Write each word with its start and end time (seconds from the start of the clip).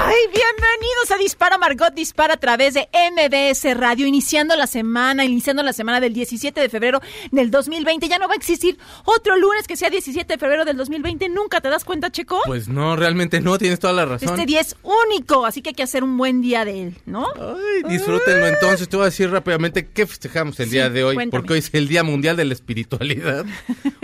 Ay, 0.00 0.16
bienvenidos 0.32 1.10
a 1.14 1.18
Dispara 1.18 1.58
Margot 1.58 1.92
Dispara 1.94 2.34
a 2.34 2.36
través 2.38 2.74
de 2.74 2.88
MBS 2.92 3.76
Radio, 3.76 4.06
iniciando 4.06 4.56
la 4.56 4.66
semana, 4.66 5.24
iniciando 5.24 5.62
la 5.62 5.72
semana 5.72 6.00
del 6.00 6.12
17 6.14 6.60
de 6.60 6.68
febrero 6.68 7.00
del 7.30 7.50
2020. 7.50 8.08
Ya 8.08 8.18
no 8.18 8.26
va 8.26 8.34
a 8.34 8.36
existir 8.36 8.78
otro 9.04 9.36
lunes 9.36 9.66
que 9.68 9.76
sea 9.76 9.90
17 9.90 10.32
de 10.34 10.38
febrero 10.38 10.64
del 10.64 10.76
2020. 10.76 11.28
¿Nunca 11.28 11.60
te 11.60 11.68
das 11.68 11.84
cuenta, 11.84 12.10
Checo? 12.10 12.40
Pues 12.46 12.68
no, 12.68 12.96
realmente 12.96 13.40
no, 13.40 13.58
tienes 13.58 13.78
toda 13.80 13.92
la 13.92 14.06
razón. 14.06 14.30
Este 14.30 14.46
día 14.46 14.60
es 14.60 14.76
único, 14.82 15.44
así 15.46 15.62
que 15.62 15.70
hay 15.70 15.74
que 15.74 15.82
hacer 15.82 16.02
un 16.04 16.16
buen 16.16 16.40
día 16.40 16.64
de 16.64 16.82
él, 16.82 16.96
¿no? 17.06 17.26
Ay, 17.36 17.82
disfrútenlo 17.88 18.46
entonces. 18.46 18.88
Te 18.88 18.96
voy 18.96 19.04
a 19.04 19.06
decir 19.06 19.30
rápidamente 19.30 19.86
qué 19.88 20.06
festejamos 20.06 20.58
el 20.60 20.66
Sí, 20.66 20.72
día 20.72 20.88
de 20.90 21.04
hoy, 21.04 21.14
cuéntame. 21.14 21.40
porque 21.40 21.52
hoy 21.54 21.58
es 21.60 21.70
el 21.74 21.88
Día 21.88 22.02
Mundial 22.02 22.36
de 22.36 22.44
la 22.46 22.54
Espiritualidad. 22.54 23.44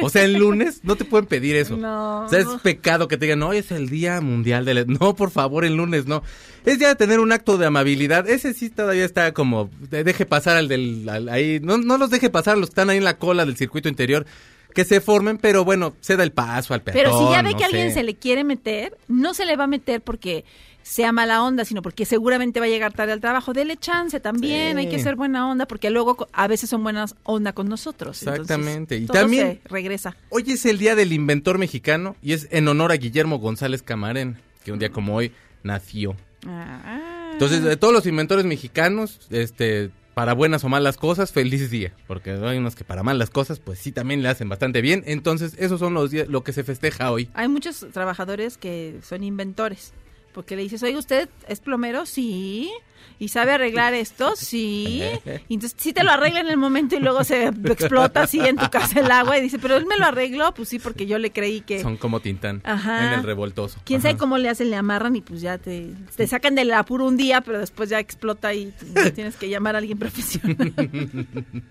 O 0.03 0.11
sea, 0.11 0.25
el 0.25 0.34
lunes 0.34 0.81
no 0.84 0.97
te 0.97 1.05
pueden 1.05 1.27
pedir 1.27 1.56
eso. 1.56 1.77
No. 1.89 2.25
O 2.25 2.28
sea, 2.28 2.41
es 2.41 2.47
pecado 2.62 3.06
que 3.09 3.16
te 3.16 3.27
digan, 3.27 3.42
hoy 3.42 3.59
es 3.59 3.70
el 3.70 3.89
Día 3.89 4.20
Mundial 4.20 4.64
de 4.64 4.75
la... 4.75 4.84
No, 4.84 5.14
por 5.14 5.31
favor, 5.31 5.64
el 5.64 5.78
lunes 5.79 6.07
no. 6.07 6.23
Es 6.67 6.79
de 6.79 6.95
tener 6.97 7.19
un 7.21 7.33
acto 7.33 7.57
de 7.57 7.65
amabilidad. 7.67 8.29
Ese 8.29 8.53
sí 8.53 8.69
todavía 8.69 9.05
está 9.07 9.33
como, 9.33 9.71
de- 9.89 10.05
deje 10.05 10.27
pasar 10.27 10.57
al 10.59 10.69
del... 10.69 11.09
al- 11.09 11.29
ahí, 11.31 11.59
no, 11.62 11.79
no 11.79 11.97
los 11.97 12.11
deje 12.11 12.29
pasar, 12.29 12.59
los 12.59 12.69
que 12.69 12.73
están 12.73 12.91
ahí 12.91 12.98
en 12.98 13.05
la 13.05 13.17
cola 13.17 13.47
del 13.47 13.57
circuito 13.57 13.89
interior. 13.89 14.27
Que 14.75 14.84
se 14.84 15.01
formen, 15.01 15.39
pero 15.39 15.65
bueno, 15.65 15.95
se 16.01 16.17
da 16.17 16.23
el 16.25 16.31
paso 16.31 16.75
al 16.75 16.83
peatón. 16.83 17.03
Pero 17.03 17.19
si 17.19 17.33
ya 17.33 17.41
ve 17.43 17.53
no 17.53 17.56
que 17.59 17.65
alguien 17.65 17.93
se 17.93 18.03
le 18.03 18.15
quiere 18.17 18.45
meter, 18.45 18.97
no 19.09 19.33
se 19.33 19.47
le 19.47 19.56
va 19.56 19.65
a 19.65 19.67
meter 19.67 20.03
porque 20.03 20.45
sea 20.83 21.11
mala 21.11 21.43
onda, 21.43 21.65
sino 21.65 21.83
porque 21.83 22.05
seguramente 22.05 22.61
va 22.61 22.67
a 22.67 22.69
llegar 22.69 22.93
tarde 22.93 23.12
al 23.12 23.21
trabajo. 23.21 23.53
Dele 23.55 23.77
chance 23.77 24.21
también, 24.21 24.77
Sí. 24.77 24.81
hay 24.81 24.89
que 24.89 24.99
ser 25.03 25.17
buena 25.17 25.49
onda, 25.51 25.67
porque 25.67 25.91
luego 25.91 26.29
a 26.33 26.47
veces 26.49 26.71
son 26.71 26.83
buenas 26.83 27.15
onda 27.25 27.53
con 27.55 27.69
nosotros. 27.69 28.21
Entonces, 28.23 28.43
Exactamente. 28.43 28.97
Y 28.99 29.06
todo 29.06 29.19
también- 29.19 29.61
se 29.62 29.69
regresa. 29.69 30.17
Hoy 30.29 30.45
es 30.49 30.65
el 30.67 30.79
día 30.79 30.95
del 30.95 31.12
inventor 31.12 31.59
mexicano 31.59 32.15
y 32.23 32.34
es 32.34 32.47
en 32.51 32.69
honor 32.69 32.93
a 32.93 32.97
Guillermo 32.97 33.39
González 33.39 33.83
Camarén, 33.83 34.37
que 34.65 34.71
un 34.73 34.79
día 34.79 34.91
como 34.91 35.15
hoy 35.17 35.33
nació. 35.62 36.17
Ah. 36.47 37.31
Entonces, 37.33 37.62
de 37.62 37.77
todos 37.77 37.95
los 37.95 38.06
inventores 38.06 38.45
mexicanos, 38.45 39.20
este, 39.31 39.91
para 40.15 40.33
buenas 40.33 40.65
o 40.65 40.69
malas 40.69 40.97
cosas, 40.97 41.31
feliz 41.31 41.70
día, 41.70 41.92
porque 42.09 42.33
hay 42.33 42.59
unos 42.59 42.75
que 42.75 42.83
para 42.83 43.05
malas 43.05 43.31
cosas, 43.31 43.61
pues 43.61 43.78
sí 43.78 43.92
también 43.92 44.20
le 44.23 44.28
hacen 44.28 44.48
bastante 44.48 44.81
bien. 44.81 45.05
Entonces, 45.06 45.55
esos 45.59 45.78
son 45.78 45.95
los 45.95 46.11
días, 46.11 46.27
lo 46.27 46.42
que 46.42 46.53
se 46.53 46.65
festeja 46.65 47.12
hoy. 47.12 47.31
Hay 47.34 47.47
muchos 47.47 47.87
trabajadores 47.92 48.59
que 48.59 48.98
son 49.03 49.23
inventores, 49.23 49.92
porque 50.39 50.55
le 50.55 50.62
dices, 50.62 50.81
oiga, 50.84 51.00
¿usted 51.00 51.28
es 51.48 51.58
plomero? 51.58 52.06
Sí. 52.06 52.70
¿Y 53.19 53.27
sabe 53.27 53.50
arreglar 53.50 53.92
esto? 53.92 54.36
Sí. 54.36 55.03
Y 55.49 55.54
entonces 55.54 55.75
sí 55.76 55.93
te 55.93 56.04
lo 56.04 56.12
arregla 56.12 56.38
en 56.43 56.47
el 56.47 56.56
momento 56.56 56.94
y 56.94 57.00
luego 57.00 57.25
se 57.25 57.47
explota 57.65 58.22
así 58.22 58.38
en 58.38 58.54
tu 58.54 58.71
casa 58.71 59.00
el 59.00 59.10
agua 59.10 59.37
y 59.37 59.41
dice, 59.43 59.59
pero 59.59 59.75
él 59.76 59.87
me 59.87 59.97
lo 59.99 60.04
arregló, 60.06 60.54
pues 60.54 60.69
sí, 60.69 60.78
porque 60.78 61.06
yo 61.06 61.19
le 61.19 61.32
creí 61.32 61.62
que... 61.62 61.82
Son 61.82 61.97
como 61.97 62.21
Tintán 62.21 62.60
Ajá. 62.62 63.09
en 63.09 63.19
el 63.19 63.25
revoltoso. 63.25 63.81
¿Quién 63.84 63.99
Ajá. 63.99 64.10
sabe 64.10 64.19
cómo 64.21 64.38
le 64.38 64.49
hacen? 64.49 64.71
Le 64.71 64.76
amarran 64.76 65.16
y 65.16 65.22
pues 65.22 65.41
ya 65.41 65.59
te, 65.59 65.91
te 66.15 66.28
sacan 66.28 66.55
del 66.55 66.72
apuro 66.72 67.05
un 67.06 67.16
día, 67.16 67.41
pero 67.41 67.59
después 67.59 67.91
ya 67.91 67.99
explota 67.99 68.55
y 68.55 68.72
tienes 69.16 69.34
que 69.34 69.49
llamar 69.49 69.75
a 69.75 69.78
alguien 69.78 69.99
profesional. 69.99 70.72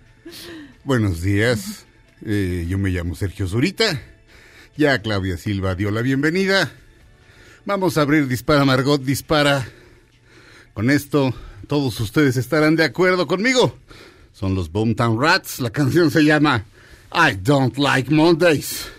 Buenos 0.84 1.22
días, 1.22 1.85
Eh, 2.25 2.66
yo 2.67 2.78
me 2.78 2.89
llamo 2.89 3.16
Sergio 3.16 3.47
Zurita. 3.47 4.01
Ya 4.75 5.01
Claudia 5.01 5.38
Silva 5.38 5.73
dio 5.75 5.89
la 5.89 6.01
bienvenida. 6.01 6.69
Vamos 7.67 7.97
a 7.97 8.01
abrir 8.03 8.29
Dispara 8.29 8.63
Margot 8.63 9.01
Dispara. 9.01 9.67
Con 10.73 10.89
esto, 10.89 11.33
todos 11.67 12.00
ustedes 12.00 12.38
estarán 12.38 12.78
de 12.78 12.85
acuerdo 12.85 13.28
conmigo. 13.28 13.78
Son 14.31 14.55
los 14.55 14.72
Boomtown 14.72 15.22
Rats. 15.22 15.59
La 15.59 15.69
canción 15.69 16.09
se 16.09 16.23
llama 16.23 16.63
I 17.13 17.35
Don't 17.35 17.78
Like 17.78 18.09
Mondays. 18.09 18.89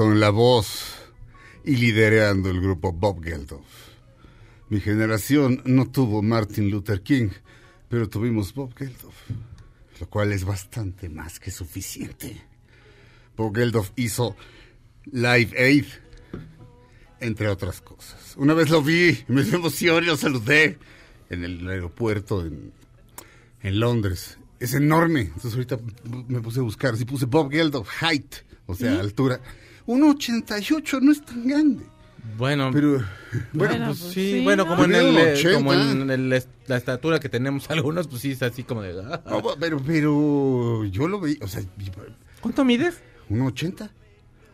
En 0.00 0.20
la 0.20 0.30
voz 0.30 0.96
y 1.64 1.76
liderando 1.76 2.50
el 2.50 2.60
grupo 2.60 2.92
Bob 2.92 3.22
Geldof. 3.22 3.66
Mi 4.70 4.80
generación 4.80 5.60
no 5.66 5.90
tuvo 5.90 6.22
Martin 6.22 6.70
Luther 6.70 7.02
King, 7.02 7.28
pero 7.88 8.08
tuvimos 8.08 8.54
Bob 8.54 8.74
Geldof, 8.74 9.14
lo 10.00 10.08
cual 10.08 10.32
es 10.32 10.44
bastante 10.44 11.10
más 11.10 11.38
que 11.38 11.50
suficiente. 11.50 12.40
Bob 13.36 13.54
Geldof 13.54 13.90
hizo 13.96 14.34
Live 15.04 15.52
Aid, 15.58 15.84
entre 17.20 17.48
otras 17.48 17.82
cosas. 17.82 18.34
Una 18.36 18.54
vez 18.54 18.70
lo 18.70 18.82
vi, 18.82 19.24
me 19.28 19.42
dio 19.42 19.56
emoción 19.56 20.02
y 20.02 20.06
lo 20.06 20.16
saludé 20.16 20.78
en 21.28 21.44
el 21.44 21.68
aeropuerto 21.68 22.44
en, 22.46 22.72
en 23.62 23.78
Londres. 23.78 24.38
Es 24.58 24.72
enorme. 24.72 25.20
Entonces 25.20 25.52
ahorita 25.52 25.78
me 26.28 26.40
puse 26.40 26.60
a 26.60 26.62
buscar. 26.62 26.96
Si 26.96 27.04
puse 27.04 27.26
Bob 27.26 27.50
Geldof, 27.50 27.88
height, 28.00 28.36
o 28.64 28.74
sea, 28.74 28.98
altura. 28.98 29.40
1,88 29.86 31.00
no 31.00 31.12
es 31.12 31.24
tan 31.24 31.46
grande. 31.46 31.84
Bueno, 32.36 32.70
Pero, 32.72 33.02
bueno, 33.52 33.86
pues, 33.86 33.98
pues 34.00 34.12
sí, 34.14 34.32
sí, 34.38 34.44
bueno, 34.44 34.64
¿no? 34.64 34.70
como 34.70 34.84
en, 34.84 34.94
el, 34.94 35.14
Pero 35.14 35.28
eh, 35.28 35.32
80. 35.34 35.54
como 35.58 35.74
en 35.74 36.10
el- 36.10 36.44
la 36.66 36.76
estatura 36.76 37.18
que 37.20 37.28
tenemos 37.28 37.68
algunos, 37.70 38.06
pues 38.08 38.22
sí, 38.22 38.32
es 38.32 38.42
así 38.42 38.62
como 38.62 38.82
de... 38.82 39.00
ah. 39.12 39.20
no, 39.28 39.42
pero, 39.58 39.80
pero 39.84 40.84
yo 40.84 41.08
lo 41.08 41.20
veía, 41.20 41.38
o 41.42 41.48
sea, 41.48 41.62
¿Cuánto 42.40 42.64
mides? 42.64 43.00
1,80. 43.30 43.90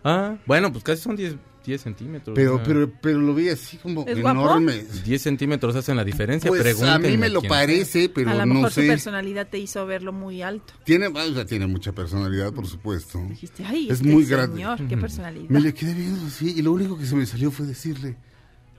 Ah, 0.05 0.37
bueno, 0.47 0.73
pues 0.73 0.85
casi 0.85 1.03
son 1.03 1.17
10, 1.17 1.37
10 1.65 1.81
centímetros. 1.83 2.35
Pero, 2.35 2.63
pero, 2.65 2.91
pero 3.01 3.19
lo 3.19 3.35
veía 3.35 3.53
así 3.53 3.77
como 3.77 4.07
¿Es 4.07 4.21
guapo? 4.21 4.41
enorme. 4.41 4.85
10 5.05 5.21
centímetros 5.23 5.77
hacen 5.77 5.97
la 5.97 6.05
diferencia, 6.05 6.49
Pues 6.51 6.83
a 6.83 6.99
mí 6.99 7.17
me 7.17 7.29
lo 7.29 7.41
quién. 7.41 7.51
parece, 7.51 8.09
pero 8.09 8.31
a 8.31 8.35
lo 8.35 8.47
no 8.47 8.55
mejor 8.55 8.71
su 8.73 8.81
sé. 8.81 8.87
personalidad 8.87 9.49
te 9.49 9.59
hizo 9.59 9.85
verlo 9.87 10.13
muy 10.13 10.41
alto. 10.43 10.73
Tiene, 10.85 11.09
o 11.09 11.35
sea, 11.35 11.45
tiene 11.45 11.67
mucha 11.67 11.93
personalidad, 11.93 12.53
por 12.53 12.67
supuesto. 12.67 13.21
Dijiste, 13.29 13.65
ay, 13.67 13.87
Es 13.91 13.99
este 14.01 14.09
muy 14.09 14.25
grande. 14.25 14.57
señor, 14.57 14.89
qué 14.89 14.97
personalidad. 14.97 15.49
Me 15.51 15.61
le 15.61 15.75
quedé 15.75 15.93
viendo 15.95 16.27
así 16.27 16.55
y 16.57 16.63
lo 16.63 16.73
único 16.73 16.97
que 16.99 17.05
se 17.07 17.15
me 17.17 17.27
salió 17.27 17.51
fue 17.51 17.67
decirle, 17.67 18.17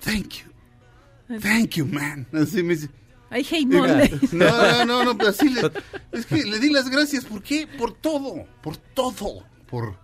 thank 0.03 0.29
you, 0.29 1.39
thank 1.41 1.69
you, 1.75 1.85
man. 1.85 2.25
Así 2.33 2.63
me 2.63 2.75
dice, 2.75 2.89
Ay, 3.31 3.45
hey, 3.47 3.63
no, 3.67 3.85
no, 4.31 4.85
no, 4.85 5.05
no, 5.05 5.15
pero 5.17 5.29
así 5.29 5.49
le, 5.49 5.61
es 6.13 6.25
que 6.25 6.43
le 6.43 6.57
di 6.59 6.71
las 6.71 6.89
gracias, 6.89 7.25
¿por 7.25 7.43
qué? 7.43 7.67
Por 7.77 7.93
todo, 7.93 8.47
por 8.63 8.75
todo, 8.77 9.43
por, 9.69 9.95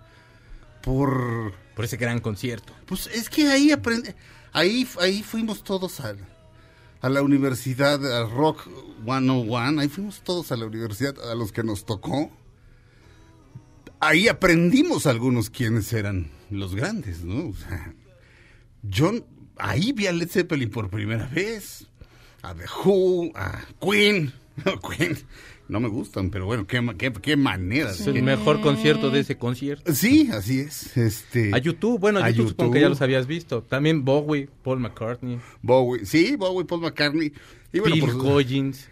por, 0.84 1.54
Por 1.76 1.86
ese 1.86 1.98
gran 1.98 2.20
concierto. 2.20 2.74
pues 2.86 3.08
es 3.08 3.30
que 3.30 3.48
ahí 3.48 3.72
aprende, 3.72 4.16
ahí, 4.54 4.88
ahí 5.00 5.22
fuimos 5.24 5.64
todos 5.64 6.00
a, 6.00 6.16
a 7.02 7.10
la 7.10 7.22
universidad, 7.22 8.04
a 8.06 8.28
Rock 8.28 8.68
101, 9.04 9.82
ahí 9.82 9.90
fuimos 9.90 10.22
todos 10.22 10.52
a 10.52 10.56
la 10.58 10.66
universidad, 10.66 11.16
a 11.30 11.36
los 11.36 11.52
que 11.52 11.64
nos 11.64 11.86
tocó. 11.86 12.32
Ahí 14.00 14.28
aprendimos 14.28 15.06
algunos 15.06 15.50
quiénes 15.50 15.92
eran 15.94 16.32
los 16.50 16.76
grandes, 16.76 17.24
¿no? 17.24 17.50
O 17.50 17.56
sea, 17.56 17.94
yo 18.84 19.12
ahí 19.58 19.92
vi 19.92 20.08
a 20.08 20.12
Led 20.12 20.30
Zeppelin 20.30 20.70
por 20.70 20.90
primera 20.90 21.28
vez, 21.28 21.88
a 22.42 22.54
The 22.54 22.66
Who, 22.84 23.32
a 23.36 23.66
Queen, 23.82 24.34
no, 24.66 24.80
Queen, 24.80 25.18
no 25.68 25.80
me 25.80 25.88
gustan, 25.88 26.30
pero 26.30 26.46
bueno, 26.46 26.68
qué, 26.68 26.84
qué, 26.98 27.12
qué 27.14 27.36
manera. 27.36 27.88
de 27.92 27.94
Es 28.00 28.08
el 28.08 28.22
mejor 28.24 28.62
concierto 28.62 29.10
de 29.10 29.20
ese 29.22 29.38
concierto. 29.38 29.94
Sí, 29.94 30.30
así 30.32 30.60
es. 30.60 30.96
Este, 30.98 31.52
A 31.54 31.58
YouTube, 31.58 32.00
bueno, 32.00 32.20
A 32.20 32.30
YouTube, 32.30 32.50
supongo 32.50 32.72
que 32.74 32.82
ya 32.82 32.90
los 32.90 33.02
habías 33.02 33.26
visto. 33.28 33.64
También 33.64 34.06
Bowie, 34.06 34.48
Paul 34.64 34.80
McCartney, 34.80 35.40
Bowie, 35.62 36.06
sí, 36.06 36.36
Bowie, 36.36 36.66
Paul 36.66 36.82
McCartney. 36.82 37.34
Y 37.74 37.80
bueno, 37.80 37.96
Bill 37.96 38.06
por- 38.06 38.18
Collins. 38.18 38.90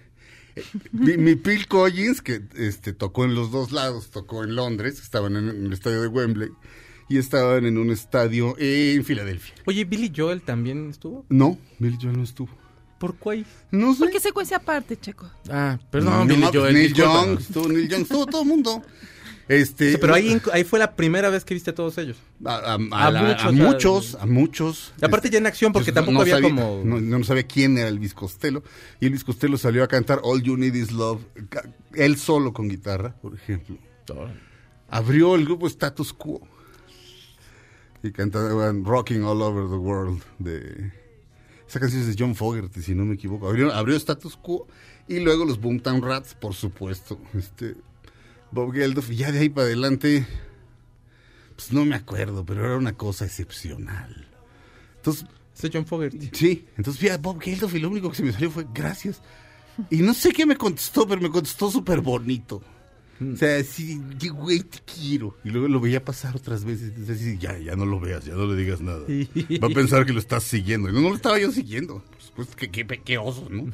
mi, 0.91 1.17
mi 1.17 1.35
Phil 1.35 1.67
Collins, 1.67 2.21
que 2.21 2.41
este, 2.55 2.93
tocó 2.93 3.25
en 3.25 3.33
los 3.33 3.51
dos 3.51 3.71
lados, 3.71 4.09
tocó 4.11 4.43
en 4.43 4.55
Londres, 4.55 4.99
estaban 5.01 5.35
en, 5.35 5.49
en 5.49 5.65
el 5.65 5.73
estadio 5.73 6.01
de 6.01 6.07
Wembley, 6.07 6.49
y 7.09 7.17
estaban 7.17 7.65
en 7.65 7.77
un 7.77 7.89
estadio 7.91 8.55
en 8.59 9.03
Filadelfia. 9.03 9.53
Oye, 9.65 9.83
Billy 9.85 10.11
Joel 10.15 10.41
también 10.41 10.89
estuvo. 10.89 11.25
No, 11.29 11.57
Bill 11.79 11.97
Joel 12.01 12.17
no 12.17 12.23
estuvo. 12.23 12.49
¿Por 13.03 13.15
qué? 13.15 13.43
No 13.71 13.91
sé. 13.93 13.99
¿Por 13.99 14.11
qué 14.11 14.19
secuencia 14.21 14.55
aparte, 14.55 14.95
Checo? 14.97 15.29
Ah, 15.49 15.77
perdón, 15.91 16.19
No, 16.19 16.25
Billy 16.25 16.41
pues, 16.43 16.55
Joel. 16.55 16.73
Neil. 16.73 16.93
Young, 16.93 17.37
estuvo 17.37 17.67
Neil 17.67 17.89
Young, 17.89 18.01
estuvo 18.03 18.25
todo 18.25 18.43
el 18.43 18.47
mundo. 18.47 18.81
Este, 19.49 19.91
Sí, 19.91 19.97
pero 19.99 20.13
ahí, 20.13 20.41
ahí 20.53 20.63
fue 20.63 20.79
la 20.79 20.95
primera 20.95 21.29
vez 21.29 21.43
que 21.43 21.53
viste 21.53 21.71
a 21.71 21.75
todos 21.75 21.97
ellos. 21.97 22.15
a, 22.45 22.55
a- 22.55 22.73
a 22.75 23.07
a 23.07 23.11
muchos, 23.11 23.53
muchos, 23.53 24.15
a 24.21 24.25
muchos. 24.25 24.93
Y 25.01 25.05
aparte 25.05 25.29
ya 25.29 25.37
en 25.39 25.47
acción, 25.47 25.73
porque 25.73 25.87
Yo 25.87 25.95
tampoco 25.95 26.21
había 26.21 26.35
sabía- 26.35 26.49
como... 26.49 26.81
No, 26.85 27.01
no 27.01 27.23
sabía 27.25 27.43
quién 27.43 27.77
era 27.77 27.89
Elvis 27.89 28.13
Costello. 28.13 28.63
Y 29.01 29.07
Elvis 29.07 29.25
Costello 29.25 29.57
salió 29.57 29.83
a 29.83 29.89
cantar 29.89 30.21
All 30.23 30.41
You 30.41 30.55
Need 30.55 30.73
Is 30.75 30.93
Love, 30.93 31.19
él 31.95 32.15
solo 32.17 32.53
con 32.53 32.69
guitarra, 32.69 33.17
por 33.21 33.35
ejemplo. 33.35 33.77
Abrió 34.89 35.35
el 35.35 35.43
grupo 35.43 35.67
Status 35.67 36.13
Quo. 36.13 36.39
Y 38.01 38.11
cantaban 38.13 38.85
Rocking 38.85 39.23
All 39.25 39.41
Over 39.41 39.67
the 39.69 39.75
World. 39.75 40.21
De... 40.39 41.02
Esa 41.73 41.79
canción 41.79 42.03
es 42.03 42.07
de 42.07 42.15
John 42.23 42.35
Fogerty, 42.35 42.83
si 42.83 42.93
no 42.93 43.03
me 43.03 43.15
equivoco. 43.15 43.49
Abrió, 43.49 43.73
abrió 43.73 43.95
Status 43.95 44.37
Quo. 44.37 44.67
Y 45.07 45.21
luego 45.21 45.43
los 45.43 45.59
Boomtown 45.59 46.03
Rats, 46.03 46.35
por 46.35 46.53
supuesto. 46.53 47.19
Este, 47.33 47.73
Bob 48.51 48.73
Geldof. 48.73 49.09
Y 49.09 49.15
ya 49.15 49.31
de 49.31 49.39
ahí 49.39 49.49
para 49.49 49.65
adelante, 49.65 50.23
pues 51.55 51.73
no 51.73 51.83
me 51.83 51.95
acuerdo, 51.95 52.45
pero 52.45 52.63
era 52.63 52.77
una 52.77 52.93
cosa 52.93 53.25
excepcional. 53.25 54.27
Entonces, 54.97 55.25
Ese 55.57 55.71
John 55.73 55.87
Fogerty. 55.87 56.29
Sí, 56.31 56.67
entonces 56.77 57.01
vi 57.01 57.09
a 57.09 57.17
Bob 57.17 57.41
Geldof 57.41 57.73
y 57.73 57.79
lo 57.79 57.89
único 57.89 58.11
que 58.11 58.17
se 58.17 58.23
me 58.23 58.33
salió 58.33 58.51
fue 58.51 58.67
gracias. 58.71 59.23
Y 59.89 60.03
no 60.03 60.13
sé 60.13 60.31
qué 60.31 60.45
me 60.45 60.55
contestó, 60.57 61.07
pero 61.07 61.21
me 61.21 61.31
contestó 61.31 61.71
súper 61.71 62.01
bonito. 62.01 62.61
O 63.33 63.37
sea, 63.37 63.63
sí, 63.63 64.01
güey, 64.33 64.59
te 64.61 64.79
quiero. 64.79 65.37
Y 65.43 65.49
luego 65.49 65.67
lo 65.67 65.79
veía 65.79 66.03
pasar 66.03 66.35
otras 66.35 66.65
veces. 66.65 66.89
Entonces, 66.89 67.19
así, 67.21 67.37
ya, 67.37 67.57
ya 67.59 67.75
no 67.75 67.85
lo 67.85 67.99
veas, 67.99 68.25
ya 68.25 68.33
no 68.33 68.45
le 68.45 68.55
digas 68.55 68.81
nada. 68.81 69.01
Va 69.01 69.67
a 69.67 69.73
pensar 69.73 70.05
que 70.05 70.13
lo 70.13 70.19
estás 70.19 70.43
siguiendo. 70.43 70.89
Y 70.89 70.93
no, 70.93 71.01
no 71.01 71.09
lo 71.09 71.15
estaba 71.15 71.39
yo 71.39 71.51
siguiendo. 71.51 72.03
Pues, 72.11 72.31
pues 72.35 72.55
qué, 72.55 72.69
qué, 72.69 72.85
qué 72.85 73.17
oso, 73.17 73.47
¿no? 73.49 73.65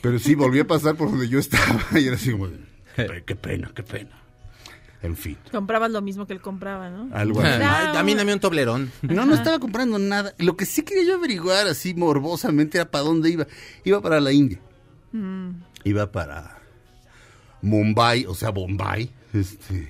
Pero 0.00 0.18
sí, 0.18 0.34
volví 0.34 0.58
a 0.60 0.66
pasar 0.66 0.96
por 0.96 1.10
donde 1.10 1.28
yo 1.28 1.38
estaba 1.38 1.80
y 2.00 2.06
era 2.06 2.16
así 2.16 2.32
como, 2.32 2.48
qué, 2.96 3.04
pe- 3.04 3.24
qué 3.24 3.36
pena, 3.36 3.70
qué 3.74 3.82
pena. 3.82 4.20
En 5.02 5.16
fin, 5.16 5.36
Comprabas 5.52 5.90
lo 5.90 6.00
mismo 6.00 6.26
que 6.26 6.32
él 6.32 6.40
compraba, 6.40 6.88
¿no? 6.88 7.14
algo 7.14 7.42
así. 7.42 7.62
Ay, 7.62 7.94
a 7.94 8.02
mí 8.02 8.14
dame 8.14 8.32
un 8.32 8.40
toblerón. 8.40 8.90
No, 9.02 9.26
no 9.26 9.34
estaba 9.34 9.58
comprando 9.58 9.98
nada. 9.98 10.34
Lo 10.38 10.56
que 10.56 10.64
sí 10.64 10.80
quería 10.80 11.04
yo 11.04 11.14
averiguar 11.16 11.66
así 11.66 11.92
morbosamente 11.92 12.78
era 12.78 12.90
para 12.90 13.04
dónde 13.04 13.28
iba. 13.28 13.46
Iba 13.84 14.00
para 14.00 14.18
la 14.20 14.32
India. 14.32 14.58
Iba 15.84 16.10
para 16.10 16.58
Mumbai, 17.64 18.26
o 18.26 18.34
sea, 18.34 18.50
Bombay. 18.50 19.10
Este, 19.32 19.88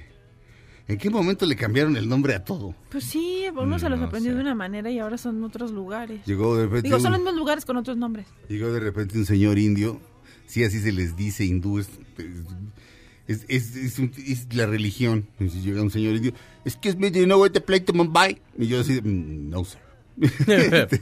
¿En 0.87 0.99
qué 0.99 1.09
momento 1.11 1.47
le 1.47 1.57
cambiaron 1.57 1.97
el 1.97 2.09
nombre 2.09 2.35
a 2.35 2.45
todo? 2.45 2.75
Pues 2.91 3.05
sí, 3.05 3.45
uno 3.57 3.79
se 3.79 3.89
los 3.89 3.99
No 3.99 4.07
aprendió 4.07 4.33
sé. 4.33 4.37
de 4.37 4.43
una 4.43 4.55
manera 4.55 4.91
y 4.91 4.99
ahora 4.99 5.17
son 5.19 5.43
otros 5.45 5.71
lugares. 5.71 6.25
Llegó 6.27 6.57
de 6.57 6.65
repente, 6.65 6.89
Digo, 6.89 7.01
son 7.01 7.13
los 7.13 7.21
mismos 7.21 7.37
lugares 7.37 7.65
con 7.65 7.77
otros 7.77 7.97
nombres. 7.97 8.27
llegó 8.49 8.73
de 8.73 8.81
repente 8.81 9.19
un 9.19 9.27
señor 9.27 9.59
indio. 9.59 10.01
Sí, 10.47 10.63
así 10.63 10.81
se 10.81 10.93
les 10.93 11.17
dice 11.17 11.45
hindú. 11.45 11.79
Es, 11.79 11.89
es, 13.27 13.45
es- 13.49 13.77
es 13.77 13.99
un- 13.99 14.13
es 14.27 14.55
la 14.55 14.67
religión. 14.67 15.27
Y 15.41 15.49
llega 15.49 15.81
un 15.83 15.91
señor 15.91 16.17
indio, 16.17 16.33
es 16.67 16.77
que 16.77 16.91
es 16.91 16.97
me, 16.99 17.11
do 17.11 17.19
you 17.19 17.25
know 17.25 17.41
where 17.41 17.53
to 17.53 17.65
play 17.65 17.81
to 17.81 17.95
Mumbai? 17.95 18.41
Y 18.59 18.67
yo 18.67 18.81
así, 18.81 19.01
"Mm, 19.03 19.49
no 19.49 19.65
sé. 19.65 19.79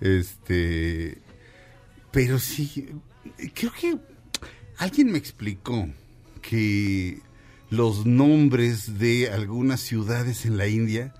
este, 0.00 1.18
pero 2.10 2.38
sí, 2.38 2.88
creo 3.54 3.72
que 3.78 3.98
alguien 4.80 5.12
me 5.12 5.18
explicó 5.18 5.88
que 6.42 7.20
los 7.70 8.06
nombres 8.06 8.98
de 8.98 9.30
algunas 9.30 9.80
ciudades 9.80 10.44
en 10.46 10.56
la 10.58 10.66
India 10.66 11.14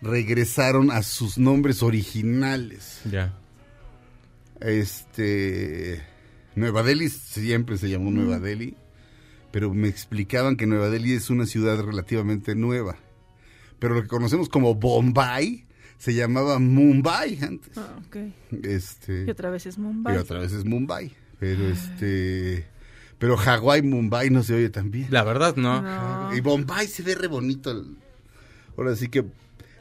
regresaron 0.00 0.90
a 0.90 1.02
sus 1.02 1.36
nombres 1.36 1.82
originales. 1.82 3.00
Ya. 3.10 3.34
Este, 4.60 6.00
Nueva 6.54 6.82
Delhi 6.82 7.08
siempre 7.08 7.76
se 7.78 7.88
llamó 7.90 8.10
Nueva 8.10 8.38
Delhi, 8.38 8.76
pero 9.50 9.72
me 9.74 9.88
explicaban 9.88 10.56
que 10.56 10.66
Nueva 10.66 10.88
Delhi 10.88 11.12
es 11.14 11.30
una 11.30 11.46
ciudad 11.46 11.82
relativamente 11.82 12.54
nueva. 12.54 12.96
Pero 13.78 13.94
lo 13.94 14.02
que 14.02 14.08
conocemos 14.08 14.48
como 14.48 14.74
Bombay 14.74 15.66
se 15.98 16.14
llamaba 16.14 16.58
Mumbai 16.58 17.38
antes. 17.42 17.76
Ah, 17.76 17.98
ok. 18.06 18.16
Este, 18.64 19.24
Y 19.26 19.30
otra 19.30 19.50
vez 19.50 19.66
es 19.66 19.76
Mumbai. 19.78 20.14
y 20.14 20.18
otra 20.18 20.38
vez 20.40 20.52
es 20.52 20.64
Mumbai. 20.64 21.12
Pero 21.38 21.68
este, 21.68 22.66
pero 23.20 23.36
Hawái 23.36 23.82
Mumbai 23.82 24.30
no 24.30 24.42
se 24.42 24.54
oye 24.54 24.70
tan 24.70 24.90
bien. 24.90 25.08
La 25.10 25.22
verdad, 25.22 25.54
no. 25.54 25.82
No. 25.82 26.34
Y 26.34 26.40
Bombay 26.40 26.86
se 26.88 27.02
ve 27.02 27.14
re 27.14 27.28
bonito. 27.28 27.84
Ahora 28.78 28.96
sí 28.96 29.08
que 29.08 29.26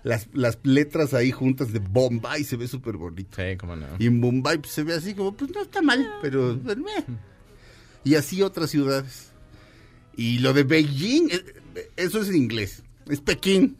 las, 0.04 0.28
las 0.34 0.60
letras 0.64 1.14
ahí 1.14 1.32
juntas 1.32 1.72
de 1.72 1.80
Bombay 1.80 2.44
se 2.44 2.58
ve 2.58 2.68
súper 2.68 2.98
bonito. 2.98 3.38
Sí, 3.38 3.56
cómo 3.58 3.78
no. 3.78 3.88
Y 3.98 4.08
en 4.08 4.20
Mumbai 4.20 4.58
pues, 4.58 4.74
se 4.74 4.84
ve 4.84 4.94
así 4.94 5.14
como, 5.14 5.34
pues 5.34 5.52
no 5.52 5.62
está 5.62 5.82
mal, 5.82 6.06
pero... 6.22 6.60
pues, 6.62 6.76
meh. 6.76 7.06
Y 8.04 8.16
así 8.16 8.42
otras 8.42 8.72
ciudades. 8.72 9.32
Y 10.18 10.40
lo 10.40 10.52
de 10.52 10.64
Beijing, 10.64 11.30
eh, 11.32 11.90
eso 11.96 12.22
es 12.22 12.28
en 12.28 12.36
inglés, 12.36 12.84
es 13.08 13.22
Pekín. 13.22 13.78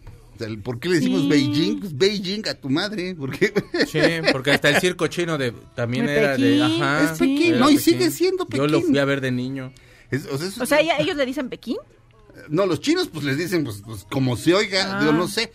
¿Por 0.64 0.80
qué 0.80 0.90
le 0.90 0.96
decimos 0.96 1.22
Sí. 1.24 1.28
Beijing? 1.30 1.80
Pues 1.80 1.98
Beijing 1.98 2.48
a 2.48 2.54
tu 2.54 2.70
madre, 2.70 3.16
porque 3.16 3.54
Sí, 3.88 4.00
porque 4.32 4.52
hasta 4.52 4.70
el 4.70 4.80
circo 4.80 5.08
chino 5.08 5.38
de 5.38 5.54
también 5.76 6.06
De 6.06 6.18
era 6.18 6.38
de 6.38 6.38
Pekín, 6.38 6.62
ajá. 6.82 7.12
es 7.14 7.20
Pekín, 7.20 7.44
era 7.54 7.60
no, 7.60 7.70
y 7.70 7.76
Pekín. 7.78 7.94
sigue 7.94 8.12
siendo 8.12 8.48
Yo 8.50 8.68
lo 8.68 8.78
Pekín. 8.80 8.90
fui 8.92 9.00
a 9.00 9.06
ver 9.06 9.22
de 9.22 9.32
niño. 9.32 9.74
Es- 10.12 10.26
o 10.26 10.38
sea, 10.38 10.48
es- 10.48 10.58
O 10.60 10.66
sea, 10.66 10.82
¿ya- 10.82 10.98
¿ellos 10.98 11.16
le 11.18 11.26
dicen 11.26 11.50
Pekín? 11.50 11.78
No, 12.48 12.66
los 12.66 12.80
chinos 12.80 13.10
pues 13.12 13.26
les 13.26 13.38
dicen 13.38 13.64
pues, 13.66 13.82
pues, 13.86 14.06
como 14.10 14.38
se 14.38 14.54
oiga, 14.54 15.00
Ah. 15.00 15.06
yo 15.06 15.12
no 15.12 15.28
sé. 15.28 15.52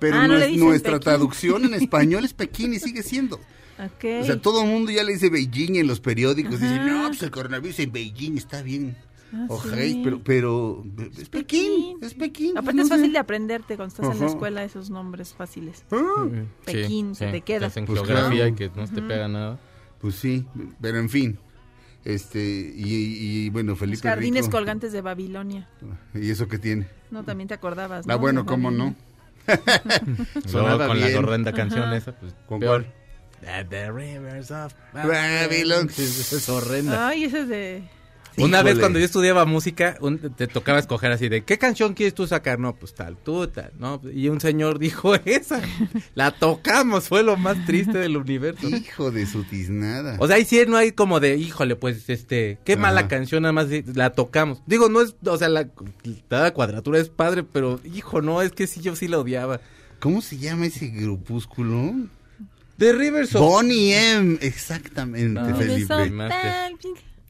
Pero 0.00 0.16
Ah, 0.18 0.28
no 0.28 0.34
nuestra 0.38 0.92
Pekín. 0.92 1.00
traducción 1.04 1.64
en 1.64 1.74
español 1.90 2.24
es 2.24 2.34
Pekín 2.34 2.74
y 2.74 2.78
sigue 2.78 3.02
siendo. 3.02 3.36
Ok. 3.36 4.04
O 4.22 4.24
sea, 4.24 4.40
todo 4.42 4.62
el 4.62 4.68
mundo 4.68 4.90
ya 4.92 5.04
le 5.04 5.12
dice 5.14 5.30
Beijing 5.30 5.76
en 5.76 5.86
los 5.86 6.00
periódicos. 6.00 6.60
Dicen, 6.60 6.86
no, 6.86 7.08
pues 7.08 7.22
el 7.22 7.30
coronavirus 7.30 7.78
en 7.80 7.92
Beijing 7.92 8.36
está 8.36 8.60
bien. 8.62 8.96
Ah, 9.32 9.46
sí. 9.62 10.00
pero, 10.02 10.20
pero 10.24 10.84
es 11.20 11.28
Pekín, 11.28 11.98
es 12.00 12.14
Pekín. 12.14 12.56
Aparte 12.56 12.74
no 12.76 12.82
es 12.82 12.88
sé. 12.88 12.94
fácil 12.94 13.12
de 13.12 13.18
aprenderte 13.18 13.76
cuando 13.76 13.94
estás 13.94 14.14
en 14.14 14.20
la 14.20 14.26
escuela 14.26 14.64
esos 14.64 14.88
nombres 14.90 15.34
fáciles. 15.34 15.84
Ah, 15.90 16.26
Pekín, 16.64 17.14
se 17.14 17.26
te 17.30 17.42
queda. 17.42 17.66
hacen 17.66 17.84
Pues 17.84 17.98
geografía 18.00 18.30
claro. 18.30 18.48
y 18.48 18.54
que 18.54 18.70
no 18.74 18.86
te 18.88 19.02
pega 19.02 19.28
nada. 19.28 19.58
Pues 20.00 20.14
sí, 20.14 20.46
pero 20.80 20.98
en 20.98 21.08
fin. 21.10 21.38
Este, 22.04 22.40
y, 22.74 23.44
y, 23.46 23.50
bueno, 23.50 23.72
Los 23.72 23.80
Felipe 23.80 24.08
jardines 24.08 24.46
Rico. 24.46 24.56
colgantes 24.56 24.92
de 24.92 25.02
Babilonia. 25.02 25.68
¿Y 26.14 26.30
eso 26.30 26.48
qué 26.48 26.58
tiene? 26.58 26.86
No, 27.10 27.22
también 27.24 27.48
te 27.48 27.54
acordabas, 27.54 28.06
Ah, 28.08 28.12
¿no? 28.12 28.18
bueno, 28.18 28.42
De 28.42 28.46
cómo 28.46 28.70
no. 28.70 28.94
Babilonia. 29.46 30.28
Sonaba 30.46 30.86
con 30.86 31.00
la 31.00 31.06
bien. 31.08 31.18
horrenda 31.18 31.52
canción 31.52 31.92
esa, 31.92 32.12
pues 32.12 32.34
¿Con 32.46 32.60
peor. 32.60 32.86
cuál? 33.40 33.68
The 33.68 33.90
rivers 33.92 34.50
of 34.50 34.72
Babylon. 34.92 35.88
Sí, 35.90 36.06
sí, 36.06 36.36
es 36.36 36.48
horrenda. 36.48 37.08
Ay, 37.08 37.24
ese 37.24 37.40
es 37.42 37.48
de... 37.48 37.82
Una 38.44 38.62
vez 38.62 38.78
cuando 38.78 38.98
yo 38.98 39.04
estudiaba 39.04 39.44
música, 39.44 39.96
un- 40.00 40.18
te 40.18 40.46
tocaba 40.46 40.78
escoger 40.78 41.10
así 41.12 41.28
de, 41.28 41.42
¿qué 41.44 41.58
canción 41.58 41.94
quieres 41.94 42.14
tú 42.14 42.26
sacar? 42.26 42.58
No, 42.58 42.74
pues 42.74 42.94
tal, 42.94 43.16
tú, 43.16 43.46
tal, 43.48 43.72
¿no? 43.78 44.00
Y 44.14 44.28
un 44.28 44.40
señor 44.40 44.78
dijo 44.78 45.14
esa. 45.24 45.60
La 46.14 46.30
tocamos, 46.30 47.08
fue 47.08 47.22
lo 47.22 47.36
más 47.36 47.64
triste 47.66 47.98
del 47.98 48.16
universo. 48.16 48.68
Hijo 48.68 49.10
de 49.10 49.26
su 49.26 49.44
tiznada. 49.44 50.16
O 50.18 50.26
sea, 50.26 50.36
ahí 50.36 50.44
sí 50.44 50.60
no 50.66 50.76
hay 50.76 50.92
como 50.92 51.20
de, 51.20 51.36
híjole, 51.36 51.76
pues, 51.76 52.08
este, 52.08 52.58
qué 52.64 52.72
Ajá. 52.74 52.82
mala 52.82 53.08
canción, 53.08 53.42
nada 53.42 53.52
más 53.52 53.66
la 53.94 54.10
tocamos. 54.10 54.62
Digo, 54.66 54.88
no 54.88 55.00
es, 55.00 55.14
o 55.24 55.36
sea, 55.36 55.48
la, 55.48 55.68
la 56.30 56.50
cuadratura 56.52 56.98
es 56.98 57.08
padre, 57.08 57.42
pero, 57.44 57.80
hijo, 57.94 58.22
no, 58.22 58.42
es 58.42 58.52
que 58.52 58.66
sí, 58.66 58.80
yo 58.80 58.96
sí 58.96 59.08
la 59.08 59.18
odiaba. 59.18 59.60
¿Cómo 60.00 60.22
se 60.22 60.38
llama 60.38 60.66
ese 60.66 60.88
grupúsculo? 60.88 61.94
The 62.76 62.92
Rivers 62.92 63.34
of... 63.34 63.40
Bonnie 63.40 63.92
M, 64.14 64.38
exactamente, 64.40 65.28
No, 65.40 65.56
Felipe. 65.56 66.12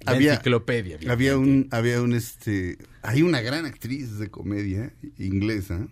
Había- 0.07 0.33
enciclopedia. 0.35 0.97
bien. 0.97 1.11
Había 1.11 1.37
un, 1.37 1.69
había 1.71 2.01
un, 2.03 2.13
este, 2.15 2.79
hay 3.03 3.23
una 3.23 3.41
gran 3.41 3.67
actriz 3.67 4.19
de 4.19 4.31
comedia 4.31 4.93
inglesa, 5.19 5.87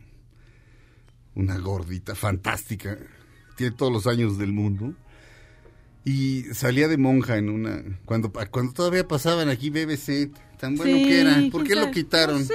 una 1.35 1.59
gordita 1.59 2.15
fantástica, 2.15 2.99
tiene 3.57 3.75
todos 3.77 3.93
los 3.93 4.07
años 4.07 4.39
del 4.39 4.53
mundo, 4.53 4.95
y 6.05 6.45
salía 6.55 6.89
de 6.89 6.97
monja 6.99 7.37
en 7.37 7.49
una, 7.51 7.83
cuando, 8.05 8.33
cuando 8.51 8.73
todavía 8.73 9.07
pasaban 9.09 9.49
aquí 9.49 9.71
BBC, 9.71 10.31
tan 10.59 10.77
bueno 10.77 10.97
Sí, 10.97 11.05
que 11.05 11.21
era, 11.21 11.43
¿por 11.51 11.65
qué 11.65 11.75
lo 11.75 11.91
quitaron? 11.91 12.39
No 12.41 12.45
sé. 12.47 12.55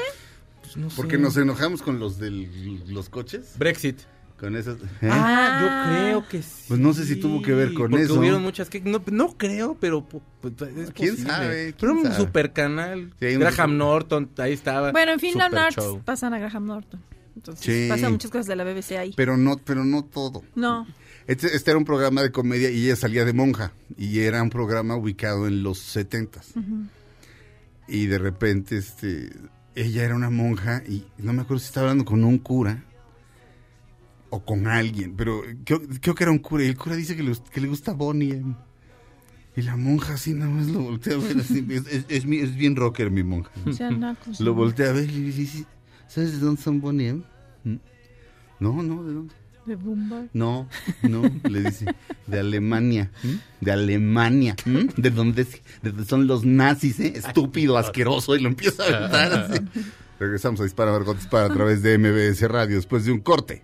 Pues 0.62 0.78
no 0.78 0.88
Porque 0.96 1.18
sé. 1.18 1.22
nos 1.22 1.36
enojamos 1.38 1.82
con 1.82 2.00
los 2.00 2.18
de 2.18 2.32
los 2.88 3.10
coches, 3.10 3.56
Brexit. 3.58 4.00
Con 4.42 4.56
esas, 4.58 4.76
¿eh? 5.02 5.10
Ah, 5.10 5.60
yo 5.62 5.68
Ah. 5.70 5.86
creo 5.88 6.28
que 6.28 6.42
sí. 6.42 6.66
Pues 6.68 6.80
no 6.80 6.94
sé 6.94 7.06
si 7.06 7.16
tuvo 7.16 7.42
que 7.42 7.54
ver 7.54 7.74
con 7.74 7.92
porque 7.92 8.06
eso. 8.06 8.16
hubieron 8.20 8.42
muchas 8.42 8.70
que 8.70 8.82
no, 8.82 9.02
no 9.12 9.38
creo, 9.38 9.78
pero 9.80 10.02
pu- 10.10 10.22
pues, 10.42 10.54
es 10.76 10.92
¿Quién 10.92 11.12
posible. 11.16 11.32
sabe? 11.32 11.74
Pero 11.78 11.94
¿Quién 11.94 12.06
un 12.08 12.12
sabe? 12.12 12.16
super 12.26 12.52
canal. 12.54 13.14
Sí, 13.20 13.26
un 13.36 13.40
Graham 13.40 13.78
Norton, 13.78 14.30
ahí 14.38 14.54
estaba. 14.54 14.92
Bueno, 14.92 15.14
en 15.14 15.20
fin, 15.20 15.34
Super 15.34 15.58
Arts 15.58 15.76
show. 15.76 16.02
pasan 16.04 16.34
a 16.34 16.40
Graham 16.40 16.66
Norton. 16.66 17.00
Entonces, 17.36 17.64
Sí. 17.84 17.88
pasan 17.88 18.12
muchas 18.12 18.32
cosas 18.32 18.48
de 18.48 18.56
la 18.56 18.64
BBC 18.66 18.98
ahí. 18.98 19.14
pero 19.16 19.38
no, 19.38 19.58
pero 19.58 19.86
no 19.86 20.04
todo. 20.04 20.44
No. 20.56 20.86
Este, 21.28 21.56
este 21.56 21.72
era 21.72 21.78
un 21.78 21.86
programa 21.86 22.22
de 22.24 22.32
comedia 22.32 22.72
y 22.72 22.84
ella 22.86 22.96
salía 22.96 23.24
de 23.24 23.32
monja. 23.34 23.72
Y 23.96 24.20
era 24.22 24.42
un 24.42 24.50
programa 24.50 24.96
ubicado 24.96 25.48
en 25.48 25.62
los 25.64 25.78
setentas. 25.80 26.54
Y 27.88 28.08
de 28.08 28.18
repente, 28.18 28.78
este, 28.78 29.30
ella 29.76 30.04
era 30.04 30.16
una 30.16 30.30
monja 30.30 30.82
y 30.88 31.06
no 31.20 31.32
me 31.34 31.44
acuerdo 31.44 31.60
si 31.60 31.68
estaba 31.68 31.86
hablando 31.88 32.06
con 32.06 32.24
un 32.24 32.38
cura 32.40 32.84
o 34.32 34.44
con 34.44 34.66
alguien, 34.68 35.14
pero 35.16 35.44
creo, 35.66 35.82
creo 36.02 36.16
que 36.16 36.24
era 36.24 36.32
un 36.32 36.40
cura. 36.40 36.64
Y 36.64 36.68
el 36.68 36.78
cura 36.78 36.96
dice 36.96 37.16
que 37.16 37.22
le, 37.24 37.34
que 37.54 37.62
le 37.62 37.68
gusta 37.68 37.94
Bonnie. 37.94 38.32
M. 38.38 38.56
Y 39.56 39.62
la 39.64 39.76
monja 39.76 40.14
así 40.14 40.34
nada 40.34 40.50
más 40.50 40.68
lo 40.68 40.80
voltea 40.80 41.16
a 41.16 41.18
ver 41.18 41.38
así. 41.40 41.66
Es, 41.70 41.86
es- 41.88 42.06
es 42.10 42.26
es 42.26 42.56
bien 42.56 42.76
rocker 42.76 43.12
mi 43.12 43.24
monja. 43.24 43.52
Nacos, 43.92 44.40
Lo 44.40 44.54
voltea 44.54 44.90
a 44.90 44.94
ver 44.94 45.10
y 45.10 45.14
le 45.20 45.32
dice, 45.34 45.66
¿sabes 46.08 46.32
de 46.34 46.40
dónde 46.40 46.62
son 46.62 46.80
Bonnie? 46.82 47.10
M? 47.10 47.24
¿Mm? 47.66 47.76
No, 48.62 48.82
no, 48.82 49.04
¿de 49.04 49.14
dónde? 49.14 49.34
De 49.66 49.76
Boomba. 49.76 50.24
No, 50.34 50.68
no, 51.04 51.22
le 51.48 51.62
dice, 51.62 51.86
de 52.26 52.40
Alemania, 52.40 53.12
¿m? 53.24 53.38
de 53.60 53.72
Alemania, 53.72 54.56
¿m? 54.66 54.88
de 54.98 55.10
dónde 55.12 55.44
de 55.44 55.92
dónde 55.92 56.06
son 56.06 56.26
los 56.26 56.44
nazis, 56.46 57.00
¿eh? 57.00 57.14
estúpido, 57.16 57.78
asqueroso, 57.78 58.36
y 58.36 58.40
lo 58.42 58.48
empieza 58.50 58.84
a 58.84 58.98
aventar 58.98 59.34
así. 59.34 59.62
Regresamos 60.20 60.60
a 60.62 60.64
Dispara, 60.64 60.92
Margot 60.92 61.16
Dispara 61.16 61.46
a 61.46 61.54
través 61.54 61.84
de 61.84 61.96
MBS 61.98 62.42
Radio 62.50 62.78
después 62.78 63.06
de 63.06 63.12
un 63.12 63.20
corte. 63.20 63.64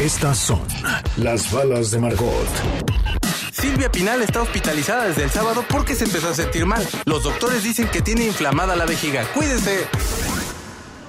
Estas 0.00 0.38
son 0.38 0.60
las 1.16 1.52
balas 1.52 1.92
de 1.92 2.00
Margot. 2.00 2.48
Silvia 3.52 3.90
Pinal 3.90 4.22
está 4.22 4.42
hospitalizada 4.42 5.06
desde 5.06 5.22
el 5.22 5.30
sábado 5.30 5.64
porque 5.70 5.94
se 5.94 6.04
empezó 6.04 6.30
a 6.30 6.34
sentir 6.34 6.66
mal. 6.66 6.84
Los 7.06 7.22
doctores 7.22 7.62
dicen 7.62 7.86
que 7.88 8.02
tiene 8.02 8.26
inflamada 8.26 8.74
la 8.74 8.86
vejiga. 8.86 9.24
Cuídese. 9.32 9.86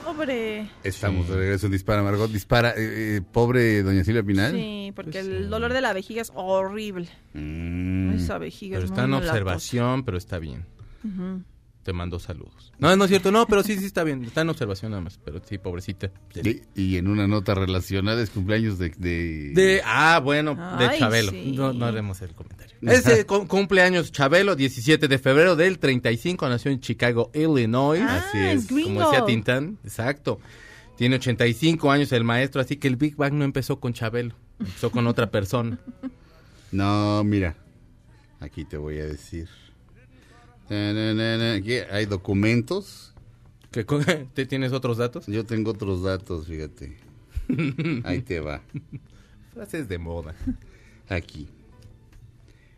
Pobre. 0.06 0.70
Estamos 0.84 1.28
de 1.28 1.36
regreso 1.36 1.66
en 1.66 1.72
Dispara, 1.72 2.04
Margot 2.04 2.30
Dispara. 2.32 2.70
Eh, 2.72 3.18
eh, 3.18 3.22
pobre 3.32 3.82
doña 3.82 4.04
Silvia 4.04 4.24
Pinal. 4.24 4.54
Sí, 4.54 4.94
porque 4.96 5.20
el 5.20 5.50
dolor 5.50 5.74
de 5.74 5.82
la 5.82 5.92
vejiga 5.92 6.22
es 6.22 6.32
horrible. 6.36 7.10
Mm. 7.34 8.14
Esa 8.14 8.38
vejiga 8.38 8.76
Pero 8.76 8.86
es 8.86 8.92
está 8.92 9.06
en 9.06 9.10
muy 9.10 9.20
observación, 9.20 10.06
pero 10.06 10.18
está 10.18 10.38
bien. 10.38 10.64
Te 11.86 11.94
mando 11.94 12.18
saludos. 12.20 12.74
No, 12.80 12.96
no 12.96 13.04
es 13.04 13.10
cierto, 13.10 13.32
no, 13.32 13.46
pero 13.46 13.62
sí, 13.62 13.78
sí 13.78 13.86
está 13.86 14.04
bien. 14.04 14.26
Está 14.26 14.42
en 14.42 14.50
observación 14.50 14.90
nada 14.90 15.04
más, 15.04 15.20
pero 15.24 15.40
sí, 15.48 15.60
pobrecita. 15.60 16.10
Y, 16.34 16.64
y 16.74 16.98
en 16.98 17.08
una 17.08 17.28
nota 17.28 17.54
relacionada 17.54 18.24
es 18.24 18.32
cumpleaños 18.32 18.80
de... 18.80 18.90
de- 18.98 19.52
De, 19.54 19.82
ah, 19.86 20.20
bueno, 20.24 20.56
de 20.80 20.86
Ay, 20.88 20.98
Chabelo. 20.98 21.30
sí. 21.30 21.54
No, 21.56 21.74
no 21.74 21.86
haremos 21.86 22.20
el 22.24 22.34
comentario. 22.34 22.76
Ese 22.82 23.28
cu- 23.28 23.48
cumpleaños 23.48 24.12
Chabelo, 24.12 24.56
17 24.56 25.08
de 25.08 25.20
febrero 25.20 25.56
del 25.56 25.78
35, 25.78 26.50
nació 26.50 26.72
en 26.72 26.80
Chicago, 26.80 27.30
Illinois. 27.36 28.02
Ah, 28.02 28.26
así 28.30 28.40
es 28.40 28.64
es, 28.64 28.68
gringo. 28.68 28.96
como 28.96 29.12
decía 29.12 29.26
Tintán, 29.28 29.78
exacto. 29.84 30.40
Tiene 30.98 31.18
85 31.18 31.92
años 31.92 32.12
el 32.14 32.24
maestro, 32.24 32.62
así 32.62 32.78
que 32.78 32.88
el 32.88 32.96
Big 32.96 33.16
Bang 33.16 33.34
no 33.34 33.46
empezó 33.46 33.80
con 33.80 33.94
Chabelo, 33.94 34.34
empezó 34.60 34.90
con 34.90 35.06
otra 35.06 35.30
persona. 35.30 35.78
No, 36.72 37.24
mira. 37.24 37.56
Aquí 38.40 38.66
te 38.66 38.76
voy 38.76 38.98
a 39.00 39.06
decir. 39.06 39.48
Hay 40.70 42.06
documentos. 42.06 43.14
¿Qué 43.72 43.86
co- 43.86 44.00
¿Te 44.34 44.46
tienes 44.46 44.72
otros 44.72 44.98
datos? 44.98 45.26
Yo 45.28 45.46
tengo 45.46 45.72
otros 45.72 46.04
datos, 46.04 46.48
fíjate. 46.48 46.98
Ahí 48.04 48.22
te 48.22 48.40
va. 48.40 48.62
Frases 49.54 49.88
de 49.88 49.98
moda. 49.98 50.36
Aquí. 51.10 51.48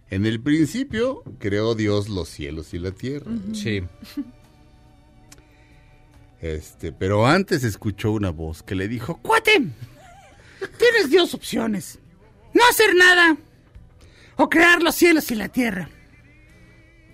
En 0.09 0.25
el 0.25 0.39
principio 0.41 1.23
creó 1.39 1.75
Dios 1.75 2.07
los 2.09 2.29
cielos 2.29 2.73
y 2.73 2.79
la 2.79 2.91
tierra. 2.91 3.31
Sí. 3.53 3.83
Este, 6.39 6.91
pero 6.91 7.25
antes 7.25 7.63
escuchó 7.63 8.11
una 8.11 8.29
voz 8.29 8.61
que 8.61 8.75
le 8.75 8.87
dijo, 8.87 9.17
"Cuate, 9.23 9.53
tienes 10.77 11.11
dos 11.11 11.33
opciones: 11.33 11.97
no 12.53 12.61
hacer 12.69 12.93
nada 12.95 13.37
o 14.35 14.47
crear 14.47 14.83
los 14.83 14.93
cielos 14.93 15.31
y 15.31 15.35
la 15.35 15.49
tierra. 15.49 15.89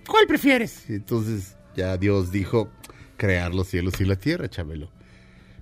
¿Cuál 0.06 0.26
prefieres?" 0.26 0.84
Entonces 0.88 1.56
ya 1.76 1.96
Dios 1.96 2.30
dijo, 2.30 2.70
crear 3.16 3.54
los 3.54 3.68
cielos 3.68 4.00
y 4.00 4.04
la 4.04 4.16
tierra, 4.16 4.48
Chabelo. 4.48 4.90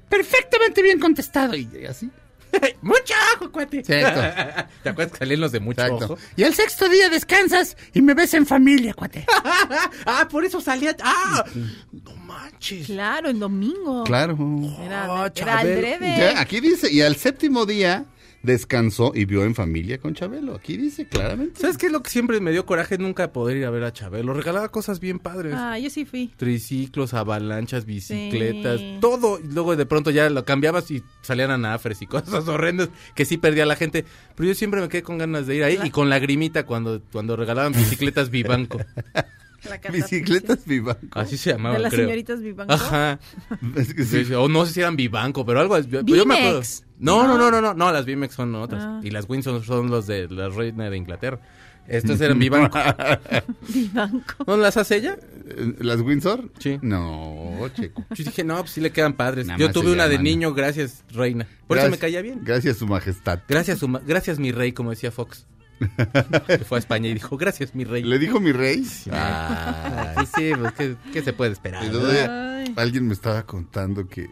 Perfectamente 0.09 0.83
bien 0.83 0.99
contestado. 0.99 1.55
Y 1.57 1.69
así. 1.89 2.11
¡Mucho 2.83 3.15
ojo, 3.37 3.51
cuate! 3.51 3.79
Exacto. 3.79 4.69
¿Te 4.83 4.89
acuerdas 4.91 5.13
que 5.13 5.19
salían 5.19 5.41
los 5.41 5.53
de 5.53 5.61
mucho 5.61 5.81
Exacto. 5.81 6.05
ojo? 6.05 6.19
Y 6.37 6.43
al 6.43 6.53
sexto 6.53 6.87
día 6.89 7.09
descansas 7.09 7.79
y 7.95 8.03
me 8.03 8.13
ves 8.13 8.35
en 8.35 8.45
familia, 8.45 8.93
cuate. 8.93 9.25
ah, 10.07 10.29
por 10.31 10.45
eso 10.45 10.61
salía. 10.61 10.95
¡Ah! 11.03 11.45
No 11.93 12.15
manches. 12.17 12.87
Claro, 12.87 13.31
en 13.31 13.39
domingo. 13.41 14.05
Claro. 14.05 14.37
Era, 14.83 15.11
Oh, 15.11 15.17
era 15.25 15.33
Chabelo. 15.33 15.79
adrede. 15.79 16.15
Ya, 16.19 16.41
aquí 16.41 16.61
dice, 16.61 16.93
y 16.93 17.01
al 17.01 17.17
séptimo 17.17 17.65
día 17.65 18.05
descansó 18.43 19.13
y 19.15 19.25
vio 19.25 19.45
en 19.45 19.55
familia 19.55 19.99
con 19.99 20.15
Chabelo. 20.15 20.55
Aquí 20.55 20.77
dice 20.77 21.07
claramente. 21.07 21.61
¿Sabes 21.61 21.79
qué 21.79 21.87
es 21.87 21.93
lo 21.93 22.03
que 22.03 22.11
siempre 22.11 22.41
me 22.41 22.51
dio 22.51 22.67
coraje? 22.67 22.99
Nunca 22.99 23.33
poder 23.33 23.57
ir 23.57 23.65
a 23.67 23.71
ver 23.71 23.85
a 23.85 23.93
Chabelo. 23.93 24.35
Regalaba 24.35 24.69
cosas 24.71 25.01
bien 25.01 25.19
padres. 25.19 25.55
Ah, 25.57 25.79
yo 25.79 25.91
sí 25.91 26.05
fui. 26.05 26.29
Triciclos, 26.37 27.15
avalanchas, 27.15 27.85
bicicletas, 27.87 28.81
Sí. 28.81 28.99
todo. 29.01 29.39
Y 29.39 29.49
luego 29.53 29.77
de 29.77 29.87
pronto 29.87 30.11
ya 30.11 30.29
lo 30.31 30.45
cambiabas 30.45 30.91
y 30.91 31.03
salían 31.23 31.51
anafres 31.51 32.03
y 32.03 32.07
cosas 32.09 32.49
horrendas 32.49 32.89
que 33.15 33.25
sí 33.25 33.37
perdía 33.37 33.67
la 33.67 33.77
gente. 33.77 34.05
Pero 34.35 34.49
yo 34.49 34.55
siempre 34.55 34.81
me 34.81 34.89
quedé 34.89 35.03
con 35.03 35.19
ganas 35.19 35.47
de 35.47 35.57
ir 35.57 35.65
ahí 35.65 35.79
y 35.85 35.91
con 35.91 36.11
lagrimita 36.11 36.67
cuando, 36.67 37.01
cuando 37.13 37.37
regalaban 37.37 37.73
bicicletas 37.73 38.31
Vivanco. 38.31 38.81
La 39.69 39.79
Bicicletas 39.91 40.65
vivanco. 40.65 41.01
Así 41.13 41.37
se 41.37 41.51
De 41.51 41.57
llamaban, 41.57 41.83
las 41.83 41.93
creo. 41.93 42.05
señoritas 42.07 42.41
Vivanco. 42.41 42.73
Ajá. 42.73 43.19
Es 43.77 43.95
que 43.95 44.05
sí. 44.05 44.25
Sí, 44.25 44.35
O 44.35 44.49
no 44.49 44.67
sé 44.67 44.73
si 44.75 44.81
eran 44.81 44.97
Vivanco, 44.97 45.45
pero 45.47 45.61
algo. 45.61 45.79
Yo, 45.79 46.03
yo 46.03 46.27
me 46.27 46.35
acuerdo. 46.35 46.53
Vimex. 46.61 46.85
No, 46.99 47.27
no, 47.27 47.39
no, 47.39 47.51
no, 47.51 47.61
no. 47.61 47.75
No, 47.75 47.93
las 47.93 48.05
Vimex 48.05 48.35
son 48.35 48.55
otras. 48.57 48.83
Ah. 48.85 49.01
Y 49.03 49.11
las 49.11 49.29
Windsor 49.29 49.65
son 49.65 49.91
los 49.91 50.07
de 50.07 50.29
la 50.29 50.49
reina 50.49 50.91
de 50.91 50.97
Inglaterra. 50.97 51.41
Estas 51.89 52.21
eran 52.21 52.39
Vivanco. 52.39 52.79
Vivanco. 53.69 54.45
¿No 54.47 54.57
las 54.57 54.77
hace 54.77 54.97
ella? 54.97 55.17
Eh, 55.47 55.75
¿Las 55.81 56.01
Windsor? 56.01 56.51
Sí. 56.59 56.79
No, 56.83 57.57
checo. 57.75 58.05
Yo 58.15 58.25
dije, 58.25 58.45
no, 58.45 58.59
pues 58.61 58.71
sí 58.71 58.81
le 58.81 58.91
quedan 58.93 59.15
padres. 59.15 59.47
Nada 59.47 59.59
Yo 59.59 59.71
tuve 59.73 59.93
una 59.93 60.09
de 60.09 60.19
niño, 60.19 60.55
gracias, 60.55 61.05
reina. 61.13 61.47
Por 61.67 61.79
eso 61.79 61.91
me 61.91 61.99
caía 61.99 62.23
bien. 62.23 62.41
Gracias, 62.45 62.77
su 62.79 62.87
majestad. 62.87 63.41
Gracias, 63.49 63.79
su 63.79 63.89
ma- 63.89 64.01
gracias 64.07 64.39
mi 64.39 64.53
rey, 64.53 64.73
como 64.73 64.91
decía 64.91 65.11
Fox. 65.11 65.47
Que 66.47 66.59
fue 66.59 66.79
a 66.79 66.81
España 66.81 67.09
y 67.09 67.15
dijo, 67.15 67.37
gracias 67.37 67.75
mi 67.75 67.85
rey. 67.85 68.03
¿Le 68.03 68.19
dijo 68.19 68.41
mi 68.41 68.53
rey? 68.53 68.87
Ah, 69.11 70.15
sí, 70.19 70.27
sí, 70.37 70.51
pues, 70.59 70.73
¿qué, 70.75 70.97
qué 71.13 71.23
se 71.23 71.33
puede 71.33 71.53
esperar? 71.53 71.85
Alguien 72.77 73.07
me 73.07 73.15
estaba 73.15 73.45
contando 73.45 74.07
que, 74.09 74.31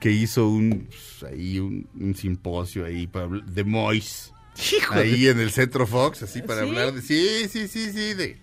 que 0.00 0.10
hizo 0.10 0.48
un, 0.48 0.88
pues, 0.88 1.32
ahí 1.32 1.58
un, 1.58 1.88
un 1.98 2.14
simposio 2.14 2.84
ahí 2.84 3.06
para 3.06 3.28
de 3.28 3.64
Mois. 3.64 4.32
Ahí 4.90 5.28
en 5.28 5.38
el 5.38 5.50
Centro 5.52 5.86
Fox, 5.86 6.22
así 6.24 6.42
para 6.42 6.62
¿Sí? 6.62 6.68
hablar 6.68 6.92
de... 6.92 7.00
Sí, 7.00 7.48
sí, 7.48 7.68
sí, 7.68 7.92
sí, 7.92 8.14
de... 8.14 8.40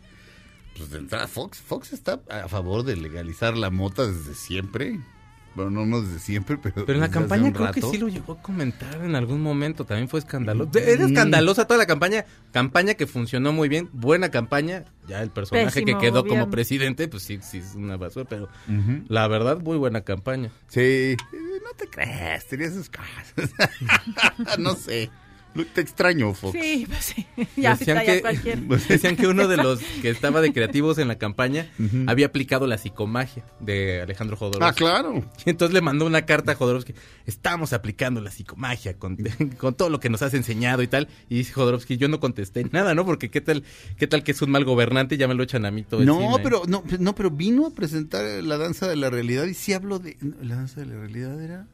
Pues 0.78 0.90
de 0.90 1.00
entrada, 1.00 1.28
Fox, 1.28 1.60
Fox 1.60 1.94
está 1.94 2.22
a 2.30 2.48
favor 2.50 2.84
de 2.84 2.98
legalizar 2.98 3.56
la 3.56 3.70
mota 3.70 4.06
desde 4.08 4.34
siempre. 4.34 5.00
Bueno, 5.55 5.71
no, 5.71 5.85
no 5.85 6.01
desde 6.01 6.19
siempre, 6.19 6.57
pero... 6.57 6.85
Pero 6.85 6.93
en 6.93 7.00
la 7.00 7.09
campaña 7.09 7.53
creo 7.53 7.71
que 7.71 7.81
sí 7.81 7.97
lo 7.97 8.09
llegó 8.09 8.33
a 8.33 8.41
comentar 8.41 9.01
en 9.01 9.15
algún 9.15 9.41
momento, 9.41 9.85
también 9.85 10.09
fue 10.09 10.19
escandaloso. 10.19 10.77
Era 10.77 11.05
escandalosa 11.05 11.65
toda 11.65 11.77
la 11.77 11.85
campaña, 11.85 12.25
campaña 12.51 12.95
que 12.95 13.07
funcionó 13.07 13.53
muy 13.53 13.69
bien, 13.69 13.89
buena 13.93 14.29
campaña, 14.29 14.83
ya 15.07 15.21
el 15.21 15.29
personaje 15.29 15.81
Pésimo 15.81 16.00
que 16.00 16.05
quedó 16.05 16.25
como 16.25 16.50
presidente, 16.50 17.07
pues 17.07 17.24
sí, 17.24 17.39
sí 17.41 17.59
es 17.59 17.74
una 17.75 17.95
basura, 17.95 18.25
pero 18.27 18.50
la 19.07 19.27
verdad 19.27 19.59
muy 19.62 19.77
buena 19.77 20.01
campaña. 20.01 20.51
Sí, 20.67 20.81
eh, 20.81 21.17
no 21.63 21.71
te 21.77 21.88
creas, 21.88 22.45
tenía 22.47 22.69
sus 22.69 22.89
cosas. 22.89 23.53
no 24.59 24.75
sé. 24.75 25.09
Te 25.74 25.81
extraño, 25.81 26.33
Fox. 26.33 26.57
Sí, 26.59 26.85
pues 26.89 27.05
sí. 27.05 27.25
Ya 27.55 27.75
Decían 27.75 27.97
está, 27.97 28.03
ya 28.05 28.13
que- 28.15 28.21
cualquier. 28.21 28.59
Decían 28.89 29.15
que 29.15 29.27
uno 29.27 29.47
de 29.47 29.57
los 29.57 29.79
que 30.01 30.09
estaba 30.09 30.41
de 30.41 30.51
creativos 30.51 30.97
en 30.97 31.07
la 31.07 31.17
campaña 31.17 31.67
había 32.07 32.25
aplicado 32.27 32.67
la 32.67 32.77
psicomagia 32.77 33.45
de 33.59 34.01
Alejandro 34.01 34.35
Jodorowsky. 34.38 34.65
Ah, 34.69 34.74
claro. 34.74 35.24
Y 35.45 35.50
entonces 35.50 35.74
le 35.74 35.81
mandó 35.81 36.05
una 36.05 36.25
carta 36.25 36.51
a 36.53 36.55
Jodorowsky. 36.55 36.94
Estamos 37.25 37.72
aplicando 37.74 38.20
la 38.22 38.31
psicomagia 38.31 38.98
con, 38.98 39.18
con 39.57 39.75
todo 39.75 39.89
lo 39.89 40.00
que 40.00 40.09
nos 40.09 40.22
has 40.22 40.33
enseñado 40.33 40.81
y 40.83 40.87
tal. 40.87 41.07
Y 41.29 41.35
dice 41.37 41.53
Jodorowsky, 41.53 41.98
yo 41.98 42.07
no 42.09 42.20
contesté 42.20 42.65
nada, 42.72 42.94
¿no? 42.94 43.05
Porque 43.05 43.29
qué 43.31 43.41
tal, 43.41 43.63
qué 43.98 44.07
tal 44.07 44.24
que 44.24 44.31
es 44.33 44.41
un 44.41 44.51
mal 44.51 44.65
gobernante 44.65 45.15
y 45.15 45.18
ya 45.18 45.27
me 45.27 45.35
lo 45.35 45.44
echan 45.44 45.65
a 45.65 45.72
mí 45.72 45.83
todo 45.83 46.03
No, 46.03 46.15
encima, 46.20 46.35
¿eh? 46.37 46.41
pero 46.44 46.63
no, 46.68 46.83
no, 47.00 47.15
pero 47.15 47.31
vino 47.31 47.65
a 47.68 47.72
presentar 47.72 48.25
la 48.44 48.57
danza 48.57 48.87
de 48.87 48.96
la 48.98 49.09
realidad 49.09 49.46
y 49.46 49.53
sí 49.53 49.72
habló 49.74 50.00
de 50.00 50.18
la 50.41 50.55
danza 50.55 50.81
de 50.81 50.87
la 50.87 50.96
realidad 50.96 51.41
era 51.41 51.68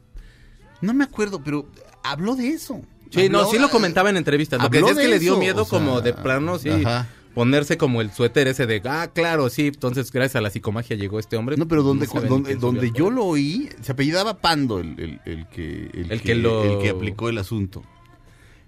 no 0.80 0.94
me 0.94 1.04
acuerdo, 1.04 1.42
pero 1.44 1.68
habló 2.02 2.34
de 2.34 2.48
eso. 2.48 2.82
Sí, 3.12 3.28
no, 3.28 3.46
sí 3.46 3.58
lo 3.58 3.68
comentaba 3.70 4.10
en 4.10 4.16
entrevistas. 4.16 4.60
Lo 4.62 4.70
que 4.70 4.78
decía 4.78 4.92
es 4.92 4.98
que 4.98 5.08
le 5.08 5.18
dio 5.18 5.32
eso, 5.32 5.40
miedo 5.40 5.62
o 5.62 5.64
sea, 5.64 5.78
como 5.78 6.00
de 6.00 6.12
plano, 6.14 6.58
sí. 6.58 6.68
ajá. 6.70 7.08
Ponerse 7.34 7.78
como 7.78 8.02
el 8.02 8.12
suéter 8.12 8.46
ese 8.46 8.66
de, 8.66 8.82
ah, 8.84 9.10
claro, 9.14 9.48
sí, 9.48 9.68
entonces 9.68 10.12
gracias 10.12 10.36
a 10.36 10.42
la 10.42 10.50
psicomagia 10.50 10.96
llegó 10.96 11.18
este 11.18 11.38
hombre. 11.38 11.56
No, 11.56 11.66
pero 11.66 11.82
donde, 11.82 12.06
ni 12.06 12.54
donde, 12.56 12.90
yo 12.92 13.10
lo 13.10 13.24
oí, 13.24 13.70
se 13.80 13.92
apellidaba 13.92 14.38
Pando 14.42 14.78
el, 14.80 15.00
el, 15.00 15.20
el 15.24 15.46
que, 15.48 15.88
el, 15.94 16.12
El 16.12 16.20
que, 16.20 16.26
que 16.26 16.34
lo- 16.34 16.76
el 16.76 16.82
que 16.82 16.90
aplicó 16.90 17.30
el 17.30 17.38
asunto. 17.38 17.82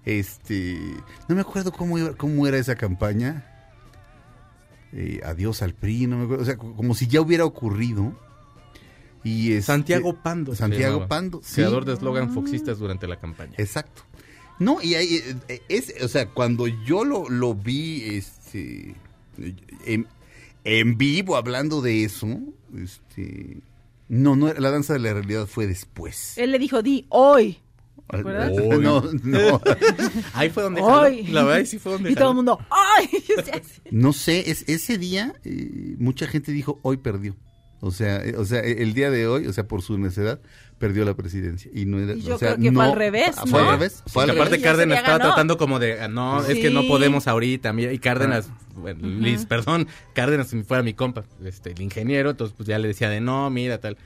Este, 0.03 0.79
no 1.27 1.35
me 1.35 1.41
acuerdo 1.41 1.71
cómo, 1.71 1.97
iba- 1.99 2.13
cómo 2.15 2.47
era 2.47 2.57
esa 2.57 2.75
campaña. 2.75 3.45
Eh, 4.93 5.19
adiós 5.25 5.61
al 5.61 5.73
PRI, 5.73 6.07
no 6.07 6.17
me 6.17 6.23
acuerdo, 6.25 6.43
o 6.43 6.45
sea, 6.45 6.57
como 6.57 6.95
si 6.95 7.05
ya 7.07 7.21
hubiera 7.21 7.45
ocurrido. 7.45 8.19
Y 9.23 9.51
este- 9.53 9.63
Santiago 9.63 10.15
Pando. 10.23 10.55
Santiago 10.55 10.93
llamaba. 10.93 11.07
Pando, 11.07 11.41
sí. 11.43 11.55
Creador 11.55 11.85
de 11.85 11.93
eslogan 11.93 12.33
foxistas 12.33 12.79
durante 12.79 13.07
la 13.07 13.17
campaña. 13.17 13.53
Exacto. 13.57 14.03
No, 14.59 14.81
y 14.81 14.95
ahí, 14.95 15.21
eh, 15.47 15.61
es, 15.69 15.93
o 16.01 16.07
sea, 16.07 16.29
cuando 16.29 16.67
yo 16.67 17.03
lo, 17.03 17.29
lo 17.29 17.53
vi 17.53 18.03
este, 18.15 18.95
en, 19.85 20.07
en 20.63 20.97
vivo 20.97 21.35
hablando 21.35 21.81
de 21.81 22.03
eso, 22.05 22.27
este, 22.81 23.57
no, 24.07 24.35
no, 24.35 24.53
la 24.53 24.71
danza 24.71 24.93
de 24.93 24.99
la 24.99 25.13
realidad 25.13 25.45
fue 25.47 25.67
después. 25.67 26.37
Él 26.37 26.51
le 26.51 26.59
dijo, 26.59 26.81
di, 26.81 27.05
hoy. 27.09 27.59
¿Te 28.09 28.17
acuerdas? 28.17 28.51
Hoy. 28.51 28.79
No, 28.79 29.01
no, 29.23 29.61
Ahí 30.33 30.49
fue 30.51 30.63
donde 30.63 30.79
Hoy. 30.81 31.23
jaló. 31.23 31.33
La 31.33 31.43
verdad, 31.43 31.57
ahí 31.59 31.65
sí 31.65 31.79
fue 31.79 31.93
donde 31.93 32.11
Y 32.11 32.15
todo 32.15 32.29
el 32.29 32.35
mundo, 32.35 32.59
¡ay! 32.69 33.09
No 33.91 34.13
sé, 34.13 34.51
es, 34.51 34.63
ese 34.67 34.97
día 34.97 35.33
eh, 35.43 35.95
mucha 35.97 36.27
gente 36.27 36.51
dijo, 36.51 36.79
hoy 36.83 36.97
perdió. 36.97 37.35
O 37.81 37.91
sea, 37.91 38.23
eh, 38.23 38.35
o 38.37 38.45
sea, 38.45 38.59
el 38.61 38.93
día 38.93 39.09
de 39.09 39.27
hoy, 39.27 39.47
o 39.47 39.53
sea, 39.53 39.67
por 39.67 39.81
su 39.81 39.97
necedad, 39.97 40.39
perdió 40.77 41.05
la 41.05 41.13
presidencia. 41.15 41.71
Y 41.73 41.85
no 41.85 41.99
era, 41.99 42.13
Y 42.13 42.21
yo 42.21 42.35
o 42.35 42.37
sea, 42.37 42.55
creo 42.55 42.63
que 42.63 42.71
fue 42.71 42.83
no- 42.85 42.91
al 42.91 42.95
revés, 42.97 43.35
Fue 43.47 43.49
¿no? 43.61 43.69
al 43.69 43.77
revés. 43.79 44.03
Sí, 44.05 44.11
Fue 44.11 44.23
al 44.23 44.29
aparte 44.31 44.51
revés. 44.51 44.61
Ya 44.61 44.69
se 44.71 44.77
Cárdenas 44.77 44.97
estaba 44.99 45.19
tratando 45.19 45.57
como 45.57 45.79
de, 45.79 46.01
ah, 46.01 46.07
no, 46.07 46.43
es 46.45 46.59
que 46.59 46.69
no 46.69 46.85
podemos 46.87 47.27
ahorita. 47.27 47.71
mira, 47.73 47.93
Y 47.93 47.99
Cárdenas, 47.99 48.49
bueno, 48.75 49.07
Liz, 49.07 49.45
perdón, 49.45 49.87
Cárdenas 50.13 50.47
si 50.49 50.61
fuera 50.63 50.83
mi 50.83 50.93
compa, 50.93 51.23
este, 51.43 51.71
el 51.71 51.81
ingeniero, 51.81 52.29
entonces 52.31 52.53
pues 52.57 52.67
ya 52.67 52.77
le 52.79 52.87
decía 52.89 53.09
de 53.09 53.21
no, 53.21 53.49
mira, 53.49 53.79
tal. 53.79 53.97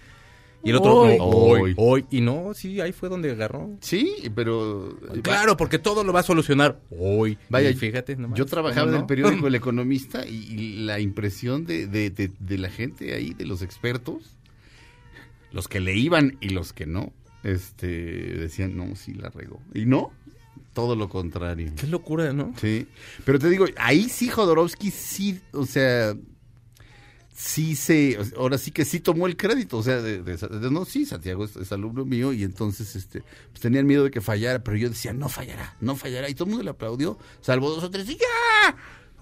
Y 0.62 0.72
el 0.72 0.76
otro, 0.76 0.94
Hoy. 1.00 1.18
no, 1.18 1.24
hoy, 1.24 1.62
Hoy. 1.62 1.74
hoy. 1.78 2.06
Y 2.12 2.20
no, 2.20 2.54
sí, 2.54 2.82
ahí 2.82 2.92
fue 2.92 3.08
donde 3.08 3.32
agarró. 3.32 3.78
Sí, 3.80 4.14
pero... 4.36 4.94
Claro, 5.22 5.56
porque 5.56 5.80
todo 5.80 6.04
lo 6.04 6.12
va 6.12 6.20
a 6.20 6.24
solucionar 6.24 6.82
hoy. 6.90 7.38
Vaya, 7.48 7.70
Y 7.70 7.76
fíjate, 7.76 8.18
nomás, 8.18 8.38
yo 8.38 8.46
trabajaba 8.46 8.82
¿cómo 8.82 8.90
en 8.90 8.96
no? 8.96 9.00
el 9.00 9.06
periódico 9.08 9.48
El 9.48 9.56
Economista 9.56 10.26
y, 10.28 10.36
y 10.36 10.76
la 10.84 11.00
impresión 11.00 11.66
de, 11.66 11.88
de- 11.88 12.10
de- 12.10 12.32
de 12.38 12.58
la 12.58 12.70
gente 12.70 13.14
ahí, 13.16 13.34
de 13.34 13.46
los 13.46 13.62
expertos, 13.62 14.36
los 15.52 15.68
que 15.68 15.80
le 15.80 15.96
iban 15.96 16.38
y 16.42 16.50
los 16.50 16.74
que 16.74 16.86
no, 16.86 17.14
este, 17.44 17.88
decían, 17.88 18.76
no, 18.78 18.96
sí 18.96 19.14
la 19.14 19.30
regó. 19.30 19.62
Y 19.74 19.86
no, 19.86 20.12
todo 20.74 20.96
lo 20.96 21.10
contrario. 21.10 21.72
Qué 21.76 21.88
locura, 21.88 22.32
¿no? 22.34 22.54
Sí, 22.60 22.88
pero 23.26 23.40
te 23.40 23.50
digo, 23.50 23.66
ahí 23.78 24.10
sí 24.10 24.30
Jodorowsky 24.30 24.92
sí, 24.92 25.40
o 25.52 25.66
sea, 25.66 26.16
sí 27.34 27.76
se, 27.76 28.18
ahora 28.38 28.58
sí 28.58 28.72
que 28.72 28.84
sí 28.86 29.00
tomó 29.00 29.26
el 29.28 29.38
crédito, 29.38 29.78
o 29.78 29.84
sea, 29.84 30.02
de, 30.02 30.22
de- 30.22 30.36
de- 30.38 30.72
no, 30.72 30.84
sí, 30.86 31.06
Santiago 31.06 31.46
es, 31.46 31.56
es 31.56 31.72
alumno 31.72 32.04
mío 32.06 32.34
y 32.34 32.44
entonces, 32.44 32.96
este, 32.96 33.22
pues 33.52 33.62
tenían 33.62 33.86
miedo 33.88 34.04
de 34.04 34.12
que 34.12 34.20
fallara, 34.22 34.60
pero 34.64 34.76
yo 34.78 34.90
decía, 34.90 35.14
no 35.14 35.30
fallará, 35.30 35.76
no 35.80 35.96
fallará, 35.96 36.30
y 36.30 36.34
todo 36.34 36.46
el 36.46 36.50
mundo 36.52 36.64
le 36.66 36.72
aplaudió, 36.72 37.18
salvo 37.42 37.70
dos 37.70 37.84
o 37.84 37.90
tres, 37.90 38.10
y 38.10 38.16
ya, 38.18 38.76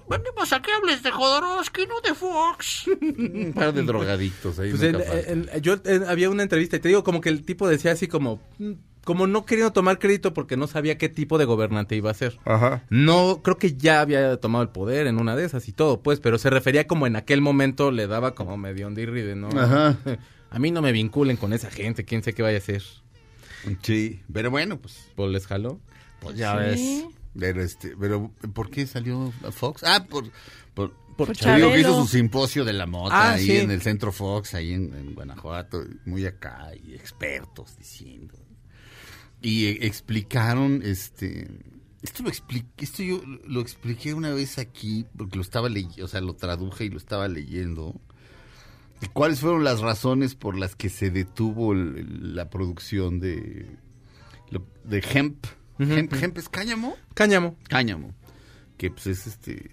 venimos 0.10 0.52
a 0.54 0.62
que 0.62 0.72
hables 0.72 1.04
de 1.04 1.12
Jodorowsky, 1.12 1.86
no 1.88 2.02
de 2.02 2.14
Fox. 2.14 2.86
Un 3.02 3.54
par 3.54 3.74
de 3.74 3.84
drogadictos 3.84 4.60
ahí. 4.60 4.70
Pues 4.72 4.84
en- 4.84 5.50
en- 5.54 5.62
yo 5.62 5.76
había 6.08 6.30
una 6.30 6.44
entrevista 6.44 6.78
y 6.78 6.80
te 6.80 6.88
digo 6.90 7.04
como 7.04 7.22
que 7.22 7.30
el 7.30 7.44
tipo 7.46 7.68
decía 7.68 7.92
así 7.92 8.08
como, 8.08 8.42
mm, 8.60 8.72
como 9.04 9.26
no 9.28 9.46
queriendo 9.46 9.72
tomar 9.72 10.00
crédito 10.00 10.34
porque 10.34 10.58
no 10.58 10.68
sabía 10.68 10.98
qué 10.98 11.08
tipo 11.10 11.38
de 11.38 11.46
gobernante 11.46 11.96
iba 11.96 12.12
a 12.12 12.14
ser. 12.14 12.40
Ajá. 12.46 12.84
No, 12.90 13.42
creo 13.44 13.58
que 13.58 13.76
ya 13.78 14.02
había 14.02 14.36
tomado 14.38 14.64
el 14.64 14.70
poder 14.70 15.08
en 15.08 15.18
una 15.20 15.36
de 15.36 15.46
esas 15.46 15.68
y 15.70 15.72
todo, 15.72 16.02
pues, 16.02 16.20
pero 16.20 16.38
se 16.38 16.50
refería 16.50 16.88
como 16.88 17.08
en 17.08 17.16
aquel 17.16 17.40
momento 17.42 17.92
le 17.92 18.08
daba 18.08 18.36
como 18.36 18.58
medio 18.58 18.90
de 18.90 19.36
¿no? 19.36 19.48
Ajá. 19.50 19.98
A 20.50 20.60
mí 20.60 20.72
no 20.72 20.82
me 20.82 20.92
vinculen 20.94 21.36
con 21.38 21.52
esa 21.54 21.70
gente, 21.70 22.06
quién 22.06 22.24
sé 22.24 22.34
qué 22.34 22.42
vaya 22.42 22.58
a 22.58 22.62
ser. 22.62 22.82
Sí, 23.82 24.22
pero 24.32 24.50
bueno, 24.52 24.78
pues, 24.80 25.10
Pues 25.16 25.30
les 25.32 25.46
jaló. 25.48 25.80
pues 26.22 26.38
ya 26.38 26.54
Sí. 26.54 27.04
ves. 27.06 27.17
Pero 27.40 27.62
este, 27.62 27.96
pero 28.00 28.32
¿por 28.54 28.70
qué 28.70 28.88
salió 28.88 29.32
Fox? 29.52 29.84
Ah, 29.84 30.06
por 30.10 30.32
por, 30.74 30.94
Por 31.18 31.36
digo 31.36 31.72
que 31.72 31.80
hizo 31.80 32.02
su 32.02 32.08
simposio 32.08 32.64
de 32.64 32.74
la 32.74 32.86
mota 32.86 33.16
Ah, 33.16 33.34
ahí 33.34 33.46
sí. 33.46 33.58
en 33.58 33.72
el 33.72 33.82
Centro 33.82 34.12
Fox, 34.12 34.54
ahí 34.54 34.74
en, 34.74 34.94
en 34.94 35.16
Guanajuato, 35.16 35.84
muy 36.06 36.26
acá, 36.28 36.70
y 36.76 36.94
expertos 36.94 37.76
diciendo. 37.78 38.36
Y 39.42 39.66
eh, 39.66 39.78
explicaron, 39.82 40.82
este, 40.84 41.48
esto 42.04 42.22
lo 42.22 42.30
expliqué, 42.30 42.68
esto 42.86 43.02
yo 43.02 43.22
lo 43.48 43.62
expliqué 43.62 44.14
una 44.14 44.32
vez 44.32 44.60
aquí, 44.60 45.06
porque 45.18 45.38
lo 45.38 45.42
estaba 45.42 45.70
leyendo, 45.70 46.06
o 46.06 46.08
sea, 46.08 46.22
lo 46.22 46.36
traduje 46.36 46.86
y 46.86 46.90
lo 46.90 46.98
estaba 46.98 47.28
leyendo. 47.28 48.00
¿Y 49.02 49.08
cuáles 49.08 49.40
fueron 49.40 49.64
las 49.64 49.80
razones 49.82 50.36
por 50.36 50.56
las 50.56 50.76
que 50.76 50.90
se 50.90 51.10
detuvo 51.10 51.74
la 51.74 52.50
producción 52.52 53.20
de, 53.20 53.68
de 54.84 55.04
hemp? 55.14 55.46
Hemp? 55.80 56.14
¿Hemp 56.14 56.38
es 56.38 56.50
cáñamo? 56.50 56.96
Cáñamo. 57.14 57.56
Cáñamo. 57.70 58.14
Que 58.78 58.90
pues 58.92 59.08
es 59.08 59.28
este... 59.28 59.72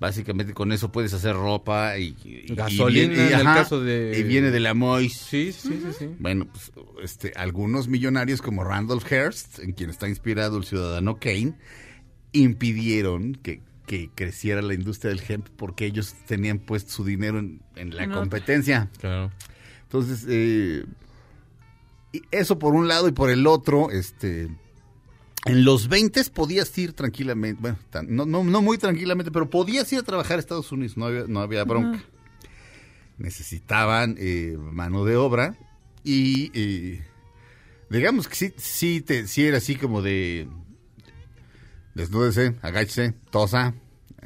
Básicamente 0.00 0.52
con 0.52 0.72
eso 0.72 0.90
puedes 0.90 1.14
hacer 1.14 1.36
ropa 1.36 1.96
y... 1.96 2.16
y- 2.24 2.46
y 2.50 2.54
Gasolina, 2.56 3.08
viene- 3.14 3.30
y, 3.30 3.32
en 3.32 3.38
el 3.38 3.44
caso 3.44 3.80
de- 3.80 4.18
Y 4.18 4.24
viene 4.24 4.50
de 4.50 4.58
la 4.58 4.74
Mois. 4.74 5.12
Sí, 5.16 5.52
sí, 5.52 5.80
sí, 5.80 5.92
sí. 5.96 6.08
Bueno, 6.18 6.46
pues 6.50 6.72
este, 7.04 7.32
algunos 7.36 7.86
millonarios 7.86 8.42
como 8.42 8.64
Randolph 8.64 9.06
Hearst, 9.10 9.60
en 9.60 9.72
quien 9.74 9.90
está 9.90 10.08
inspirado 10.08 10.58
el 10.58 10.64
ciudadano 10.64 11.18
Kane, 11.20 11.54
impidieron 12.32 13.34
que, 13.36 13.60
que 13.86 14.10
creciera 14.14 14.60
la 14.62 14.74
industria 14.74 15.10
del 15.14 15.22
hemp 15.28 15.48
porque 15.56 15.86
ellos 15.86 16.14
tenían 16.26 16.58
puesto 16.58 16.90
su 16.92 17.04
dinero 17.04 17.38
en, 17.38 17.60
en 17.76 17.94
la 17.94 18.10
competencia. 18.10 18.90
Claro. 18.98 19.30
Entonces, 19.84 20.24
eh, 20.28 20.84
y 22.12 22.22
eso 22.32 22.58
por 22.58 22.74
un 22.74 22.88
lado 22.88 23.06
y 23.08 23.12
por 23.12 23.30
el 23.30 23.46
otro, 23.46 23.90
este, 23.90 24.48
en 25.44 25.64
los 25.64 25.88
20 25.88 26.22
podías 26.30 26.76
ir 26.78 26.92
tranquilamente, 26.92 27.60
bueno, 27.60 27.78
no, 28.08 28.26
no, 28.26 28.44
no 28.44 28.62
muy 28.62 28.78
tranquilamente, 28.78 29.32
pero 29.32 29.50
podías 29.50 29.92
ir 29.92 29.98
a 29.98 30.02
trabajar 30.02 30.36
a 30.36 30.40
Estados 30.40 30.70
Unidos, 30.70 30.96
no 30.96 31.06
había, 31.06 31.24
no 31.26 31.40
había 31.40 31.64
bronca. 31.64 32.02
Necesitaban 33.18 34.16
eh, 34.18 34.56
mano 34.58 35.04
de 35.04 35.16
obra 35.16 35.56
y 36.04 36.50
eh, 36.54 37.04
digamos 37.90 38.28
que 38.28 38.34
sí, 38.34 38.52
sí, 38.56 39.00
te, 39.00 39.26
sí 39.26 39.44
era 39.44 39.58
así 39.58 39.76
como 39.76 40.02
de 40.02 40.48
desnúdese, 41.94 42.56
agáchese, 42.62 43.14
tosa, 43.30 43.74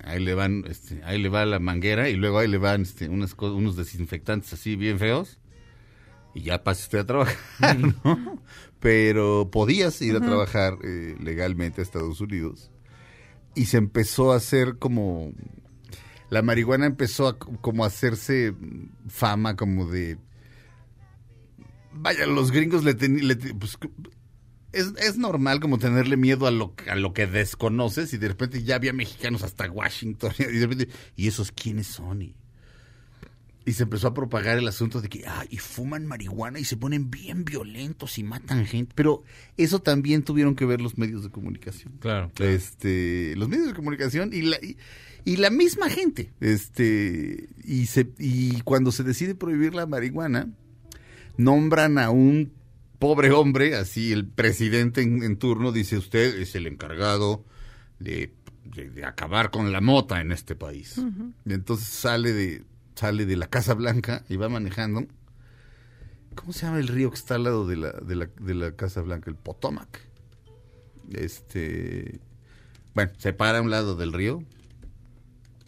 ahí 0.05 0.22
le 0.22 0.35
van, 0.35 0.64
este, 0.68 1.02
ahí 1.05 1.18
le 1.18 1.29
va 1.29 1.44
la 1.46 1.59
manguera 1.59 2.09
y 2.09 2.14
luego 2.14 2.38
ahí 2.38 2.48
le 2.48 2.59
van 2.59 2.83
este, 2.83 3.09
unas 3.09 3.35
unos 3.38 3.76
desinfectantes 3.76 4.52
así 4.52 4.76
bien 4.76 4.98
feos 4.98 5.38
y 6.35 6.42
ya 6.42 6.62
pase 6.62 6.85
usted 6.85 6.98
a 6.98 7.07
trabajar, 7.07 7.79
¿no? 8.05 8.42
Pero 8.81 9.51
podías 9.51 10.01
ir 10.03 10.17
a 10.17 10.21
trabajar 10.21 10.79
eh, 10.85 11.17
legalmente 11.21 11.81
a 11.81 11.85
Estados 11.85 12.21
Unidos 12.21 12.71
y 13.55 13.67
se 13.67 13.79
empezó 13.79 14.33
a 14.33 14.37
hacer 14.37 14.77
como 14.79 15.33
la 16.29 16.43
marihuana 16.43 16.87
empezó 16.87 17.27
a 17.29 17.39
como 17.39 17.85
a 17.85 17.87
hacerse 17.87 18.55
fama 19.09 19.57
como 19.57 19.87
de 19.87 20.19
vaya 21.93 22.27
los 22.27 22.51
gringos 22.51 22.85
le, 22.85 22.97
teni- 22.97 23.23
le 23.23 23.37
te- 23.37 23.55
pues, 23.55 23.79
es, 24.73 24.93
es 24.99 25.17
normal 25.17 25.61
como 25.61 25.79
tenerle 25.79 26.17
miedo 26.19 26.47
a 26.47 26.51
lo, 26.51 26.75
a 26.91 26.97
lo 26.97 27.15
que 27.15 27.27
desconoces 27.27 28.12
y 28.12 28.19
de 28.19 28.29
repente 28.29 28.62
ya 28.62 28.75
había 28.75 28.93
mexicanos 28.93 29.43
hasta 29.43 29.71
Washington 29.71 30.33
y 30.39 30.45
de 30.45 30.67
repente, 30.67 30.89
¿y 31.17 31.29
esos 31.29 31.51
quiénes 31.53 31.87
son? 31.87 32.21
Y, 32.23 32.35
y 33.66 33.72
se 33.72 33.83
empezó 33.83 34.07
a 34.07 34.14
propagar 34.14 34.57
el 34.59 34.66
asunto 34.68 35.00
de 35.02 35.09
que, 35.09 35.26
ah, 35.26 35.44
y 35.50 35.59
fuman 35.59 36.07
marihuana 36.07 36.59
y 36.61 36.64
se 36.64 36.76
ponen 36.76 37.11
bien 37.11 37.44
violentos 37.44 38.16
y 38.16 38.22
matan 38.22 38.64
gente. 38.64 38.92
Pero 38.94 39.24
eso 39.57 39.81
también 39.83 40.22
tuvieron 40.22 40.55
que 40.55 40.64
ver 40.64 40.81
los 40.81 40.96
medios 40.96 41.22
de 41.24 41.31
comunicación. 41.31 41.94
Claro. 41.98 42.31
Este, 42.38 43.35
los 43.37 43.48
medios 43.48 43.66
de 43.66 43.74
comunicación 43.74 44.31
y 44.33 44.42
la, 44.42 44.57
y, 44.62 44.76
y 45.24 45.37
la 45.37 45.50
misma 45.50 45.90
gente. 45.90 46.33
Este, 46.40 47.48
y, 47.64 47.87
se, 47.87 48.09
y 48.18 48.61
cuando 48.61 48.92
se 48.92 49.02
decide 49.02 49.35
prohibir 49.35 49.74
la 49.74 49.85
marihuana, 49.87 50.48
nombran 51.37 51.98
a 51.98 52.11
un 52.11 52.52
pobre 52.98 53.31
hombre, 53.33 53.74
así 53.74 54.12
el 54.12 54.26
presidente 54.26 55.02
en, 55.02 55.22
en 55.22 55.37
turno 55.37 55.72
dice, 55.72 55.98
usted 55.98 56.38
es 56.40 56.55
el 56.55 56.66
encargado 56.66 57.44
de, 57.98 58.33
de- 58.64 58.90
de 58.90 59.05
acabar 59.05 59.50
con 59.50 59.72
la 59.72 59.81
mota 59.81 60.20
en 60.20 60.33
este 60.33 60.55
país. 60.55 61.00
Y 61.44 61.52
entonces 61.52 61.88
sale 61.88 62.33
de, 62.33 62.62
sale 62.97 63.25
de 63.27 63.37
la 63.37 63.47
Casa 63.47 63.75
Blanca 63.75 64.25
y 64.29 64.37
va 64.37 64.49
manejando. 64.49 65.07
¿Cómo 66.35 66.53
se 66.53 66.67
llama 66.67 66.79
el 66.81 66.89
río 66.89 67.11
que 67.11 67.17
está 67.17 67.37
al 67.37 67.45
lado 67.45 67.67
de 67.67 67.77
la, 67.77 67.93
de 67.93 68.17
la, 68.17 68.27
de 68.41 68.55
la 68.55 68.73
Casa 68.73 69.01
Blanca? 69.03 69.31
El 69.31 69.37
Potomac. 69.37 70.01
Este, 71.13 72.21
bueno, 72.95 73.13
se 73.19 73.33
para 73.33 73.59
a 73.59 73.63
un 73.63 73.71
lado 73.71 73.95
del 73.95 74.13
río, 74.13 74.43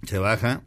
se 0.07 0.19
baja, 0.19 0.63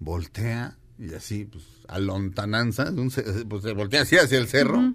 voltea 0.00 0.76
y 0.98 1.14
así, 1.14 1.44
pues, 1.44 1.64
a 1.86 1.98
lontananza, 2.00 2.90
un 2.90 3.10
pues 3.48 3.62
se 3.62 3.72
voltea 3.72 4.02
así 4.02 4.16
hacia 4.16 4.38
el 4.38 4.48
cerro. 4.48 4.94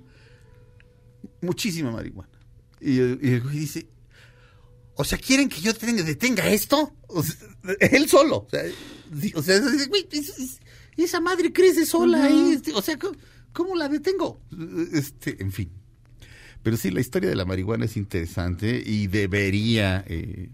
Muchísima 1.41 1.91
marihuana. 1.91 2.29
Y, 2.81 2.99
el- 2.99 3.19
y 3.21 3.29
el 3.33 3.41
güey 3.41 3.59
dice, 3.59 3.87
o 4.95 5.03
sea, 5.03 5.17
¿quieren 5.17 5.47
que 5.49 5.61
yo 5.61 5.73
tenga- 5.73 6.03
detenga 6.03 6.47
esto? 6.49 6.93
O 7.07 7.23
sea, 7.23 7.37
él 7.79 8.09
solo. 8.09 8.39
O 8.39 8.49
sea, 8.49 8.63
o 8.63 9.41
es- 10.19 10.59
esa 10.97 11.19
madre 11.19 11.51
crece 11.51 11.85
sola 11.85 12.25
ahí. 12.25 12.53
este, 12.53 12.73
o 12.73 12.81
sea, 12.81 12.97
¿cómo, 12.97 13.15
cómo 13.51 13.75
la 13.75 13.89
detengo? 13.89 14.39
Este, 14.93 15.41
en 15.41 15.51
fin. 15.51 15.71
Pero 16.61 16.77
sí, 16.77 16.91
la 16.91 17.01
historia 17.01 17.29
de 17.29 17.35
la 17.35 17.45
marihuana 17.45 17.85
es 17.85 17.97
interesante 17.97 18.81
y 18.85 19.07
debería, 19.07 20.03
eh, 20.07 20.49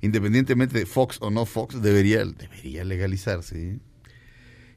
independientemente 0.00 0.78
de 0.78 0.86
Fox 0.86 1.18
o 1.20 1.30
no 1.30 1.46
Fox, 1.46 1.80
debería, 1.80 2.24
debería 2.24 2.84
legalizarse. 2.84 3.70
¿eh? 3.70 3.78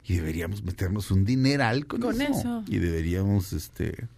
Y 0.04 0.14
deberíamos 0.14 0.62
meternos 0.62 1.10
un 1.10 1.24
dineral 1.24 1.86
con, 1.86 2.00
Con 2.00 2.20
eso. 2.20 2.32
eso. 2.32 2.64
Y 2.68 2.78
deberíamos 2.78 3.52
este 3.52 4.08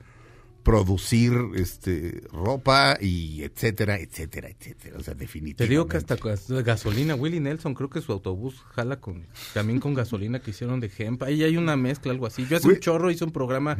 producir 0.64 1.33
este 1.55 2.22
ropa 2.33 2.98
y 3.00 3.42
etcétera, 3.44 3.98
etcétera, 4.00 4.48
etcétera. 4.48 4.96
O 4.98 5.03
sea, 5.03 5.14
definitivamente. 5.14 5.64
Te 5.64 5.68
digo 5.70 5.87
que 5.87 5.96
hasta 5.98 6.16
gas- 6.16 6.50
gasolina, 6.64 7.14
Willie 7.14 7.38
Nelson, 7.40 7.74
creo 7.74 7.90
que 7.90 8.00
su 8.00 8.11
autobús 8.12 8.61
jala 8.74 8.98
con 9.00 9.27
también 9.53 9.79
con 9.79 9.94
gasolina 9.94 10.40
que 10.40 10.50
hicieron 10.50 10.81
de 10.81 10.90
hemp. 10.98 11.22
Ahí 11.22 11.44
hay 11.44 11.57
una 11.57 11.77
mezcla, 11.77 12.11
algo 12.12 12.27
así. 12.27 12.46
Yo 12.48 12.57
hace 12.57 12.66
un 12.68 12.81
chorro 12.81 13.11
hice 13.11 13.24
un 13.24 13.31
programa, 13.33 13.77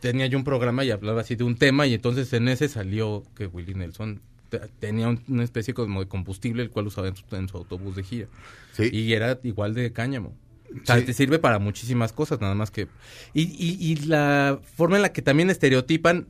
tenía 0.00 0.26
yo 0.28 0.38
un 0.38 0.44
programa 0.44 0.84
y 0.84 0.90
hablaba 0.92 1.20
así 1.22 1.34
de 1.34 1.44
un 1.44 1.56
tema 1.56 1.86
y 1.86 1.94
entonces 1.94 2.32
en 2.32 2.48
ese 2.48 2.68
salió 2.68 3.24
que 3.34 3.46
Willie 3.46 3.74
Nelson 3.74 4.20
te- 4.48 4.60
tenía 4.78 5.08
un- 5.08 5.22
una 5.28 5.42
especie 5.44 5.74
como 5.74 6.00
de 6.00 6.08
combustible 6.08 6.62
el 6.62 6.70
cual 6.70 6.86
usaba 6.86 7.08
en 7.08 7.16
su, 7.16 7.24
en 7.36 7.48
su 7.48 7.56
autobús 7.58 7.96
de 7.96 8.04
gira. 8.04 8.28
Sí. 8.72 8.88
Y 8.92 9.12
era 9.12 9.38
igual 9.42 9.74
de 9.74 9.92
cáñamo. 9.92 10.34
O 10.70 10.84
sea, 10.86 10.98
Sí. 10.98 11.04
te 11.04 11.12
sirve 11.14 11.38
para 11.38 11.58
muchísimas 11.58 12.12
cosas, 12.12 12.40
nada 12.40 12.54
más 12.54 12.70
que... 12.70 12.88
Y, 13.34 13.42
y, 13.42 13.76
y 13.80 13.96
la 14.06 14.58
forma 14.76 14.96
en 14.96 15.02
la 15.02 15.12
que 15.12 15.22
también 15.22 15.48
estereotipan, 15.50 16.28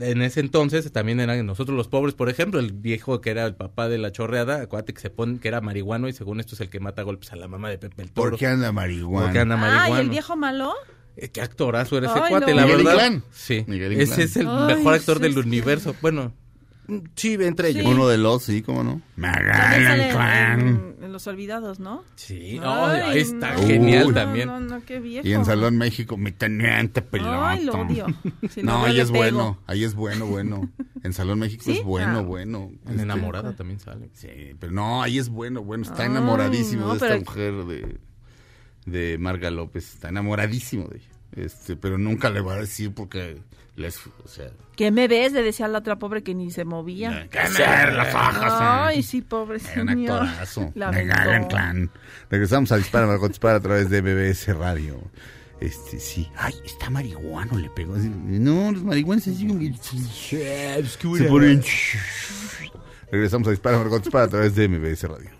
en 0.00 0.22
ese 0.22 0.40
entonces 0.40 0.90
también 0.90 1.20
eran 1.20 1.44
nosotros 1.46 1.76
los 1.76 1.86
pobres, 1.86 2.14
por 2.14 2.28
ejemplo, 2.30 2.58
el 2.60 2.72
viejo 2.72 3.20
que 3.20 3.30
era 3.30 3.44
el 3.46 3.54
papá 3.54 3.88
de 3.88 3.98
la 3.98 4.10
chorreada, 4.10 4.62
acuérdate 4.62 4.94
que 4.94 5.00
se 5.00 5.10
pone 5.10 5.38
que 5.38 5.48
era 5.48 5.60
marihuano 5.60 6.08
y 6.08 6.12
según 6.14 6.40
esto 6.40 6.54
es 6.54 6.60
el 6.62 6.70
que 6.70 6.80
mata 6.80 7.02
a 7.02 7.04
golpes 7.04 7.32
a 7.32 7.36
la 7.36 7.46
mamá 7.46 7.68
de 7.68 7.78
Pepe 7.78 8.02
el 8.02 8.10
Toro. 8.10 8.30
¿Por 8.30 8.38
qué 8.38 8.46
anda 8.46 8.72
marihuana? 8.72 9.26
Porque 9.26 9.38
anda 9.38 9.54
Ah, 9.56 9.58
marihuano. 9.58 9.96
¿y 9.98 10.00
el 10.04 10.10
viejo 10.10 10.36
malo? 10.36 10.72
Eh, 11.16 11.28
Qué 11.28 11.40
actorazo 11.42 11.98
era 11.98 12.08
ese 12.10 12.18
Ay, 12.22 12.30
cuate, 12.30 12.50
no. 12.52 12.56
la 12.56 12.62
Miguel 12.62 12.78
verdad. 12.78 12.92
Inclán. 12.94 13.24
Sí, 13.32 13.64
Miguel 13.66 13.92
ese 14.00 14.22
es 14.22 14.36
el 14.36 14.48
Ay, 14.48 14.76
mejor 14.76 14.94
actor 14.94 15.16
sí, 15.18 15.22
del 15.24 15.38
universo. 15.38 15.94
Bueno, 16.00 16.32
sí, 17.14 17.34
entre 17.40 17.70
ellos. 17.70 17.86
Uno 17.86 18.06
de 18.08 18.18
los, 18.18 18.42
sí, 18.42 18.62
cómo 18.62 18.82
no. 18.84 19.00
Magallan 19.16 20.10
Clan. 20.10 20.60
en, 20.60 21.04
en 21.04 21.12
Los 21.12 21.26
Olvidados, 21.26 21.80
¿no? 21.80 22.02
Sí, 22.16 22.58
no, 22.60 22.86
Ay, 22.86 23.00
ahí 23.02 23.18
está 23.20 23.54
no, 23.54 23.66
genial 23.66 24.06
Uy. 24.08 24.14
también. 24.14 24.48
No, 24.48 24.60
no, 24.60 24.76
no, 24.78 24.84
qué 24.84 25.00
viejo. 25.00 25.26
Y 25.26 25.32
en 25.32 25.44
Salón 25.44 25.76
México, 25.78 26.16
mi 26.16 26.32
teniente 26.32 27.02
pelota. 27.02 27.50
Ay, 27.50 27.64
lo 27.64 27.72
odio. 27.74 28.06
Si 28.50 28.62
lo 28.62 28.72
no, 28.72 28.84
ahí 28.84 29.00
es 29.00 29.10
pego. 29.10 29.18
bueno, 29.18 29.58
ahí 29.66 29.84
es 29.84 29.94
bueno, 29.94 30.26
bueno. 30.26 30.70
En 31.02 31.12
Salón 31.12 31.38
México 31.38 31.62
¿Sí? 31.64 31.78
es 31.78 31.84
bueno, 31.84 32.18
Ah. 32.18 32.22
bueno. 32.22 32.70
En 32.84 32.90
Este, 32.90 33.02
enamorada 33.02 33.54
también 33.54 33.80
sale. 33.80 34.10
Sí, 34.12 34.28
pero 34.58 34.72
no, 34.72 35.02
ahí 35.02 35.18
es 35.18 35.28
bueno, 35.28 35.62
bueno. 35.62 35.84
Está 35.84 36.02
Ay, 36.02 36.10
enamoradísimo 36.10 36.86
no, 36.86 36.94
de 36.94 37.06
esta 37.06 37.18
mujer 37.18 37.64
de, 37.64 37.98
de 38.86 39.18
Marga 39.18 39.50
López. 39.50 39.94
Está 39.94 40.08
enamoradísimo 40.08 40.88
de 40.88 40.98
ella. 40.98 41.06
Este, 41.36 41.76
pero 41.76 41.96
nunca 41.96 42.28
le 42.30 42.40
va 42.40 42.54
a 42.54 42.60
decir 42.60 42.92
porque 42.92 43.40
les, 43.80 44.06
o 44.06 44.28
sea, 44.28 44.50
¿Qué 44.76 44.90
me 44.90 45.08
ves? 45.08 45.32
Le 45.32 45.42
decía 45.42 45.66
a 45.66 45.68
la 45.68 45.78
otra 45.78 45.98
pobre 45.98 46.22
que 46.22 46.34
ni 46.34 46.50
se 46.50 46.64
movía. 46.64 47.28
¿qué 47.30 47.38
hacer 47.38 47.92
la 47.92 48.04
faja? 48.06 48.86
Ay, 48.86 49.02
sí, 49.02 49.22
pobre 49.22 49.58
un 49.76 49.88
actorazo. 49.88 50.72
Clan. 50.72 51.90
Regresamos 52.30 52.72
a 52.72 52.76
Dispara 52.76 53.06
Margot 53.06 53.28
Dispara 53.28 53.56
a 53.56 53.60
través 53.60 53.90
de 53.90 54.00
BBS 54.00 54.56
Radio. 54.56 55.00
Este, 55.60 56.00
sí. 56.00 56.26
Ay, 56.36 56.54
está 56.64 56.88
marihuano, 56.88 57.58
le 57.58 57.68
pegó. 57.70 57.94
No, 57.96 58.72
los 58.72 58.82
marihuanos 58.82 59.24
Se 59.24 61.24
ponen... 61.24 61.62
Regresamos 63.12 63.48
a 63.48 63.50
Dispara 63.50 63.78
Margot 63.78 64.02
Dispara 64.02 64.24
a 64.24 64.28
través 64.28 64.54
de 64.54 64.68
MBS 64.68 65.02
Radio. 65.04 65.39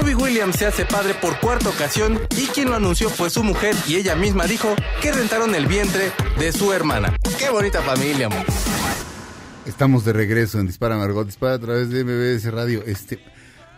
Robbie 0.00 0.14
Williams 0.14 0.56
se 0.56 0.64
hace 0.64 0.86
padre 0.86 1.12
por 1.12 1.38
cuarta 1.40 1.68
ocasión 1.68 2.18
y 2.34 2.46
quien 2.46 2.70
lo 2.70 2.76
anunció 2.76 3.10
fue 3.10 3.28
su 3.28 3.44
mujer 3.44 3.76
y 3.86 3.96
ella 3.96 4.16
misma 4.16 4.46
dijo 4.46 4.74
que 5.02 5.12
rentaron 5.12 5.54
el 5.54 5.66
vientre 5.66 6.10
de 6.38 6.52
su 6.52 6.72
hermana. 6.72 7.14
Qué 7.38 7.50
bonita 7.50 7.82
familia. 7.82 8.30
mo. 8.30 8.36
Estamos 9.66 10.06
de 10.06 10.14
regreso 10.14 10.58
en 10.58 10.66
Dispara 10.66 10.96
Margot, 10.96 11.26
Dispara 11.26 11.56
a 11.56 11.58
través 11.58 11.90
de 11.90 12.02
MBS 12.04 12.50
Radio. 12.50 12.82
Este, 12.86 13.18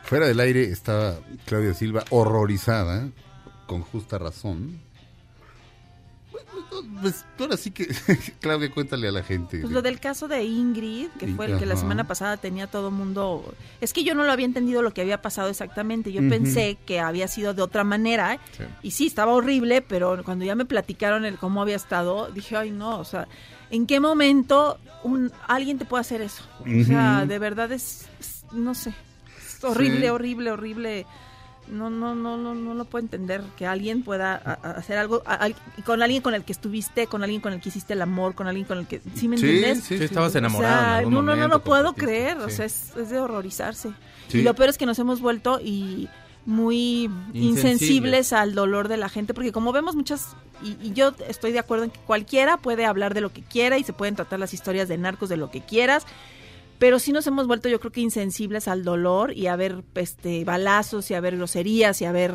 fuera 0.05 0.29
del 0.29 0.39
aire 0.39 0.63
estaba 0.63 1.17
Claudia 1.45 1.75
Silva 1.75 2.05
horrorizada, 2.11 3.09
con 3.67 3.83
justa 3.83 4.17
razón. 4.19 4.81
Pues 7.01 7.25
ahora 7.39 7.57
sí 7.57 7.71
que, 7.71 7.87
Claudia, 8.41 8.71
cuéntale 8.71 9.09
a 9.09 9.13
la 9.13 9.23
gente. 9.23 9.59
Pues 9.61 9.73
lo 9.73 9.83
del 9.83 10.01
caso 10.01 10.29
de 10.29 10.45
Ingrid, 10.45 11.09
que 11.19 11.29
fue 11.29 11.47
el 11.47 11.59
que 11.59 11.67
la 11.67 11.77
semana 11.77 12.05
pasada 12.05 12.37
tenía 12.37 12.67
todo 12.67 12.91
mundo... 12.91 13.55
Es 13.81 13.93
que 13.93 14.05
yo 14.05 14.15
no 14.15 14.25
lo 14.25 14.33
había 14.33 14.47
entendido 14.47 14.83
lo 14.83 14.93
que 14.95 15.01
había 15.01 15.21
pasado 15.23 15.49
exactamente. 15.49 16.13
Yo 16.13 16.21
pensé 16.29 16.79
que 16.87 17.01
había 17.01 17.29
sido 17.29 17.55
de 17.55 17.63
otra 17.63 17.85
manera. 17.85 18.39
Sí. 18.57 18.65
Y 18.83 18.91
sí, 18.93 19.07
estaba 19.07 19.33
horrible, 19.33 19.83
pero 19.83 20.23
cuando 20.25 20.45
ya 20.45 20.55
me 20.55 20.65
platicaron 20.65 21.25
el 21.25 21.39
cómo 21.39 21.63
había 21.63 21.77
estado, 21.77 22.31
dije, 22.31 22.57
ay 22.57 22.71
no, 22.71 22.99
o 22.99 23.05
sea, 23.05 23.29
¿en 23.71 23.87
qué 23.87 24.01
momento 24.01 24.79
un, 25.03 25.33
alguien 25.49 25.79
te 25.79 25.85
puede 25.85 26.01
hacer 26.03 26.21
eso? 26.23 26.45
O 26.61 26.85
sea, 26.85 27.27
de 27.27 27.39
verdad 27.39 27.73
es, 27.73 28.07
no 28.53 28.75
sé, 28.75 28.95
es 29.39 29.65
horrible, 29.65 30.01
Sí. 30.03 30.09
horrible, 30.09 30.51
horrible. 30.51 31.07
No, 31.73 31.89
no, 31.91 32.15
no, 32.15 32.37
no, 32.37 32.55
no 32.55 32.75
lo 32.75 32.85
puedo 32.85 33.03
entender 33.05 33.43
que 33.57 33.67
alguien 33.67 34.03
pueda 34.03 34.35
a- 34.35 34.59
a- 34.63 34.71
hacer 34.73 34.99
algo 34.99 35.23
a- 35.27 35.35
al- 35.35 35.57
con 35.85 36.03
alguien 36.03 36.23
con 36.23 36.35
el 36.35 36.45
que 36.45 36.53
estuviste, 36.53 37.07
con 37.07 37.23
alguien 37.23 37.41
con 37.41 37.53
el 37.53 37.61
que 37.61 37.71
hiciste 37.71 37.95
el 37.95 38.03
amor, 38.03 38.35
con 38.35 38.47
alguien 38.47 38.67
con 38.67 38.79
el 38.79 38.87
que, 38.87 39.01
¿sí 39.15 39.27
me 39.27 39.39
Sí, 39.39 39.49
entiendes? 39.49 39.85
sí, 39.85 39.99
Sí, 39.99 40.05
estabas 40.05 40.35
O 40.35 40.39
enamorado. 40.39 40.75
en 40.75 40.81
sea, 40.81 40.97
algún 40.99 41.15
no, 41.15 41.23
no, 41.23 41.35
no 41.37 41.49
lo 41.49 41.63
puedo 41.65 41.95
creer, 41.95 42.37
o 42.39 42.49
sí. 42.51 42.57
sea, 42.57 42.67
es, 42.67 42.95
es 42.97 43.11
de 43.11 43.19
horrorizarse. 43.19 43.91
Sí. 44.29 44.39
Y 44.39 44.43
lo 44.43 44.55
peor 44.55 44.69
es 44.69 44.79
que 44.79 44.87
nos 44.87 44.99
hemos 44.99 45.21
vuelto 45.21 45.61
y 45.63 46.09
muy 46.45 47.05
Insensibles. 47.33 47.45
insensibles 47.45 48.33
al 48.33 48.55
dolor 48.55 48.89
de 48.89 48.97
la 48.97 49.09
gente, 49.09 49.33
porque 49.33 49.53
como 49.53 49.73
vemos 49.73 49.95
muchas, 49.95 50.29
y, 50.63 50.77
y 50.83 50.93
yo 50.93 51.15
estoy 51.29 51.53
de 51.53 51.59
acuerdo 51.61 51.85
en 51.85 51.91
que 51.91 52.01
cualquiera 52.01 52.57
puede 52.57 52.85
hablar 52.85 53.15
de 53.15 53.21
lo 53.21 53.33
que 53.33 53.43
quiera 53.43 53.79
y 53.79 53.85
se 53.85 53.93
pueden 53.93 54.17
tratar 54.17 54.41
las 54.41 54.53
historias 54.53 54.89
de 54.89 54.99
narcos 54.99 55.29
de 55.29 55.37
lo 55.37 55.51
que 55.51 55.61
quieras, 55.61 56.05
pero 56.83 56.99
sí 56.99 57.13
nos 57.13 57.25
hemos 57.29 57.47
vuelto 57.47 57.69
yo 57.69 57.79
creo 57.79 57.93
que 57.93 58.01
insensibles 58.01 58.67
al 58.67 58.83
dolor 58.83 59.33
y 59.33 59.47
a 59.47 59.55
ver 59.55 59.85
este 59.95 60.45
balazos 60.45 61.09
y 61.13 61.15
a 61.15 61.21
ver 61.21 61.37
groserías 61.37 62.03
y 62.03 62.07
a 62.07 62.11
ver 62.11 62.35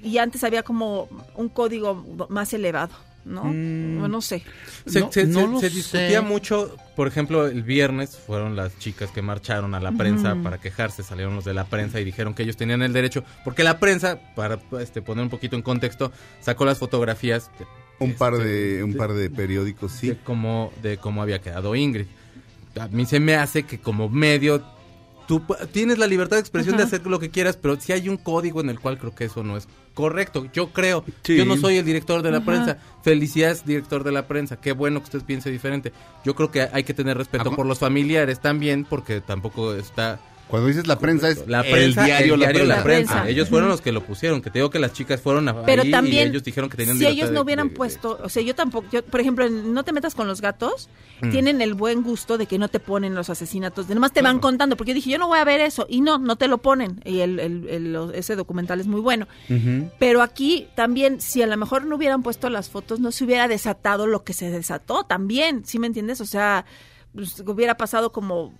y 0.00 0.18
antes 0.18 0.44
había 0.44 0.62
como 0.62 1.08
un 1.34 1.48
código 1.48 2.04
más 2.28 2.52
elevado, 2.52 2.94
¿no? 3.24 3.42
Mm. 3.46 4.08
No 4.08 4.20
sé. 4.20 4.44
Se, 4.86 5.00
No- 5.00 5.10
se- 5.10 5.26
no 5.26 5.40
se- 5.40 5.46
lo 5.48 5.60
se 5.60 5.70
sé. 5.70 5.74
discutía 5.76 6.22
mucho, 6.22 6.76
por 6.94 7.08
ejemplo, 7.08 7.46
el 7.48 7.64
viernes 7.64 8.16
fueron 8.16 8.54
las 8.54 8.78
chicas 8.78 9.10
que 9.10 9.22
marcharon 9.22 9.74
a 9.74 9.80
la 9.80 9.90
prensa 9.90 10.36
para 10.40 10.58
quejarse, 10.60 11.02
salieron 11.02 11.34
los 11.34 11.44
de 11.44 11.54
la 11.54 11.64
prensa 11.64 11.98
y 12.00 12.04
dijeron 12.04 12.32
que 12.34 12.44
ellos 12.44 12.56
tenían 12.56 12.80
el 12.82 12.92
derecho, 12.92 13.24
porque 13.44 13.64
la 13.64 13.80
prensa, 13.80 14.20
para 14.36 14.60
este, 14.80 15.02
poner 15.02 15.24
un 15.24 15.30
poquito 15.30 15.56
en 15.56 15.62
contexto, 15.62 16.12
sacó 16.40 16.64
las 16.64 16.78
fotografías 16.78 17.50
Un 17.98 18.12
par 18.14 18.36
de, 18.36 18.84
un 18.84 18.94
par 18.94 19.14
de 19.14 19.30
periódicos, 19.30 19.90
sí. 19.90 20.10
de 20.10 20.16
cómo, 20.18 20.72
de 20.80 20.96
cómo 20.98 21.22
había 21.22 21.40
quedado 21.40 21.74
Ingrid. 21.74 22.06
A 22.80 22.88
mí 22.88 23.06
se 23.06 23.20
me 23.20 23.36
hace 23.36 23.64
que 23.64 23.78
como 23.78 24.08
medio 24.08 24.62
tú 25.26 25.42
tienes 25.72 25.98
la 25.98 26.06
libertad 26.06 26.36
de 26.36 26.40
expresión 26.40 26.76
de 26.76 26.82
hacer 26.82 27.06
lo 27.06 27.18
que 27.18 27.30
quieras, 27.30 27.56
pero 27.56 27.80
si 27.80 27.92
hay 27.92 28.08
un 28.08 28.16
código 28.16 28.60
en 28.60 28.68
el 28.68 28.78
cual 28.80 28.98
creo 28.98 29.14
que 29.14 29.24
eso 29.24 29.42
no 29.42 29.56
es 29.56 29.68
correcto. 29.94 30.46
Yo 30.52 30.72
creo. 30.72 31.04
Sí. 31.22 31.36
Yo 31.36 31.44
no 31.44 31.56
soy 31.56 31.76
el 31.78 31.84
director 31.84 32.22
de 32.22 32.30
la 32.30 32.44
prensa. 32.44 32.78
Felicidades, 33.02 33.64
director 33.64 34.04
de 34.04 34.12
la 34.12 34.26
prensa. 34.26 34.56
Qué 34.56 34.72
bueno 34.72 35.00
que 35.00 35.04
usted 35.04 35.22
piense 35.22 35.50
diferente. 35.50 35.92
Yo 36.24 36.34
creo 36.34 36.50
que 36.50 36.68
hay 36.72 36.84
que 36.84 36.94
tener 36.94 37.16
respeto 37.16 37.54
por 37.54 37.66
los 37.66 37.78
familiares 37.78 38.40
también, 38.40 38.84
porque 38.84 39.20
tampoco 39.20 39.74
está... 39.74 40.20
Cuando 40.48 40.68
dices 40.68 40.86
la 40.86 40.98
prensa 40.98 41.28
es 41.30 41.48
La 41.48 41.62
prensa, 41.62 42.00
el 42.02 42.06
diario, 42.06 42.34
el 42.34 42.40
la 42.40 42.46
prensa. 42.48 42.64
La 42.76 42.82
Prensa. 42.82 43.12
prensa. 43.14 43.28
Ellos 43.30 43.48
fueron 43.48 43.68
los 43.70 43.80
que 43.80 43.90
lo 43.92 44.02
pusieron. 44.04 44.40
Que 44.42 44.50
te 44.50 44.58
digo 44.60 44.70
que 44.70 44.78
las 44.78 44.92
chicas 44.92 45.20
fueron 45.20 45.48
a, 45.48 45.62
Pero 45.64 45.82
ahí 45.82 45.90
también, 45.90 46.26
y 46.28 46.30
ellos 46.30 46.44
dijeron 46.44 46.68
que 46.70 46.76
tenían 46.76 46.98
si 46.98 47.06
ellos 47.06 47.30
no 47.30 47.40
hubieran 47.40 47.68
de- 47.68 47.70
de- 47.72 47.76
puesto, 47.76 48.18
o 48.22 48.28
sea, 48.28 48.42
yo 48.42 48.54
tampoco, 48.54 48.86
yo, 48.92 49.04
por 49.04 49.20
ejemplo, 49.20 49.44
en 49.46 49.72
No 49.74 49.82
te 49.84 49.92
metas 49.92 50.14
con 50.14 50.26
los 50.28 50.40
gatos, 50.40 50.88
Mm. 51.22 51.30
tienen 51.30 51.60
el 51.62 51.74
buen 51.74 52.02
gusto 52.02 52.38
de 52.38 52.46
que 52.46 52.58
no 52.58 52.68
te 52.68 52.78
ponen 52.78 53.14
los 53.14 53.30
asesinatos, 53.30 53.88
de 53.88 53.94
nomás 53.94 54.12
te 54.12 54.20
van 54.22 54.38
contando, 54.38 54.76
porque 54.76 54.90
yo 54.92 54.94
dije, 54.96 55.10
yo 55.10 55.18
no 55.18 55.28
voy 55.28 55.38
a 55.38 55.44
ver 55.44 55.60
eso, 55.60 55.86
y 55.88 56.00
no, 56.02 56.18
no 56.18 56.36
te 56.36 56.46
lo 56.48 56.58
ponen, 56.58 57.00
y 57.04 57.20
el, 57.20 57.40
el- 57.40 58.10
ese 58.14 58.36
documental 58.36 58.80
es 58.80 58.86
muy 58.86 59.00
bueno. 59.00 59.26
Pero 59.98 60.22
aquí 60.22 60.68
también, 60.76 61.20
si 61.20 61.42
a 61.42 61.46
lo 61.46 61.56
mejor 61.56 61.84
no 61.84 61.96
hubieran 61.96 62.22
puesto 62.22 62.48
las 62.50 62.68
fotos, 62.68 63.00
no 63.00 63.10
se 63.12 63.24
hubiera 63.24 63.48
desatado 63.48 64.06
lo 64.06 64.24
que 64.24 64.32
se 64.34 64.50
desató 64.50 65.04
también, 65.04 65.64
¿sí 65.64 65.78
me 65.78 65.86
entiendes? 65.86 66.20
O 66.20 66.26
sea, 66.26 66.64
pues, 67.14 67.40
hubiera 67.46 67.76
pasado 67.76 68.12
como 68.12 68.52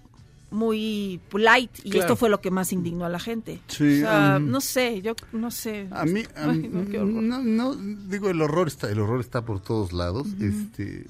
muy 0.55 1.21
polite 1.29 1.81
y 1.85 1.91
Claro. 1.91 2.01
esto 2.01 2.17
fue 2.17 2.31
lo 2.31 2.41
que 2.41 2.51
más 2.51 2.73
indignó 2.73 3.05
a 3.05 3.09
la 3.09 3.19
gente. 3.19 3.61
Sí, 3.67 4.03
o 4.03 4.07
sea, 4.07 4.37
um, 4.39 4.49
no 4.51 4.61
sé, 4.61 5.03
yo 5.03 5.15
no 5.33 5.51
sé. 5.51 5.89
A 5.91 6.05
mí, 6.07 6.23
a 6.37 6.49
Ay, 6.51 6.59
mí- 6.61 6.69
no, 6.69 6.87
qué 6.89 6.99
horror. 6.99 7.23
no, 7.23 7.43
no, 7.43 7.75
digo, 7.75 8.31
el 8.31 8.41
horror 8.41 8.69
está, 8.69 8.91
el 8.91 8.99
horror 9.01 9.21
está 9.21 9.45
por 9.45 9.61
todos 9.61 9.93
lados, 9.93 10.29
este, 10.41 11.07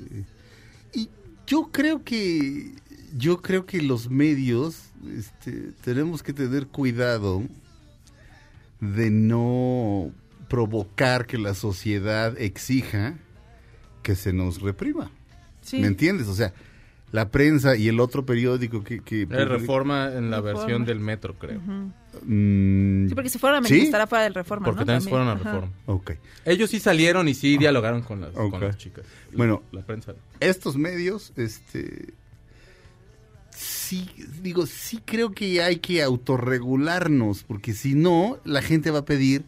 y 0.95 1.09
yo 1.47 1.69
creo 1.71 2.03
que, 2.03 2.73
yo 3.17 3.43
creo 3.43 3.67
que 3.67 3.83
los 3.83 4.09
medios, 4.11 4.91
este, 5.17 5.73
tenemos 5.83 6.23
que 6.23 6.33
tener 6.33 6.67
cuidado 6.69 7.43
de 8.81 9.11
no 9.11 10.11
provocar 10.49 11.27
que 11.27 11.39
la 11.39 11.55
sociedad 11.55 12.39
exija 12.41 13.15
que 14.03 14.15
se 14.15 14.33
nos 14.33 14.61
reprima, 14.61 15.11
Sí. 15.63 15.81
¿me 15.81 15.87
entiendes? 15.87 16.29
O 16.29 16.35
sea, 16.35 16.53
la 17.15 17.31
prensa 17.31 17.77
y 17.77 17.87
el 17.87 18.01
otro 18.01 18.27
periódico 18.27 18.83
que, 18.83 18.99
que 18.99 19.23
Era 19.23 19.45
reforma 19.45 20.07
en 20.13 20.31
la 20.33 20.39
Reforma. 20.39 20.59
versión 20.61 20.85
del 20.85 20.99
metro, 20.99 21.35
creo. 21.39 21.61
Mm, 21.61 23.09
Sí, 23.09 23.15
porque 23.15 23.29
se 23.31 23.39
fueron 23.39 23.65
a 23.65 23.69
¿Sí? 23.69 23.73
manifestar 23.75 24.01
afuera 24.01 24.25
del 24.25 24.35
Reforma, 24.35 24.65
Porque 24.65 24.81
¿no? 24.81 24.87
también 24.87 25.03
se 25.03 25.11
fueron 25.11 25.29
a 25.29 25.35
reforma. 25.37 25.71
ok. 25.87 26.11
Ellos 26.45 26.71
sí 26.71 26.81
salieron 26.81 27.29
y 27.29 27.35
sí 27.35 27.57
dialogaron 27.57 28.03
con 28.03 28.21
las, 28.21 28.33
con 28.33 28.47
Ok. 28.55 28.63
las 28.63 28.77
chicas. 28.79 29.05
Bueno. 29.33 29.63
la 29.71 29.83
prensa. 29.83 30.15
estos 30.41 30.77
medios, 30.77 31.33
este, 31.37 32.15
sí, 33.51 34.09
digo, 34.43 34.67
sí 34.67 35.01
creo 35.05 35.31
que 35.33 35.63
hay 35.63 35.77
que 35.77 36.03
autorregularnos, 36.03 37.45
porque 37.45 37.73
si 37.75 37.95
no, 37.95 38.39
la 38.45 38.63
gente 38.63 38.91
va 38.91 39.01
a 39.01 39.05
pedir 39.05 39.45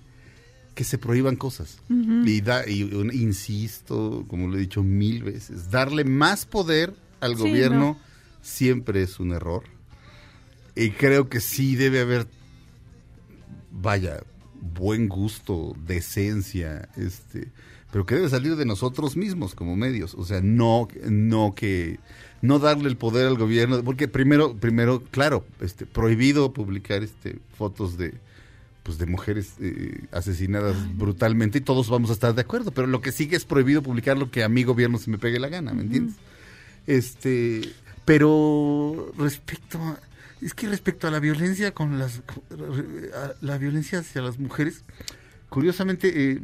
que 0.74 0.84
se 0.84 0.98
prohíban 0.98 1.36
cosas. 1.36 1.78
Y, 1.88 2.40
da, 2.42 2.68
y 2.68 2.82
un- 2.84 3.12
insisto, 3.12 4.24
como 4.28 4.46
lo 4.46 4.56
he 4.56 4.60
dicho 4.60 4.82
mil 4.82 5.22
veces, 5.24 5.70
darle 5.70 6.04
más 6.04 6.44
poder 6.46 6.94
al 7.20 7.36
Sí, 7.36 7.42
gobierno 7.42 7.78
no. 7.78 7.98
siempre 8.42 9.02
es 9.02 9.18
un 9.20 9.32
error. 9.32 9.64
Y 10.74 10.90
creo 10.90 11.28
que 11.28 11.40
sí 11.40 11.74
debe 11.74 12.00
haber, 12.00 12.26
vaya, 13.70 14.22
buen 14.60 15.08
gusto, 15.08 15.74
decencia, 15.86 16.88
este, 16.96 17.48
pero 17.90 18.04
que 18.04 18.16
debe 18.16 18.28
salir 18.28 18.56
de 18.56 18.66
nosotros 18.66 19.16
mismos 19.16 19.54
como 19.54 19.76
medios, 19.76 20.14
o 20.14 20.24
sea, 20.24 20.40
no, 20.42 20.88
no 21.08 21.54
que, 21.54 21.98
no 22.42 22.58
darle 22.58 22.88
el 22.88 22.96
poder 22.96 23.26
al 23.26 23.38
gobierno, 23.38 23.82
porque 23.84 24.06
primero, 24.08 24.54
primero, 24.56 25.02
claro, 25.10 25.46
este, 25.60 25.86
prohibido 25.86 26.52
publicar, 26.52 27.02
este, 27.02 27.38
fotos 27.56 27.96
de, 27.96 28.12
pues 28.82 28.98
de 28.98 29.06
mujeres 29.06 29.54
eh, 29.60 30.04
asesinadas 30.12 30.76
brutalmente 30.96 31.58
y 31.58 31.62
todos 31.62 31.88
vamos 31.88 32.10
a 32.10 32.12
estar 32.12 32.34
de 32.34 32.42
acuerdo, 32.42 32.70
pero 32.70 32.86
lo 32.86 33.00
que 33.00 33.12
sigue 33.12 33.36
es 33.36 33.46
prohibido 33.46 33.82
publicar 33.82 34.18
lo 34.18 34.30
que 34.30 34.44
a 34.44 34.48
mi 34.50 34.62
gobierno 34.64 34.98
se 34.98 35.10
me 35.10 35.16
pegue 35.18 35.38
la 35.38 35.48
gana, 35.48 35.72
¿me 35.72 35.82
entiendes? 35.82 36.16
Este, 36.86 37.62
pero 38.04 39.12
respecto 39.18 39.78
a, 39.78 39.98
es 40.40 40.54
que 40.54 40.68
respecto 40.68 41.08
a 41.08 41.10
la 41.10 41.20
violencia 41.20 41.72
con 41.72 41.98
las 41.98 42.22
la 43.40 43.58
violencia 43.58 44.00
hacia 44.00 44.22
las 44.22 44.38
mujeres, 44.38 44.84
curiosamente 45.48 46.32
eh, 46.32 46.42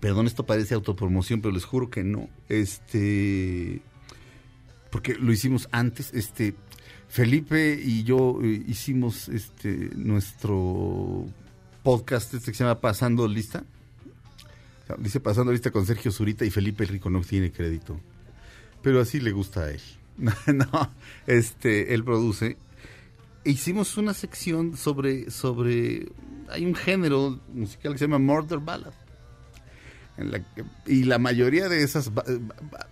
perdón, 0.00 0.26
esto 0.26 0.44
parece 0.44 0.74
autopromoción, 0.74 1.40
pero 1.40 1.52
les 1.52 1.64
juro 1.64 1.90
que 1.90 2.04
no. 2.04 2.28
Este 2.48 3.80
porque 4.90 5.14
lo 5.14 5.32
hicimos 5.32 5.68
antes, 5.70 6.12
este 6.14 6.54
Felipe 7.08 7.80
y 7.82 8.04
yo 8.04 8.38
eh, 8.42 8.62
hicimos 8.66 9.28
este 9.28 9.90
nuestro 9.94 11.26
podcast 11.82 12.34
este 12.34 12.50
que 12.50 12.56
se 12.56 12.64
llama 12.64 12.80
Pasando 12.80 13.26
Lista. 13.26 13.64
Dice 14.98 15.20
Pasando 15.20 15.52
Lista 15.52 15.70
con 15.70 15.86
Sergio 15.86 16.10
Zurita 16.10 16.44
y 16.44 16.50
Felipe 16.50 16.84
el 16.84 16.90
Rico 16.90 17.10
no 17.10 17.20
tiene 17.20 17.52
crédito. 17.52 18.00
Pero 18.88 19.02
así 19.02 19.20
le 19.20 19.32
gusta 19.32 19.64
a 19.64 19.70
él. 19.70 19.80
no, 20.18 20.90
este, 21.26 21.92
él 21.92 22.02
produce. 22.04 22.56
Hicimos 23.44 23.98
una 23.98 24.14
sección 24.14 24.78
sobre, 24.78 25.30
sobre, 25.30 26.08
hay 26.48 26.64
un 26.64 26.74
género 26.74 27.38
musical 27.52 27.92
que 27.92 27.98
se 27.98 28.04
llama 28.06 28.18
Murder 28.18 28.60
Ballad. 28.60 28.94
En 30.16 30.30
la 30.30 30.38
que- 30.40 30.64
y 30.86 31.04
la 31.04 31.18
mayoría 31.18 31.68
de 31.68 31.82
esas, 31.82 32.10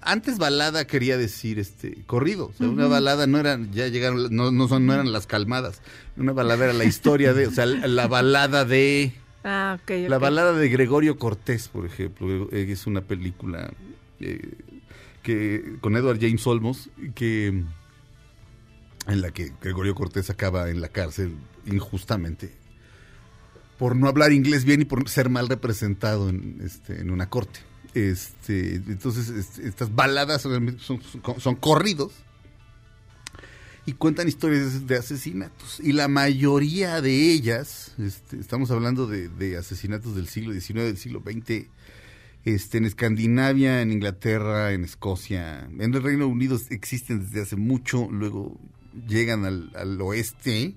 antes 0.03 0.37
balada 0.37 0.87
quería 0.87 1.17
decir 1.17 1.59
este 1.59 2.05
corrido, 2.07 2.49
o 2.49 2.53
sea, 2.53 2.69
una 2.69 2.89
balada 2.89 3.27
no 3.27 3.39
eran, 3.39 3.73
ya 3.73 3.89
llegaron, 3.89 4.29
no, 4.37 4.51
no 4.53 4.69
son, 4.69 4.85
no 4.85 4.93
eran 4.93 5.11
las 5.13 5.27
calmadas, 5.27 5.81
una 6.19 6.33
balada 6.33 6.67
era 6.67 6.75
la 6.75 6.85
historia 6.85 7.33
de, 7.33 7.47
o 7.47 7.51
sea, 7.53 7.65
la, 7.65 7.87
la 7.89 8.07
balada 8.07 8.67
de, 8.67 9.15
Ah, 9.45 9.79
ok, 9.83 9.91
La 10.09 10.19
balada 10.19 10.53
de 10.53 10.69
Gregorio 10.69 11.19
Cortés, 11.19 11.69
por 11.69 11.87
ejemplo, 11.87 12.51
es 12.53 12.87
una 12.87 13.01
película 13.01 13.73
eh, 14.21 14.53
con 15.81 15.97
Edward 15.97 16.19
James 16.21 16.47
Olmos 16.47 16.91
que 17.15 17.47
en 17.49 19.21
la 19.21 19.31
que 19.31 19.53
Gregorio 19.61 19.95
Cortés 19.95 20.31
acaba 20.31 20.69
en 20.71 20.81
la 20.81 20.89
cárcel 20.89 21.35
injustamente 21.67 22.53
por 23.79 23.95
no 23.95 24.09
hablar 24.09 24.33
inglés 24.33 24.65
bien 24.65 24.83
y 24.83 24.85
por 24.85 25.09
ser 25.09 25.29
mal 25.29 25.49
representado 25.49 26.29
en, 26.31 26.61
este, 26.65 27.01
en 27.01 27.11
una 27.11 27.29
corte. 27.29 27.61
Este, 27.95 28.77
entonces, 28.77 29.29
estas 29.59 29.95
baladas 29.95 30.43
son- 30.43 30.79
son 31.39 31.57
corridos 31.57 32.13
y 33.85 33.93
cuentan 33.93 34.29
historias 34.29 34.87
de 34.87 34.97
asesinatos. 34.97 35.79
Y 35.81 35.93
la 35.93 36.09
mayoría 36.09 37.01
de 37.01 37.31
ellas, 37.33 37.95
este, 37.99 38.39
estamos 38.41 38.71
hablando 38.71 39.07
de, 39.07 39.29
de 39.29 39.57
asesinatos 39.57 40.17
del 40.17 40.27
siglo 40.29 40.53
XIX, 40.53 40.85
del 40.87 40.97
siglo 40.99 41.23
XX, 41.25 41.67
este, 42.47 42.79
en 42.79 42.85
Escandinavia, 42.85 43.83
en 43.83 43.91
Inglaterra, 43.91 44.73
en 44.73 44.85
Escocia, 44.85 45.65
en 45.65 45.95
el 45.95 46.01
Reino 46.01 46.29
Unido 46.29 46.57
existen 46.71 47.25
desde 47.25 47.43
hace 47.43 47.57
mucho, 47.57 48.09
luego 48.09 48.61
llegan 49.09 49.45
al, 49.45 49.73
al 49.75 50.01
oeste. 50.01 50.77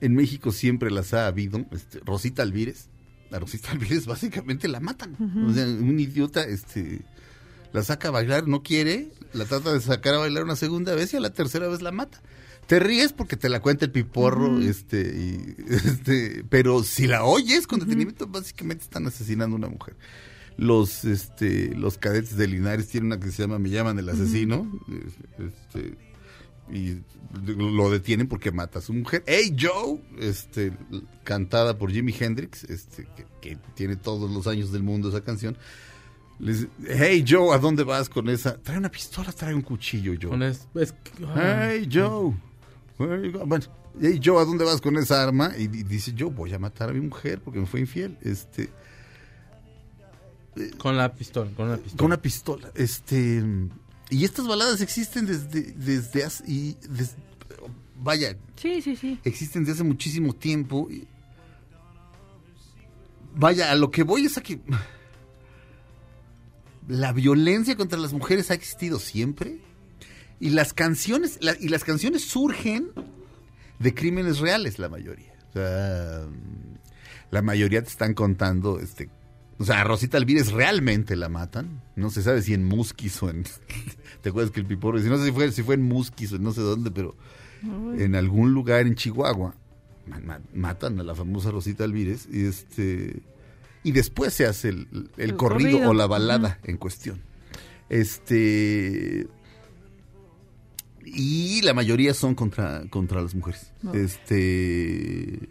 En 0.00 0.14
México 0.14 0.52
siempre 0.52 0.90
las 0.90 1.12
ha 1.12 1.26
habido. 1.26 1.66
Este, 1.70 2.00
Rosita 2.00 2.42
Alvírez, 2.42 2.88
a 3.30 3.38
Rosita 3.38 3.70
Alvírez 3.72 4.06
básicamente 4.06 4.66
la 4.66 4.80
matan. 4.80 5.14
O 5.46 5.52
sea, 5.52 5.66
un 5.66 6.00
idiota, 6.00 6.42
este, 6.42 7.02
la 7.74 7.82
saca 7.82 8.08
a 8.08 8.12
bailar, 8.12 8.48
no 8.48 8.62
quiere, 8.62 9.10
la 9.34 9.44
trata 9.44 9.70
de 9.70 9.82
sacar 9.82 10.14
a 10.14 10.18
bailar 10.18 10.44
una 10.44 10.56
segunda 10.56 10.94
vez 10.94 11.12
y 11.12 11.18
a 11.18 11.20
la 11.20 11.34
tercera 11.34 11.68
vez 11.68 11.82
la 11.82 11.92
mata. 11.92 12.22
Te 12.66 12.80
ríes 12.80 13.12
porque 13.12 13.36
te 13.36 13.50
la 13.50 13.60
cuenta 13.60 13.84
el 13.84 13.90
piporro, 13.90 14.58
este, 14.60 14.98
y, 15.02 15.56
este, 15.68 16.42
pero 16.48 16.82
si 16.82 17.06
la 17.06 17.24
oyes 17.24 17.66
con 17.66 17.80
detenimiento, 17.80 18.26
básicamente 18.26 18.84
están 18.84 19.06
asesinando 19.06 19.56
a 19.56 19.58
una 19.58 19.68
mujer. 19.68 19.94
Los, 20.56 21.04
este, 21.04 21.74
los 21.74 21.98
cadetes 21.98 22.36
de 22.36 22.46
Linares 22.46 22.88
tienen 22.88 23.06
una 23.12 23.18
que 23.20 23.30
se 23.32 23.42
llama 23.42 23.58
Me 23.58 23.70
llaman 23.70 23.98
el 23.98 24.08
asesino, 24.08 24.70
este, 25.38 25.96
y 26.72 26.98
lo 27.44 27.90
detienen 27.90 28.28
porque 28.28 28.52
mata 28.52 28.78
a 28.78 28.82
su 28.82 28.92
mujer. 28.94 29.24
Hey 29.26 29.54
Joe, 29.58 30.00
este, 30.20 30.72
cantada 31.24 31.76
por 31.76 31.90
Jimi 31.90 32.14
Hendrix, 32.18 32.64
este, 32.64 33.06
que, 33.16 33.26
que 33.40 33.58
tiene 33.74 33.96
todos 33.96 34.30
los 34.30 34.46
años 34.46 34.70
del 34.72 34.82
mundo 34.84 35.08
esa 35.08 35.22
canción. 35.22 35.56
Les, 36.38 36.66
hey 36.88 37.24
Joe, 37.28 37.54
¿a 37.54 37.58
dónde 37.58 37.82
vas 37.84 38.08
con 38.08 38.28
esa? 38.28 38.56
Trae 38.62 38.78
una 38.78 38.90
pistola, 38.90 39.32
trae 39.32 39.54
un 39.54 39.62
cuchillo, 39.62 40.14
Joe. 40.20 40.30
Con 40.30 40.42
es- 40.44 40.68
es- 40.74 40.94
ah. 41.26 41.68
Hey 41.70 41.88
Joe, 41.92 42.34
where 42.98 43.24
you 43.26 43.36
go? 43.38 43.44
Bueno, 43.46 43.64
hey 44.00 44.20
Joe, 44.24 44.40
¿a 44.40 44.44
dónde 44.44 44.64
vas 44.64 44.80
con 44.80 44.96
esa 44.98 45.22
arma? 45.22 45.52
Y, 45.58 45.66
di- 45.68 45.82
dice 45.82 46.12
yo 46.14 46.30
voy 46.30 46.52
a 46.54 46.58
matar 46.58 46.90
a 46.90 46.92
mi 46.92 47.00
mujer 47.00 47.40
porque 47.42 47.58
me 47.60 47.66
fue 47.66 47.80
infiel. 47.80 48.16
Este, 48.22 48.70
Con 50.78 50.96
la 50.96 51.12
pistola, 51.14 51.50
con 51.56 51.66
una 51.68 51.76
pistola. 51.76 51.96
con 51.98 52.06
una 52.06 52.16
pistola. 52.22 52.70
Este, 52.74 53.42
y 54.10 54.24
estas 54.24 54.46
baladas 54.46 54.80
existen 54.80 55.26
desde, 55.26 55.62
desde 55.72 56.24
hace, 56.24 56.44
y 56.46 56.76
des- 56.88 57.16
vaya, 57.96 58.36
Sí, 58.56 58.80
sí, 58.82 58.94
sí. 58.96 59.18
existen 59.24 59.62
desde 59.64 59.74
hace 59.74 59.84
muchísimo 59.84 60.32
tiempo. 60.34 60.88
y- 60.90 61.06
vaya, 63.34 63.70
a 63.70 63.74
lo 63.74 63.90
que 63.90 64.02
voy 64.04 64.26
es 64.26 64.38
a 64.38 64.42
que 64.42 64.60
la 66.88 67.12
violencia 67.12 67.76
contra 67.76 67.98
las 67.98 68.12
mujeres 68.12 68.50
ha 68.50 68.54
existido 68.54 68.98
siempre 68.98 69.58
y 70.38 70.50
las 70.50 70.72
canciones 70.72 71.38
la- 71.40 71.56
y 71.58 71.68
las 71.68 71.84
canciones 71.84 72.22
surgen 72.24 72.90
de 73.78 73.94
crímenes 73.94 74.38
reales 74.38 74.78
la 74.78 74.88
mayoría. 74.88 75.32
O 75.50 75.52
sea, 75.54 76.26
la 77.30 77.42
mayoría 77.42 77.82
te 77.82 77.88
están 77.88 78.14
contando 78.14 78.78
este 78.80 79.08
o 79.58 79.64
sea, 79.64 79.80
a 79.80 79.84
Rosita 79.84 80.16
Alvírez 80.18 80.50
realmente 80.52 81.16
la 81.16 81.28
matan. 81.28 81.82
No 81.96 82.10
se 82.10 82.22
sabe 82.22 82.42
si 82.42 82.54
en 82.54 82.64
Musquis 82.64 83.22
o 83.22 83.30
en. 83.30 83.44
¿Te 84.22 84.30
acuerdas 84.30 84.50
que 84.52 84.60
el 84.60 84.66
Piporro 84.66 84.98
dice? 84.98 85.10
No 85.10 85.18
sé 85.18 85.26
si 85.26 85.32
fue, 85.32 85.52
si 85.52 85.62
fue 85.62 85.74
en 85.76 85.82
Musquis 85.82 86.32
o 86.32 86.36
en 86.36 86.42
no 86.42 86.52
sé 86.52 86.60
dónde, 86.62 86.90
pero 86.90 87.14
en 87.96 88.14
algún 88.14 88.52
lugar 88.52 88.86
en 88.86 88.94
Chihuahua 88.94 89.54
ma- 90.06 90.20
ma- 90.20 90.40
matan 90.52 91.00
a 91.00 91.02
la 91.02 91.14
famosa 91.14 91.50
Rosita 91.50 91.84
Alvírez 91.84 92.28
y 92.30 92.44
este 92.44 93.22
y 93.82 93.92
después 93.92 94.34
se 94.34 94.44
hace 94.46 94.68
el, 94.70 94.88
el 94.92 95.10
El 95.30 95.36
corrido, 95.36 95.70
corrido. 95.72 95.90
o 95.90 95.94
la 95.94 96.06
balada 96.06 96.58
en 96.64 96.76
cuestión. 96.76 97.20
Este 97.88 99.26
y 101.06 101.60
la 101.62 101.74
mayoría 101.74 102.14
son 102.14 102.34
contra 102.34 102.84
contra 102.90 103.20
las 103.22 103.34
mujeres. 103.34 103.72
No. 103.82 103.92
Este 103.94 105.48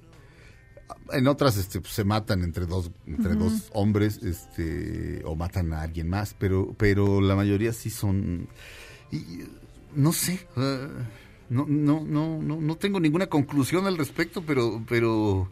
en 1.12 1.28
otras 1.28 1.58
este, 1.58 1.80
pues, 1.82 1.94
se 1.94 2.04
matan 2.04 2.44
entre 2.44 2.66
dos 2.66 2.92
entre 3.06 3.36
dos 3.36 3.70
hombres 3.74 4.22
este 4.24 5.22
o 5.26 5.36
matan 5.36 5.74
a 5.74 5.82
alguien 5.82 6.10
más 6.10 6.36
pero 6.38 6.74
pero 6.78 7.22
la 7.22 7.36
mayoría 7.36 7.74
sí 7.74 7.90
son 7.90 8.48
y, 9.12 9.44
no 9.96 10.12
sé 10.12 10.48
eh, 10.58 10.88
no, 11.50 11.66
no 11.68 12.04
no 12.04 12.42
no 12.42 12.62
no 12.62 12.76
tengo 12.78 13.00
ninguna 13.00 13.28
conclusión 13.28 13.86
al 13.86 13.98
respecto 13.98 14.44
pero 14.46 14.84
pero 14.88 15.50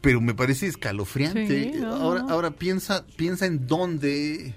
pero 0.00 0.20
me 0.20 0.34
parece 0.34 0.66
escalofriante. 0.66 1.72
Sí, 1.72 1.78
no, 1.80 1.94
ahora 1.94 2.24
ahora 2.28 2.50
piensa 2.50 3.06
piensa 3.16 3.46
en 3.46 3.66
dónde 3.66 4.54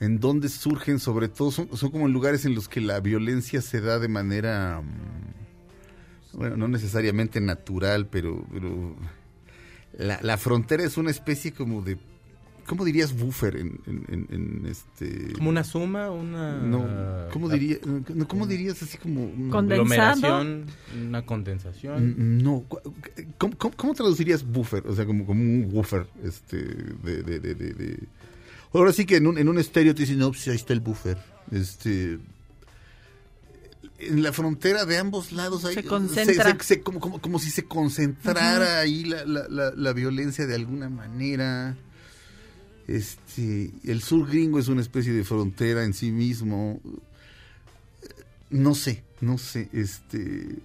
en 0.00 0.20
dónde 0.20 0.48
surgen 0.48 0.98
sobre 1.00 1.28
todo 1.28 1.50
son, 1.50 1.76
son 1.76 1.90
como 1.90 2.08
lugares 2.08 2.44
en 2.44 2.54
los 2.54 2.68
que 2.68 2.80
la 2.80 3.00
violencia 3.00 3.60
se 3.60 3.80
da 3.80 3.98
de 3.98 4.08
manera 4.08 4.80
mm, 4.82 5.47
bueno, 6.32 6.56
no 6.56 6.68
necesariamente 6.68 7.40
natural, 7.40 8.06
pero, 8.06 8.44
pero 8.52 8.94
la, 9.96 10.18
la 10.22 10.36
frontera 10.36 10.84
es 10.84 10.96
una 10.96 11.10
especie 11.10 11.52
como 11.52 11.82
de, 11.82 11.96
¿cómo 12.66 12.84
dirías 12.84 13.18
buffer 13.18 13.56
en, 13.56 13.80
en- 13.86 14.04
en- 14.08 14.26
en 14.30 14.66
este? 14.66 15.32
Como 15.32 15.48
una 15.50 15.64
suma, 15.64 16.10
una... 16.10 16.58
No, 16.58 16.86
¿cómo 17.32 17.48
la- 17.48 17.54
diría, 17.54 17.78
no, 18.14 18.28
¿cómo 18.28 18.46
dirías 18.46 18.82
así 18.82 18.98
como? 18.98 19.24
un- 19.24 19.50
Condensado. 19.50 20.36
aglomeración, 20.36 20.66
una 21.08 21.24
condensación. 21.24 22.10
Mm, 22.38 22.42
No, 22.42 22.64
¿cómo, 23.38 23.56
cómo, 23.56 23.74
cómo 23.76 23.94
traducirías 23.94 24.44
buffer? 24.44 24.86
O 24.86 24.94
sea, 24.94 25.06
como, 25.06 25.24
como 25.26 25.40
un 25.42 25.68
buffer, 25.70 26.06
este, 26.22 26.56
de, 26.58 27.22
de, 27.22 27.40
de, 27.40 27.54
de- 27.54 27.72
de- 27.74 27.98
Ahora 28.74 28.92
sí 28.92 29.06
que 29.06 29.16
en 29.16 29.26
un, 29.26 29.38
en 29.38 29.48
un 29.48 29.58
estéreo 29.58 29.94
te 29.94 30.02
dicen, 30.02 30.18
no, 30.18 30.28
pues 30.30 30.46
ahí 30.48 30.56
está 30.56 30.74
el 30.74 30.80
buffer. 30.80 31.16
Este, 31.50 32.18
en 33.98 34.22
la 34.22 34.32
frontera 34.32 34.84
de 34.84 34.96
ambos 34.98 35.32
lados 35.32 35.64
hay, 35.64 35.74
Se 35.74 35.84
concentra. 35.84 36.56
se- 36.58 36.64
se- 36.64 36.80
como, 36.82 37.00
como, 37.00 37.20
como 37.20 37.38
si 37.38 37.50
se 37.50 37.64
concentrara 37.64 38.78
ahí 38.80 39.04
la, 39.04 39.24
la, 39.24 39.48
la, 39.48 39.72
la 39.74 39.92
violencia 39.92 40.46
de 40.46 40.54
alguna 40.54 40.88
manera. 40.88 41.76
Este, 42.86 43.70
el 43.84 44.00
sur 44.02 44.28
gringo 44.28 44.58
es 44.58 44.68
una 44.68 44.80
especie 44.80 45.12
de 45.12 45.22
frontera 45.24 45.84
en 45.84 45.92
sí 45.92 46.10
mismo. 46.10 46.80
No 48.50 48.74
sé, 48.74 49.02
no 49.20 49.36
sé, 49.36 49.68
este, 49.74 50.56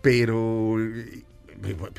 pero, 0.00 0.76
pero, 1.60 1.90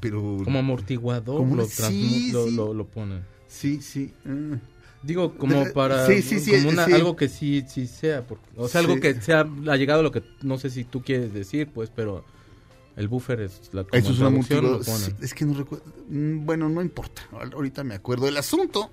pero, 0.00 0.40
Como 0.44 0.58
amortiguador 0.58 1.36
Como 1.36 1.54
lo, 1.54 1.66
sí, 1.66 2.30
lo, 2.32 2.46
sí. 2.48 2.56
lo, 2.56 2.74
lo 2.74 2.86
ponen. 2.86 3.22
sí, 3.46 3.80
sí. 3.80 4.12
ah. 4.26 4.58
Digo, 5.02 5.34
como 5.36 5.72
para... 5.72 6.06
sí, 6.06 6.22
sí, 6.22 6.38
sí, 6.38 6.52
como 6.52 6.70
una- 6.70 6.86
sí. 6.86 6.92
algo 6.92 7.16
que 7.16 7.28
sí, 7.28 7.64
sí 7.68 7.86
sea. 7.86 8.26
porque- 8.26 8.44
o 8.56 8.68
sea, 8.68 8.80
algo 8.80 8.94
Sí. 8.94 9.00
que 9.00 9.20
sea... 9.20 9.40
Ha 9.68 9.76
llegado 9.76 10.00
a 10.00 10.02
lo 10.02 10.12
que 10.12 10.22
no 10.42 10.58
sé 10.58 10.70
si 10.70 10.84
tú 10.84 11.02
quieres 11.02 11.32
decir, 11.34 11.68
pues, 11.68 11.90
pero... 11.94 12.24
El 12.94 13.08
buffer 13.08 13.40
es 13.40 13.70
la 13.72 13.84
como 13.84 13.98
Eso 13.98 14.12
es 14.12 14.18
una 14.18 14.28
es 15.22 15.32
que 15.32 15.46
no 15.46 15.54
recuerdo. 15.54 15.84
Mm, 16.10 16.44
Bueno, 16.44 16.68
no 16.68 16.82
importa. 16.82 17.22
Ahor- 17.32 17.54
Ahorita 17.54 17.82
me 17.84 17.94
acuerdo. 17.94 18.28
El 18.28 18.36
asunto. 18.36 18.90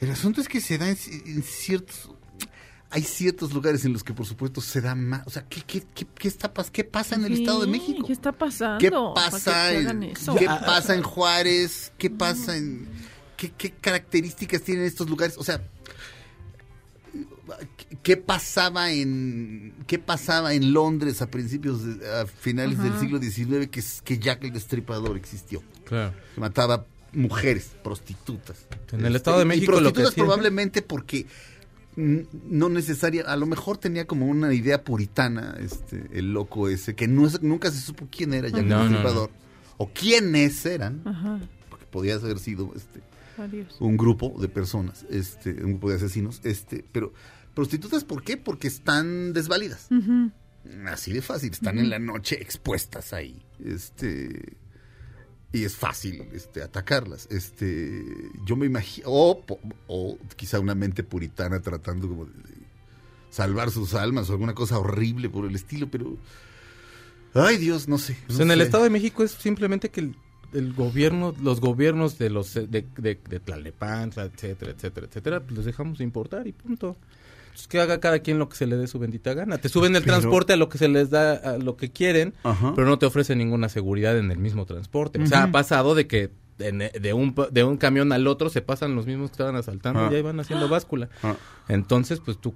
El 0.00 0.10
asunto 0.10 0.40
es 0.40 0.48
que 0.48 0.60
se 0.62 0.78
da 0.78 0.88
en, 0.88 0.96
ci- 0.96 1.22
en 1.26 1.42
ciertos. 1.42 2.10
Hay 2.88 3.02
ciertos 3.02 3.52
lugares 3.52 3.84
en 3.84 3.92
los 3.92 4.02
que, 4.04 4.12
por 4.14 4.26
supuesto, 4.26 4.60
se 4.62 4.80
da 4.80 4.94
más. 4.94 5.26
O 5.26 5.30
sea, 5.30 5.44
¿qué, 5.48 5.62
qué, 5.66 5.82
qué, 5.94 6.06
qué 6.14 6.28
está, 6.28 6.52
pas- 6.52 6.70
qué 6.70 6.84
pasa 6.84 7.14
en 7.16 7.24
el 7.24 7.36
Sí, 7.36 7.42
Estado 7.42 7.60
de 7.62 7.66
México? 7.66 8.06
¿Qué 8.06 8.12
está 8.14 8.32
pasando? 8.32 8.78
¿Qué 8.78 8.90
pasa, 8.90 9.68
que 9.70 9.78
en. 9.80 10.12
¿qué 10.38 10.46
pasa 10.46 10.94
en 10.94 11.02
Juárez? 11.02 11.92
¿Qué 11.98 12.10
pasa 12.10 12.56
en... 12.56 12.88
¿Qué, 13.42 13.50
qué 13.58 13.70
características 13.72 14.62
tienen 14.62 14.84
estos 14.84 15.10
lugares? 15.10 15.36
O 15.36 15.42
sea, 15.42 15.60
¿qué- 17.76 17.96
¿qué 18.02 18.16
pasaba 18.16 18.92
en 18.92 19.74
qué 19.88 19.98
pasaba 19.98 20.54
en 20.54 20.72
Londres 20.72 21.22
a 21.22 21.26
principios, 21.30 21.84
de- 21.98 22.08
a 22.20 22.26
finales 22.26 22.80
del 22.82 22.98
siglo 23.00 23.18
XIX 23.20 23.66
que, 23.68 23.80
es- 23.80 24.00
que 24.02 24.18
Jack 24.18 24.44
el 24.44 24.52
Destripador 24.52 25.16
existió? 25.16 25.60
Claro. 25.84 26.14
Que 26.34 26.40
mataba 26.40 26.86
mujeres, 27.12 27.72
prostitutas. 27.82 28.66
En 28.92 29.04
el 29.04 29.16
Estado 29.16 29.38
de 29.38 29.44
y 29.44 29.48
México 29.48 29.72
lo 29.72 29.78
que 29.78 29.82
prostitutas 29.82 30.14
probablemente 30.14 30.82
porque 30.82 31.26
no 31.96 32.68
necesaria, 32.70 33.24
a 33.26 33.36
lo 33.36 33.44
mejor 33.46 33.76
tenía 33.76 34.06
como 34.06 34.26
una 34.26 34.54
idea 34.54 34.82
puritana, 34.82 35.56
este, 35.60 36.06
el 36.12 36.32
loco 36.32 36.68
ese, 36.68 36.94
que 36.94 37.06
no 37.08 37.26
es- 37.26 37.42
nunca 37.42 37.70
se 37.72 37.80
supo 37.80 38.06
quién 38.10 38.32
era 38.34 38.48
Jack 38.48 38.64
No, 38.64 38.84
el 38.84 38.92
no, 38.92 38.98
Destripador, 38.98 39.30
o 39.76 39.90
quiénes 39.92 40.64
eran, 40.64 41.02
Ajá, 41.04 41.40
porque 41.68 41.84
podía 41.86 42.14
haber 42.14 42.38
sido 42.38 42.72
este, 42.74 43.00
un 43.80 43.96
grupo 43.96 44.34
de 44.40 44.48
personas, 44.48 45.06
este, 45.10 45.50
un 45.64 45.72
grupo 45.72 45.90
de 45.90 45.96
asesinos, 45.96 46.40
este, 46.44 46.84
pero 46.92 47.12
prostitutas, 47.54 48.04
¿por 48.04 48.22
qué? 48.22 48.36
Porque 48.36 48.68
están 48.68 49.32
desvalidas. 49.32 49.88
Así 50.86 51.12
de 51.12 51.22
fácil, 51.22 51.52
están 51.52 51.78
en 51.78 51.90
la 51.90 51.98
noche 51.98 52.40
expuestas 52.40 53.12
ahí. 53.12 53.42
Este 53.64 54.56
y 55.52 55.64
es 55.64 55.76
fácil 55.76 56.28
este 56.32 56.62
atacarlas. 56.62 57.28
Este, 57.30 58.02
yo 58.46 58.56
me 58.56 58.66
imagino 58.66 59.08
o, 59.10 59.44
o 59.86 60.18
quizá 60.36 60.58
una 60.60 60.74
mente 60.74 61.02
puritana 61.02 61.60
tratando 61.60 62.08
como 62.08 62.24
de 62.24 62.32
salvar 63.30 63.70
sus 63.70 63.94
almas 63.94 64.28
o 64.28 64.32
alguna 64.32 64.54
cosa 64.54 64.78
horrible 64.78 65.28
por 65.28 65.46
el 65.46 65.54
estilo, 65.54 65.90
pero 65.90 66.16
ay, 67.34 67.56
Dios, 67.58 67.88
no 67.88 67.98
sé. 67.98 68.16
Pues 68.26 68.40
en 68.40 68.50
el. 68.50 68.60
Estado 68.60 68.84
de 68.84 68.90
México 68.90 69.22
es 69.22 69.32
simplemente 69.32 69.90
que 69.90 70.12
el, 70.52 70.72
gobierno, 70.74 71.34
los 71.42 71.60
gobiernos 71.60 72.18
de 72.18 72.30
los 72.30 72.54
de, 72.54 72.66
de, 72.66 72.84
de 72.96 73.40
Tlalnepantla, 73.40 74.24
etcétera, 74.24 74.72
etcétera, 74.72 75.06
etcétera, 75.06 75.40
pues 75.40 75.52
los 75.56 75.64
dejamos 75.64 76.00
importar 76.00 76.46
y 76.46 76.52
punto. 76.52 76.96
Entonces, 77.44 77.68
que 77.68 77.80
haga 77.80 78.00
cada 78.00 78.20
quien 78.20 78.38
lo 78.38 78.48
que 78.48 78.56
se 78.56 78.66
le 78.66 78.76
dé 78.76 78.86
su 78.86 78.98
bendita 78.98 79.34
gana. 79.34 79.58
Te 79.58 79.68
suben 79.68 79.94
el 79.94 80.02
Pero- 80.02 80.14
transporte 80.18 80.54
a 80.54 80.56
lo 80.56 80.68
que 80.70 80.78
se 80.78 80.88
les 80.88 81.10
da, 81.10 81.32
a 81.34 81.58
lo 81.58 81.76
que 81.76 81.90
quieren, 81.90 82.32
Ajá. 82.44 82.72
pero 82.74 82.86
no 82.86 82.98
te 82.98 83.04
ofrecen 83.06 83.38
ninguna 83.38 83.68
seguridad 83.68 84.16
en 84.16 84.30
el 84.30 84.38
mismo 84.38 84.64
transporte. 84.64 85.22
O 85.22 85.26
sea, 85.26 85.44
ha 85.44 85.50
pasado 85.52 85.94
de 85.94 86.06
que 86.06 86.30
de, 86.58 87.12
un, 87.12 87.34
de 87.50 87.64
un 87.64 87.76
camión 87.76 88.12
al 88.12 88.26
otro 88.26 88.48
se 88.48 88.62
pasan 88.62 88.94
los 88.94 89.06
mismos 89.06 89.30
que 89.30 89.34
estaban 89.34 89.56
asaltando 89.56 90.00
Ah. 90.00 90.08
y 90.12 90.14
ahí 90.14 90.22
van 90.22 90.38
haciendo 90.40 90.68
báscula. 90.68 91.08
Ah. 91.22 91.34
Entonces, 91.68 92.20
pues 92.20 92.38
tú, 92.38 92.54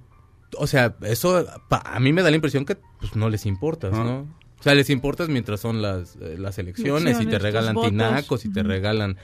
o 0.57 0.65
sea, 0.65 0.95
eso 1.01 1.45
pa- 1.67 1.83
a 1.85 1.99
mí 1.99 2.11
me 2.13 2.21
da 2.23 2.29
la 2.29 2.35
impresión 2.37 2.63
que 2.65 2.77
pues 2.99 3.15
no 3.15 3.29
les 3.29 3.45
importas, 3.45 3.91
Ah. 3.93 4.03
¿no? 4.03 4.27
O 4.59 4.63
sea, 4.63 4.73
les 4.75 4.89
importas 4.89 5.29
mientras 5.29 5.59
son 5.59 5.81
las, 5.81 6.15
eh, 6.21 6.35
las 6.37 6.57
elecciones 6.57 7.17
y 7.21 7.25
te 7.25 7.39
regalan 7.39 7.75
tinacos 7.89 8.45
y 8.45 8.49
te 8.51 8.63
regalan 8.63 9.17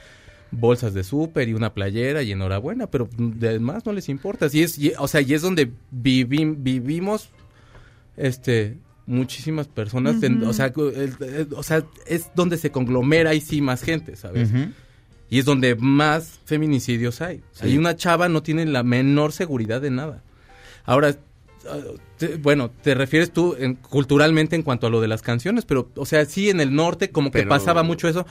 bolsas 0.52 0.94
de 0.94 1.02
súper 1.02 1.48
y 1.48 1.54
una 1.54 1.74
playera 1.74 2.22
y 2.22 2.30
enhorabuena, 2.32 2.86
pero 2.88 3.08
de 3.18 3.58
más 3.58 3.84
no 3.86 3.92
les 3.92 4.08
importa. 4.08 4.46
Y 4.52 4.62
es, 4.62 4.78
y- 4.78 4.92
o 4.98 5.08
sea, 5.08 5.20
y 5.20 5.34
es 5.34 5.42
donde 5.42 5.70
vivi- 5.92 6.54
vivimos 6.56 7.28
este 8.16 8.78
muchísimas 9.06 9.68
personas, 9.68 10.22
en- 10.22 10.42
o, 10.44 10.52
sea, 10.54 10.66
el- 10.76 11.14
el- 11.20 11.48
o 11.54 11.62
sea, 11.62 11.84
es 12.06 12.30
donde 12.34 12.56
se 12.56 12.70
conglomera 12.70 13.34
y 13.34 13.40
sí 13.40 13.60
más 13.60 13.82
gente, 13.82 14.16
¿sabes? 14.16 14.50
Y 15.28 15.38
es 15.40 15.44
donde 15.44 15.74
más 15.74 16.38
feminicidios 16.46 17.20
hay. 17.20 17.42
Sí. 17.52 17.64
Hay 17.66 17.76
una 17.78 17.96
chava 17.96 18.28
no 18.30 18.42
tiene 18.42 18.64
la 18.66 18.82
menor 18.82 19.32
seguridad 19.32 19.80
de 19.82 19.90
nada. 19.90 20.22
Ahora, 20.84 21.08
ah, 21.08 21.18
te- 22.18 22.36
bueno, 22.36 22.70
te 22.70 22.94
refieres 22.94 23.32
tú 23.32 23.56
en- 23.58 23.74
culturalmente 23.76 24.56
en 24.56 24.62
cuanto 24.62 24.86
a 24.86 24.90
lo 24.90 25.00
de 25.00 25.08
las 25.08 25.22
canciones, 25.22 25.64
pero, 25.64 25.90
o 25.96 26.06
sea, 26.06 26.24
sí 26.24 26.50
en 26.50 26.60
el 26.60 26.74
norte 26.74 27.10
como 27.10 27.30
que 27.30 27.44
pasaba 27.44 27.82
mucho 27.82 28.08
eso. 28.08 28.26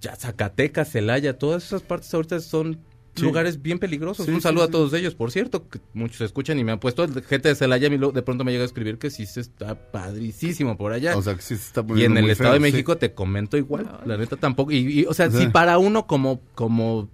Ya 0.00 0.16
Zacatecas, 0.16 0.90
Celaya, 0.90 1.38
todas 1.38 1.64
esas 1.64 1.82
partes 1.82 2.12
ahorita 2.14 2.40
son 2.40 2.78
Sí. 3.16 3.22
lugares 3.24 3.60
bien 3.60 3.78
peligrosos. 3.80 4.24
Sí, 4.24 4.32
Un 4.32 4.40
saludo 4.40 4.64
sí. 4.64 4.68
a 4.68 4.72
todos 4.72 4.92
ellos, 4.94 5.14
por 5.16 5.30
cierto, 5.32 5.68
que 5.68 5.80
muchos 5.94 6.20
escuchan 6.20 6.58
y 6.60 6.64
me 6.64 6.70
han 6.72 6.78
puesto 6.78 7.06
gente 7.22 7.48
de 7.48 7.54
Celaya, 7.56 7.88
a 7.88 7.90
mí 7.90 7.98
lo- 7.98 8.12
de 8.12 8.22
pronto 8.22 8.44
me 8.44 8.52
llega 8.52 8.62
a 8.62 8.66
escribir 8.66 8.98
que 8.98 9.10
sí 9.10 9.26
se 9.26 9.40
está 9.40 9.74
padricísimo 9.90 10.78
por 10.78 10.92
allá. 10.92 11.16
O 11.16 11.22
sea, 11.22 11.34
que 11.34 11.42
sí 11.42 11.56
se 11.56 11.66
está 11.66 11.84
Y 11.96 12.04
en 12.04 12.16
el 12.16 12.22
muy 12.22 12.30
Estado 12.32 12.50
feo, 12.52 12.60
de 12.60 12.68
sí. 12.68 12.72
México 12.72 12.96
te 12.96 13.12
comento 13.12 13.56
igual, 13.56 14.00
la 14.06 14.16
neta 14.16 14.36
tampoco. 14.36 14.70
Y, 14.70 15.00
y, 15.00 15.04
o 15.06 15.12
sea, 15.12 15.28
Sí. 15.30 15.38
si 15.38 15.46
para 15.48 15.76
uno 15.78 16.06
como, 16.06 16.40
como 16.54 17.10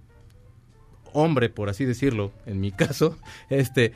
hombre, 1.13 1.49
por 1.49 1.67
así 1.69 1.83
decirlo, 1.83 2.31
en 2.45 2.59
mi 2.61 2.71
caso, 2.71 3.17
este 3.49 3.93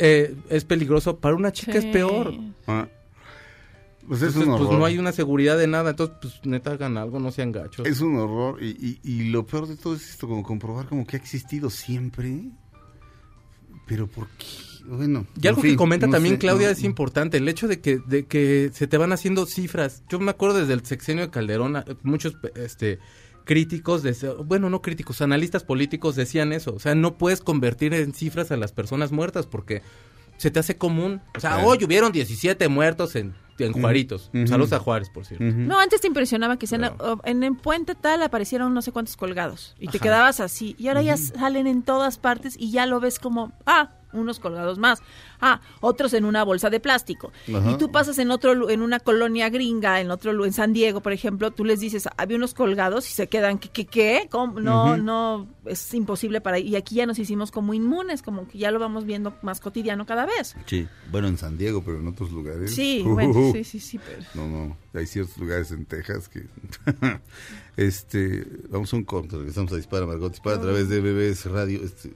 eh, 0.00 0.34
es 0.48 0.64
peligroso, 0.64 1.18
para 1.18 1.36
una 1.36 1.52
chica 1.52 1.78
es 1.78 1.84
peor. 1.86 2.34
Ah. 2.66 2.88
Pues 4.08 4.22
es 4.22 4.28
Entonces, 4.28 4.48
un 4.48 4.56
pues 4.56 4.66
horror. 4.66 4.78
no 4.80 4.84
hay 4.86 4.98
una 4.98 5.12
seguridad 5.12 5.56
de 5.56 5.68
nada, 5.68 5.90
entonces 5.90 6.16
pues 6.20 6.34
neta 6.44 6.72
hagan 6.72 6.96
algo, 6.98 7.20
no 7.20 7.30
sean 7.30 7.52
gachos. 7.52 7.86
Es 7.86 8.00
un 8.00 8.16
horror 8.16 8.60
y, 8.60 8.70
y- 8.70 9.00
y 9.04 9.24
lo 9.30 9.46
peor 9.46 9.68
de 9.68 9.76
todo 9.76 9.94
es 9.94 10.08
esto, 10.10 10.26
como 10.26 10.42
comprobar 10.42 10.86
como 10.86 11.06
que 11.06 11.16
ha 11.16 11.20
existido 11.20 11.70
siempre. 11.70 12.50
Pero 13.86 14.06
¿por 14.08 14.26
qué? 14.30 14.46
Bueno. 14.86 15.26
Y 15.40 15.46
algo 15.46 15.60
fin, 15.62 15.72
que 15.72 15.76
comenta 15.76 16.06
no 16.06 16.12
también 16.14 16.36
sé, 16.36 16.38
Claudia 16.40 16.66
no- 16.68 16.72
es 16.72 16.82
importante, 16.82 17.36
el 17.36 17.48
hecho 17.48 17.68
de 17.68 17.80
que, 17.80 17.98
de 17.98 18.24
que 18.26 18.70
se 18.72 18.86
te 18.86 18.96
van 18.96 19.12
haciendo 19.12 19.46
cifras. 19.46 20.02
Yo 20.08 20.18
me 20.18 20.30
acuerdo 20.30 20.58
desde 20.58 20.72
el 20.72 20.84
sexenio 20.84 21.24
de 21.26 21.30
Calderón, 21.30 21.84
muchos 22.02 22.34
este, 22.56 22.98
críticos, 23.50 24.04
dese- 24.04 24.32
bueno, 24.44 24.70
no 24.70 24.80
críticos, 24.80 25.20
analistas 25.22 25.64
políticos 25.64 26.14
decían 26.14 26.52
eso. 26.52 26.72
O 26.72 26.78
sea, 26.78 26.94
no 26.94 27.18
puedes 27.18 27.40
convertir 27.40 27.92
en 27.94 28.14
cifras 28.14 28.52
a 28.52 28.56
las 28.56 28.70
personas 28.70 29.10
muertas 29.10 29.48
porque 29.48 29.82
se 30.36 30.52
te 30.52 30.60
hace 30.60 30.76
común. 30.78 31.20
O 31.36 31.40
sea, 31.40 31.58
hoy 31.66 31.82
hubieron 31.84 32.12
17 32.12 32.68
muertos 32.68 33.16
en, 33.16 33.34
en 33.58 33.72
Juaritos. 33.72 34.30
Saludos 34.46 34.72
a 34.72 34.78
Juárez, 34.78 35.10
por 35.10 35.24
cierto. 35.26 35.44
No, 35.44 35.80
antes 35.80 36.00
te 36.00 36.06
impresionaba 36.06 36.58
que 36.60 36.68
sean, 36.68 36.92
en 37.24 37.42
el 37.42 37.56
puente 37.56 37.96
tal 37.96 38.22
aparecieron 38.22 38.72
no 38.72 38.82
sé 38.82 38.92
cuántos 38.92 39.16
colgados 39.16 39.74
y 39.80 39.88
te 39.88 39.98
quedabas 39.98 40.38
así. 40.38 40.76
Y 40.78 40.86
ahora 40.86 41.02
ya 41.02 41.16
salen 41.16 41.66
en 41.66 41.82
todas 41.82 42.18
partes 42.18 42.54
y 42.56 42.70
ya 42.70 42.86
lo 42.86 43.00
ves 43.00 43.18
como, 43.18 43.52
ah, 43.66 43.90
unos 44.12 44.38
colgados 44.38 44.78
más. 44.78 45.02
Ah, 45.40 45.60
otros 45.80 46.14
en 46.14 46.24
una 46.24 46.44
bolsa 46.44 46.70
de 46.70 46.80
plástico. 46.80 47.32
Ajá. 47.54 47.72
Y 47.72 47.78
tú 47.78 47.90
pasas 47.90 48.18
en 48.18 48.30
otro 48.30 48.70
en 48.70 48.82
una 48.82 49.00
colonia 49.00 49.48
gringa, 49.48 50.00
en 50.00 50.10
otro 50.10 50.44
en 50.44 50.52
San 50.52 50.72
Diego, 50.72 51.00
por 51.00 51.12
ejemplo, 51.12 51.50
tú 51.50 51.64
les 51.64 51.80
dices, 51.80 52.08
había 52.16 52.36
unos 52.36 52.54
colgados 52.54 53.08
y 53.10 53.12
se 53.12 53.28
quedan, 53.28 53.58
¿qué 53.58 53.68
qué 53.70 53.86
qué? 53.86 54.28
¿Cómo? 54.30 54.60
No, 54.60 54.96
no 54.96 55.48
es 55.66 55.94
imposible 55.94 56.40
para 56.40 56.58
y 56.58 56.76
aquí 56.76 56.96
ya 56.96 57.06
nos 57.06 57.18
hicimos 57.18 57.50
como 57.50 57.74
inmunes, 57.74 58.22
como 58.22 58.46
que 58.46 58.58
ya 58.58 58.70
lo 58.70 58.78
vamos 58.78 59.04
viendo 59.04 59.34
más 59.42 59.60
cotidiano 59.60 60.06
cada 60.06 60.26
vez. 60.26 60.54
Sí, 60.66 60.86
bueno, 61.10 61.28
en 61.28 61.38
San 61.38 61.56
Diego, 61.58 61.82
pero 61.82 61.98
en 61.98 62.08
otros 62.08 62.30
lugares. 62.30 62.74
Sí, 62.74 63.00
Uh, 63.04 63.10
bueno, 63.14 63.30
uh, 63.38 63.52
sí, 63.52 63.64
sí, 63.64 63.80
sí, 63.80 63.98
pero 63.98 64.22
No, 64.34 64.48
no, 64.48 64.76
hay 64.94 65.06
ciertos 65.06 65.36
lugares 65.38 65.70
en 65.72 65.84
Texas 65.84 66.28
que... 66.28 66.46
este, 67.76 68.46
vamos 68.68 68.92
a 68.92 68.96
un 68.96 69.04
corto, 69.04 69.38
regresamos 69.38 69.72
a 69.72 69.76
Dispara, 69.76 70.06
Margot, 70.06 70.30
Dispara 70.30 70.56
a 70.56 70.60
través 70.60 70.88
de 70.88 71.00
BBS 71.00 71.50
Radio. 71.50 71.80
Este, 71.82 72.12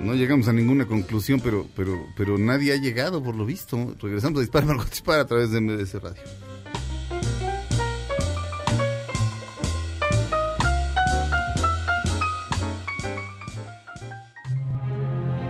no 0.00 0.14
llegamos 0.14 0.48
a 0.48 0.52
ninguna 0.52 0.86
conclusión, 0.86 1.40
pero, 1.40 1.66
pero, 1.76 2.06
pero 2.16 2.38
nadie 2.38 2.72
ha 2.72 2.76
llegado, 2.76 3.22
por 3.22 3.36
lo 3.36 3.46
visto. 3.46 3.94
Regresamos 4.00 4.38
a 4.38 4.40
Dispara, 4.40 4.66
Margot, 4.66 4.90
Dispara 4.90 5.22
a 5.22 5.26
través 5.26 5.50
de 5.50 5.60
MBS 5.60 5.94
Radio. 6.02 6.22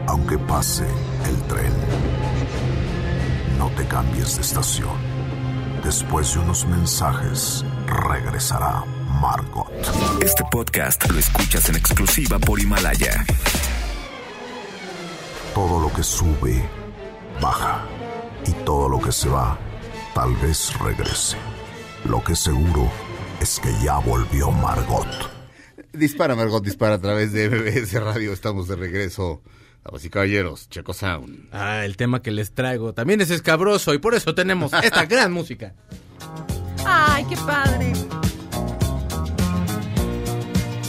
Aunque 0.06 0.38
pase 0.38 0.84
el 1.28 1.36
tren, 1.48 1.72
no 3.58 3.70
te 3.70 3.86
cambies 3.86 4.36
de 4.36 4.42
estación. 4.42 4.96
Después 5.84 6.34
de 6.34 6.40
unos 6.40 6.66
mensajes, 6.66 7.64
regresará 7.86 8.84
Margot. 9.20 9.70
Este 10.22 10.44
podcast 10.50 11.08
lo 11.10 11.18
escuchas 11.18 11.68
en 11.68 11.76
exclusiva 11.76 12.38
por 12.38 12.60
Himalaya. 12.60 13.24
Todo 15.58 15.80
lo 15.80 15.92
que 15.92 16.04
sube, 16.04 16.62
baja. 17.42 17.84
Y 18.46 18.52
todo 18.64 18.88
lo 18.88 19.00
que 19.00 19.10
se 19.10 19.28
va, 19.28 19.58
tal 20.14 20.36
vez 20.36 20.72
regrese. 20.78 21.36
Lo 22.04 22.22
que 22.22 22.36
seguro 22.36 22.88
es 23.40 23.58
que 23.58 23.72
ya 23.82 23.98
volvió 23.98 24.52
Margot. 24.52 25.08
Dispara, 25.92 26.36
Margot, 26.36 26.62
dispara 26.62 26.94
a 26.94 27.00
través 27.00 27.32
de 27.32 27.50
MBS 27.50 27.92
Radio. 27.94 28.32
Estamos 28.32 28.68
de 28.68 28.76
regreso. 28.76 29.42
Damas 29.84 30.04
y 30.04 30.10
caballeros, 30.10 30.68
Checo 30.68 30.94
Sound. 30.94 31.48
Ah, 31.50 31.84
el 31.84 31.96
tema 31.96 32.22
que 32.22 32.30
les 32.30 32.54
traigo 32.54 32.94
también 32.94 33.20
es 33.20 33.32
escabroso 33.32 33.92
y 33.94 33.98
por 33.98 34.14
eso 34.14 34.36
tenemos 34.36 34.72
esta 34.72 35.06
gran 35.06 35.32
música. 35.32 35.74
Ay, 36.86 37.24
qué 37.28 37.36
padre. 37.36 37.92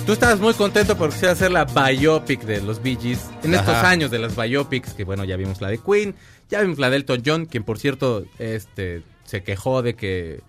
Tú 0.09 0.13
estabas 0.13 0.39
muy 0.39 0.55
contento 0.55 0.97
porque 0.97 1.13
se 1.17 1.25
iba 1.25 1.29
a 1.29 1.33
hacer 1.33 1.51
la 1.51 1.65
biopic 1.65 2.41
de 2.41 2.61
los 2.61 2.81
Bee 2.81 2.97
Gees. 2.99 3.29
En 3.43 3.53
estos 3.53 3.75
años 3.75 4.09
de 4.09 4.17
las 4.17 4.35
biopics, 4.35 4.93
que 4.95 5.03
bueno, 5.03 5.23
ya 5.23 5.37
vimos 5.37 5.61
la 5.61 5.67
de 5.67 5.77
Queen, 5.77 6.15
ya 6.49 6.61
vimos 6.61 6.79
la 6.79 6.89
de 6.89 6.95
Elton 6.95 7.21
John, 7.23 7.45
quien 7.45 7.63
por 7.63 7.77
cierto 7.77 8.25
este 8.39 9.03
se 9.25 9.43
quejó 9.43 9.83
de 9.83 9.93
que 9.93 10.41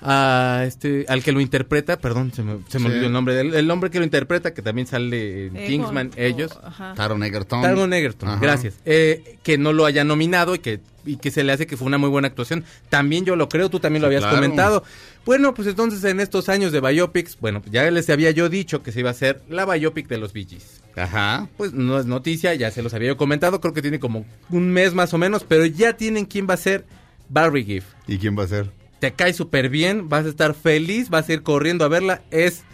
a 0.00 0.62
este 0.64 1.06
al 1.08 1.24
que 1.24 1.32
lo 1.32 1.40
interpreta, 1.40 1.98
perdón, 1.98 2.32
se 2.32 2.44
me, 2.44 2.58
se 2.68 2.78
me 2.78 2.84
Sí. 2.86 2.92
olvidó 2.92 3.06
el 3.08 3.12
nombre 3.12 3.34
del 3.34 3.52
el 3.52 3.68
hombre 3.72 3.90
que 3.90 3.98
lo 3.98 4.04
interpreta, 4.04 4.54
que 4.54 4.62
también 4.62 4.86
sale 4.86 5.46
en 5.46 5.56
Eh, 5.56 5.66
Kingsman, 5.66 6.12
ellos. 6.14 6.56
ajá. 6.62 6.94
Taron 6.94 7.24
Egerton. 7.24 7.62
Taron 7.62 7.92
Egerton, 7.92 8.28
Ajá. 8.28 8.38
gracias. 8.40 8.74
Eh, 8.84 9.38
que 9.42 9.58
no 9.58 9.72
lo 9.72 9.86
haya 9.86 10.04
nominado 10.04 10.54
y 10.54 10.60
que, 10.60 10.78
y 11.04 11.16
que 11.16 11.32
se 11.32 11.42
le 11.42 11.50
hace 11.52 11.66
que 11.66 11.76
fue 11.76 11.88
una 11.88 11.98
muy 11.98 12.10
buena 12.10 12.28
actuación. 12.28 12.64
También 12.88 13.24
yo 13.24 13.34
lo 13.34 13.48
creo, 13.48 13.70
tú 13.70 13.80
también 13.80 14.02
lo 14.02 14.06
habías 14.06 14.22
claro. 14.22 14.36
comentado. 14.36 14.84
Bueno, 15.26 15.52
pues 15.54 15.68
entonces 15.68 16.02
en 16.04 16.18
estos 16.20 16.48
años 16.48 16.72
de 16.72 16.80
biopics, 16.80 17.38
bueno, 17.38 17.62
ya 17.70 17.90
les 17.90 18.08
había 18.08 18.30
yo 18.30 18.48
dicho 18.48 18.82
que 18.82 18.90
se 18.90 19.00
iba 19.00 19.10
a 19.10 19.12
hacer 19.12 19.42
la 19.48 19.66
biopic 19.66 20.08
de 20.08 20.18
los 20.18 20.32
Bee 20.32 20.46
Gees. 20.46 20.80
Ajá. 20.96 21.48
Pues 21.56 21.72
no 21.72 21.98
es 21.98 22.06
noticia, 22.06 22.54
ya 22.54 22.70
se 22.70 22.82
los 22.82 22.94
había 22.94 23.08
yo 23.08 23.16
comentado, 23.16 23.60
creo 23.60 23.74
que 23.74 23.82
tiene 23.82 24.00
como 24.00 24.24
un 24.48 24.70
mes 24.70 24.94
más 24.94 25.12
o 25.14 25.18
menos, 25.18 25.44
pero 25.44 25.66
ya 25.66 25.96
tienen 25.96 26.24
quién 26.24 26.46
va 26.48 26.54
a 26.54 26.58
ser 26.58 26.86
Barry 27.28 27.64
Giff. 27.64 27.84
¿Y 28.06 28.18
quién 28.18 28.36
va 28.38 28.44
a 28.44 28.48
ser? 28.48 28.70
Te 28.98 29.12
cae 29.12 29.32
súper 29.32 29.68
bien, 29.68 30.08
vas 30.08 30.26
a 30.26 30.30
estar 30.30 30.54
feliz, 30.54 31.10
vas 31.10 31.28
a 31.28 31.32
ir 31.32 31.42
corriendo 31.42 31.84
a 31.84 31.88
verla, 31.88 32.22
es... 32.30 32.64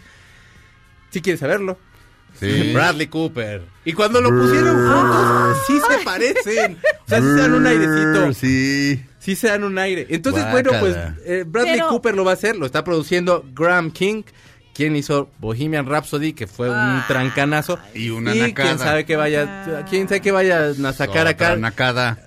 Si 1.09 1.21
quieres 1.21 1.39
saberlo. 1.39 1.77
Sí. 2.39 2.71
Bradley 2.73 3.07
Cooper. 3.07 3.63
Y 3.85 3.93
cuando 3.93 4.21
lo 4.21 4.29
pusieron 4.29 4.75
juntos, 4.75 5.57
sí 5.67 5.79
se 5.89 6.03
parecen. 6.03 6.77
O 7.05 7.07
sea, 7.07 7.21
sí 7.21 7.27
se 7.27 7.37
dan 7.37 7.53
un 7.53 7.65
airecito. 7.65 8.33
Sí. 8.33 9.05
Sí 9.27 9.35
se 9.35 9.49
dan 9.49 9.65
un 9.65 9.77
aire. 9.77 10.07
Entonces, 10.09 10.41
Guácala. 10.49 10.79
bueno, 10.79 10.79
pues 10.79 10.95
eh, 11.25 11.43
Bradley 11.45 11.73
Pero- 11.73 11.89
Cooper 11.89 12.15
lo 12.15 12.23
va 12.23 12.31
a 12.31 12.35
hacer, 12.35 12.55
lo 12.55 12.65
está 12.65 12.85
produciendo 12.85 13.43
Graham 13.53 13.91
King, 13.91 14.23
quien 14.73 14.95
hizo 14.95 15.29
Bohemian 15.39 15.85
Rhapsody, 15.85 16.31
que 16.31 16.47
fue 16.47 16.69
un 16.69 17.01
trancanazo. 17.09 17.77
Y 17.93 18.09
una 18.09 18.33
y 18.33 18.39
nacada. 18.39 18.69
quién 18.69 18.79
sabe 18.79 19.05
que 19.05 19.17
vaya, 19.17 19.83
quién 19.89 20.07
sabe 20.07 20.21
que 20.21 20.31
vaya 20.31 20.67
a 20.69 20.93
sacar 20.93 21.27
Otra 21.27 21.29
acá. 21.31 21.55
nacada. 21.57 22.19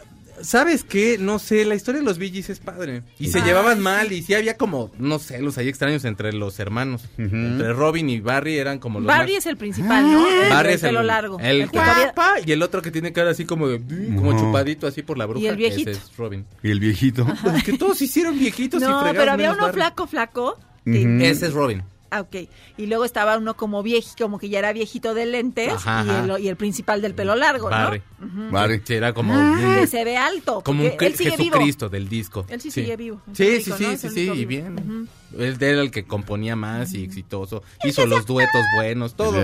¿Sabes 0.43 0.85
qué? 0.85 1.17
No 1.19 1.39
sé, 1.39 1.65
la 1.65 1.75
historia 1.75 2.01
de 2.01 2.05
los 2.07 2.19
Gees 2.19 2.51
es 2.51 2.59
padre. 2.61 3.03
Y 3.19 3.29
se 3.29 3.39
Ay, 3.41 3.45
llevaban 3.45 3.77
sí. 3.79 3.83
mal 3.83 4.13
y 4.13 4.23
sí 4.23 4.35
había 4.35 4.57
como, 4.57 4.91
no 4.99 5.19
sé, 5.19 5.41
los 5.41 5.59
ahí 5.59 5.69
extraños 5.69 6.05
entre 6.05 6.33
los 6.33 6.59
hermanos. 6.59 7.03
Entre 7.19 7.73
Robin 7.73 8.09
y 8.11 8.21
Barry 8.21 8.57
eran 8.59 8.79
como 8.79 9.01
los 9.01 9.07
Barry 9.07 9.33
más- 9.35 9.39
es 9.39 9.47
el 9.47 9.57
principal, 9.57 10.03
¿no? 10.11 10.27
El, 10.27 10.51
Barry 10.51 10.73
es 10.75 10.83
el, 10.83 10.89
pelo 10.91 11.03
largo. 11.03 11.39
El, 11.41 11.63
que 11.71 11.79
todavía- 11.79 12.05
guapa, 12.15 12.35
y 12.45 12.53
el 12.53 12.63
otro 12.63 12.83
que 12.83 12.91
tiene 12.91 13.13
cara 13.13 13.31
así 13.31 13.45
como 13.45 13.69
de, 13.69 13.79
como 14.15 14.31
Ujú. 14.31 14.39
chupadito 14.41 14.87
así 14.87 15.03
por 15.03 15.19
la 15.19 15.27
bruja. 15.27 15.45
Y 15.45 15.49
el 15.49 15.57
viejito. 15.57 15.91
Ese 15.91 16.01
es 16.01 16.17
Robin. 16.17 16.45
Y 16.63 16.71
el 16.71 16.81
viejito. 16.81 17.27
Pues 17.43 17.57
es 17.57 17.65
que 17.65 17.79
todos 17.79 17.99
se 17.99 18.05
hicieron 18.05 18.39
viejitos 18.39 18.81
y 18.83 18.85
No, 18.85 19.01
fregados, 19.01 19.17
pero 19.19 19.33
había 19.33 19.53
uno 19.53 19.63
Barry. 19.63 19.75
flaco, 19.75 20.07
flaco. 20.07 20.59
que-. 20.85 21.29
Ese 21.31 21.47
es 21.47 21.53
Robin. 21.53 21.83
Ah, 22.11 22.21
ok. 22.23 22.37
Y 22.77 22.87
luego 22.87 23.05
estaba 23.05 23.39
uno 23.39 23.57
como 23.57 23.83
viejito, 23.83 24.25
como 24.25 24.39
que 24.39 24.49
ya 24.49 24.59
era 24.59 24.73
viejito 24.73 25.15
de 25.15 25.27
lentes 25.27 25.73
Ajá, 25.73 26.05
y, 26.27 26.31
el, 26.31 26.45
y 26.45 26.49
el 26.49 26.57
principal 26.57 27.01
del 27.03 27.15
pelo 27.15 27.37
largo, 27.37 27.69
Barry. 27.71 28.03
¿no? 28.19 28.51
Vale. 28.51 28.83
Sí, 28.85 28.95
era 28.95 29.13
como 29.13 29.33
Que 29.33 29.81
un- 29.83 29.87
se 29.87 30.05
ve 30.05 30.17
alto. 30.17 30.61
como 30.63 30.83
un 30.85 30.91
él 31.01 31.15
sigue 31.17 31.37
vivo. 31.37 31.53
Jesucristo 31.55 31.89
del 31.89 32.09
disco. 32.09 32.47
Él 32.49 32.61
sí 32.61 32.71
sigue 32.71 32.97
vivo. 32.97 33.21
Sí, 33.33 33.61
sí, 33.63 33.71
único, 33.71 33.77
sí, 33.77 33.85
¿no? 33.85 33.97
Sí, 33.97 34.09
sí, 34.11 34.21
y 34.23 34.45
vivo. 34.45 34.49
bien. 34.49 35.09
Él 35.39 35.57
era 35.61 35.83
el 35.83 35.91
que 35.93 36.05
componía 36.05 36.57
más 36.57 36.93
y 36.95 37.05
exitoso. 37.05 37.63
Hizo 37.85 38.05
los 38.07 38.27
duetos 38.27 38.63
buenos, 38.75 39.15
todo. 39.15 39.41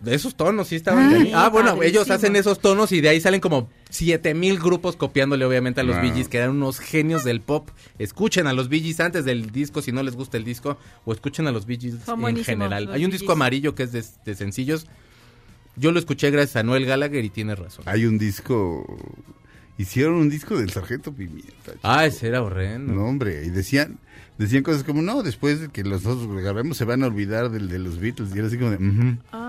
De 0.00 0.14
esos 0.14 0.36
tonos 0.36 0.68
sí 0.68 0.76
estaban. 0.76 1.12
Ay, 1.12 1.22
bien. 1.24 1.34
ah, 1.34 1.48
bueno, 1.48 1.70
padrísimo. 1.70 1.82
ellos 2.00 2.10
hacen 2.10 2.36
esos 2.36 2.60
tonos 2.60 2.92
y 2.92 3.00
de 3.00 3.08
ahí 3.08 3.20
salen 3.20 3.40
como 3.40 3.68
7000 3.90 4.58
grupos 4.60 4.94
copiándole 4.96 5.44
obviamente 5.44 5.80
a 5.80 5.84
los 5.84 5.96
Wow. 5.96 6.04
Bee 6.04 6.12
Gees, 6.12 6.28
que 6.28 6.38
eran 6.38 6.50
unos 6.50 6.78
genios 6.78 7.24
del 7.24 7.40
pop. 7.40 7.68
Escuchen 7.98 8.46
a 8.46 8.52
los 8.52 8.68
Bee 8.68 8.80
Gees 8.80 9.00
antes 9.00 9.24
del 9.24 9.50
disco 9.50 9.82
si 9.82 9.90
no 9.90 10.02
les 10.04 10.14
gusta 10.14 10.36
el 10.36 10.44
disco 10.44 10.78
o 11.04 11.12
escuchen 11.12 11.48
a 11.48 11.52
los 11.52 11.66
Bee 11.66 11.78
Gees 11.80 11.96
Son 12.06 12.24
en 12.28 12.44
general. 12.44 12.84
los 12.84 12.94
Hay 12.94 13.04
un 13.04 13.10
disco 13.10 13.32
amarillo 13.32 13.74
que 13.74 13.82
es 13.82 13.92
de, 13.92 14.04
de 14.24 14.34
sencillos. 14.36 14.86
Yo 15.76 15.90
lo 15.92 15.98
escuché 15.98 16.30
gracias 16.30 16.56
a 16.56 16.62
Noel 16.62 16.86
Gallagher 16.86 17.24
y 17.24 17.30
tiene 17.30 17.54
razón. 17.56 17.84
Hay 17.88 18.04
un 18.06 18.18
disco. 18.18 18.84
Hicieron 19.78 20.14
un 20.14 20.28
disco 20.28 20.58
del 20.58 20.70
Sargento 20.70 21.12
Pimienta. 21.12 21.72
Ah, 21.84 22.04
ese 22.04 22.26
era 22.26 22.42
horrendo. 22.42 22.92
No, 22.92 23.04
hombre, 23.04 23.44
y 23.46 23.50
decían, 23.50 23.98
decían 24.36 24.64
cosas 24.64 24.82
como, 24.82 25.02
no, 25.02 25.22
después 25.22 25.60
de 25.60 25.68
que 25.68 25.84
nosotros 25.84 26.26
lo 26.28 26.36
agarremos 26.38 26.76
se 26.76 26.84
van 26.84 27.04
a 27.04 27.06
olvidar 27.06 27.48
del 27.50 27.68
de 27.68 27.78
los 27.78 28.00
Beatles. 28.00 28.30
Y 28.34 28.38
era 28.38 28.48
así 28.48 28.58
como 28.58 28.72
de, 28.72 28.76
"Ujú, 28.78 29.18
Ay, 29.30 29.47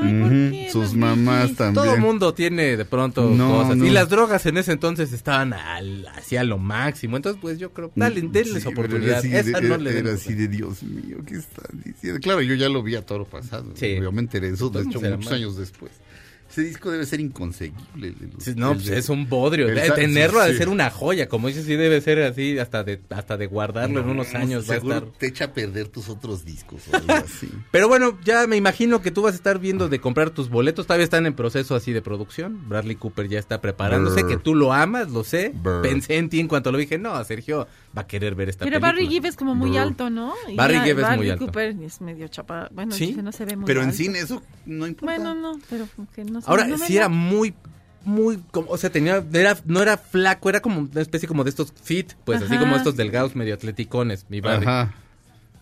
ay, 0.00 0.20
¿por 0.20 0.32
ujú". 0.32 0.50
qué? 0.50 0.68
Sus 0.72 0.94
mamás 0.94 1.54
también. 1.54 1.74
Todo 1.86 1.96
mundo 1.98 2.34
tiene 2.34 2.76
de 2.76 2.84
pronto 2.84 3.30
No, 3.30 3.58
cosas. 3.62 3.76
no. 3.76 3.86
Y 3.86 3.90
las 3.90 4.08
drogas 4.08 4.44
en 4.46 4.56
ese 4.58 4.72
entonces 4.72 5.12
estaban 5.12 5.52
al, 5.52 6.06
hacia 6.08 6.44
lo 6.44 6.58
máximo. 6.58 7.16
Entonces, 7.16 7.40
pues 7.40 7.58
yo 7.58 7.72
creo, 7.72 7.90
dale, 7.94 8.20
denles 8.22 8.62
Sí, 8.62 8.68
oportunidad. 8.68 9.08
Era 9.10 9.18
así, 9.18 9.50
Esa 9.50 9.60
de, 9.60 9.68
no 9.68 9.76
le 9.76 9.98
era 9.98 10.12
así 10.12 10.34
de 10.34 10.48
Dios 10.48 10.82
mío, 10.82 11.18
¿qué 11.26 11.36
están 11.36 11.82
diciendo? 11.84 12.20
Claro, 12.20 12.42
yo 12.42 12.54
ya 12.54 12.68
lo 12.68 12.82
vi 12.82 12.94
a 12.94 13.02
toro 13.04 13.24
pasado. 13.24 13.72
Sí. 13.74 13.96
Obviamente 13.98 14.40
de 14.40 14.50
eso, 14.50 14.70
de 14.70 14.80
hecho, 14.82 15.00
muchos 15.00 15.24
mal. 15.26 15.34
años 15.34 15.56
después. 15.56 15.92
Ese 16.54 16.62
disco 16.62 16.88
debe 16.92 17.04
ser 17.04 17.18
inconseguible. 17.20 18.14
los- 18.32 18.44
Sí, 18.44 18.52
No, 18.56 18.74
pues 18.74 18.86
de- 18.86 18.98
es 18.98 19.08
un 19.08 19.28
bodrio. 19.28 19.68
el 19.68 19.92
tenerlo 19.94 20.38
ha 20.40 20.46
de 20.46 20.52
sí. 20.52 20.58
ser 20.58 20.68
una 20.68 20.88
joya. 20.88 21.28
Como 21.28 21.48
dices, 21.48 21.64
sí 21.64 21.74
debe 21.74 22.00
ser 22.00 22.22
así 22.22 22.58
hasta 22.58 22.84
de, 22.84 23.00
hasta 23.10 23.36
de 23.36 23.46
guardarlo 23.46 24.00
en 24.00 24.08
unos 24.08 24.34
años. 24.36 24.68
Va 24.70 24.74
a 24.74 24.76
estar. 24.76 25.04
te 25.18 25.26
echa 25.26 25.46
a 25.46 25.52
perder 25.52 25.88
tus 25.88 26.08
otros 26.08 26.44
discos 26.44 26.82
o 26.92 26.96
algo 26.96 27.08
así. 27.26 27.50
Pero 27.72 27.88
bueno, 27.88 28.16
ya 28.24 28.46
me 28.46 28.56
imagino 28.56 29.02
que 29.02 29.10
tú 29.10 29.22
vas 29.22 29.32
a 29.32 29.36
estar 29.36 29.58
viendo 29.58 29.88
de 29.88 30.00
comprar 30.00 30.30
tus 30.30 30.48
boletos. 30.48 30.86
Todavía 30.86 31.04
están 31.04 31.26
en 31.26 31.34
proceso 31.34 31.74
así 31.74 31.92
de 31.92 32.02
producción. 32.02 32.68
Bradley 32.68 32.94
Cooper 32.96 33.28
ya 33.28 33.40
está 33.40 33.60
preparándose. 33.60 34.22
Brr. 34.22 34.30
Que 34.30 34.36
tú 34.36 34.54
lo 34.54 34.72
amas, 34.72 35.10
lo 35.10 35.24
sé. 35.24 35.52
Brr. 35.54 35.82
Pensé 35.82 36.18
en 36.18 36.28
ti 36.28 36.38
en 36.38 36.46
cuanto 36.46 36.70
lo 36.70 36.78
dije. 36.78 36.98
No, 36.98 37.22
Sergio 37.24 37.66
va 37.96 38.02
a 38.02 38.06
querer 38.06 38.36
ver 38.36 38.48
esta 38.48 38.64
Pero 38.64 38.80
película. 38.80 38.92
Barry 38.92 39.08
Gibb 39.08 39.26
es 39.26 39.34
como 39.36 39.56
muy 39.56 39.70
Brr. 39.70 39.78
alto, 39.80 40.08
¿no? 40.08 40.32
Y 40.48 40.54
Barry 40.54 40.74
Gibb 40.80 40.86
es 40.86 40.94
muy 40.94 41.02
Bradley 41.02 41.30
alto. 41.30 41.46
Cooper 41.46 41.76
es 41.82 42.00
medio 42.00 42.28
chapa. 42.28 42.68
Bueno, 42.72 42.92
¿Sí? 42.92 43.16
no 43.20 43.32
se 43.32 43.44
ve 43.44 43.56
muy 43.56 43.66
Pero 43.66 43.80
en 43.80 43.86
alto. 43.88 43.96
cine 43.98 44.20
eso 44.20 44.40
no 44.66 44.86
importa. 44.86 45.16
Bueno, 45.16 45.34
no, 45.34 45.58
pero 45.68 45.86
que 46.14 46.24
no 46.24 46.40
Ahora, 46.46 46.66
no 46.66 46.78
sí 46.78 46.96
era 46.96 47.08
muy, 47.08 47.54
muy, 48.04 48.38
como, 48.50 48.70
o 48.70 48.76
sea, 48.76 48.90
tenía, 48.90 49.24
era, 49.32 49.56
no 49.64 49.82
era 49.82 49.96
flaco, 49.96 50.48
era 50.48 50.60
como 50.60 50.80
una 50.80 51.00
especie 51.00 51.28
como 51.28 51.44
de 51.44 51.50
estos 51.50 51.72
fit, 51.82 52.12
pues 52.24 52.42
así 52.42 52.56
como 52.58 52.76
estos 52.76 52.96
delgados 52.96 53.34
medio 53.34 53.54
atleticones, 53.54 54.26
mi 54.28 54.40
Barry. 54.40 54.66
Ajá. 54.66 54.94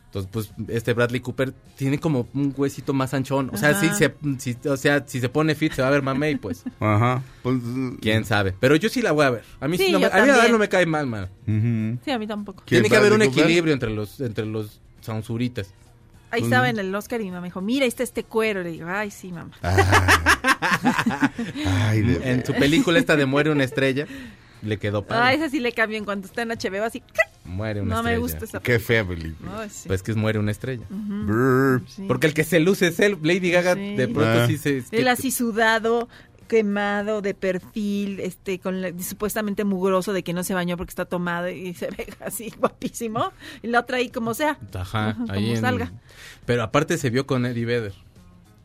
Entonces, 0.06 0.30
pues, 0.30 0.52
este 0.68 0.92
Bradley 0.92 1.20
Cooper 1.20 1.54
tiene 1.74 1.98
como 1.98 2.28
un 2.34 2.52
huesito 2.54 2.92
más 2.92 3.14
anchón. 3.14 3.48
O 3.50 3.56
sea, 3.56 3.70
Ajá. 3.70 3.80
sí 3.80 3.88
se, 3.96 4.14
sí, 4.38 4.68
o 4.68 4.76
sea, 4.76 5.04
si 5.06 5.20
se 5.20 5.30
pone 5.30 5.54
fit 5.54 5.72
se 5.72 5.80
va 5.80 5.88
a 5.88 5.90
ver 5.90 6.02
mamey, 6.02 6.36
pues, 6.36 6.64
Ajá. 6.80 7.22
Pues, 7.42 7.56
quién 8.02 8.26
sabe. 8.26 8.54
Pero 8.60 8.76
yo 8.76 8.90
sí 8.90 9.00
la 9.00 9.12
voy 9.12 9.24
a 9.24 9.30
ver. 9.30 9.44
A 9.58 9.68
mí 9.68 9.78
sí, 9.78 9.90
no 9.90 9.98
me, 10.00 10.04
a 10.04 10.08
mí 10.10 10.14
la 10.14 10.20
verdad 10.20 10.34
también. 10.34 10.52
no 10.52 10.58
me 10.58 10.68
cae 10.68 10.84
mal, 10.84 11.06
man. 11.06 11.30
ujú. 11.46 11.98
Sí, 12.04 12.10
a 12.10 12.18
mí 12.18 12.26
tampoco. 12.26 12.62
¿Quién, 12.66 12.82
Tiene 12.82 12.90
que 12.90 12.96
haber 12.98 13.12
un 13.12 13.18
Bradley 13.20 13.28
Cooper? 13.30 13.44
equilibrio 13.44 13.72
entre 13.72 13.88
los, 13.90 14.20
entre 14.20 14.44
los 14.44 14.80
sansuritas. 15.00 15.72
Ahí 16.32 16.42
estaba 16.42 16.68
en 16.70 16.78
el 16.78 16.92
Oscar 16.94 17.20
y 17.20 17.24
mi 17.24 17.30
mamá 17.30 17.42
me 17.42 17.46
dijo, 17.48 17.60
mira, 17.60 17.84
ahí 17.84 17.88
está 17.88 18.02
este 18.02 18.24
cuero. 18.24 18.62
Le 18.62 18.70
digo, 18.70 18.88
ay, 18.88 19.10
sí, 19.10 19.30
mamá. 19.32 19.50
Ay, 21.66 22.02
de 22.02 22.30
En 22.32 22.44
su 22.44 22.52
película 22.54 22.98
esta 22.98 23.16
de 23.16 23.26
Muere 23.26 23.50
una 23.50 23.64
estrella, 23.64 24.06
le 24.62 24.78
quedó 24.78 24.98
Ah, 24.98 25.06
padre. 25.06 25.34
esa 25.36 25.48
sí 25.48 25.60
le 25.60 25.72
cambio 25.72 25.98
en 25.98 26.04
cuanto 26.04 26.26
está 26.26 26.42
en 26.42 26.48
HBO, 26.48 26.84
así. 26.84 27.02
Muere 27.44 27.80
una 27.82 27.90
No 27.96 28.00
estrella. 28.00 28.16
me 28.16 28.22
gusta 28.22 28.44
esa. 28.44 28.60
Qué 28.60 28.78
fea 28.78 29.04
película. 29.06 29.60
Ay, 29.62 29.68
sí. 29.70 29.88
Pues 29.88 30.02
que 30.02 30.12
es 30.12 30.16
Muere 30.16 30.38
una 30.38 30.50
estrella. 30.52 30.84
Sí. 31.86 32.04
Porque 32.08 32.26
el 32.28 32.34
que 32.34 32.44
se 32.44 32.60
luce 32.60 32.88
es 32.88 33.00
él. 33.00 33.18
Lady 33.22 33.50
Gaga 33.50 33.74
Sí. 33.74 33.96
de 33.96 34.08
pronto 34.08 34.42
Ah. 34.42 34.46
sí 34.46 34.56
se... 34.58 34.78
es 34.78 34.90
que- 34.90 34.98
Él 34.98 35.08
así 35.08 35.30
sudado, 35.30 36.08
quemado, 36.42 37.22
de 37.22 37.34
perfil, 37.34 38.20
este, 38.20 38.58
con 38.58 38.80
la- 38.82 38.92
supuestamente 39.02 39.64
mugroso 39.64 40.12
de 40.12 40.22
que 40.22 40.32
no 40.32 40.44
se 40.44 40.54
bañó 40.54 40.76
porque 40.76 40.90
está 40.90 41.04
tomado 41.04 41.48
y 41.48 41.74
se 41.74 41.86
ve 41.90 42.06
así 42.20 42.52
guapísimo. 42.58 43.32
Y 43.62 43.68
la 43.68 43.80
otra 43.80 43.96
ahí 43.98 44.10
como 44.10 44.34
sea. 44.34 44.58
Ajá, 44.74 45.16
ahí 45.28 45.40
como 45.42 45.54
en- 45.54 45.60
salga. 45.60 45.92
Pero 46.46 46.62
aparte 46.62 46.98
se 46.98 47.10
vio 47.10 47.26
con 47.26 47.46
Eddie 47.46 47.64
Vedder. 47.64 47.94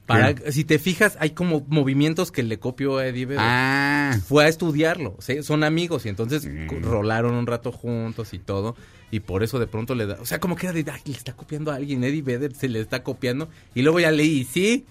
Para, 0.06 0.34
si 0.54 0.64
te 0.64 0.80
fijas, 0.80 1.18
hay 1.20 1.32
como 1.32 1.66
movimientos 1.68 2.32
que 2.32 2.42
le 2.42 2.60
copió 2.60 2.98
a 2.98 3.08
Eddie 3.08 3.26
Vedder. 3.26 3.42
Ah. 3.44 4.18
Fue 4.26 4.46
a 4.46 4.48
estudiarlo, 4.48 5.18
son 5.42 5.66
amigos 5.66 6.06
y 6.06 6.10
entonces 6.10 6.46
Mm. 6.46 6.82
rolaron 6.82 7.34
un 7.36 7.46
rato 7.46 7.74
juntos 7.74 8.34
y 8.34 8.40
todo. 8.40 8.78
Y 9.12 9.20
por 9.20 9.44
eso 9.44 9.60
de 9.60 9.68
pronto 9.68 9.96
le 9.96 10.06
da, 10.06 10.18
o 10.22 10.26
sea, 10.26 10.40
como 10.40 10.56
que 10.56 10.68
era 10.68 10.74
de, 10.74 10.86
"Ay, 10.90 11.02
le 11.06 11.12
está 11.12 11.34
copiando 11.34 11.72
a 11.72 11.76
alguien, 11.76 12.06
Eddie 12.06 12.22
Vedder 12.22 12.54
se 12.56 12.70
le 12.70 12.80
está 12.80 13.04
copiando. 13.04 13.50
Y 13.76 13.82
luego 13.82 14.00
ya 14.00 14.12
leí, 14.12 14.46
sí, 14.46 14.86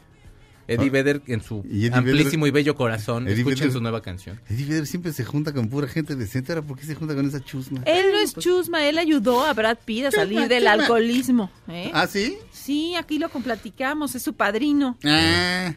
Eddie 0.69 0.89
Ah. 0.89 0.93
Vedder 0.93 1.23
en 1.27 1.43
su 1.43 1.65
¿Y 1.71 1.87
Eddie 1.87 1.95
amplísimo 1.97 2.45
Vedder? 2.45 2.49
y 2.49 2.51
bello 2.63 2.75
corazón. 2.75 3.29
Eddie 3.29 3.39
Escuchen 3.39 3.69
Vedder- 3.69 3.73
su 3.73 3.81
nueva 3.81 4.03
canción. 4.03 4.41
Eddie 4.49 4.65
Vedder 4.67 4.87
siempre 4.87 5.13
se 5.13 5.25
junta 5.25 5.53
con 5.53 5.69
pura 5.69 5.87
gente 5.89 6.17
decente. 6.17 6.53
¿Ahora 6.53 6.63
por 6.67 6.79
qué 6.79 6.85
se 6.87 6.95
junta 6.95 7.15
con 7.15 7.27
esa 7.27 7.45
chusma? 7.45 7.83
Él 7.87 8.07
no 8.13 8.19
es 8.19 8.35
chusma, 8.35 8.87
él 8.87 8.99
ayudó 8.99 9.45
a 9.45 9.53
Brad 9.55 9.79
Pitt 9.85 10.07
a 10.07 10.11
salir 10.11 10.39
Chusma, 10.39 10.49
del 10.49 10.63
chusma. 10.65 10.73
alcoholismo. 10.73 11.51
¿eh? 11.69 11.91
¿Ah, 11.95 12.07
sí? 12.07 12.37
Sí, 12.53 12.95
aquí 12.97 13.19
lo 13.19 13.29
platicamos, 13.29 14.15
es 14.15 14.23
su 14.23 14.33
padrino. 14.35 14.97
Ah. 15.05 15.69
Sí. 15.71 15.77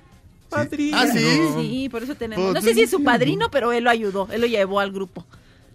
Padrino. 0.50 0.98
¿Ah, 0.98 1.06
sí? 1.08 1.20
Sí, 1.60 1.90
por 1.90 2.02
eso 2.02 2.16
tenemos. 2.16 2.54
No 2.54 2.62
sé 2.62 2.74
si 2.74 2.82
es 2.82 2.90
su 2.90 3.04
padrino, 3.04 3.52
pero 3.52 3.72
él 3.72 3.84
lo 3.84 3.92
ayudó, 3.92 4.28
él 4.32 4.42
lo 4.42 4.48
llevó 4.48 4.80
al 4.80 4.92
grupo. 4.92 5.26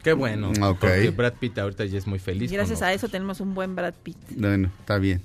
Qué 0.03 0.13
bueno. 0.13 0.51
Mm, 0.51 0.63
ok. 0.65 0.81
Porque 0.81 1.11
Brad 1.11 1.35
Pitt 1.35 1.57
ahorita 1.59 1.85
ya 1.85 1.97
es 1.99 2.07
muy 2.07 2.19
feliz. 2.19 2.51
Y 2.51 2.55
gracias 2.57 2.83
a 2.83 2.93
eso 2.93 3.09
tenemos 3.09 3.41
un 3.41 3.55
buen 3.55 3.75
Brad 3.77 3.95
Pitt. 4.03 4.17
Bueno, 4.37 4.71
está 4.81 4.99
bien. 4.99 5.23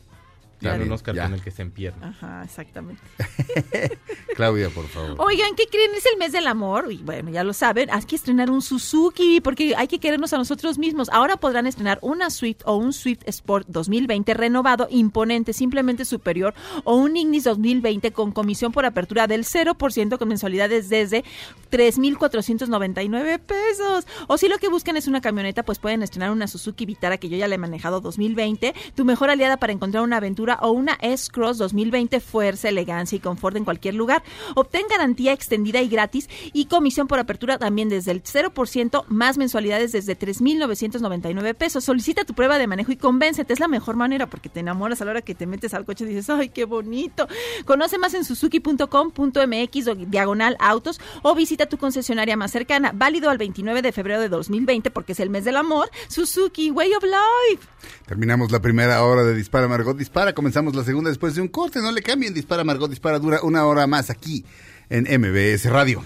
Tiene 0.60 0.84
un 0.84 0.92
Oscar 0.92 1.16
ya. 1.16 1.24
con 1.24 1.34
el 1.36 1.42
que 1.42 1.52
se 1.52 1.62
empierna. 1.62 2.10
Ajá, 2.10 2.44
exactamente. 2.44 3.02
Claudia, 4.36 4.70
por 4.70 4.88
favor. 4.88 5.16
Oigan, 5.20 5.56
¿qué 5.56 5.66
creen? 5.68 5.92
Es 5.96 6.06
el 6.06 6.18
mes 6.18 6.34
del 6.34 6.48
amor. 6.48 6.92
Y 6.92 6.98
bueno, 6.98 7.30
ya 7.30 7.44
lo 7.44 7.54
saben, 7.54 7.90
hay 7.92 8.04
que 8.04 8.16
estrenar 8.16 8.50
un 8.50 8.62
Suzuki 8.62 9.40
porque 9.42 9.74
hay 9.78 9.88
que 9.88 10.00
querernos 10.00 10.34
a 10.34 10.38
nosotros 10.38 10.78
mismos. 10.78 11.10
Ahora 11.10 11.38
podrán 11.38 11.66
estrenar 11.66 12.00
una 12.02 12.30
Swift 12.30 12.62
o 12.66 12.76
un 12.76 12.92
Swift 12.92 13.22
Sport 13.26 13.68
2020 13.70 14.34
renovado, 14.34 14.88
imponente, 14.90 15.54
simplemente 15.54 16.04
superior, 16.04 16.54
o 16.84 16.96
un 16.96 17.16
Ignis 17.16 17.46
2020 17.46 18.12
con 18.12 18.32
comisión 18.32 18.72
por 18.72 18.86
apertura 18.86 19.28
del 19.28 19.46
0% 19.46 20.18
con 20.18 20.28
mensualidades 20.28 20.90
desde 20.90 21.24
3,499 21.70 23.40
pesos. 23.40 24.08
O 24.28 24.38
si 24.38 24.50
lo 24.50 24.58
que 24.58 24.68
buscan 24.68 24.98
es 24.98 25.08
una 25.08 25.22
camioneta, 25.22 25.64
pues 25.64 25.80
pueden 25.80 26.04
estrenar 26.04 26.32
una 26.32 26.48
Suzuki 26.48 26.86
Vitara 26.86 27.18
que 27.18 27.30
yo 27.30 27.38
ya 27.38 27.48
le 27.48 27.56
he 27.56 27.58
manejado 27.58 28.02
2020, 28.02 28.74
tu 28.96 29.06
mejor 29.06 29.30
aliada 29.30 29.58
para 29.58 29.74
encontrar 29.74 30.04
una 30.04 30.18
aventura 30.18 30.49
o 30.62 30.72
una 30.72 30.98
S-Cross 31.02 31.58
2020, 31.58 32.20
fuerza, 32.20 32.70
elegancia 32.70 33.16
y 33.16 33.20
confort 33.20 33.56
en 33.58 33.66
cualquier 33.66 33.96
lugar. 33.96 34.24
Obtén 34.56 34.84
garantía 34.90 35.34
extendida 35.34 35.82
y 35.82 35.90
gratis 35.90 36.30
y 36.54 36.66
comisión 36.66 37.08
por 37.08 37.20
apertura 37.20 37.58
también 37.58 37.90
desde 37.90 38.12
el 38.12 38.24
0%, 38.24 39.06
más 39.08 39.38
mensualidades 39.38 39.92
desde 39.92 40.16
3,999 40.16 41.54
pesos. 41.54 41.84
Solicita 41.84 42.26
tu 42.26 42.34
prueba 42.34 42.58
de 42.58 42.68
manejo 42.68 42.92
y 42.92 42.98
convéncete, 42.98 43.54
es 43.54 43.60
la 43.60 43.68
mejor 43.68 43.96
manera 43.96 44.28
porque 44.28 44.50
te 44.50 44.62
enamoras 44.62 45.02
a 45.02 45.06
la 45.06 45.12
hora 45.12 45.22
que 45.22 45.36
te 45.36 45.46
metes 45.46 45.74
al 45.74 45.86
coche 45.86 46.06
y 46.06 46.08
dices, 46.08 46.30
ay, 46.30 46.50
qué 46.50 46.66
bonito. 46.66 47.28
Conoce 47.66 47.98
más 47.98 48.14
en 48.14 48.24
suzuki.com.mx 48.24 49.88
o 49.88 49.96
diagonal 49.96 50.56
autos 50.60 51.00
o 51.22 51.36
visita 51.36 51.68
tu 51.68 51.78
concesionaria 51.78 52.38
más 52.38 52.52
cercana, 52.52 52.92
válido 52.94 53.30
al 53.30 53.38
29 53.38 53.82
de 53.82 53.92
febrero 53.92 54.22
de 54.22 54.30
2020 54.30 54.92
porque 54.92 55.14
es 55.14 55.20
el 55.20 55.30
mes 55.30 55.46
del 55.46 55.58
amor. 55.58 55.90
Suzuki, 56.08 56.72
Way 56.72 56.94
of 56.94 57.04
Life. 57.04 57.68
Terminamos 58.06 58.52
la 58.52 58.62
primera 58.62 59.04
hora 59.04 59.24
de 59.24 59.34
Dispara 59.34 59.68
Margot 59.68 59.98
Dispara. 59.98 60.34
Comenzamos 60.40 60.74
la 60.74 60.86
segunda 60.86 61.10
después 61.10 61.36
de 61.36 61.42
un 61.42 61.50
corte. 61.50 61.82
No 61.82 61.92
le 61.92 62.02
cambien. 62.02 62.34
Dispara 62.34 62.64
Margot 62.64 62.90
Dispara 62.90 63.20
dura 63.20 63.42
una 63.44 63.66
hora 63.66 63.86
más 63.88 64.10
aquí 64.10 64.46
en 64.90 65.04
MBS 65.04 65.66
Radio. 65.66 66.02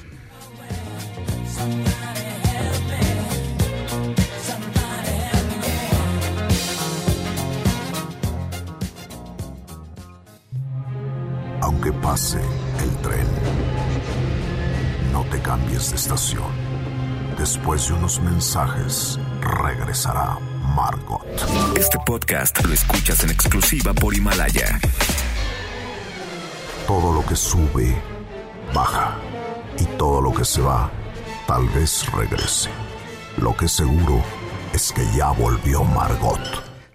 Aunque 11.62 11.94
pase 12.02 12.40
el 12.40 13.02
tren, 13.04 13.28
no 15.12 15.24
te 15.26 15.40
cambies 15.44 15.92
de 15.92 15.96
estación. 15.96 16.52
Después 17.38 17.88
de 17.88 17.94
unos 17.94 18.20
mensajes, 18.20 19.20
regresará 19.42 20.40
Margot. 20.76 21.22
Este 21.78 21.98
podcast 22.06 22.64
lo 22.66 22.74
escuchas 22.74 23.24
en 23.24 23.30
exclusiva 23.30 23.94
por 23.94 24.16
Himalaya. 24.16 24.80
Todo 26.88 27.14
lo 27.14 27.26
que 27.26 27.36
sube, 27.36 27.96
baja. 28.74 29.18
Y 29.80 29.86
todo 29.98 30.22
lo 30.22 30.34
que 30.34 30.46
se 30.46 30.62
va, 30.62 30.92
tal 31.48 31.68
vez 31.70 32.12
regrese. 32.12 32.70
Lo 33.38 33.56
que 33.56 33.68
seguro 33.68 34.24
es 34.74 34.92
que 34.92 35.04
ya 35.16 35.32
volvió 35.32 35.84
Margot. 35.84 36.40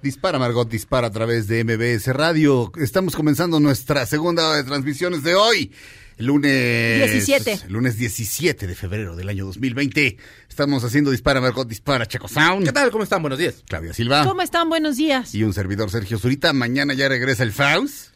Dispara 0.03 0.39
Margot, 0.39 0.69
dispara 0.69 1.09
a 1.09 1.11
través 1.11 1.47
de 1.49 1.65
MBS 1.65 2.13
Radio. 2.15 2.73
Estamos 2.77 3.15
comenzando 3.17 3.61
nuestra 3.61 4.07
segunda 4.07 4.47
hora 4.47 4.57
de 4.57 4.65
transmisiones 4.65 5.23
de 5.23 5.35
hoy. 5.35 5.73
Lunes 6.19 7.13
17. 7.13 7.69
Lunes 7.69 7.97
17 7.97 8.67
de 8.67 8.75
febrero 8.75 9.15
del 9.15 9.29
año 9.29 9.47
2020. 9.47 10.17
Estamos 10.49 10.83
haciendo 10.83 11.13
Dispara 11.13 11.41
Margot, 11.41 11.69
dispara 11.69 12.07
Chaco 12.07 12.27
Sound. 12.27 12.67
¿Qué 12.67 12.73
tal? 12.73 12.91
¿Cómo 12.91 13.05
están? 13.05 13.23
Buenos 13.23 13.39
días. 13.39 13.63
Claudia 13.69 13.95
Silva. 13.95 14.25
¿Cómo 14.25 14.43
están? 14.43 14.69
Buenos 14.69 14.97
días. 14.97 15.33
Y 15.35 15.45
un 15.45 15.53
servidor 15.53 15.91
Sergio 15.91 16.19
Zurita. 16.19 16.53
Mañana 16.53 16.95
ya 16.95 17.09
regresa 17.09 17.45
el 17.45 17.53
Faust. 17.53 18.09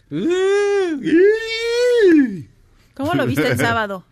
¿Cómo 2.94 3.14
lo 3.14 3.26
viste 3.26 3.46
el 3.46 3.56
sábado? 3.56 4.04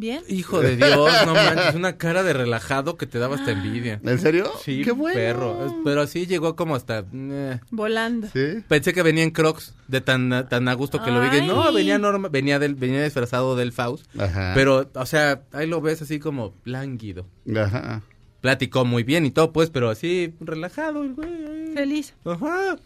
¿Bien? 0.00 0.22
Hijo 0.28 0.62
de 0.62 0.76
Dios, 0.76 1.10
no 1.26 1.34
manches, 1.34 1.74
una 1.74 1.98
cara 1.98 2.22
de 2.22 2.32
relajado 2.32 2.96
que 2.96 3.06
te 3.06 3.18
daba 3.18 3.34
hasta 3.36 3.50
envidia. 3.50 4.00
¿En 4.02 4.18
serio? 4.18 4.50
Sí, 4.64 4.80
Qué 4.82 4.92
bueno. 4.92 5.14
perro. 5.14 5.80
Pero 5.84 6.00
así 6.00 6.26
llegó 6.26 6.56
como 6.56 6.74
hasta... 6.74 7.04
eh. 7.12 7.60
Volando. 7.70 8.26
Sí. 8.32 8.64
Pensé 8.66 8.94
que 8.94 9.02
venía 9.02 9.22
en 9.24 9.30
Crocs, 9.30 9.74
de 9.88 10.00
tan, 10.00 10.48
tan 10.48 10.68
a 10.68 10.72
gusto 10.72 11.02
que 11.04 11.10
lo 11.10 11.20
vi. 11.20 11.28
que 11.28 11.42
No, 11.42 11.70
venía 11.70 11.98
norma, 11.98 12.28
venía 12.30 12.58
del, 12.58 12.76
venía 12.76 13.04
disfrazado 13.04 13.56
del 13.56 13.72
Faust. 13.72 14.06
Ajá. 14.18 14.52
Pero, 14.54 14.88
o 14.94 15.06
sea, 15.06 15.42
ahí 15.52 15.66
lo 15.66 15.82
ves 15.82 16.00
así 16.00 16.18
como 16.18 16.54
lánguido. 16.64 17.26
Ajá. 17.54 18.00
Platicó 18.40 18.86
muy 18.86 19.02
bien 19.02 19.26
y 19.26 19.30
todo, 19.30 19.52
pues, 19.52 19.68
pero 19.68 19.90
así, 19.90 20.32
relajado 20.40 21.02
el 21.02 21.12
güey. 21.12 21.74
Feliz. 21.74 22.14
Ajá. 22.24 22.76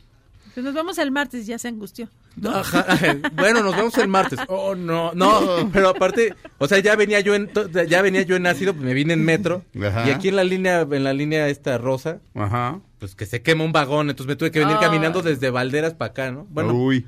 Pues 0.53 0.65
nos 0.65 0.75
vamos 0.75 0.99
el 0.99 1.13
martes, 1.13 1.47
ya 1.47 1.61
se 1.61 1.69
angustió. 1.69 2.09
Ajá. 2.45 2.87
Bueno, 3.35 3.63
nos 3.63 3.77
vemos 3.77 3.97
el 3.99 4.09
martes. 4.09 4.39
Oh, 4.49 4.75
no, 4.75 5.13
no, 5.15 5.71
pero 5.73 5.89
aparte, 5.89 6.35
o 6.59 6.67
sea, 6.67 6.79
ya 6.81 6.97
venía 6.97 7.21
yo 7.21 7.35
en 7.35 7.51
ya 7.89 8.03
venía 8.03 8.23
yo 8.23 8.37
en 8.37 8.47
ácido, 8.47 8.73
pues 8.73 8.85
me 8.85 8.95
vine 8.95 9.13
en 9.15 9.25
metro 9.25 9.63
Ajá. 9.81 10.09
y 10.09 10.11
aquí 10.11 10.29
en 10.29 10.37
la 10.37 10.45
línea 10.45 10.87
en 10.91 11.05
la 11.05 11.13
línea 11.13 11.49
esta 11.49 11.79
rosa, 11.79 12.19
Ajá. 12.35 12.81
pues 12.99 13.15
que 13.15 13.27
se 13.27 13.43
quema 13.43 13.65
un 13.65 13.73
vagón, 13.73 14.11
entonces 14.11 14.29
me 14.29 14.37
tuve 14.37 14.51
que 14.51 14.59
venir 14.59 14.77
Ay. 14.79 14.85
caminando 14.85 15.23
desde 15.23 15.51
Valderas 15.51 15.95
para 15.95 16.11
acá, 16.11 16.31
¿no? 16.33 16.47
Bueno, 16.51 16.75
Uy. 16.75 17.07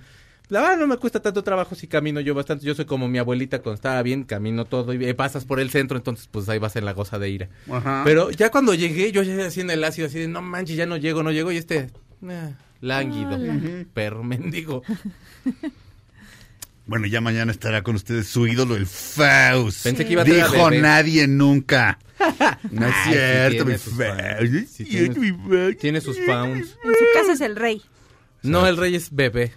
la 0.48 0.60
verdad 0.60 0.76
no 0.78 0.86
me 0.86 0.96
cuesta 0.96 1.20
tanto 1.20 1.42
trabajo 1.42 1.74
si 1.74 1.88
camino 1.88 2.20
yo 2.20 2.34
bastante. 2.34 2.64
Yo 2.64 2.74
soy 2.74 2.84
como 2.84 3.08
mi 3.08 3.18
abuelita 3.18 3.58
cuando 3.60 3.74
estaba 3.74 4.00
bien, 4.02 4.24
camino 4.24 4.64
todo 4.64 4.92
y 4.94 5.12
pasas 5.14 5.44
por 5.44 5.58
el 5.58 5.70
centro, 5.70 5.96
entonces 5.96 6.28
pues 6.30 6.48
ahí 6.48 6.58
vas 6.58 6.76
en 6.76 6.84
la 6.84 6.92
goza 6.92 7.18
de 7.18 7.30
ira. 7.30 7.48
Ajá. 7.70 8.02
Pero 8.04 8.30
ya 8.30 8.50
cuando 8.50 8.74
llegué, 8.74 9.10
yo 9.12 9.22
ya 9.22 9.46
así 9.46 9.60
en 9.60 9.70
el 9.70 9.82
ácido, 9.82 10.06
así 10.06 10.20
de 10.20 10.28
no 10.28 10.40
manches, 10.42 10.76
ya 10.76 10.86
no 10.86 10.96
llego, 10.96 11.22
no 11.22 11.32
llego 11.32 11.50
y 11.50 11.56
este 11.56 11.90
eh, 12.28 12.54
lánguido, 12.80 13.38
perro 13.94 14.22
mendigo. 14.24 14.82
Bueno, 16.88 17.08
ya 17.08 17.20
mañana 17.20 17.50
estará 17.50 17.82
con 17.82 17.96
ustedes 17.96 18.28
su 18.28 18.46
ídolo, 18.46 18.76
el 18.76 18.86
Faust. 18.86 19.82
Pensé 19.82 20.06
que 20.06 20.12
iba 20.12 20.22
a 20.22 20.24
traer 20.24 20.42
a 20.44 20.48
Dijo 20.48 20.70
nadie 20.70 21.26
nunca. 21.26 21.98
No 22.70 22.86
es 22.86 22.94
Ay, 23.04 23.12
cierto, 23.12 23.64
mi 23.64 23.72
tiene 23.74 23.78
sus 23.78 23.94
Faust. 23.94 24.68
Sí 24.70 24.84
tiene- 24.84 25.18
mi 25.18 25.32
Faust. 25.32 25.80
Tiene 25.80 26.00
sus 26.00 26.16
pounds. 26.18 26.78
En 26.84 26.92
su 26.94 27.04
casa 27.12 27.32
es 27.32 27.40
el 27.40 27.56
rey. 27.56 27.82
No, 28.42 28.68
el 28.68 28.76
rey 28.76 28.94
es 28.94 29.12
bebé. 29.12 29.52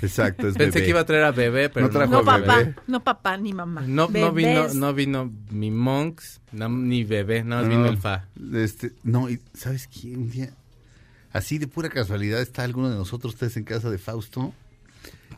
Exacto, 0.00 0.48
es 0.48 0.54
Pensé 0.56 0.78
bebé. 0.78 0.84
que 0.84 0.88
iba 0.90 1.00
a 1.00 1.04
traer 1.04 1.24
a 1.24 1.32
bebé, 1.32 1.68
pero 1.68 1.86
No 1.88 1.92
trajo 1.92 2.12
No 2.22 2.30
a 2.30 2.36
bebé. 2.38 2.46
papá, 2.46 2.82
no 2.86 3.04
papá 3.04 3.36
ni 3.36 3.52
mamá. 3.52 3.82
No, 3.82 4.08
no 4.08 4.32
vino, 4.32 4.72
no 4.72 4.94
vino 4.94 5.30
mi 5.50 5.70
monks, 5.70 6.40
no, 6.52 6.70
ni 6.70 7.04
bebé, 7.04 7.44
nada 7.44 7.60
más 7.60 7.68
vino 7.70 7.82
No, 7.82 7.90
el 7.90 7.98
fa. 7.98 8.24
Este, 8.54 8.92
no, 9.02 9.28
y 9.28 9.38
¿sabes 9.52 9.86
quién? 9.88 10.16
Un 10.20 10.30
día, 10.30 10.50
así 11.32 11.58
de 11.58 11.66
pura 11.66 11.88
casualidad, 11.88 12.40
está 12.40 12.64
alguno 12.64 12.90
de 12.90 12.96
nosotros 12.96 13.34
ustedes 13.34 13.56
en 13.56 13.64
casa 13.64 13.90
de 13.90 13.98
Fausto. 13.98 14.52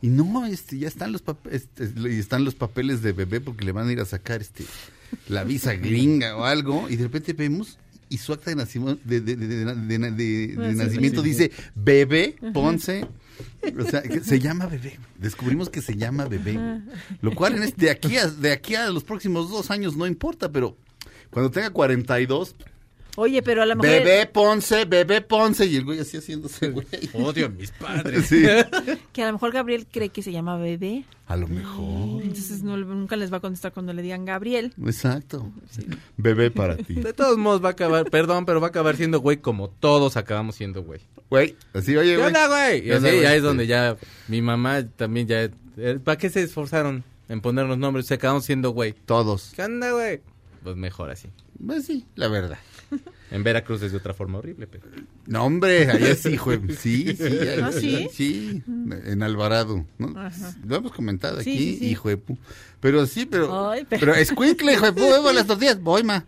Y 0.00 0.08
no, 0.08 0.44
este, 0.46 0.78
ya 0.78 0.88
están 0.88 1.12
los 1.12 1.22
papeles, 1.22 1.68
y 1.78 2.18
están 2.18 2.44
los 2.44 2.54
papeles 2.56 3.02
de 3.02 3.12
bebé 3.12 3.40
porque 3.40 3.64
le 3.64 3.72
van 3.72 3.88
a 3.88 3.92
ir 3.92 4.00
a 4.00 4.04
sacar 4.04 4.40
este 4.40 4.64
la 5.28 5.44
visa 5.44 5.74
gringa 5.76 6.36
o 6.36 6.44
algo. 6.44 6.88
Y 6.88 6.96
de 6.96 7.04
repente 7.04 7.32
vemos 7.34 7.78
y 8.08 8.18
su 8.18 8.32
acta 8.32 8.50
de 8.50 8.56
nacimiento, 8.56 9.00
de, 9.04 9.20
de- 9.20 9.36
de- 9.36 9.46
de- 9.46 11.22
dice 11.22 11.50
bebé 11.74 12.36
Ponce. 12.52 13.06
O 13.78 13.84
sea, 13.88 14.02
que 14.02 14.20
se 14.20 14.38
llama 14.40 14.66
bebé. 14.66 14.98
Descubrimos 15.18 15.70
que 15.70 15.80
se 15.82 15.96
llama 15.96 16.26
bebé. 16.26 16.58
Lo 17.22 17.34
cual 17.34 17.56
en 17.56 17.62
este, 17.62 17.86
de, 17.86 17.90
aquí 17.90 18.16
a, 18.16 18.26
de 18.28 18.52
aquí 18.52 18.74
a 18.74 18.90
los 18.90 19.04
próximos 19.04 19.50
dos 19.50 19.70
años 19.70 19.96
no 19.96 20.06
importa, 20.06 20.50
pero 20.52 20.76
cuando 21.30 21.50
tenga 21.50 21.70
42, 21.70 22.54
Oye, 23.16 23.42
pero 23.42 23.62
a 23.62 23.66
lo 23.66 23.76
mejor... 23.76 23.90
bebé 23.90 24.26
Ponce, 24.26 24.84
bebé 24.86 25.20
Ponce. 25.20 25.66
Y 25.66 25.76
el 25.76 25.84
güey 25.84 25.98
así 26.00 26.16
haciéndose, 26.16 26.70
güey. 26.70 26.86
Odio 27.12 27.46
a 27.46 27.48
mis 27.50 27.70
padres. 27.70 28.26
Sí. 28.26 28.42
Que 29.12 29.22
a 29.22 29.26
lo 29.26 29.34
mejor 29.34 29.52
Gabriel 29.52 29.86
cree 29.90 30.08
que 30.08 30.22
se 30.22 30.32
llama 30.32 30.56
bebé. 30.56 31.04
A 31.26 31.36
lo 31.36 31.46
mejor. 31.46 32.22
Entonces 32.22 32.62
no- 32.62 32.76
nunca 32.76 33.16
les 33.16 33.32
va 33.32 33.36
a 33.36 33.40
contestar 33.40 33.72
cuando 33.72 33.92
le 33.92 34.00
digan 34.02 34.24
Gabriel. 34.24 34.72
Exacto. 34.84 35.50
Bebé 36.16 36.50
para 36.50 36.76
ti. 36.76 36.94
De 36.94 37.12
todos 37.12 37.36
modos 37.38 37.62
va 37.62 37.68
a 37.68 37.72
acabar, 37.72 38.08
perdón, 38.10 38.46
pero 38.46 38.60
va 38.60 38.68
a 38.68 38.70
acabar 38.70 38.96
siendo 38.96 39.20
güey 39.20 39.36
como 39.38 39.68
todos 39.68 40.16
acabamos 40.16 40.56
siendo 40.56 40.82
güey. 40.82 41.00
Güey, 41.30 41.56
así, 41.74 41.96
oye, 41.96 42.10
¿Qué 42.12 42.16
güey. 42.16 42.26
onda, 42.28 42.46
güey? 42.48 42.78
Y 42.78 42.82
¿Qué 42.82 42.96
onda, 42.96 43.08
así 43.08 43.16
güey? 43.18 43.28
ya 43.28 43.34
es 43.36 43.42
donde 43.42 43.66
ya 43.66 43.96
mi 44.28 44.42
mamá 44.42 44.86
también 44.96 45.26
ya... 45.26 45.50
eh, 45.76 45.98
¿Para 46.02 46.16
qué 46.18 46.28
se 46.30 46.42
esforzaron 46.42 47.04
en 47.28 47.40
ponernos 47.40 47.76
nombres? 47.78 48.06
Se 48.06 48.14
acabamos 48.14 48.44
siendo 48.44 48.70
güey. 48.70 48.94
Todos. 49.06 49.52
¿Qué 49.54 49.62
onda, 49.62 49.92
güey? 49.92 50.20
Pues 50.62 50.76
mejor 50.76 51.10
así. 51.10 51.28
Pues 51.64 51.86
sí, 51.86 52.04
la 52.16 52.28
verdad. 52.28 52.58
En 53.32 53.42
Veracruz 53.42 53.82
es 53.82 53.92
de 53.92 53.98
otra 53.98 54.12
forma 54.14 54.38
horrible, 54.38 54.66
pero... 54.66 54.84
No, 55.26 55.44
hombre, 55.44 55.90
allá 55.90 56.14
sí, 56.14 56.36
güey. 56.36 56.60
Sí, 56.78 57.16
sí. 57.16 57.24
¿Ah, 57.62 57.70
sí? 57.72 58.08
Sí, 58.12 58.62
en 59.06 59.22
Alvarado. 59.22 59.86
¿no? 59.98 60.08
Ajá. 60.20 60.54
Lo 60.66 60.76
hemos 60.76 60.92
comentado 60.92 61.40
Sí, 61.40 61.50
aquí, 61.50 61.58
sí, 61.72 61.78
sí. 61.78 61.86
hijo 61.90 62.08
de 62.10 62.18
pu. 62.18 62.36
Pero 62.80 63.06
sí, 63.06 63.24
pero. 63.26 63.70
Ay, 63.70 63.86
pero... 63.88 64.00
pero- 64.00 64.14
escuincle, 64.14 64.74
hijo 64.74 64.84
de 64.84 64.92
pu, 64.92 65.04
a 65.28 65.32
las 65.32 65.46
tortillas. 65.46 65.80
Voy, 65.80 66.02
ma. 66.02 66.26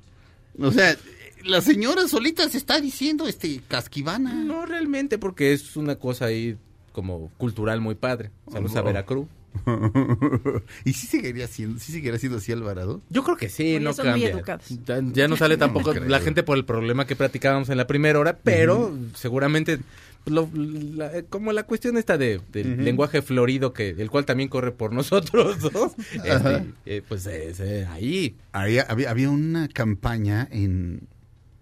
O 0.58 0.72
sea, 0.72 0.96
la 1.44 1.60
señora 1.60 2.08
solita 2.08 2.48
se 2.48 2.56
está 2.58 2.80
diciendo, 2.80 3.28
este, 3.28 3.60
casquivana. 3.68 4.32
No 4.32 4.64
realmente, 4.64 5.18
porque 5.18 5.52
es 5.52 5.76
una 5.76 5.96
cosa 5.96 6.24
ahí 6.26 6.56
como 6.92 7.30
cultural 7.36 7.80
muy 7.82 7.96
padre. 7.96 8.30
Saludos 8.50 8.76
a 8.76 8.80
Oh. 8.80 8.84
Veracruz. 8.84 9.26
¿Y 10.84 10.92
sí 10.92 11.06
seguiría 11.06 11.46
siendo, 11.48 11.78
seguiría 11.80 12.18
siendo 12.18 12.38
así 12.38 12.52
Alvarado? 12.52 13.00
Yo 13.10 13.22
creo 13.24 13.36
que 13.36 13.48
sí, 13.48 13.76
Oye, 13.76 13.80
no 13.80 13.92
son 13.92 14.06
muy 14.08 14.20
cambia. 14.20 14.30
educados. 14.30 14.64
Ya, 14.84 15.00
ya 15.12 15.28
no 15.28 15.36
sale 15.36 15.56
tampoco 15.56 15.94
la 15.94 16.20
gente 16.20 16.42
por 16.42 16.56
el 16.56 16.64
problema 16.64 17.06
que 17.06 17.16
platicábamos 17.16 17.68
en 17.68 17.76
la 17.76 17.86
primera 17.86 18.18
hora, 18.18 18.38
pero 18.42 18.96
seguramente 19.14 19.78
lo- 20.26 20.50
la- 20.54 21.22
como 21.28 21.52
la 21.52 21.64
cuestión 21.64 21.96
esta 21.98 22.16
de, 22.18 22.40
del 22.52 22.82
lenguaje 22.84 23.20
florido 23.22 23.72
que 23.72 23.90
el 23.90 24.10
cual 24.10 24.24
también 24.24 24.48
corre 24.48 24.72
por 24.72 24.92
nosotros 24.92 25.60
dos, 25.60 25.92
este, 26.24 26.64
eh, 26.86 27.02
pues 27.06 27.26
es, 27.26 27.60
eh, 27.60 27.86
ahí. 27.90 28.36
Había, 28.52 28.82
había, 28.82 29.10
había 29.10 29.30
una 29.30 29.68
campaña 29.68 30.48
en 30.50 31.06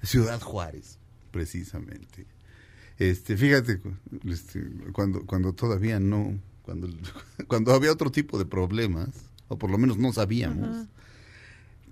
Ciudad 0.02 0.40
Juárez, 0.40 0.98
precisamente. 1.30 2.26
Este, 2.98 3.36
fíjate, 3.36 3.80
este, 4.28 4.64
cuando, 4.92 5.26
cuando 5.26 5.52
todavía 5.54 5.98
no, 5.98 6.38
cuando, 6.62 6.88
cuando 7.48 7.72
había 7.74 7.92
otro 7.92 8.10
tipo 8.10 8.38
de 8.38 8.44
problemas, 8.46 9.08
o 9.48 9.58
por 9.58 9.70
lo 9.70 9.78
menos 9.78 9.98
no 9.98 10.12
sabíamos, 10.12 10.86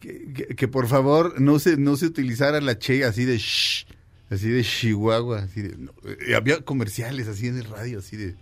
que, 0.01 0.33
que- 0.33 0.55
que 0.57 0.69
por 0.69 0.87
favor 0.89 1.41
no 1.41 1.59
se, 1.59 1.77
no 1.77 1.97
se 1.97 2.07
utilizara 2.07 2.61
la 2.61 2.79
che 2.79 3.05
así 3.05 3.25
de 3.25 3.37
shh, 3.39 3.87
así 4.31 4.49
de 4.49 4.63
Chihuahua, 4.65 5.41
así 5.41 5.63
de, 5.63 5.77
no, 5.77 5.93
eh, 6.05 6.35
había 6.35 6.61
comerciales 6.63 7.29
así 7.29 7.49
en 7.49 7.59
el 7.59 7.65
radio, 7.65 7.99
así 7.99 8.17
de 8.17 8.35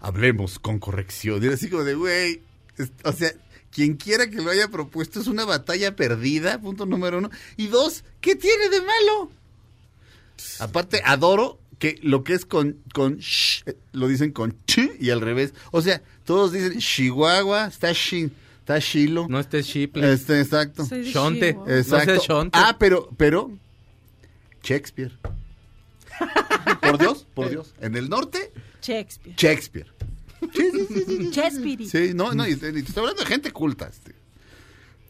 hablemos 0.00 0.58
con 0.58 0.78
corrección. 0.78 1.42
Era 1.42 1.54
así 1.54 1.68
como 1.70 1.82
de, 1.84 1.94
güey, 1.94 2.42
o 3.04 3.12
sea, 3.12 3.32
quien 3.70 3.94
quiera 3.96 4.28
que 4.30 4.40
lo 4.42 4.50
haya 4.50 4.68
propuesto 4.68 5.18
es 5.20 5.26
una 5.26 5.44
batalla 5.44 5.96
perdida, 5.96 6.60
punto 6.60 6.86
número 6.86 7.18
uno. 7.18 7.30
Y 7.56 7.66
dos, 7.68 8.04
¿qué 8.20 8.36
tiene 8.36 8.68
de 8.68 8.80
malo? 8.82 9.30
Aparte, 10.60 11.00
adoro 11.04 11.58
que 11.78 11.98
lo 12.02 12.24
que 12.24 12.34
es 12.34 12.44
con, 12.44 12.78
con 12.92 13.18
sh, 13.18 13.62
eh, 13.66 13.76
lo 13.92 14.08
dicen 14.08 14.32
con 14.32 14.56
ch 14.66 14.90
y 15.00 15.10
al 15.10 15.20
revés. 15.20 15.54
O 15.70 15.82
sea, 15.82 16.02
todos 16.24 16.52
dicen 16.52 16.78
Chihuahua, 16.78 17.66
está 17.66 17.92
shi, 17.92 18.30
está 18.58 18.78
Shilo. 18.78 19.26
No. 19.28 19.40
Este, 19.40 19.58
exacto. 20.40 20.86
Soy 20.86 21.02
de 21.02 21.12
Shonte. 21.12 21.48
Exacto. 21.66 22.14
No 22.14 22.22
shonte. 22.22 22.58
ah, 22.58 22.76
pero, 22.78 23.08
pero, 23.16 23.50
Shakespeare. 24.62 25.12
por 26.80 26.98
Dios, 26.98 27.26
por 27.34 27.50
Dios. 27.50 27.74
En 27.80 27.96
el 27.96 28.08
norte, 28.08 28.52
Shakespeare. 28.82 29.36
Shakespeare. 29.36 29.86
Shakespeare. 31.30 31.86
Sí, 31.86 32.12
no, 32.14 32.32
no, 32.34 32.46
y 32.46 32.52
y 32.52 32.56
te 32.56 32.78
estoy 32.78 33.00
hablando 33.00 33.22
de 33.22 33.26
gente 33.26 33.50
culta. 33.50 33.88
Este, 33.88 34.14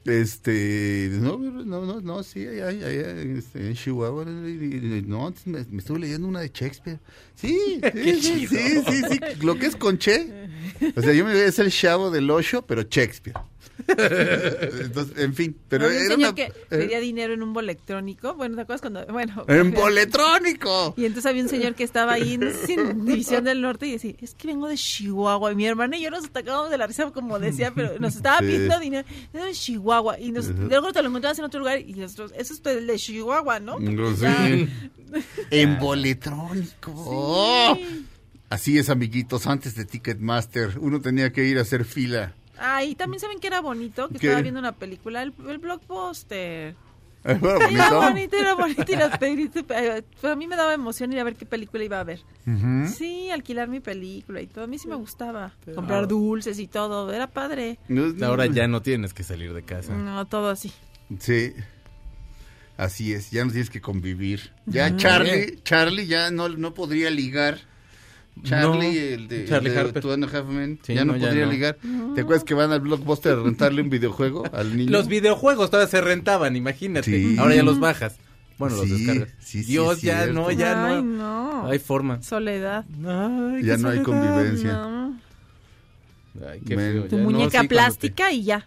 este 0.05 1.09
no, 1.13 1.39
no, 1.39 1.85
no, 1.85 2.01
no, 2.01 2.23
sí, 2.23 2.47
allá, 2.47 2.69
allá, 2.69 3.23
este, 3.23 3.69
en 3.69 3.75
Chihuahua, 3.75 4.25
no, 4.25 5.33
me, 5.47 5.65
me 5.65 5.79
estuve 5.79 5.99
leyendo 6.01 6.29
una 6.29 6.41
de 6.41 6.51
Shakespeare. 6.53 7.01
Sí, 7.35 7.81
sí, 7.95 8.47
sí, 8.47 8.83
sí, 8.87 9.03
sí, 9.11 9.19
lo 9.43 9.59
que 9.59 9.67
es 9.67 9.77
con 9.77 9.99
Che. 9.99 10.49
O 10.97 11.01
sea, 11.01 11.13
yo 11.13 11.25
me 11.25 11.45
es 11.45 11.59
el 11.59 11.71
chavo 11.71 12.11
del 12.11 12.31
ocho, 12.31 12.63
pero 12.63 12.83
Shakespeare. 12.83 13.37
Entonces, 13.89 15.19
en 15.19 15.35
fin, 15.35 15.57
pero 15.69 15.87
un 15.87 15.93
era 15.93 16.03
señor 16.15 16.19
una... 16.19 16.35
que 16.35 16.43
eh, 16.45 16.53
pedía 16.69 17.01
dinero 17.01 17.35
en 17.35 17.43
un 17.43 17.53
boletrónico. 17.53 18.35
Bueno, 18.35 18.57
¿te 18.57 18.63
acuerdas 18.63 18.81
cuando.? 18.81 19.07
Bueno. 19.07 19.45
¡En 19.49 19.71
boletrónico! 19.73 20.95
Y 20.97 21.05
entonces 21.07 21.31
había 21.31 21.43
un 21.43 21.49
señor 21.49 21.75
que 21.75 21.85
estaba 21.85 22.15
ahí 22.15 22.35
en, 22.35 22.43
en 22.69 23.05
División 23.05 23.45
del 23.45 23.61
Norte 23.61 23.87
y 23.87 23.93
decía, 23.93 24.15
es 24.21 24.35
que 24.35 24.49
vengo 24.49 24.69
de 24.69 24.77
Chihuahua. 24.77 25.53
Y 25.53 25.57
mi 25.57 25.67
hermana 25.67 25.97
y 25.97 26.03
yo 26.03 26.11
nos 26.11 26.25
atacábamos 26.27 26.71
de 26.71 26.79
la 26.79 26.87
risa 26.87 27.11
como 27.11 27.39
decía, 27.39 27.73
pero 27.75 27.99
nos 27.99 28.17
estaba 28.17 28.39
Sí. 28.39 28.47
pidiendo 28.47 28.79
dinero. 28.81 29.07
De 29.33 29.53
Chihuahua. 29.53 30.19
Y 30.21 30.33
nos, 30.33 30.49
luego 30.49 30.93
te 30.93 31.03
lo 31.03 31.09
encontrabas 31.09 31.39
en 31.39 31.45
otro 31.45 31.61
lugar 31.61 31.81
y 31.81 31.95
nosotros, 31.95 32.33
eso 32.37 32.55
es 32.55 32.61
el 32.65 32.87
de 32.87 32.97
Chihuahua, 32.97 33.61
¿no? 33.61 33.79
No. 33.79 34.15
Ya. 34.17 34.49
En 35.51 35.79
boletrónico. 35.79 37.79
Así 38.51 38.79
es, 38.79 38.91
amiguitos, 38.91 39.47
antes 39.47 39.75
de 39.75 39.85
Ticketmaster, 39.85 40.79
uno 40.79 41.01
tenía 41.01 41.33
que 41.33 41.45
ir 41.45 41.59
a 41.59 41.63
hacer 41.63 41.85
fila. 41.85 42.35
Ah, 42.59 42.85
y 42.85 42.95
también 42.95 43.21
saben 43.21 43.39
que 43.41 43.47
era 43.49 43.61
bonito, 43.61 44.09
que 44.09 44.19
¿Qué? 44.19 44.27
estaba 44.29 44.43
viendo 44.43 44.61
una 44.61 44.73
película, 44.73 45.23
el, 45.23 45.33
el 45.49 45.59
blockbuster. 45.59 46.75
Era 47.25 47.39
Era 47.39 47.59
bonito. 47.59 48.01
bonito, 48.03 48.37
era 48.37 48.55
bonito. 48.55 48.85
Y 48.93 48.97
las 48.97 49.17
películas, 49.19 49.65
pero 50.21 50.33
a 50.35 50.37
mí 50.37 50.47
me 50.47 50.57
daba 50.57 50.75
emoción 50.75 51.11
ir 51.13 51.21
a 51.21 51.25
ver 51.25 51.37
qué 51.37 51.47
película 51.47 51.83
iba 51.83 51.99
a 51.99 52.05
ver. 52.05 52.21
Sí, 52.95 53.31
alquilar 53.31 53.69
mi 53.69 53.81
película 53.81 54.43
y 54.43 54.47
todo. 54.47 54.65
A 54.65 54.67
mí 54.67 54.79
sí 54.79 54.89
me 54.89 54.95
gustaba. 54.95 55.53
Comprar 55.75 56.07
dulces 56.07 56.59
y 56.59 56.67
todo. 56.67 57.11
Era 57.13 57.27
padre. 57.29 57.79
Ahora 58.23 58.45
ya 58.47 58.69
no 58.69 58.83
tienes 58.83 59.15
que 59.15 59.23
salir 59.23 59.55
de 59.55 59.63
casa. 59.63 59.95
No, 59.95 60.27
todo 60.27 60.51
así. 60.51 60.71
Sí. 61.19 61.55
Así 62.77 63.13
es, 63.15 63.31
ya 63.31 63.45
no 63.45 63.53
tienes 63.53 63.71
que 63.71 63.81
convivir. 63.81 64.53
Ya 64.67 64.95
Charlie, 64.97 65.61
Charlie 65.63 66.07
ya 66.07 66.31
no, 66.31 66.49
no 66.51 66.75
podría 66.75 67.09
ligar. 67.09 67.59
Charlie, 68.43 68.79
No, 68.79 68.83
el 69.15 69.29
de, 69.29 69.45
Charlie 69.47 69.69
el 69.71 69.75
de 69.75 69.81
Harper. 69.81 70.03
Two 70.03 70.13
and 70.13 70.25
a 70.25 70.27
Half 70.27 70.47
Men, 70.49 70.79
Sí, 70.83 70.95
ya 70.95 71.05
no, 71.05 71.13
no, 71.13 71.19
ya 71.19 71.27
podría 71.29 71.47
no. 71.47 71.53
ligar. 71.53 71.79
¿Te 72.15 72.21
acuerdas 72.23 72.45
que 72.45 72.55
van 72.55 72.73
al 72.73 72.81
blockbuster 72.81 73.33
a 73.33 73.43
rentarle 73.43 73.81
un 73.83 73.91
videojuego 73.91 74.45
al 74.53 74.77
niño? 74.77 74.91
Los 74.91 75.07
videojuegos 75.09 75.71
todavía 75.71 75.89
se 75.91 76.01
rentaban, 76.01 76.57
imagínate. 76.57 77.11
Sí. 77.11 77.37
Ahora 77.39 77.55
ya 77.55 77.63
los 77.63 77.79
bajas. 77.81 78.17
Bueno, 78.59 78.77
los 78.77 78.87
Sí, 78.87 79.05
descargas. 79.05 79.67
Dios, 79.67 80.03
ya 80.03 80.23
cierto. 80.25 80.33
no, 80.35 80.51
ya 80.51 80.87
Ay, 80.87 81.03
no. 81.03 81.63
no. 81.63 81.67
Hay 81.71 81.79
forma. 81.79 82.23
Soledad. 82.23 82.85
Ay, 83.07 83.65
Ya 83.65 83.77
no 83.77 83.89
hay 83.89 84.01
convivencia. 84.01 84.73
No. 84.73 85.19
Ay, 86.49 86.61
qué 86.67 86.77
feo, 86.77 87.05
Tu 87.05 87.17
ya. 87.17 87.23
No, 87.23 87.31
muñeca 87.31 87.63
plástica 87.65 88.33
y 88.33 88.43
ya. 88.45 88.67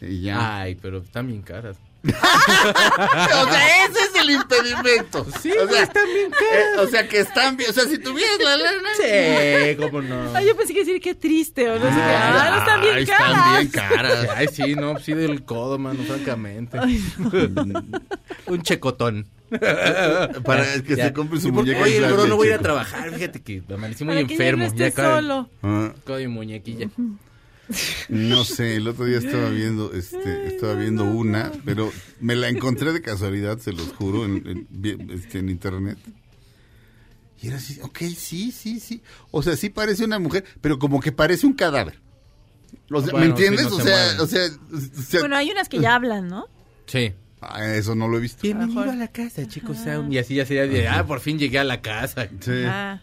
Y 0.00 0.20
ya. 0.20 0.60
Ay, 0.60 0.74
pero 0.80 0.98
están 0.98 1.26
bien 1.26 1.42
caras. 1.42 1.76
o 2.04 3.50
sea, 3.50 3.86
ese 3.86 3.98
es 4.00 4.14
el 4.22 4.30
impedimento. 4.30 5.26
Sí, 5.40 5.50
o 5.52 5.68
sea, 5.68 5.82
están 5.82 6.04
bien 6.14 6.30
eh, 6.32 6.78
o 6.78 6.86
sea, 6.86 7.08
que 7.08 7.18
están 7.20 7.56
bien. 7.56 7.70
O 7.70 7.72
sea, 7.72 7.84
si 7.84 7.98
tuvieras 7.98 8.38
la 8.38 8.56
lana. 8.56 8.88
Sí, 8.96 9.76
cómo 9.76 10.00
no. 10.02 10.34
Ay, 10.34 10.46
yo 10.46 10.56
pensé 10.56 10.72
que 10.74 10.80
decir 10.80 11.00
qué 11.00 11.14
triste 11.14 11.68
o 11.68 11.74
no 11.78 11.84
sé 11.86 11.94
qué. 11.94 12.00
Ah, 12.00 12.48
no 12.52 12.58
están 12.58 12.80
bien 12.80 12.94
Ay, 12.94 13.06
caras. 13.06 13.30
Están 13.30 13.52
bien 13.58 13.70
caras. 13.70 14.28
Ay, 14.36 14.48
sí, 14.52 14.74
no, 14.74 14.98
sí 14.98 15.12
del 15.14 15.44
codo, 15.44 15.78
mano, 15.78 16.02
francamente. 16.04 16.78
Un 18.46 18.62
checotón. 18.62 19.26
Para 19.50 20.82
que 20.82 20.94
se 20.94 21.12
compre 21.12 21.40
su 21.40 21.50
muñeca 21.52 21.80
Oye, 21.82 22.00
bro, 22.00 22.26
no 22.26 22.36
voy 22.36 22.48
a 22.48 22.50
ir 22.50 22.56
a 22.56 22.62
trabajar. 22.62 23.10
Fíjate 23.12 23.40
que 23.42 23.62
me 23.66 23.74
amanecí 23.74 24.04
muy 24.04 24.14
Para 24.14 24.26
que 24.26 24.36
ya 24.36 24.44
enfermo. 24.44 24.62
no 24.62 24.68
estés 24.68 24.92
acá- 24.92 25.14
solo. 25.16 25.48
Ah, 25.62 25.92
Con 26.04 26.18
mi 26.18 26.26
muñequilla. 26.28 26.88
No 28.08 28.44
sé, 28.44 28.76
el 28.76 28.88
otro 28.88 29.04
día 29.04 29.18
estaba 29.18 29.50
viendo, 29.50 29.92
este, 29.92 30.46
estaba 30.46 30.74
viendo 30.74 31.04
una, 31.04 31.52
pero 31.64 31.92
me 32.20 32.34
la 32.34 32.48
encontré 32.48 32.92
de 32.92 33.02
casualidad, 33.02 33.58
se 33.58 33.72
los 33.72 33.92
juro, 33.92 34.24
en, 34.24 34.66
este, 35.10 35.38
en 35.38 35.48
internet. 35.48 35.98
Y 37.40 37.48
era 37.48 37.58
así, 37.58 37.78
ok, 37.82 37.98
sí, 38.16 38.50
sí, 38.50 38.80
sí. 38.80 39.02
O 39.30 39.42
sea, 39.42 39.56
sí 39.56 39.68
parece 39.70 40.04
una 40.04 40.18
mujer, 40.18 40.44
pero 40.60 40.78
como 40.78 41.00
que 41.00 41.12
parece 41.12 41.46
un 41.46 41.52
cadáver. 41.52 42.00
O 42.90 43.00
sea, 43.02 43.12
¿Me 43.14 43.20
sí, 43.20 43.28
entiendes? 43.28 43.70
no 43.70 43.76
o, 43.76 43.80
se 43.80 43.84
sea, 43.84 44.22
o 44.22 44.26
sea, 44.26 44.46
o 44.72 45.02
sea, 45.02 45.20
Bueno, 45.20 45.36
hay 45.36 45.50
unas 45.50 45.68
que 45.68 45.78
ya 45.78 45.94
hablan, 45.94 46.28
¿no? 46.28 46.46
Sí. 46.86 47.12
ah, 47.40 47.64
eso 47.74 47.94
no 47.94 48.08
lo 48.08 48.16
he 48.16 48.20
visto. 48.20 48.42
Bienvenido 48.42 48.90
a 48.90 48.94
la 48.96 49.08
casa, 49.08 49.46
chicos. 49.46 49.78
Sound. 49.78 50.12
Y 50.12 50.18
así 50.18 50.34
ya 50.34 50.46
sería 50.46 50.66
de, 50.66 50.88
ah, 50.88 51.06
por 51.06 51.20
fin 51.20 51.38
llegué 51.38 51.58
a 51.58 51.64
la 51.64 51.80
casa. 51.80 52.28
Sí. 52.40 52.62
Ah, 52.66 53.00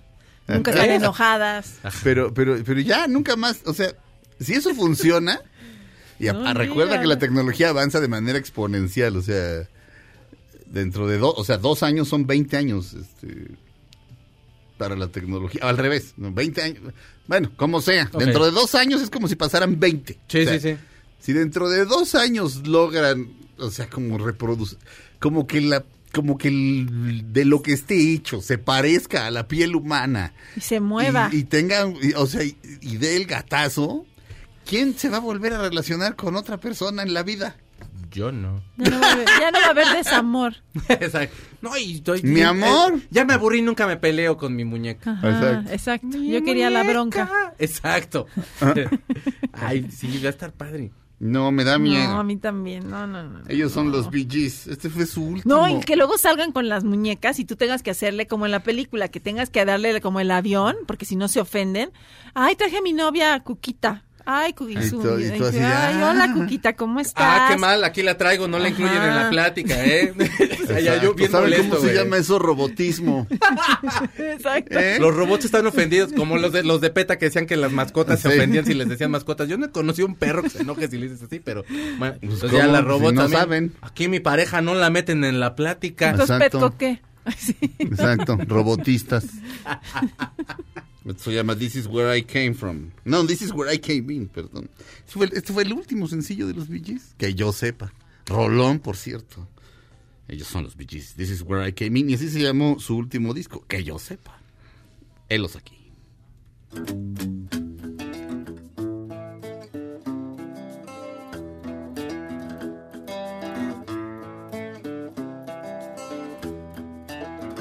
nunca 0.47 0.71
están 0.71 0.89
enojadas. 0.91 1.75
Pero, 2.03 2.33
pero, 2.33 2.61
pero 2.63 2.79
ya 2.81 3.07
nunca 3.07 3.35
más, 3.35 3.61
o 3.65 3.73
sea, 3.73 3.93
si 4.39 4.53
eso 4.53 4.73
funciona, 4.75 5.39
y 6.19 6.27
a- 6.27 6.33
No 6.33 6.45
a- 6.47 6.53
recuerda 6.53 6.99
que 7.01 7.07
la 7.07 7.19
tecnología 7.19 7.69
avanza 7.69 7.99
de 7.99 8.07
manera 8.07 8.37
exponencial, 8.39 9.15
o 9.17 9.21
sea, 9.21 9.67
dentro 10.67 11.07
de 11.07 11.17
dos, 11.17 11.33
o 11.37 11.43
sea, 11.43 11.57
dos 11.57 11.83
años 11.83 12.07
son 12.07 12.25
20 12.27 12.57
años, 12.57 12.93
este, 12.93 13.47
para 14.77 14.95
la 14.95 15.07
tecnología, 15.07 15.61
al 15.63 15.77
revés, 15.77 16.13
no, 16.17 16.31
20 16.33 16.61
años, 16.61 16.79
bueno, 17.27 17.51
como 17.55 17.81
sea, 17.81 18.09
dentro 18.17 18.45
de 18.45 18.51
dos 18.51 18.75
años 18.75 19.01
es 19.01 19.09
como 19.09 19.27
si 19.27 19.35
pasaran 19.35 19.79
20. 19.79 20.19
Sí, 20.27 20.39
O 20.39 20.43
sea, 20.43 20.59
sí, 20.59 20.71
sí. 20.73 20.77
Si 21.19 21.33
dentro 21.33 21.69
de 21.69 21.85
dos 21.85 22.13
años 22.13 22.67
logran, 22.67 23.29
o 23.57 23.71
sea, 23.71 23.89
como 23.89 24.17
reproducir, 24.17 24.77
como 25.19 25.47
que 25.47 25.61
la, 25.61 25.83
como 26.13 26.37
que 26.37 26.49
el- 26.49 27.33
de 27.33 27.45
lo 27.45 27.61
que 27.61 27.73
esté 27.73 28.13
hecho 28.13 28.41
se 28.41 28.57
parezca 28.57 29.25
a 29.25 29.31
la 29.31 29.47
piel 29.47 29.75
humana, 29.75 30.33
Y 30.55 30.61
se 30.61 30.79
mueva. 30.79 31.29
y, 31.31 31.37
y 31.37 31.43
tenga, 31.45 31.87
y- 32.01 32.13
o 32.13 32.27
sea, 32.27 32.43
y, 32.43 32.55
y 32.81 32.97
dé 32.97 33.15
el 33.17 33.25
gatazo, 33.25 34.05
¿quién 34.65 34.97
se 34.97 35.09
va 35.09 35.17
a 35.17 35.21
volver 35.21 35.53
a 35.53 35.61
relacionar 35.61 36.15
con 36.15 36.35
otra 36.35 36.57
persona 36.57 37.03
en 37.03 37.13
la 37.13 37.23
vida? 37.23 37.55
Yo 38.11 38.31
no. 38.31 38.63
Ya 38.77 38.89
no 38.91 38.99
va 39.01 39.07
a 39.07 39.11
haber, 39.11 39.27
no 39.53 39.59
va 39.59 39.65
a 39.65 39.69
haber 39.71 39.87
desamor. 39.89 40.55
Exacto. 40.89 41.35
No, 41.61 41.75
y 41.77 41.95
estoy- 41.95 42.21
Mi 42.23 42.41
amor. 42.41 42.93
eh, 42.95 43.07
ya 43.11 43.25
me 43.25 43.33
aburrí, 43.33 43.61
nunca 43.61 43.87
me 43.87 43.97
peleo 43.97 44.37
con 44.37 44.55
mi 44.55 44.63
muñeca. 44.63 45.11
Ajá, 45.11 45.29
Exacto. 45.29 45.71
exacto. 45.73 46.17
Yo 46.23 46.43
quería 46.43 46.69
la 46.69 46.83
bronca. 46.83 47.53
Exacto. 47.59 48.27
Ay, 49.53 49.89
sí, 49.91 50.19
va 50.23 50.27
a 50.27 50.31
estar 50.31 50.53
padre. 50.53 50.91
No, 51.19 51.51
me 51.51 51.63
da 51.63 51.77
miedo. 51.77 52.09
No, 52.13 52.19
a 52.19 52.23
mí 52.23 52.35
también. 52.37 52.89
No, 52.89 53.07
no, 53.07 53.23
no. 53.23 53.39
Ellos 53.47 53.71
son 53.71 53.89
los 53.91 54.09
Gees. 54.11 54.67
Este 54.67 54.89
fue 54.89 55.05
su 55.05 55.23
último. 55.23 55.55
No, 55.55 55.67
y 55.69 55.79
que 55.81 55.95
luego 55.95 56.17
salgan 56.17 56.51
con 56.51 56.67
las 56.67 56.83
muñecas 56.83 57.39
y 57.39 57.45
tú 57.45 57.55
tengas 57.55 57.83
que 57.83 57.91
hacerle 57.91 58.27
como 58.27 58.45
en 58.45 58.51
la 58.51 58.61
película, 58.63 59.07
que 59.07 59.21
tengas 59.21 59.49
que 59.49 59.63
darle 59.63 59.99
como 60.01 60.19
el 60.19 60.29
avión, 60.31 60.75
porque 60.87 61.05
si 61.05 61.15
no 61.15 61.27
se 61.29 61.39
ofenden. 61.39 61.91
Ay, 62.33 62.55
traje 62.55 62.77
a 62.77 62.81
mi 62.81 62.91
novia 62.93 63.39
Cuquita. 63.41 64.03
Ay, 64.25 64.53
Cuquita. 64.53 64.83
Y 64.83 64.89
tú- 64.89 65.19
y 65.19 65.37
tú 65.37 65.45
así, 65.45 65.57
Ay, 65.59 65.63
ah. 66.01 66.09
hola, 66.11 66.33
Cuquita, 66.33 66.75
¿cómo 66.75 66.99
estás? 66.99 67.15
Ah, 67.25 67.47
qué 67.51 67.57
mal, 67.57 67.83
aquí 67.83 68.01
la 68.01 68.17
traigo, 68.17 68.47
no 68.47 68.57
la 68.59 68.69
incluyen 68.69 69.01
en 69.01 69.15
la 69.15 69.29
plática, 69.29 69.85
¿eh? 69.85 70.13
Yo 70.17 70.23
Exacto. 70.77 71.13
bien 71.13 71.31
¿Saben 71.31 71.49
molesto, 71.51 71.75
cómo 71.77 71.87
se 71.87 71.93
llama 71.95 72.17
eso? 72.17 72.39
Robotismo. 72.39 73.27
Exacto. 74.17 74.79
¿Eh? 74.79 74.97
Los 74.99 75.15
robots 75.15 75.45
están 75.45 75.65
ofendidos, 75.67 76.11
como 76.13 76.37
los 76.37 76.51
de 76.51 76.63
los 76.63 76.81
de 76.81 76.89
PETA 76.89 77.17
que 77.17 77.25
decían 77.25 77.45
que 77.45 77.55
las 77.55 77.71
mascotas 77.71 78.19
se 78.19 78.27
ofendían 78.29 78.65
si 78.65 78.73
les 78.73 78.87
decían 78.89 79.11
mascotas. 79.11 79.47
Yo 79.47 79.57
no 79.57 79.67
he 79.67 79.71
conocido 79.71 80.07
un 80.07 80.15
perro 80.15 80.41
que 80.43 80.49
se 80.49 80.61
enoje 80.61 80.87
si 80.87 80.97
le 80.97 81.07
dices 81.09 81.23
así, 81.23 81.39
pero 81.39 81.63
bueno, 81.99 82.15
Pues, 82.21 82.51
ya 82.51 82.67
la 82.67 82.79
Si 82.79 82.85
robot 82.85 83.13
no 83.13 83.21
también, 83.21 83.39
saben. 83.39 83.73
Aquí 83.81 84.07
mi 84.07 84.19
pareja 84.19 84.61
no 84.61 84.73
la 84.75 84.89
meten 84.89 85.23
en 85.23 85.39
la 85.39 85.55
plática. 85.55 86.09
Entonces. 86.09 86.39
Petco, 86.39 86.75
¿qué? 86.77 87.01
Sí. 87.37 87.55
Exacto, 87.79 88.37
robotistas. 88.47 89.25
Esto 91.05 91.25
se 91.25 91.33
llama 91.33 91.55
This 91.55 91.75
is 91.75 91.87
where 91.87 92.11
I 92.11 92.23
came 92.23 92.55
from. 92.55 92.91
No, 93.03 93.25
This 93.25 93.43
is 93.43 93.53
where 93.53 93.71
I 93.71 93.77
came 93.77 94.11
in, 94.11 94.27
perdón. 94.27 94.69
Este 95.05 95.13
fue, 95.13 95.29
este 95.31 95.61
el 95.61 95.73
último 95.73 96.07
sencillo 96.07 96.47
de 96.47 96.53
los 96.53 96.67
Bee 96.67 96.81
que 97.17 97.33
yo 97.35 97.53
sepa. 97.53 97.93
Rolón, 98.25 98.79
por 98.79 98.97
cierto. 98.97 99.47
Ellos 100.27 100.47
son 100.47 100.63
los 100.63 100.75
Bee. 100.75 100.87
This 100.87 101.29
is 101.29 101.43
where 101.43 101.63
I 101.63 101.71
came 101.71 101.99
in. 101.99 102.09
Y 102.09 102.15
así 102.15 102.29
se 102.29 102.39
llamó 102.41 102.79
su 102.79 102.97
último 102.97 103.33
disco, 103.35 103.63
que 103.67 103.83
yo 103.83 103.99
sepa. 103.99 104.39
Helos 105.29 105.55
aquí. 105.55 105.75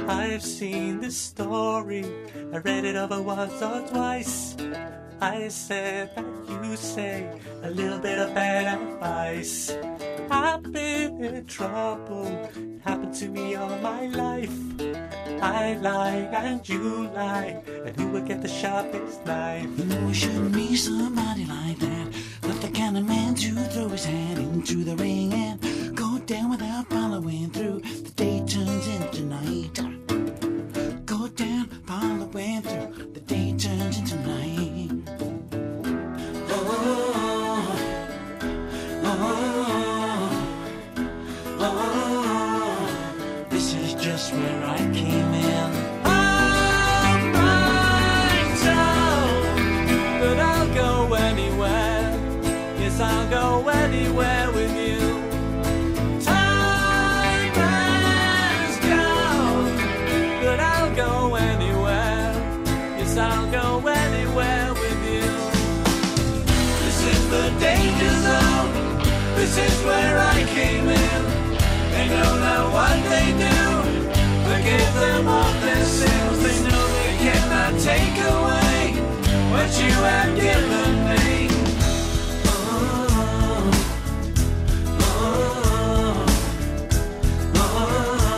I've 0.07 0.43
seen 0.43 1.01
this 1.01 1.17
story, 1.17 2.05
I 2.55 2.59
read 2.59 2.85
it 2.85 2.95
over 2.95 3.21
once 3.21 3.61
or 3.61 3.81
twice. 3.89 4.55
I 5.21 5.49
said 5.49 6.15
that 6.15 6.63
you 6.63 6.77
say 6.77 7.29
a 7.65 7.71
little 7.71 7.99
bit 7.99 8.17
of 8.17 8.33
bad 8.33 8.81
advice. 8.81 9.77
I've 10.31 10.63
been 10.63 11.25
in 11.25 11.47
trouble, 11.47 12.27
it 12.55 12.81
happened 12.85 13.13
to 13.15 13.29
me 13.29 13.57
all 13.57 13.77
my 13.79 14.07
life. 14.07 14.57
I 15.43 15.75
lie 15.83 16.29
and 16.33 16.69
you 16.69 17.09
lie, 17.09 17.61
and 17.67 17.97
who 17.97 18.11
will 18.11 18.23
get 18.23 18.41
the 18.41 18.47
sharpest 18.47 19.27
knife? 19.27 19.69
You 19.77 19.87
know 19.87 20.09
it 20.11 20.15
shouldn't 20.15 20.55
be 20.55 20.77
somebody 20.77 21.47
like 21.47 21.81
that. 21.81 22.15
Not 22.45 22.61
the 22.61 22.69
kind 22.69 22.97
of 22.97 23.05
man 23.05 23.35
to 23.35 23.51
throw 23.73 23.89
his 23.89 24.05
hat 24.05 24.39
into 24.39 24.85
the 24.85 24.95
ring 24.95 25.33
and 25.33 25.97
go 25.97 26.21
down 26.21 26.51
without 26.51 26.89
following 26.89 27.51
through. 27.51 27.81
The 27.81 28.14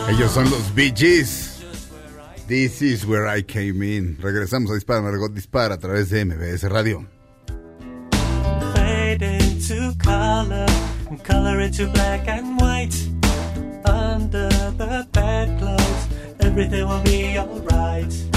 Ellos 0.09 0.31
son 0.31 0.49
los 0.49 0.73
Bee 0.73 0.91
Gees. 0.95 1.63
This 2.47 2.81
is 2.81 3.05
where 3.05 3.27
I 3.27 3.43
came 3.43 3.83
in. 3.83 4.17
Regresamos 4.17 4.71
a 4.71 4.73
Dispara 4.73 5.01
Margot 5.01 5.29
Dispara 5.29 5.75
a 5.75 5.77
través 5.77 6.09
de 6.09 6.25
MBS 6.25 6.63
Radio. 6.63 7.05
fade 8.73 9.21
into 9.21 9.93
color 9.97 10.65
color 11.23 11.59
into 11.59 11.87
black 11.87 12.27
and 12.27 12.59
white. 12.59 12.95
Under 13.85 14.49
the 14.49 15.07
bedclothes, 15.11 16.07
everything 16.41 16.87
will 16.87 17.03
be 17.03 17.37
alright. 17.37 18.36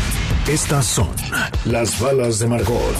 Estas 0.51 0.85
son 0.85 1.09
las 1.65 1.99
balas 1.99 2.39
de 2.39 2.47
Margot. 2.47 2.95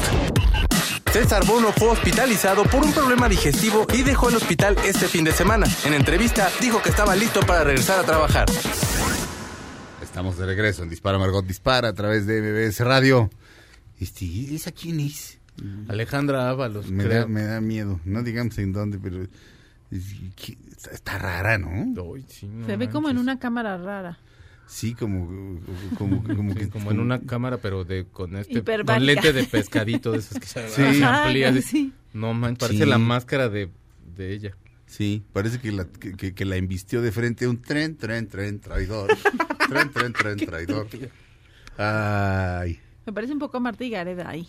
César 1.12 1.45
Bono 1.45 1.72
fue 1.74 1.89
hospitalizado 1.89 2.64
por 2.64 2.84
un 2.84 2.93
problema 2.93 3.28
digestivo 3.28 3.86
y 3.93 4.04
dejó 4.04 4.30
el 4.30 4.36
hospital 4.36 4.78
este 4.86 5.08
fin 5.08 5.24
de 5.26 5.32
semana. 5.34 5.68
En 5.86 5.93
entrevista 5.93 6.49
dijo 6.62 6.82
que 6.82 6.89
estaba 6.89 7.16
listo 7.16 7.41
para 7.41 7.64
regresar 7.64 7.99
a 7.99 8.04
trabajar. 8.04 8.45
Estamos 10.02 10.38
de 10.38 10.45
regreso 10.45 10.84
en 10.84 10.89
Dispara 10.89 11.18
Margot 11.18 11.45
Dispara 11.45 11.89
a 11.89 11.93
través 11.93 12.26
de 12.26 12.41
MBS 12.41 12.80
Radio. 12.82 13.30
Este, 13.99 14.26
¿Esa 14.56 14.72
quién 14.72 14.99
es? 15.02 15.38
Alejandra 15.89 16.49
Ábalos, 16.49 16.89
Me 16.89 17.04
creo. 17.04 17.22
da, 17.22 17.28
me 17.28 17.43
da 17.43 17.60
miedo. 17.62 17.99
No 18.06 18.24
digamos 18.24 18.58
en 18.58 18.72
dónde, 18.74 18.97
pero 18.97 19.28
está, 19.91 20.91
está 20.91 21.18
rara, 21.18 21.58
¿no? 21.58 21.70
Ay, 22.16 22.26
sí, 22.30 22.47
no 22.47 22.66
Se 22.66 22.78
ve 22.78 22.89
como 22.89 23.10
en 23.10 23.16
manches. 23.18 23.24
una 23.34 23.39
cámara 23.39 23.78
rara. 23.78 24.18
Sí, 24.74 24.93
como, 24.93 25.59
como, 25.97 26.24
como 26.24 26.53
Sí, 26.53 26.59
que 26.59 26.69
como 26.69 26.91
en 26.91 27.01
una 27.01 27.19
cámara, 27.19 27.57
pero 27.57 27.84
de 27.84 28.05
con 28.05 28.38
este 28.38 28.63
con 28.63 29.05
lente 29.05 29.34
de 29.34 29.43
pescadito 29.43 30.13
de 30.13 30.19
esos 30.19 30.39
que 30.39 30.45
se 30.47 30.69
Sí. 30.93 31.03
Amplía. 31.03 31.61
sí. 31.61 31.91
No 32.13 32.34
man, 32.34 32.55
parece 32.55 32.86
Sí. 32.86 32.89
la 32.89 32.97
máscara 32.97 33.49
de, 33.49 33.69
de 34.15 34.34
ella. 34.34 34.55
Sí, 34.86 35.24
parece 35.34 35.59
que 35.59 35.72
la, 35.74 35.86
que, 35.86 36.13
que- 36.13 36.34
que 36.34 36.45
la 36.45 36.55
embistió 36.55 37.01
de 37.01 37.11
frente 37.11 37.47
un 37.49 37.61
tren, 37.61 37.97
tren, 37.97 38.28
tren, 38.30 38.59
traidor. 38.61 39.09
tren, 39.69 39.89
tren, 39.91 40.13
tren, 40.13 40.38
traidor. 40.38 40.88
Ay. 41.78 42.80
Me 43.05 43.13
parece 43.13 43.34
un 43.34 43.39
poco 43.39 43.59
Marta 43.59 43.84
y 43.84 43.89
Gareda 43.89 44.30
ahí. 44.30 44.47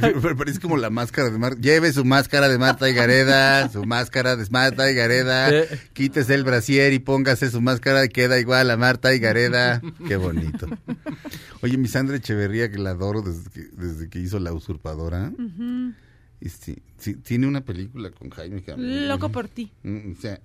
Pero 0.00 0.36
parece 0.36 0.60
como 0.60 0.76
la 0.76 0.88
máscara 0.90 1.30
de 1.30 1.38
Marta. 1.38 1.60
Lleve 1.60 1.92
su 1.92 2.04
máscara 2.04 2.48
de 2.48 2.58
Marta 2.58 2.88
y 2.88 2.94
Gareda, 2.94 3.68
su 3.68 3.84
máscara 3.84 4.36
de 4.36 4.46
Marta 4.50 4.90
y 4.90 4.94
Gareda. 4.94 5.50
Sí. 5.66 5.76
Quítese 5.92 6.34
el 6.34 6.44
brasier 6.44 6.92
y 6.92 6.98
póngase 6.98 7.50
su 7.50 7.60
máscara 7.60 8.04
y 8.04 8.08
queda 8.08 8.38
igual 8.40 8.70
a 8.70 8.76
Marta 8.76 9.14
y 9.14 9.18
Gareda. 9.18 9.82
Qué 10.08 10.16
bonito. 10.16 10.66
Oye, 11.62 11.76
mi 11.76 11.88
Sandra 11.88 12.16
Echeverría, 12.16 12.70
que 12.70 12.78
la 12.78 12.90
adoro 12.90 13.20
desde 13.22 13.50
que, 13.50 13.60
desde 13.76 14.08
que 14.08 14.18
hizo 14.20 14.38
La 14.40 14.52
Usurpadora. 14.52 15.32
este, 16.40 16.82
sí, 16.98 17.14
tiene 17.14 17.46
una 17.46 17.60
película 17.60 18.10
con 18.10 18.30
Jaime 18.30 18.62
Camil. 18.62 19.06
Loco 19.08 19.28
por 19.30 19.48
ti. 19.48 19.70
Mm, 19.82 20.12
O 20.12 20.20
sea, 20.20 20.40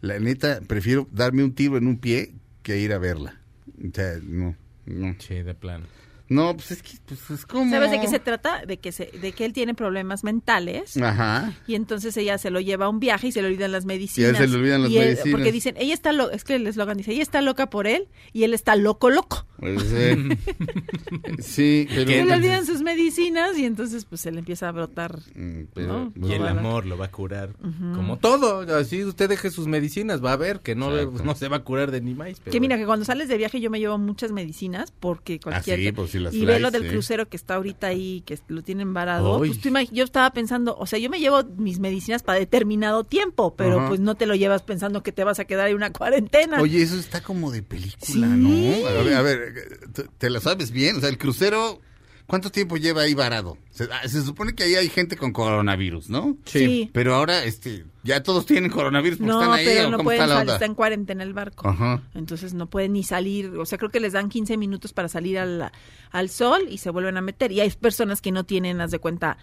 la 0.00 0.18
neta, 0.20 0.60
prefiero 0.66 1.08
darme 1.12 1.42
un 1.44 1.52
tiro 1.54 1.76
en 1.76 1.86
un 1.86 1.98
pie 1.98 2.34
que 2.62 2.78
ir 2.78 2.92
a 2.92 2.98
verla. 2.98 3.40
O 3.78 3.90
sea, 3.92 4.18
no, 4.22 4.54
no. 4.86 5.16
Sí, 5.18 5.34
de 5.42 5.54
plano. 5.54 5.86
No, 6.28 6.54
pues 6.54 6.70
es 6.72 6.82
que, 6.82 6.98
pues 7.06 7.30
es 7.30 7.46
como... 7.46 7.70
¿Sabes 7.70 7.90
de 7.90 8.00
qué 8.00 8.06
se 8.08 8.18
trata? 8.18 8.64
De 8.66 8.78
que, 8.78 8.92
se, 8.92 9.06
de 9.06 9.32
que 9.32 9.44
él 9.44 9.52
tiene 9.52 9.74
problemas 9.74 10.24
mentales. 10.24 10.96
Ajá. 10.98 11.52
Y 11.66 11.74
entonces 11.74 12.16
ella 12.16 12.36
se 12.38 12.50
lo 12.50 12.60
lleva 12.60 12.86
a 12.86 12.88
un 12.88 13.00
viaje 13.00 13.28
y 13.28 13.32
se 13.32 13.40
le 13.40 13.48
olvidan 13.48 13.72
las 13.72 13.84
medicinas. 13.86 14.36
se 14.36 14.46
le 14.46 14.56
olvidan 14.56 14.82
las 14.82 14.90
Y 14.90 14.98
él- 14.98 15.04
medicinas. 15.06 15.32
Porque 15.32 15.52
dicen, 15.52 15.74
ella 15.78 15.94
está 15.94 16.12
loca, 16.12 16.34
es 16.34 16.44
que 16.44 16.56
el 16.56 16.66
eslogan 16.66 16.96
dice, 16.98 17.12
ella 17.12 17.22
está 17.22 17.40
loca 17.40 17.70
por 17.70 17.86
él 17.86 18.08
y 18.32 18.42
él 18.44 18.52
está 18.54 18.76
loco, 18.76 19.10
loco. 19.10 19.46
Pues, 19.58 19.82
eh, 19.92 20.16
sí, 21.40 21.86
pero... 21.88 22.10
Se 22.10 22.24
le 22.24 22.32
olvidan 22.34 22.66
sus 22.66 22.82
medicinas 22.82 23.56
y 23.58 23.64
entonces 23.64 24.04
pues 24.04 24.20
se 24.20 24.30
le 24.30 24.40
empieza 24.40 24.68
a 24.68 24.72
brotar. 24.72 25.18
Mm, 25.34 25.62
pero- 25.74 26.12
¿no? 26.14 26.28
Y 26.28 26.32
el 26.32 26.46
amor 26.46 26.86
lo 26.86 26.96
va 26.98 27.06
a 27.06 27.10
curar. 27.10 27.50
Como 27.94 28.18
todo. 28.18 28.60
Así 28.76 29.04
usted 29.04 29.28
deje 29.28 29.50
sus 29.50 29.66
medicinas. 29.66 30.24
Va 30.24 30.32
a 30.32 30.36
ver 30.36 30.60
que 30.60 30.74
no, 30.74 30.94
Exacto. 30.96 31.24
no 31.24 31.34
se 31.34 31.48
va 31.48 31.56
a 31.56 31.64
curar 31.64 31.90
de 31.90 32.00
ni 32.00 32.14
más. 32.14 32.38
pero- 32.40 32.52
Que 32.52 32.60
mira, 32.60 32.76
que 32.76 32.86
cuando 32.86 33.04
sales 33.04 33.28
de 33.28 33.36
viaje 33.36 33.60
yo 33.60 33.70
me 33.70 33.78
llevo 33.78 33.98
muchas 33.98 34.32
medicinas 34.32 34.92
porque 34.98 35.40
cualquier... 35.40 35.78
Ah, 35.78 35.82
sí, 35.82 35.92
pues, 35.92 36.14
si 36.30 36.42
y 36.42 36.44
ve 36.44 36.60
lo 36.60 36.70
del 36.70 36.82
sí. 36.84 36.88
crucero 36.88 37.28
que 37.28 37.36
está 37.36 37.54
ahorita 37.54 37.86
ahí, 37.88 38.22
que 38.26 38.38
lo 38.48 38.62
tienen 38.62 38.92
varado. 38.94 39.38
Pues 39.38 39.60
tú 39.60 39.70
yo 39.92 40.04
estaba 40.04 40.30
pensando, 40.32 40.76
o 40.78 40.86
sea, 40.86 40.98
yo 40.98 41.10
me 41.10 41.20
llevo 41.20 41.42
mis 41.56 41.78
medicinas 41.78 42.22
para 42.22 42.38
determinado 42.38 43.04
tiempo, 43.04 43.54
pero 43.56 43.78
Ajá. 43.80 43.88
pues 43.88 44.00
no 44.00 44.14
te 44.14 44.26
lo 44.26 44.34
llevas 44.34 44.62
pensando 44.62 45.02
que 45.02 45.12
te 45.12 45.24
vas 45.24 45.38
a 45.38 45.44
quedar 45.44 45.68
en 45.68 45.76
una 45.76 45.92
cuarentena. 45.92 46.60
Oye, 46.60 46.82
eso 46.82 46.96
está 46.98 47.22
como 47.22 47.50
de 47.50 47.62
película, 47.62 48.02
Sí. 48.06 48.20
¿no? 48.20 48.86
A 48.88 48.92
ver, 49.02 49.14
a 49.14 49.22
ver, 49.22 49.54
¿te- 49.92 50.06
¿te 50.18 50.30
la 50.30 50.40
sabes 50.40 50.70
bien? 50.70 50.96
O 50.96 51.00
sea, 51.00 51.08
el 51.08 51.18
crucero, 51.18 51.80
¿cuánto 52.28 52.50
tiempo 52.50 52.76
lleva 52.76 53.02
ahí 53.02 53.14
varado? 53.14 53.58
Se, 53.70 53.84
ah, 53.90 54.06
se 54.06 54.22
supone 54.22 54.54
que 54.54 54.62
ahí 54.62 54.76
hay 54.76 54.88
gente 54.88 55.16
con 55.16 55.32
coronavirus, 55.32 56.08
¿no? 56.10 56.36
sí. 56.44 56.88
Pero 56.92 57.16
ahora, 57.16 57.42
este, 57.42 57.84
ya 58.04 58.22
todos 58.22 58.46
tienen 58.46 58.70
coronavirus 58.70 59.18
porque 59.18 59.32
No, 59.32 59.40
están 59.42 59.58
ahí, 59.58 59.64
pero 59.64 59.88
¿o 59.88 59.90
no 59.90 59.96
cómo 59.96 60.04
pueden 60.06 60.20
está 60.20 60.32
la 60.34 60.38
salir, 60.40 60.52
está 60.52 60.66
en 60.66 60.74
cuarentena 60.74 61.22
el 61.24 61.32
barco. 61.32 61.68
Ajá. 61.68 62.02
Entonces 62.14 62.54
no 62.54 62.66
pueden 62.66 62.92
ni 62.92 63.02
salir, 63.02 63.48
o 63.56 63.66
sea, 63.66 63.78
creo 63.78 63.90
que 63.90 63.98
les 63.98 64.12
dan 64.12 64.28
15 64.28 64.56
minutos 64.56 64.92
para 64.92 65.08
salir 65.08 65.38
al, 65.38 65.72
al 66.12 66.28
sol 66.28 66.66
y 66.70 66.78
se 66.78 66.90
vuelven 66.90 67.16
a 67.16 67.22
meter. 67.22 67.50
Y 67.50 67.60
hay 67.60 67.70
personas 67.70 68.20
que 68.20 68.30
no 68.30 68.44
tienen, 68.44 68.80
haz 68.80 68.90
de 68.92 68.98
cuenta, 69.00 69.38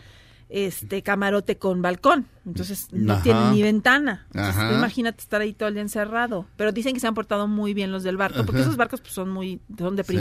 este 0.47 1.01
camarote 1.01 1.57
con 1.57 1.81
balcón, 1.81 2.27
entonces 2.45 2.87
no 2.91 3.13
Ajá. 3.13 3.23
tienen 3.23 3.51
ni 3.51 3.63
ventana. 3.63 4.27
Entonces, 4.33 4.69
tú 4.69 4.75
imagínate 4.75 5.21
estar 5.21 5.41
ahí 5.41 5.53
todo 5.53 5.69
el 5.69 5.73
día 5.73 5.81
encerrado. 5.81 6.45
Pero 6.55 6.71
dicen 6.71 6.93
que 6.93 6.99
se 6.99 7.07
han 7.07 7.15
portado 7.15 7.47
muy 7.47 7.73
bien 7.73 7.91
los 7.91 8.03
del 8.03 8.15
barco, 8.15 8.45
porque 8.45 8.59
Ajá. 8.61 8.67
esos 8.67 8.77
barcos 8.77 9.01
pues 9.01 9.13
son 9.13 9.31
muy, 9.31 9.59
son 9.77 9.95
de 9.95 10.03
Sí. 10.03 10.13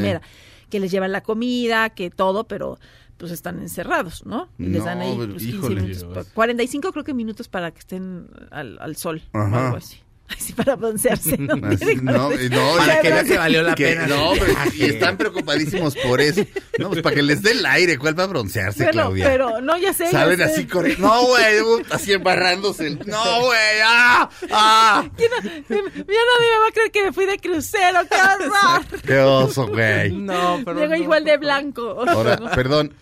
Que 0.74 0.80
les 0.80 0.90
llevan 0.90 1.12
la 1.12 1.22
comida, 1.22 1.90
que 1.90 2.10
todo, 2.10 2.48
pero 2.48 2.80
pues 3.16 3.30
están 3.30 3.60
encerrados, 3.60 4.26
¿no? 4.26 4.48
Y 4.58 4.64
les 4.66 4.84
dan 4.84 5.00
ahí 5.02 5.14
pues, 5.14 5.28
15 5.34 5.46
híjole. 5.46 5.82
minutos, 5.82 6.04
pa- 6.12 6.24
45 6.34 6.90
creo 6.90 7.04
que 7.04 7.14
minutos 7.14 7.46
para 7.46 7.70
que 7.70 7.78
estén 7.78 8.26
al, 8.50 8.76
al 8.80 8.96
sol 8.96 9.22
o 9.32 9.38
algo 9.38 9.76
así. 9.76 9.98
Así 10.28 10.52
para 10.56 10.74
broncearse. 10.76 11.36
¿no? 11.36 11.54
No, 11.56 11.60
45. 11.60 12.02
no, 12.02 12.76
Para 12.78 13.00
que 13.00 13.10
vea 13.10 13.24
que 13.24 13.36
valió 13.38 13.62
la 13.62 13.74
que- 13.74 13.84
pena. 13.88 14.06
No, 14.06 14.32
pero 14.38 14.52
y 14.74 14.84
están 14.84 15.16
preocupadísimos 15.18 15.94
por 15.96 16.20
eso. 16.20 16.42
No, 16.78 16.88
pues 16.88 17.02
para 17.02 17.14
que 17.14 17.22
les 17.22 17.42
dé 17.42 17.52
el 17.52 17.64
aire, 17.66 17.98
¿cuál 17.98 18.18
va 18.18 18.24
a 18.24 18.26
broncearse, 18.28 18.78
Pero, 18.80 18.92
Claudia? 18.92 19.26
pero, 19.26 19.60
no, 19.60 19.76
ya 19.76 19.92
sé. 19.92 20.06
ya 20.10 20.34
sé. 20.36 20.42
así 20.44 20.66
corriendo. 20.66 21.06
No, 21.06 21.26
güey, 21.26 21.60
uh, 21.60 21.82
así 21.90 22.12
embarrándose. 22.12 22.86
el- 22.86 22.98
No, 23.06 23.40
güey, 23.44 23.58
ah, 23.84 24.30
ah. 24.50 25.04
¿Quién 25.16 25.30
no- 25.30 25.42
Ya 25.42 25.50
nadie 25.68 26.50
me 26.50 26.58
va 26.58 26.68
a 26.68 26.72
creer 26.72 26.90
que 26.90 27.02
me 27.04 27.12
fui 27.12 27.26
de 27.26 27.38
crucero, 27.38 28.00
qué 28.10 28.16
horror. 28.16 29.00
Qué 29.02 29.18
oso, 29.18 29.66
güey. 29.68 30.10
No, 30.12 30.62
pero. 30.64 30.78
Llego 30.80 30.94
no. 30.94 31.02
igual 31.02 31.24
de 31.24 31.36
blanco. 31.36 32.02
Ahora, 32.08 32.38
perdón. 32.54 32.94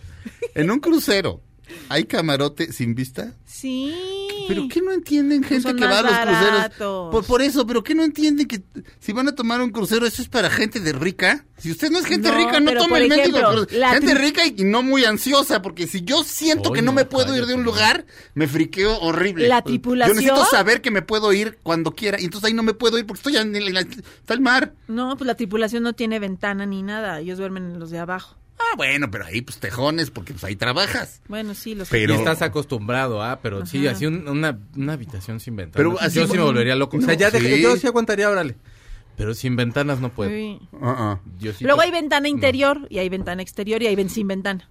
En 0.55 0.69
un 0.71 0.79
crucero, 0.79 1.41
¿hay 1.89 2.05
camarote 2.05 2.71
sin 2.71 2.95
vista? 2.95 3.33
Sí. 3.45 3.93
¿Pero 4.47 4.67
qué 4.67 4.81
no 4.81 4.91
entienden 4.91 5.43
gente 5.43 5.61
son 5.69 5.77
que 5.77 5.85
va 5.85 5.99
a 5.99 6.01
los 6.01 6.11
cruceros? 6.19 7.09
Por, 7.11 7.25
por 7.25 7.41
eso, 7.41 7.65
¿pero 7.65 7.83
qué 7.83 7.95
no 7.95 8.03
entienden 8.03 8.47
que 8.47 8.61
si 8.99 9.13
van 9.13 9.27
a 9.27 9.35
tomar 9.35 9.61
un 9.61 9.69
crucero, 9.71 10.05
eso 10.05 10.21
es 10.21 10.27
para 10.27 10.49
gente 10.49 10.79
de 10.79 10.91
rica? 10.91 11.45
Si 11.57 11.71
usted 11.71 11.89
no 11.91 11.99
es 11.99 12.05
gente 12.05 12.29
No, 12.29 12.35
rica, 12.37 12.59
no 12.59 12.73
tome 12.73 12.97
el 12.99 13.09
la 13.71 13.91
Gente 13.93 14.13
tri- 14.15 14.19
rica 14.19 14.41
y 14.45 14.63
no 14.65 14.83
muy 14.83 15.05
ansiosa, 15.05 15.61
porque 15.61 15.87
si 15.87 16.01
yo 16.01 16.23
siento 16.23 16.71
que 16.73 16.81
no, 16.81 16.87
no, 16.87 16.93
me 16.93 17.05
puedo 17.05 17.35
ir 17.37 17.45
de 17.45 17.53
un 17.53 17.63
lugar, 17.63 18.05
me 18.33 18.47
friqueo 18.47 18.97
horrible. 18.99 19.47
La 19.47 19.59
Yo 19.59 19.65
tripulación- 19.65 20.15
necesito 20.15 20.43
saber 20.45 20.81
que 20.81 20.91
me 20.91 21.01
puedo 21.01 21.31
ir 21.31 21.57
cuando 21.63 21.91
quiera, 21.91 22.19
y 22.19 22.25
entonces 22.25 22.47
ahí 22.49 22.53
no 22.53 22.63
me 22.63 22.73
puedo 22.73 22.97
ir 22.97 23.05
porque 23.05 23.19
estoy 23.19 23.37
en 23.37 23.55
el, 23.55 23.67
en 23.69 23.73
la- 23.75 23.81
está 23.81 24.33
el 24.33 24.41
mar. 24.41 24.73
No, 24.87 25.15
pues 25.15 25.25
la 25.25 25.35
tripulación 25.35 25.83
no 25.83 25.93
tiene 25.93 26.19
ventana 26.19 26.65
ni 26.65 26.81
nada. 26.83 27.19
Ellos 27.21 27.37
duermen 27.37 27.63
en 27.71 27.79
los 27.79 27.91
de 27.91 27.99
abajo. 27.99 28.35
Ah, 28.71 28.75
bueno, 28.77 29.09
pero 29.11 29.25
ahí 29.25 29.41
pues 29.41 29.59
tejones, 29.59 30.09
porque 30.11 30.33
pues 30.33 30.43
ahí 30.43 30.55
trabajas. 30.55 31.21
Bueno, 31.27 31.53
sí, 31.53 31.75
los 31.75 31.89
Pero- 31.89 32.13
Y 32.13 32.17
estás 32.17 32.41
acostumbrado, 32.41 33.21
ah, 33.21 33.39
pero 33.41 33.65
sí, 33.65 33.85
así 33.87 34.05
un- 34.05 34.27
una, 34.27 34.59
una 34.75 34.93
habitación 34.93 35.39
sin 35.39 35.55
ventanas. 35.55 35.75
Pero 35.77 35.99
así 35.99 36.19
yo 36.19 36.27
sí 36.27 36.37
me 36.37 36.43
volvería 36.43 36.75
loco. 36.75 36.97
O 36.97 37.01
sea, 37.01 37.13
No, 37.13 37.19
ya 37.19 37.29
de- 37.31 37.39
sí. 37.39 37.61
yo 37.61 37.75
sí 37.77 37.87
aguantaría, 37.87 38.29
órale. 38.29 38.55
Pero 39.15 39.33
sin 39.35 39.55
ventanas 39.55 39.99
no 39.99 40.09
puedo. 40.11 40.31
Sí. 40.31 40.59
Yo 41.39 41.53
sí 41.53 41.63
Luego 41.65 41.79
te- 41.81 41.85
hay 41.85 41.91
ventana 41.91 42.27
interior 42.27 42.87
y 42.89 42.97
hay 42.97 43.09
ventana 43.09 43.41
exterior 43.43 43.81
y 43.83 43.87
hay 43.87 43.95
ven 43.95 44.09
sin 44.09 44.27
ventana. 44.27 44.69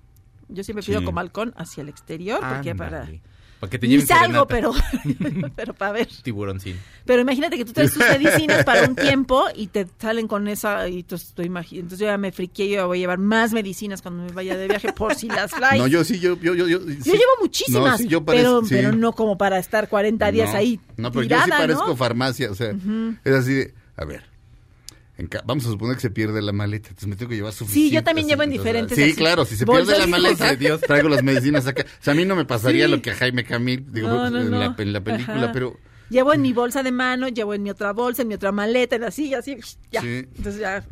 Yo 0.48 0.64
siempre 0.64 0.84
pido 0.84 0.98
Sí. 0.98 1.04
como 1.04 1.20
halcón 1.20 1.54
hacia 1.56 1.82
el 1.82 1.88
exterior 1.88 2.40
porque 2.40 2.74
para... 2.74 3.08
Para 3.62 3.70
que 3.70 3.78
te 3.78 3.86
lleven 3.86 4.04
salgo, 4.08 4.44
pero, 4.48 4.72
pero 5.54 5.72
para 5.72 5.92
ver. 5.92 6.08
Tiburoncín. 6.24 6.76
Pero 7.04 7.22
imagínate 7.22 7.56
que 7.56 7.64
tú 7.64 7.72
traes 7.72 7.92
tus 7.92 8.02
medicinas 8.04 8.64
para 8.64 8.88
un 8.88 8.96
tiempo 8.96 9.44
y 9.54 9.68
te 9.68 9.86
salen 10.00 10.26
con 10.26 10.48
esa 10.48 10.88
y 10.88 11.04
tú, 11.04 11.16
tú 11.32 11.42
imagi- 11.42 11.76
entonces 11.76 12.00
yo 12.00 12.06
ya 12.06 12.18
me 12.18 12.32
friqué, 12.32 12.68
yo 12.68 12.74
ya 12.74 12.86
voy 12.86 12.98
a 12.98 13.00
llevar 13.02 13.18
más 13.18 13.52
medicinas 13.52 14.02
cuando 14.02 14.24
me 14.24 14.32
vaya 14.32 14.56
de 14.56 14.66
viaje 14.66 14.92
por 14.92 15.14
si 15.14 15.28
las 15.28 15.52
flies. 15.52 15.78
No, 15.78 15.86
yo 15.86 16.02
sí, 16.02 16.18
yo, 16.18 16.36
yo, 16.40 16.54
yo, 16.56 16.66
yo, 16.66 16.80
Yo 16.80 16.90
sí. 17.04 17.10
llevo 17.12 17.32
muchísimas, 17.40 17.92
No, 17.92 17.98
sí, 17.98 18.08
yo 18.08 18.24
pero, 18.24 18.62
parezco- 18.62 18.66
sí. 18.68 18.74
pero 18.74 18.92
no 18.92 19.12
como 19.12 19.38
para 19.38 19.60
estar 19.60 19.88
40 19.88 20.32
días 20.32 20.50
no, 20.50 20.58
ahí 20.58 20.80
No, 20.96 21.12
pero 21.12 21.22
tirada, 21.22 21.46
yo 21.46 21.52
sí 21.54 21.60
parezco 21.60 21.86
¿no? 21.86 21.96
farmacia, 21.96 22.50
o 22.50 22.56
sea, 22.56 22.74
es 23.24 23.32
así 23.32 23.54
de, 23.54 23.74
a 23.96 24.04
ver, 24.04 24.24
vamos 25.44 25.66
a 25.66 25.70
suponer 25.70 25.96
que 25.96 26.02
se 26.02 26.10
pierde 26.10 26.40
la 26.42 26.52
maleta, 26.52 26.88
entonces 26.88 27.08
me 27.08 27.16
tengo 27.16 27.30
que 27.30 27.36
llevar 27.36 27.52
suficiente. 27.52 27.88
Sí, 27.88 27.94
yo 27.94 28.02
también 28.02 28.26
llevo 28.28 28.42
en 28.42 28.50
o 28.50 28.52
sea, 28.52 28.58
diferentes 28.62 28.96
Sí, 28.96 29.04
así, 29.04 29.14
claro, 29.14 29.44
si 29.44 29.56
se 29.56 29.66
pierde 29.66 29.98
la 29.98 30.06
maleta, 30.06 30.38
bolsas. 30.44 30.58
Dios, 30.58 30.80
traigo 30.80 31.08
las 31.08 31.22
medicinas 31.22 31.66
acá. 31.66 31.82
O 31.82 32.02
sea, 32.04 32.12
a 32.12 32.16
mí 32.16 32.24
no 32.24 32.34
me 32.36 32.44
pasaría 32.44 32.86
Sí. 32.86 32.90
lo 32.90 33.02
que 33.02 33.10
a 33.10 33.14
Jaime 33.14 33.44
Camil, 33.44 33.84
digo, 33.92 34.08
No, 34.08 34.30
no, 34.30 34.40
en, 34.40 34.50
no. 34.50 34.58
La, 34.58 34.74
en 34.78 34.92
la 34.92 35.04
película, 35.04 35.44
Ajá. 35.44 35.52
pero 35.52 35.76
Llevo 36.12 36.34
en 36.34 36.42
mi 36.42 36.52
bolsa 36.52 36.82
de 36.82 36.92
mano, 36.92 37.28
llevo 37.28 37.54
en 37.54 37.62
mi 37.62 37.70
otra 37.70 37.94
bolsa, 37.94 38.20
en 38.20 38.28
mi 38.28 38.34
otra 38.34 38.52
maleta, 38.52 38.96
en 38.96 39.04
así, 39.04 39.32
así, 39.32 39.56
ya. 39.90 40.02
Sí. 40.02 40.26
Entonces 40.36 40.58
ya. 40.60 40.84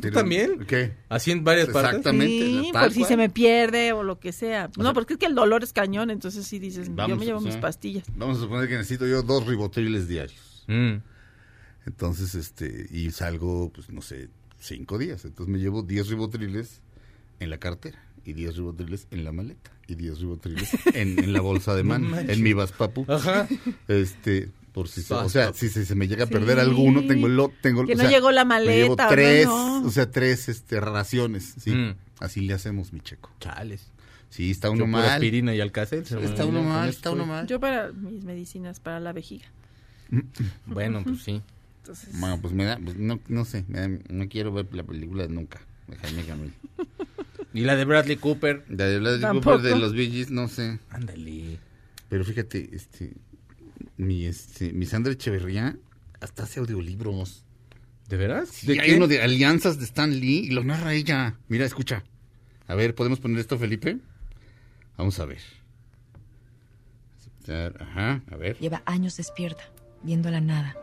¿Tú 0.00 0.10
también? 0.12 0.64
¿Qué? 0.66 0.92
Así 1.08 1.32
en 1.32 1.42
varias 1.42 1.66
partes. 1.70 1.98
Exactamente. 1.98 2.46
Sí, 2.46 2.70
por 2.72 2.92
si 2.92 3.02
se 3.02 3.16
me 3.16 3.28
pierde 3.28 3.92
o 3.92 4.04
lo 4.04 4.20
que 4.20 4.30
sea. 4.30 4.70
No, 4.76 4.94
porque 4.94 5.14
es 5.14 5.18
que 5.18 5.26
el 5.26 5.34
dolor 5.34 5.64
es 5.64 5.72
cañón, 5.72 6.10
entonces 6.10 6.46
sí 6.46 6.60
dices, 6.60 6.86
yo 6.86 6.94
Vamos, 6.94 7.18
me 7.18 7.24
llevo 7.24 7.38
o 7.38 7.42
sea, 7.42 7.50
mis 7.50 7.60
pastillas. 7.60 8.04
Vamos 8.14 8.38
a 8.38 8.42
suponer 8.42 8.68
que 8.68 8.76
necesito 8.76 9.04
yo 9.04 9.22
dos 9.24 9.44
ribotriles 9.46 10.06
diarios. 10.06 10.64
Mm. 10.68 10.98
Entonces, 11.86 12.34
este, 12.34 12.86
y 12.90 13.10
salgo, 13.10 13.70
pues, 13.74 13.90
no 13.90 14.02
sé, 14.02 14.28
cinco 14.60 14.98
días. 14.98 15.24
Entonces 15.24 15.52
me 15.52 15.58
llevo 15.58 15.82
10 15.82 16.08
ribotriles 16.08 16.80
en 17.40 17.50
la 17.50 17.58
cartera 17.58 17.98
y 18.24 18.32
10 18.34 18.56
ribotriles 18.56 19.08
en 19.10 19.24
la 19.24 19.32
maleta 19.32 19.72
y 19.88 19.96
10 19.96 20.20
ribotriles 20.20 20.70
en, 20.94 21.18
en 21.18 21.32
la 21.32 21.40
bolsa 21.40 21.74
de 21.74 21.82
mano, 21.82 22.16
en 22.18 22.42
mi 22.42 22.52
vaspapu. 22.52 23.04
Ajá. 23.08 23.48
Este, 23.88 24.50
por 24.72 24.88
si 24.88 25.02
se, 25.02 25.12
o 25.12 25.28
sea, 25.28 25.52
si 25.52 25.68
se, 25.68 25.84
se 25.84 25.94
me 25.96 26.06
llega 26.08 26.24
a 26.24 26.26
Sí. 26.28 26.32
perder 26.32 26.60
alguno, 26.60 27.04
tengo 27.06 27.26
el 27.26 27.36
lot, 27.36 27.52
tengo 27.60 27.84
Que 27.84 27.92
o 27.92 27.96
no 27.96 28.02
sea, 28.02 28.10
llegó 28.10 28.30
la 28.30 28.44
me 28.44 28.54
llevo 28.60 28.96
maleta, 28.96 29.08
tres, 29.08 29.46
¿no? 29.46 29.82
o 29.84 29.90
sea, 29.90 30.10
tres 30.10 30.48
este 30.48 30.80
raciones, 30.80 31.54
sí. 31.58 31.72
Mm. 31.72 31.96
Así 32.20 32.40
le 32.42 32.54
hacemos 32.54 32.92
mi 32.92 33.00
checo. 33.00 33.30
Chales. 33.40 33.88
Sí, 34.30 34.50
está 34.52 34.68
Yo 34.68 34.74
uno 34.74 34.84
pura 34.86 34.98
mal. 34.98 35.10
aspirina 35.10 35.54
y 35.54 35.60
alcacel. 35.60 36.06
se 36.06 36.24
Está 36.24 36.46
uno 36.46 36.62
mal, 36.62 36.88
está 36.88 37.10
estoy. 37.10 37.14
uno 37.14 37.26
mal. 37.26 37.46
Yo 37.48 37.58
para 37.60 37.92
mis 37.92 38.24
medicinas, 38.24 38.78
para 38.80 38.98
la 39.00 39.12
vejiga. 39.12 39.44
Bueno, 40.66 41.02
pues 41.04 41.22
sí. 41.22 41.42
Entonces, 41.82 42.18
Bueno, 42.20 42.40
pues 42.40 42.54
me 42.54 42.64
da, 42.64 42.78
pues 42.82 42.96
no, 42.96 43.20
no 43.28 43.44
sé, 43.44 43.64
me 43.68 43.80
da- 43.80 43.88
no 44.08 44.28
quiero 44.28 44.52
ver 44.52 44.72
la 44.72 44.84
película 44.84 45.26
nunca 45.28 45.60
de 45.88 45.96
Jaime 45.96 46.24
Camil. 46.24 46.52
Y 47.54 47.62
la 47.62 47.76
de 47.76 47.84
Bradley 47.84 48.16
Cooper. 48.16 48.64
De 48.66 48.98
Bradley 48.98 49.20
Tampoco. 49.20 49.56
Cooper 49.56 49.72
de 49.74 49.78
los 49.78 49.92
Bee 49.92 50.10
Gees, 50.10 50.30
no 50.30 50.48
sé. 50.48 50.78
Ándale. 50.88 51.58
Pero 52.08 52.24
fíjate, 52.24 52.70
este, 52.74 53.12
mi, 53.98 54.24
este, 54.24 54.72
mi 54.72 54.86
Sandra 54.86 55.12
Echeverría 55.12 55.76
hasta 56.20 56.44
hace 56.44 56.60
audiolibros. 56.60 57.44
¿De 58.08 58.16
veras? 58.16 58.48
Sí, 58.48 58.68
¿De 58.68 58.80
hay 58.80 58.90
qué? 58.92 58.96
uno 58.96 59.06
de 59.06 59.20
Alianzas 59.20 59.78
de 59.78 59.84
Stan 59.84 60.18
Lee 60.18 60.46
y 60.46 60.50
lo 60.52 60.64
narra 60.64 60.94
ella. 60.94 61.36
Mira, 61.48 61.66
escucha. 61.66 62.04
A 62.68 62.74
ver, 62.74 62.94
¿podemos 62.94 63.20
poner 63.20 63.38
esto, 63.40 63.58
Felipe? 63.58 63.98
Vamos 64.96 65.18
a 65.20 65.26
ver. 65.26 65.40
Aceptar, 67.18 67.82
Ajá, 67.82 68.22
a 68.30 68.36
ver. 68.36 68.56
Lleva 68.60 68.82
años 68.86 69.16
despierta, 69.18 69.64
viendo 70.02 70.30
la 70.30 70.40
nada. 70.40 70.74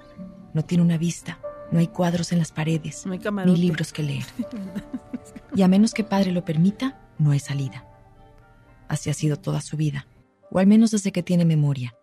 No 0.54 0.64
tiene 0.66 0.84
una 0.84 0.98
vista, 0.98 1.40
no 1.72 1.80
hay 1.80 1.88
cuadros 1.88 2.32
en 2.32 2.40
las 2.40 2.52
paredes, 2.52 3.06
No 3.06 3.14
hay 3.14 3.20
ni 3.46 3.56
libros 3.58 3.94
que 3.94 4.04
leer. 4.04 4.26
Y 5.56 5.62
a 5.62 5.68
menos 5.68 5.94
que 5.94 6.04
padre 6.04 6.32
lo 6.32 6.44
permita, 6.46 7.00
no 7.18 7.32
hay 7.32 7.40
salida. 7.40 7.86
Así 8.88 9.10
ha 9.10 9.14
sido 9.14 9.38
toda 9.38 9.62
su 9.62 9.78
vida, 9.78 10.08
o 10.50 10.60
al 10.60 10.68
menos 10.68 10.92
desde 10.92 11.12
que 11.12 11.24
tiene 11.24 11.46
memoria. 11.46 11.94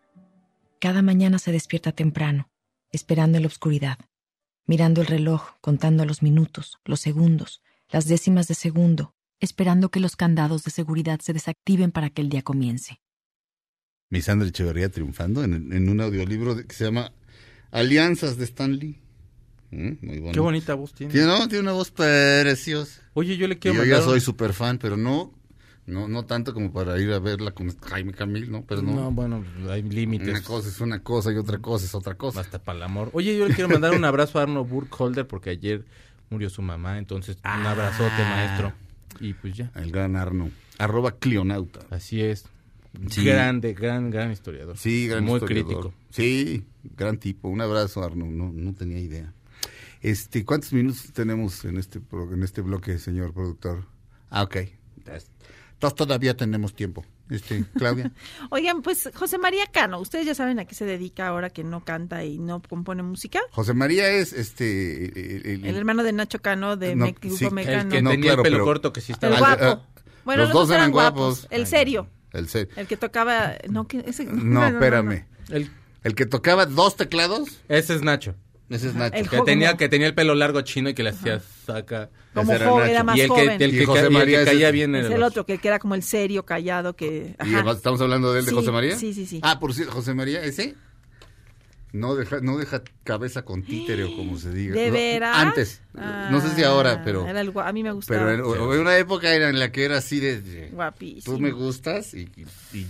Cada 0.81 1.03
mañana 1.03 1.39
se 1.39 1.53
despierta 1.53 1.93
temprano, 1.93 2.49
esperando 2.93 3.39
en 3.39 3.43
la 3.43 3.49
oscuridad, 3.49 3.99
mirando 4.67 5.01
el 5.01 5.07
reloj, 5.09 5.55
contando 5.61 6.05
los 6.05 6.23
minutos, 6.23 6.79
los 6.85 7.01
segundos, 7.01 7.63
las 7.91 8.07
décimas 8.07 8.47
de 8.47 8.55
segundo, 8.55 9.15
esperando 9.41 9.91
que 9.91 10.01
los 10.01 10.17
candados 10.17 10.63
de 10.65 10.71
seguridad 10.71 11.21
se 11.21 11.33
desactiven 11.33 11.91
para 11.93 12.11
que 12.11 12.23
el 12.23 12.29
día 12.29 12.43
comience. 12.43 13.01
Mi 14.11 14.21
Sandra 14.23 14.47
Echeverría 14.49 14.89
triunfando 14.91 15.43
en, 15.43 15.73
en 15.73 15.89
un 15.89 16.01
audiolibro 16.01 16.55
de- 16.55 16.67
que 16.67 16.75
se 16.75 16.85
llama 16.85 17.13
Alianzas 17.71 18.37
de 18.39 18.45
Stan 18.45 18.75
Lee. 18.77 18.99
Mm, 19.71 19.93
muy 20.01 20.19
bonito. 20.19 20.33
Qué 20.33 20.41
bonita 20.41 20.75
voz 20.75 20.93
tiene. 20.95 21.13
Tiene, 21.13 21.27
no, 21.29 21.49
tiene 21.49 21.63
una 21.63 21.73
voz 21.73 21.91
preciosa. 21.91 23.03
Oye, 23.15 23.37
yo 23.37 23.49
le 23.49 23.55
Y 23.55 23.59
quiero 23.59 23.75
yo 23.77 23.81
mandar 23.83 23.99
ya 24.01 24.05
soy 24.05 24.21
súper 24.21 24.53
fan, 24.53 24.79
pero 24.79 24.97
no, 24.97 25.33
no, 25.87 26.07
no 26.09 26.25
tanto 26.25 26.55
como 26.55 26.73
para 26.73 26.99
ir 27.01 27.13
a 27.13 27.19
verla 27.19 27.51
con 27.51 27.77
Jaime 27.81 28.13
Camil, 28.13 28.51
¿no? 28.51 28.63
Pero 28.65 28.83
no. 28.83 28.93
No, 28.95 29.11
bueno, 29.11 29.45
hay 29.69 29.83
límites. 29.83 30.29
una 30.29 30.43
cosa 30.43 30.69
es 30.69 30.81
una 30.81 31.01
cosa 31.03 31.33
y 31.33 31.37
otra 31.37 31.59
cosa 31.59 31.85
es 31.85 31.95
otra 31.95 32.15
cosa. 32.15 32.41
Hasta 32.41 32.59
para 32.63 32.77
el 32.79 32.83
amor. 32.85 33.11
Oye, 33.13 33.37
yo 33.37 33.49
le 33.49 33.55
quiero 33.55 33.69
mandar 33.69 33.95
un 33.95 34.05
abrazo 34.05 34.39
a 34.39 34.43
Arno 34.43 34.65
Burkholder 34.65 35.27
porque 35.27 35.51
ayer 35.51 35.85
murió 36.31 36.49
su 36.51 36.63
mamá, 36.63 36.99
entonces 36.99 37.37
un 37.45 37.67
abrazote, 37.67 38.11
Ah. 38.23 38.37
maestro. 38.37 38.73
Y 39.21 39.33
pues 39.33 39.55
ya, 39.55 39.71
El 39.75 39.91
gran 39.91 40.15
Arno. 40.17 40.51
Arroba 40.79 41.13
Clionauta. 41.13 41.81
así 41.91 42.21
es. 42.21 42.45
Sí. 43.11 43.25
Grande, 43.25 43.75
gran, 43.75 44.11
gran 44.11 44.33
historiador. 44.33 44.77
Sí, 44.79 45.07
gran 45.09 45.25
Muy 45.25 45.35
historiador. 45.39 45.67
crítico. 45.67 45.95
Sí, 46.11 46.65
gran 46.97 47.19
tipo. 47.19 47.49
Un 47.49 47.61
abrazo, 47.61 48.03
Arno. 48.03 48.27
No, 48.27 48.51
no 48.53 48.75
tenía 48.75 48.99
idea. 48.99 49.33
Este, 50.03 50.45
¿cuántos 50.45 50.73
minutos 50.73 51.13
tenemos 51.13 51.65
en 51.65 51.79
este 51.79 52.01
en 52.33 52.43
este 52.43 52.61
bloque, 52.61 52.99
señor 52.99 53.33
productor? 53.33 53.85
Ah, 54.31 54.43
ok. 54.43 54.57
Entonces 54.99 55.95
todavía 55.97 56.37
tenemos 56.37 56.75
tiempo. 56.75 57.05
Este, 57.29 57.65
Claudia. 57.77 58.13
Oigan, 58.51 58.83
pues 58.83 59.11
José 59.15 59.37
María 59.39 59.67
Cano, 59.67 59.99
ustedes 59.99 60.27
ya 60.27 60.35
saben 60.35 60.59
a 60.61 60.65
qué 60.65 60.75
se 60.77 60.85
dedica 60.85 61.27
ahora 61.27 61.51
que 61.51 61.65
no 61.65 61.85
canta 61.85 62.25
y 62.25 62.39
no 62.39 62.63
compone 62.63 63.03
música. 63.03 63.41
José 63.51 63.75
María 63.75 64.09
es 64.11 64.33
este 64.33 65.07
el, 65.07 65.47
el- 65.47 65.65
El 65.67 65.77
hermano 65.77 66.03
de 66.05 66.13
Nacho 66.13 66.41
Cano 66.41 66.77
de 66.77 66.95
No, 66.95 67.07
Me- 67.07 67.13
Grupo 67.21 67.37
sí, 67.37 67.45
el 67.47 67.51
Mecano. 67.53 67.83
El 67.83 67.89
que 67.89 68.03
No, 68.03 68.11
tenía 68.11 68.25
claro, 68.27 68.41
el 68.43 68.45
pelo 68.45 68.57
pero- 68.57 68.65
corto 68.65 68.93
que 68.93 69.01
sí 69.01 69.13
El 69.13 69.15
estaba... 69.15 69.37
Ah, 69.37 69.41
guapo. 69.41 69.65
ah, 69.65 70.03
bueno, 70.25 70.43
los 70.43 70.49
los, 70.51 70.55
dos 70.61 70.69
dos 70.69 70.77
eran 70.77 70.91
guapos. 70.93 71.41
guapos. 71.41 71.49
El 71.51 71.61
Ay, 71.63 71.67
serio. 71.67 72.09
El 72.39 72.49
ser- 72.49 72.69
El 72.77 72.87
que 72.87 72.97
tocaba. 72.97 73.55
No, 73.69 73.87
que 73.89 74.05
ese, 74.07 74.25
No, 74.27 74.67
espérame. 74.67 75.25
El- 75.49 75.71
El 76.05 76.15
que 76.15 76.27
tocaba 76.27 76.67
dos 76.67 76.97
teclados, 76.97 77.49
ese 77.69 77.95
es 77.95 78.03
Nacho. 78.03 78.35
ese 78.71 78.89
es 78.89 78.95
Nacho. 78.95 79.17
El 79.17 79.29
Que 79.29 79.41
tenía, 79.43 79.77
que 79.77 79.89
tenía 79.89 80.07
el 80.07 80.15
pelo 80.15 80.35
largo 80.35 80.61
chino 80.63 80.89
y 80.89 80.95
que 80.95 81.03
le 81.03 81.11
hacía 81.11 81.41
saca. 81.67 82.11
Como 82.35 82.53
era 82.53 82.67
joven, 82.69 82.81
Nacho. 82.83 82.91
era 82.93 83.03
más 83.05 83.17
y 83.17 83.21
el 83.23 83.29
joven. 83.29 83.59
que, 83.59 83.65
el 83.65 83.75
Y 83.75 83.79
que, 83.79 83.87
José 83.87 84.01
ca- 84.01 84.05
y 84.05 84.07
el 84.09 84.13
María 84.13 84.37
que 84.39 84.43
es 84.43 84.49
caía 84.51 84.69
el- 84.69 84.73
bien 84.75 84.95
es 84.95 85.07
era 85.07 85.17
el 85.17 85.23
otro, 85.23 85.47
que, 85.47 85.59
que 85.59 85.69
era 85.69 85.79
como 85.79 85.95
el 85.95 86.03
serio, 86.03 86.45
callado, 86.45 86.95
que... 86.95 87.35
Y 87.45 87.55
estamos 87.71 88.01
hablando 88.01 88.33
de 88.33 88.41
él, 88.41 88.45
de 88.45 88.51
Sí, 88.51 88.57
José 88.57 88.71
María. 88.71 88.97
sí, 88.97 89.15
sí, 89.15 89.27
sí. 89.27 89.41
Ah, 89.43 89.59
por 89.59 89.73
cierto, 89.75 89.93
José 89.95 90.15
María, 90.15 90.43
ese 90.45 90.75
no 91.93 92.15
deja, 92.15 92.41
no 92.41 92.59
deja 92.59 92.83
cabeza 93.05 93.45
con 93.45 93.63
títere 93.63 94.05
o 94.05 94.17
como 94.17 94.39
se 94.39 94.53
diga. 94.53 94.75
¿De 94.75 94.91
veras? 94.91 95.37
Antes, 95.37 95.83
no 96.31 96.41
sé 96.41 96.55
si 96.55 96.63
ahora, 96.63 97.03
pero 97.05 97.25
Ah, 97.25 97.31
Era 97.31 97.41
el 97.41 97.53
a 97.57 97.73
mí 97.73 97.83
me 97.83 97.93
gustaba. 97.93 98.27
pero 98.27 98.75
en, 98.75 98.81
una 98.81 98.97
época 98.99 99.33
era 99.33 99.49
en 99.49 99.59
la 99.59 99.73
que 99.73 99.85
era 99.85 99.99
así 99.99 100.21
de, 100.21 100.41
de, 100.41 100.69
Guapísimo. 100.69 101.37
tú 101.37 101.41
me 101.43 101.53
gustas 101.53 102.13
y, 102.15 102.29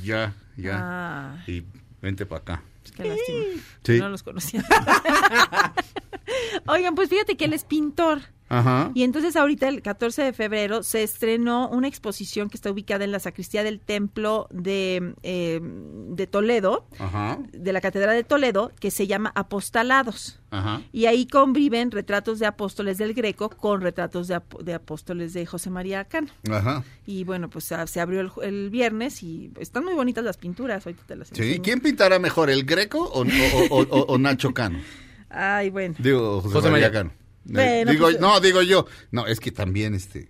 ya, 0.02 0.34
ya 0.56 0.78
Ah, 0.80 1.44
y 1.46 1.62
vente 2.02 2.26
para 2.26 2.40
acá. 2.42 2.62
qué 2.96 3.04
lástima. 3.04 3.44
Sí. 3.84 3.98
No 3.98 4.08
los 4.08 4.22
conocía. 4.22 4.64
Oigan, 6.66 6.94
pues 6.94 7.08
fíjate 7.08 7.36
que 7.36 7.44
él 7.44 7.52
es 7.52 7.64
pintor. 7.64 8.20
Ajá. 8.48 8.92
Y 8.94 9.02
entonces 9.02 9.34
ahorita 9.36 9.68
el 9.68 9.82
14 9.82 10.22
de 10.22 10.32
febrero 10.32 10.82
se 10.84 11.02
estrenó 11.02 11.68
una 11.68 11.88
exposición 11.88 12.48
que 12.48 12.56
está 12.56 12.70
ubicada 12.70 13.04
en 13.04 13.10
la 13.12 13.18
sacristía 13.18 13.64
del 13.64 13.80
templo 13.80 14.46
de, 14.52 15.14
eh, 15.24 15.60
de 15.62 16.26
Toledo, 16.28 16.86
Ajá. 16.98 17.38
de 17.52 17.72
la 17.72 17.80
Catedral 17.80 18.14
de 18.16 18.22
Toledo, 18.24 18.70
que 18.78 18.90
se 18.92 19.06
llama 19.08 19.32
Apostalados. 19.34 20.38
Ajá. 20.50 20.80
Y 20.92 21.06
ahí 21.06 21.26
conviven 21.26 21.90
retratos 21.90 22.38
de 22.38 22.46
apóstoles 22.46 22.98
del 22.98 23.14
Greco 23.14 23.50
con 23.50 23.80
retratos 23.80 24.28
de, 24.28 24.36
ap- 24.36 24.60
de 24.62 24.74
apóstoles 24.74 25.32
de 25.32 25.44
José 25.44 25.70
María 25.70 26.04
Cano. 26.04 26.28
Ajá. 26.50 26.84
Y 27.04 27.24
bueno, 27.24 27.50
pues 27.50 27.72
ah, 27.72 27.86
se 27.88 28.00
abrió 28.00 28.20
el, 28.42 28.70
viernes 28.70 29.22
y 29.24 29.50
están 29.58 29.84
muy 29.84 29.94
bonitas 29.94 30.22
las 30.24 30.36
pinturas. 30.36 30.86
Ahorita 30.86 31.02
te 31.06 31.16
las 31.16 31.28
Sí. 31.32 31.58
¿quién 31.62 31.80
pintará 31.80 32.18
mejor, 32.20 32.48
el 32.48 32.64
Greco 32.64 33.00
o, 33.02 33.22
o- 33.22 33.24
o- 33.70 33.82
o- 33.90 34.06
o 34.14 34.18
Nacho 34.18 34.54
Cano? 34.54 34.78
Ay, 35.30 35.70
bueno. 35.70 35.96
Digo, 35.98 36.40
José, 36.40 36.52
José 36.54 36.70
María 36.70 36.86
María. 36.86 37.00
Cano. 37.00 37.25
Eh, 37.48 37.52
Bueno, 37.84 37.92
digo, 37.92 38.06
pues- 38.06 38.20
no, 38.20 38.40
digo 38.40 38.62
yo. 38.62 38.86
No, 39.10 39.26
es 39.26 39.40
que 39.40 39.52
también, 39.52 39.94
este, 39.94 40.28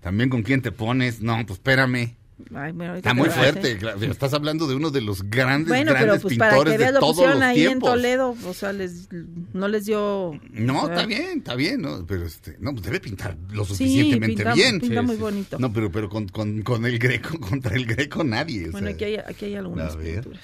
también 0.00 0.28
con 0.30 0.42
quién 0.42 0.62
te 0.62 0.72
pones. 0.72 1.20
No, 1.20 1.34
pues 1.46 1.58
espérame. 1.58 2.14
Ay, 2.54 2.70
bueno, 2.70 2.94
Está 2.94 3.14
muy 3.14 3.28
fuerte. 3.30 3.78
claro, 3.78 4.00
Estás 4.00 4.32
hablando 4.32 4.68
de 4.68 4.76
uno 4.76 4.90
de 4.92 5.00
los 5.00 5.24
grandes, 5.28 5.70
Bueno, 5.70 5.90
pero 5.92 6.04
grandes 6.04 6.22
pues 6.22 6.38
para 6.38 6.52
pintores 6.52 6.72
que 6.74 6.78
de 6.78 6.84
veas 6.84 6.94
lo 6.94 7.00
todos 7.00 7.16
pusieron 7.16 7.34
los 7.40 7.48
ahí 7.48 7.60
en 7.62 7.66
tiempos. 7.70 7.90
Toledo, 7.90 8.36
o 8.46 8.54
sea, 8.54 8.72
les, 8.72 9.08
no 9.52 9.66
les 9.66 9.86
dio... 9.86 10.38
No, 10.52 10.82
o 10.82 10.86
sea, 10.86 10.94
está 10.94 11.06
bien, 11.06 11.38
está 11.38 11.54
bien, 11.56 11.80
¿no? 11.82 12.06
Pero 12.06 12.24
este, 12.26 12.56
no, 12.60 12.70
pues 12.72 12.84
debe 12.84 13.00
pintar 13.00 13.36
lo 13.50 13.64
Sí, 13.64 13.70
suficientemente 13.74 14.36
pinta, 14.36 14.54
bien. 14.54 14.78
pinta 14.78 15.00
Sí, 15.00 15.06
muy 15.06 15.16
sí. 15.16 15.20
bonito. 15.20 15.58
No, 15.58 15.72
pero, 15.72 15.90
pero 15.90 16.08
con, 16.08 16.28
con, 16.28 16.62
con 16.62 16.86
el 16.86 17.00
greco, 17.00 17.40
contra 17.40 17.74
el 17.74 17.86
greco 17.86 18.22
nadie. 18.22 18.68
o 18.68 18.70
bueno, 18.70 18.86
sea. 18.86 18.94
aquí 18.94 19.04
hay, 19.04 19.16
aquí 19.16 19.44
hay 19.46 19.54
algunas 19.56 19.94
A 19.94 19.96
ver. 19.96 20.14
pinturas. 20.22 20.42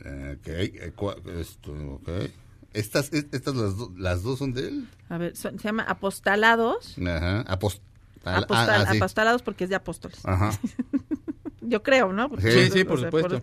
Ok, 0.00 0.46
eh, 0.48 0.92
esto, 1.40 1.72
ok. 1.72 2.08
Estas, 2.74 3.12
es- 3.12 3.26
estas 3.32 3.54
las, 3.54 3.76
do- 3.78 3.92
las 3.96 4.22
dos 4.22 4.38
son 4.38 4.52
de 4.52 4.68
él. 4.68 4.88
A 5.08 5.16
ver, 5.18 5.34
son- 5.36 5.58
se 5.58 5.64
llama 5.64 5.84
Apostalados. 5.84 6.96
Ajá. 6.98 7.40
Al- 7.40 7.46
Apostal- 7.46 7.80
ah, 8.24 8.84
ah, 8.88 8.90
sí. 8.90 8.96
Apostalados 8.98 9.42
porque 9.42 9.64
es 9.64 9.70
de 9.70 9.76
apóstoles. 9.76 10.18
Ajá. 10.24 10.50
Yo 11.62 11.82
creo, 11.82 12.12
¿no? 12.12 12.28
Porque- 12.28 12.50
Sí, 12.50 12.70
sí, 12.70 12.84
por 12.84 12.94
o 12.98 13.00
sea, 13.00 13.06
supuesto. 13.10 13.42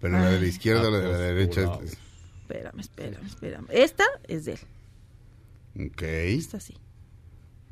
Pero 0.00 0.14
la 0.18 0.26
de 0.30 0.36
la 0.38 0.42
Ay. 0.42 0.48
izquierda 0.48 0.88
o 0.88 0.90
la 0.90 0.98
de 0.98 1.08
la 1.08 1.18
derecha. 1.18 1.78
es-. 1.84 1.96
Espérame, 2.42 2.80
espérame, 2.80 3.26
espérame. 3.26 3.66
Esta 3.70 4.04
es 4.28 4.44
de 4.44 4.52
él. 5.74 5.86
Ok. 5.90 6.02
Esta 6.02 6.60
sí. 6.60 6.74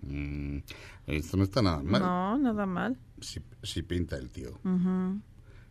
Mm, 0.02 0.58
esto 1.06 1.36
no 1.36 1.44
está 1.44 1.62
nada 1.62 1.82
mal. 1.82 2.00
No, 2.02 2.38
nada 2.38 2.66
mal. 2.66 2.98
Sí, 3.20 3.40
sí 3.62 3.82
pinta 3.82 4.16
el 4.16 4.30
tío. 4.30 4.50
Ujú. 4.64 5.20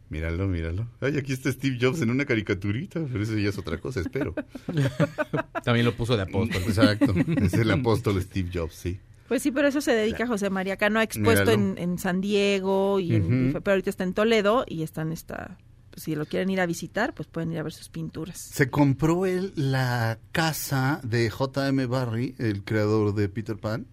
Míralo, 0.10 0.47
míralo. 0.47 0.88
Ay, 1.01 1.18
aquí 1.18 1.34
está 1.34 1.51
Steve 1.51 1.78
Jobs 1.82 2.01
en 2.01 2.10
una 2.12 2.26
caricaturita, 2.26 3.01
pero 3.12 3.24
eso 3.24 3.36
ya 3.38 3.49
es 3.49 3.58
otra 3.58 3.80
cosa, 3.80 3.99
espero. 4.01 4.36
También 5.64 5.86
lo 5.86 5.95
puso 5.95 6.16
de 6.16 6.24
apóstol. 6.24 6.62
Exacto. 6.68 7.14
Es 7.41 7.54
el 7.54 7.72
apóstol 7.72 8.22
Steve 8.22 8.49
Jobs, 8.54 8.76
sí. 8.76 8.99
Pues 9.28 9.41
sí, 9.41 9.51
pero 9.51 9.68
eso 9.68 9.82
se 9.82 9.91
dedica 9.93 10.26
a 10.26 10.28
José 10.28 10.49
María 10.49 10.78
Cano. 10.78 10.99
Ha 10.99 11.04
expuesto 11.04 11.51
en, 11.51 11.76
en 11.78 11.97
San 11.97 12.22
Diego, 12.22 12.99
y 12.99 13.16
en- 13.16 13.54
pero 13.54 13.72
ahorita 13.72 13.89
está 13.89 14.04
en 14.04 14.14
Toledo 14.14 14.66
y 14.68 14.84
están 14.84 15.12
esta... 15.12 15.58
pues, 15.89 16.04
si 16.04 16.14
lo 16.16 16.26
quieren 16.26 16.49
ir 16.51 16.60
a 16.62 16.66
visitar, 16.68 17.14
pues 17.16 17.28
pueden 17.28 17.51
ir 17.51 17.58
a 17.60 17.64
ver 17.64 17.72
sus 17.74 17.89
pinturas. 17.89 18.38
Se 18.39 18.70
compró 18.70 19.26
él 19.26 19.54
la 19.56 20.20
casa 20.32 20.99
de 21.04 21.30
J.M. 21.30 21.86
Barry, 21.88 22.36
el 22.38 22.64
creador 22.64 23.16
de 23.16 23.30
Peter 23.30 23.58
Pan. 23.58 23.88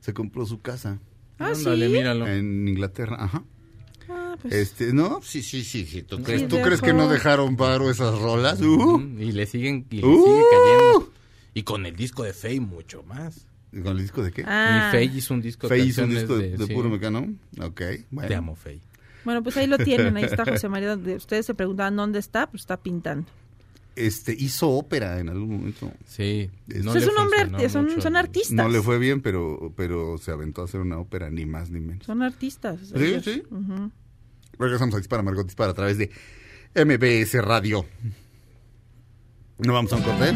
Se 0.00 0.12
compró 0.12 0.44
su 0.44 0.60
casa 0.60 0.98
Ah, 1.38 1.48
Ándale, 1.48 1.86
sí. 1.88 1.92
míralo. 1.92 2.28
en 2.28 2.68
Inglaterra. 2.68 3.16
Ajá. 3.18 3.42
Ah, 4.34 4.38
pues, 4.42 4.54
Este, 4.54 4.92
no, 4.92 5.20
sí, 5.22 5.42
sí, 5.42 5.62
sí, 5.64 5.86
sí. 5.86 6.02
¿Tú, 6.02 6.16
Sí, 6.18 6.22
crees, 6.24 6.48
¿tú 6.48 6.56
dejó. 6.56 6.66
crees 6.66 6.80
que 6.82 6.92
no 6.92 7.08
dejaron 7.08 7.56
paro 7.56 7.90
esas 7.90 8.18
rolas? 8.18 8.60
Uh. 8.60 8.74
Ujú, 8.74 9.00
Y 9.18 9.32
le 9.32 9.46
siguen, 9.46 9.86
y 9.90 10.00
le 10.00 10.06
Uh. 10.06 10.24
sigue 10.24 10.42
cayendo. 10.50 11.12
Y 11.54 11.62
con 11.62 11.86
el 11.86 11.94
disco 11.96 12.22
de 12.24 12.32
Faye 12.32 12.60
mucho 12.60 13.02
más. 13.04 13.46
¿Con 13.70 13.96
el 13.96 13.98
disco 14.02 14.22
de 14.22 14.30
qué? 14.32 14.44
ah, 14.46 14.88
Y 14.88 14.96
Faye 14.96 15.18
hizo 15.18 15.34
un 15.34 15.40
disco 15.42 15.68
de 15.68 15.76
Faye 15.76 15.88
hizo 15.88 16.04
un 16.04 16.10
disco 16.10 16.36
de, 16.36 16.56
de 16.56 16.66
sí, 16.66 16.72
puro 16.74 16.88
mecano. 16.90 17.26
Ok, 17.60 17.82
bueno. 18.10 18.28
Te 18.28 18.34
amo, 18.34 18.54
Faye. 18.56 18.80
Bueno, 19.24 19.42
pues 19.42 19.56
ahí 19.56 19.66
lo 19.66 19.78
tienen. 19.78 20.16
Ahí 20.16 20.24
está 20.24 20.44
José 20.44 20.68
María. 20.68 20.90
donde 20.90 21.14
ustedes 21.16 21.46
se 21.46 21.54
preguntaban 21.54 21.96
dónde 21.96 22.18
está, 22.18 22.48
pues 22.50 22.62
está 22.62 22.76
pintando. 22.76 23.26
Este, 23.96 24.32
hizo 24.36 24.70
ópera 24.70 25.20
en 25.20 25.28
algún 25.28 25.50
momento. 25.58 25.92
Sí. 26.06 26.50
Es- 26.68 26.84
no 26.84 26.90
Pues 26.92 27.04
es 27.04 27.08
le 27.08 27.14
un 27.14 27.18
hombre, 27.46 27.68
son, 27.68 28.02
son 28.02 28.16
artistas. 28.16 28.50
No 28.52 28.68
le 28.68 28.82
fue 28.82 28.98
bien, 28.98 29.20
pero, 29.22 29.72
pero 29.76 30.18
se 30.18 30.32
aventó 30.32 30.62
a 30.62 30.64
hacer 30.64 30.80
una 30.80 30.98
ópera, 30.98 31.30
ni 31.30 31.46
más 31.46 31.70
ni 31.70 31.78
menos. 31.78 32.04
Son 32.04 32.20
artistas. 32.22 32.80
Sí, 32.92 33.04
ellos. 33.04 33.24
sí. 33.24 33.42
Ujú. 33.50 33.92
Regresamos 34.58 34.94
a 34.94 34.98
Dispara, 34.98 35.22
Margot 35.22 35.44
Dispara 35.44 35.72
a 35.72 35.74
través 35.74 35.98
de 35.98 36.10
MBS 36.74 37.34
Radio. 37.42 37.84
¿No 39.58 39.72
vamos 39.72 39.92
a 39.92 39.96
un 39.96 40.02
corte? 40.02 40.32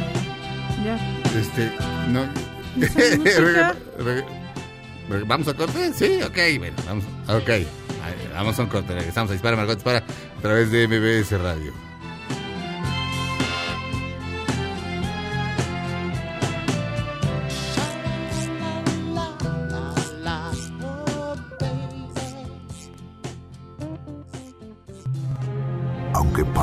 Ya. 0.84 1.20
Este, 1.38 1.72
no. 2.08 2.26
¿Vamos 5.26 5.48
a 5.48 5.54
corte? 5.54 5.92
Sí, 5.94 6.20
ok, 6.22 6.36
bueno, 6.58 6.76
vamos. 6.86 7.04
Ok, 7.28 7.50
vamos 8.32 8.58
a 8.58 8.62
un 8.62 8.68
corte. 8.68 8.94
Regresamos 8.94 9.30
a 9.30 9.32
Dispara, 9.32 9.56
Margot 9.56 9.76
Dispara 9.76 9.98
a 9.98 10.40
través 10.40 10.70
de 10.70 10.86
MBS 10.86 11.32
Radio. 11.40 11.87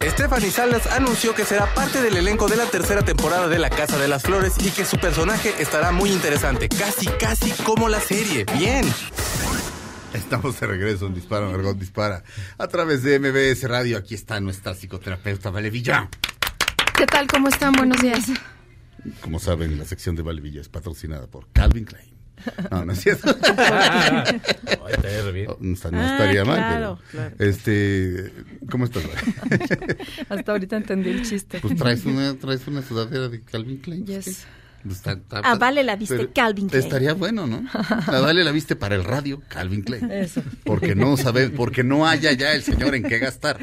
Stephanie 0.00 0.50
Salas 0.50 0.86
anunció 0.86 1.34
que 1.34 1.44
será 1.44 1.72
parte 1.74 2.00
del 2.00 2.16
elenco 2.16 2.48
de 2.48 2.56
la 2.56 2.66
tercera 2.66 3.02
temporada 3.02 3.48
de 3.48 3.58
La 3.58 3.68
Casa 3.68 3.98
de 3.98 4.08
las 4.08 4.22
Flores 4.22 4.54
y 4.64 4.70
que 4.70 4.84
su 4.84 4.98
personaje 4.98 5.52
estará 5.58 5.90
muy 5.90 6.10
interesante, 6.10 6.68
casi, 6.68 7.06
casi 7.06 7.50
como 7.64 7.88
la 7.88 8.00
serie. 8.00 8.46
Bien. 8.56 8.84
Estamos 10.14 10.58
de 10.58 10.66
regreso 10.66 11.06
en 11.06 11.14
Dispara, 11.14 11.46
Margot 11.48 11.76
Dispara. 11.76 12.22
A 12.58 12.68
través 12.68 13.02
de 13.02 13.18
MBS 13.18 13.68
Radio, 13.68 13.98
aquí 13.98 14.14
está 14.14 14.40
nuestra 14.40 14.74
psicoterapeuta 14.74 15.50
Vale 15.50 15.70
Villa. 15.70 16.08
¿Qué 16.96 17.06
tal? 17.06 17.26
¿Cómo 17.26 17.48
están? 17.48 17.72
Buenos 17.72 18.00
días. 18.00 18.24
Como 19.20 19.38
saben, 19.38 19.78
la 19.78 19.84
sección 19.84 20.16
de 20.16 20.22
Vale 20.22 20.40
Villa 20.40 20.60
es 20.60 20.68
patrocinada 20.68 21.26
por 21.26 21.48
Calvin 21.52 21.84
Klein. 21.84 22.17
No, 22.70 22.84
no 22.84 22.92
es 22.92 23.00
cierto. 23.00 23.30
Está 23.38 25.22
re 25.24 25.32
bien. 25.32 25.46
No, 25.46 25.56
no 25.60 25.98
Ah, 26.00 26.12
estaría 26.12 26.44
mal, 26.44 26.56
claro, 26.56 26.98
pero... 27.10 27.28
claro. 27.30 27.36
Este, 27.50 28.32
¿cómo 28.70 28.84
estás? 28.84 29.02
Hasta 30.28 30.52
ahorita 30.52 30.76
entendí 30.76 31.10
el 31.10 31.22
chiste. 31.24 31.58
Pues 31.60 31.76
traes 31.76 32.04
una, 32.04 32.34
traes 32.38 32.66
una 32.66 32.82
sudadera 32.82 33.28
de 33.28 33.40
Calvin 33.42 33.78
Klein. 33.78 34.06
Yes. 34.06 34.46
Pues 34.84 34.96
está- 34.96 35.12
está- 35.12 35.38
A 35.40 35.56
Vale 35.56 35.82
la 35.82 35.96
viste 35.96 36.16
pero 36.16 36.30
Calvin 36.32 36.68
Klein. 36.68 36.84
Estaría 36.84 37.12
bueno, 37.12 37.46
¿no? 37.48 37.64
A 37.72 38.20
Vale 38.20 38.44
la 38.44 38.52
viste 38.52 38.76
para 38.76 38.94
el 38.94 39.04
radio 39.04 39.42
Calvin 39.48 39.82
Klein. 39.82 40.10
Eso. 40.10 40.42
Porque 40.64 40.94
no 40.94 41.16
sabe, 41.16 41.50
porque 41.50 41.82
no 41.82 42.06
haya 42.06 42.32
ya 42.32 42.52
el 42.54 42.62
señor 42.62 42.94
en 42.94 43.02
qué 43.02 43.18
gastar. 43.18 43.58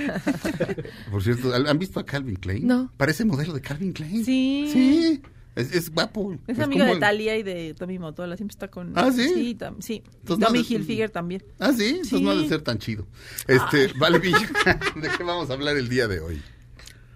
Por 1.10 1.24
cierto, 1.24 1.54
¿han 1.54 1.80
visto 1.80 2.00
a 2.00 2.06
Calvin 2.06 2.36
Klein? 2.36 2.68
No. 2.68 2.92
Parece 2.98 3.24
modelo 3.26 3.54
de 3.54 3.62
Calvin 3.62 3.94
Klein. 3.94 4.26
Sí. 4.26 4.70
Sí. 4.72 5.22
Es, 5.56 5.74
es 5.74 5.90
guapo. 5.90 6.34
Es 6.48 6.58
Es 6.58 6.64
amigo 6.64 6.84
de 6.86 6.92
el- 6.94 7.00
Talia 7.00 7.38
y 7.38 7.44
de 7.44 7.74
Tommy 7.74 7.98
Motola. 7.98 8.36
Siempre 8.36 8.54
está 8.54 8.68
con. 8.70 8.92
¿Ah, 8.96 9.12
sí? 9.12 9.30
Sí, 9.34 9.56
tam- 9.58 9.82
sí. 9.82 10.04
Entonces, 10.22 10.46
Tommy 10.48 10.60
no, 10.60 10.66
Hilfiger 10.70 11.10
también. 11.10 11.44
Ah, 11.60 11.72
sí, 11.72 11.86
entonces 11.88 12.20
Sí. 12.20 12.24
no 12.24 12.32
ha 12.32 12.36
de 12.36 12.48
ser 12.50 12.62
tan 12.62 12.78
chido. 12.78 13.08
Este, 13.48 13.92
vale, 13.98 14.20
Villa, 14.20 14.38
¿de 14.96 15.10
qué 15.18 15.24
vamos 15.24 15.50
a 15.50 15.54
hablar 15.54 15.78
el 15.78 15.88
día 15.90 16.08
de 16.08 16.20
hoy? 16.20 16.42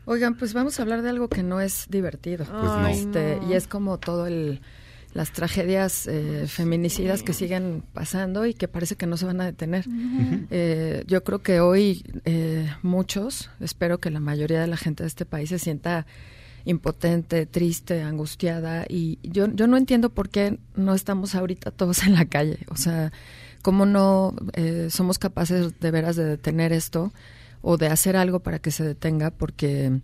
Oigan, 0.06 0.36
pues 0.38 0.54
vamos 0.54 0.80
a 0.80 0.82
hablar 0.84 1.02
de 1.04 1.10
algo 1.10 1.28
que 1.30 1.44
no 1.44 1.62
es 1.62 1.86
divertido. 1.90 2.46
no. 2.52 2.88
Este, 2.88 3.40
Y 3.50 3.54
es 3.54 3.68
como 3.68 3.98
todo 4.00 4.26
el 4.28 4.62
las 5.14 5.32
tragedias 5.32 6.06
eh, 6.06 6.46
feminicidas 6.48 7.24
que 7.24 7.34
siguen 7.34 7.84
pasando 7.94 8.46
y 8.46 8.54
que 8.54 8.68
parece 8.68 8.96
que 8.96 9.08
no 9.08 9.18
se 9.18 9.26
van 9.26 9.42
a 9.42 9.46
detener. 9.46 9.86
Eh, 10.52 11.04
yo 11.08 11.24
creo 11.24 11.40
que 11.40 11.60
hoy 11.62 12.04
eh, 12.26 12.72
muchos, 12.84 13.50
espero 13.60 13.98
que 13.98 14.12
la 14.12 14.20
mayoría 14.20 14.62
de 14.62 14.68
la 14.68 14.78
gente 14.78 15.02
de 15.04 15.08
este 15.08 15.26
país 15.26 15.50
se 15.50 15.58
sienta 15.58 16.06
impotente, 16.70 17.48
triste, 17.48 18.04
angustiada 18.04 18.86
y 18.88 19.18
yo, 19.24 19.48
yo 19.48 19.66
no 19.66 19.76
entiendo 19.76 20.12
por 20.12 20.30
qué 20.30 20.60
no 20.76 20.94
estamos 20.94 21.34
ahorita 21.34 21.72
todos 21.72 22.04
en 22.08 22.14
la 22.14 22.26
calle. 22.26 22.60
O 22.70 22.78
sea, 22.78 23.12
cómo 23.62 23.86
no 23.86 24.36
eh, 24.54 24.88
somos 24.92 25.20
capaces 25.20 25.80
de 25.80 25.92
veras 25.92 26.16
de 26.16 26.26
detener 26.26 26.72
esto 26.72 27.12
o 27.62 27.78
de 27.78 27.88
hacer 27.88 28.16
algo 28.16 28.40
para 28.42 28.60
que 28.60 28.72
se 28.72 28.84
detenga 28.84 29.32
porque 29.32 30.00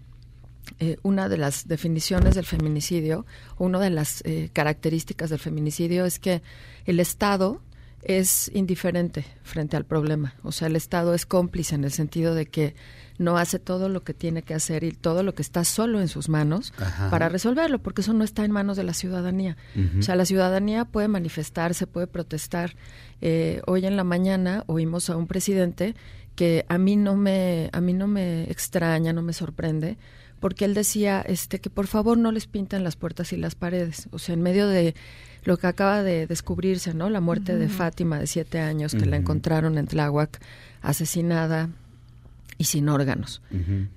eh, 0.80 0.98
una 1.04 1.30
de 1.30 1.38
las 1.38 1.68
definiciones 1.68 2.34
del 2.34 2.46
feminicidio, 2.46 3.26
una 3.58 3.80
de 3.80 3.92
las 3.92 4.22
eh, 4.26 4.50
características 4.52 5.30
del 5.30 5.40
feminicidio 5.40 6.06
es 6.06 6.18
que 6.18 6.42
el 6.86 7.00
Estado 7.00 7.62
es 8.02 8.52
indiferente 8.54 9.26
frente 9.44 9.78
al 9.78 9.86
problema. 9.86 10.34
O 10.44 10.52
sea, 10.52 10.68
el 10.68 10.76
Estado 10.76 11.14
es 11.14 11.26
cómplice 11.28 11.76
en 11.76 11.84
el 11.84 11.92
sentido 11.92 12.34
de 12.34 12.48
que 12.48 12.76
no 13.18 13.38
hace 13.38 13.60
todo 13.60 13.90
lo 13.90 14.04
que 14.04 14.14
tiene 14.14 14.44
que 14.44 14.54
hacer 14.54 14.84
y 14.84 14.92
todo 14.92 15.24
lo 15.24 15.34
que 15.34 15.42
está 15.42 15.64
solo 15.64 16.02
en 16.02 16.08
sus 16.08 16.30
manos 16.30 16.74
Ajá. 16.78 17.10
para 17.10 17.30
resolverlo, 17.30 17.80
porque 17.80 18.02
eso 18.02 18.14
no 18.14 18.24
está 18.24 18.44
en 18.44 18.52
manos 18.52 18.78
de 18.78 18.84
la 18.84 18.94
ciudadanía. 18.94 19.58
O 19.98 20.02
sea, 20.02 20.16
la 20.16 20.26
ciudadanía 20.26 20.86
puede 20.86 21.08
manifestarse, 21.08 21.88
puede 21.88 22.08
protestar. 22.08 22.76
Eh, 23.22 23.62
hoy 23.68 23.86
en 23.86 23.96
la 23.96 24.04
mañana 24.04 24.64
oímos 24.68 25.10
a 25.10 25.16
un 25.16 25.28
presidente 25.28 25.96
que 26.36 26.66
a 26.68 26.78
mí 26.78 26.98
no 26.98 27.16
me 27.16 27.70
a 27.72 27.80
mí 27.80 27.94
no 27.94 28.08
me 28.08 28.44
extraña, 28.52 29.14
no 29.14 29.22
me 29.22 29.32
sorprende, 29.32 29.98
porque 30.42 30.66
él 30.66 30.74
decía 30.74 31.22
este 31.22 31.60
que 31.60 31.70
por 31.70 31.88
favor 31.88 32.18
no 32.18 32.32
les 32.34 32.46
pinten 32.46 32.84
las 32.84 32.98
puertas 32.98 33.32
y 33.32 33.38
las 33.38 33.56
paredes, 33.56 34.10
o 34.12 34.20
sea, 34.20 34.34
en 34.34 34.42
medio 34.42 34.68
de 34.68 34.96
lo 35.46 35.58
que 35.58 35.68
acaba 35.68 36.04
de 36.04 36.28
descubrirse, 36.28 36.94
¿no? 36.94 37.10
La 37.10 37.22
muerte 37.22 37.56
de. 37.56 37.70
Fátima 37.70 38.20
de 38.20 38.28
siete 38.28 38.60
años 38.60 38.94
que 38.94 39.06
la 39.06 39.16
encontraron 39.16 39.78
en 39.78 39.88
Tláhuac 39.88 40.42
asesinada 40.82 41.70
y 42.58 42.66
sin 42.66 42.90
órganos, 42.90 43.42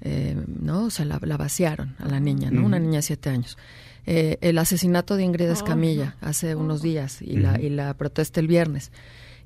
eh, 0.00 0.36
¿no? 0.46 0.84
O 0.86 0.90
sea, 0.90 1.04
la, 1.04 1.20
la 1.22 1.36
vaciaron 1.36 1.94
a 1.98 2.08
la 2.08 2.20
niña, 2.20 2.50
¿no? 2.50 2.64
Una 2.64 2.78
niña 2.78 2.96
de 2.98 3.02
siete 3.02 3.30
años. 3.30 3.56
Eh, 4.06 4.38
el 4.40 4.56
asesinato 4.58 5.16
de 5.16 5.24
Ingrid 5.24 5.50
Oh, 5.50 5.52
Escamilla 5.52 6.16
hace 6.20 6.54
unos 6.54 6.80
días 6.80 7.20
y, 7.20 7.36
la, 7.36 7.60
y 7.60 7.68
la 7.68 7.92
protesta 7.94 8.40
el 8.40 8.46
viernes. 8.46 8.90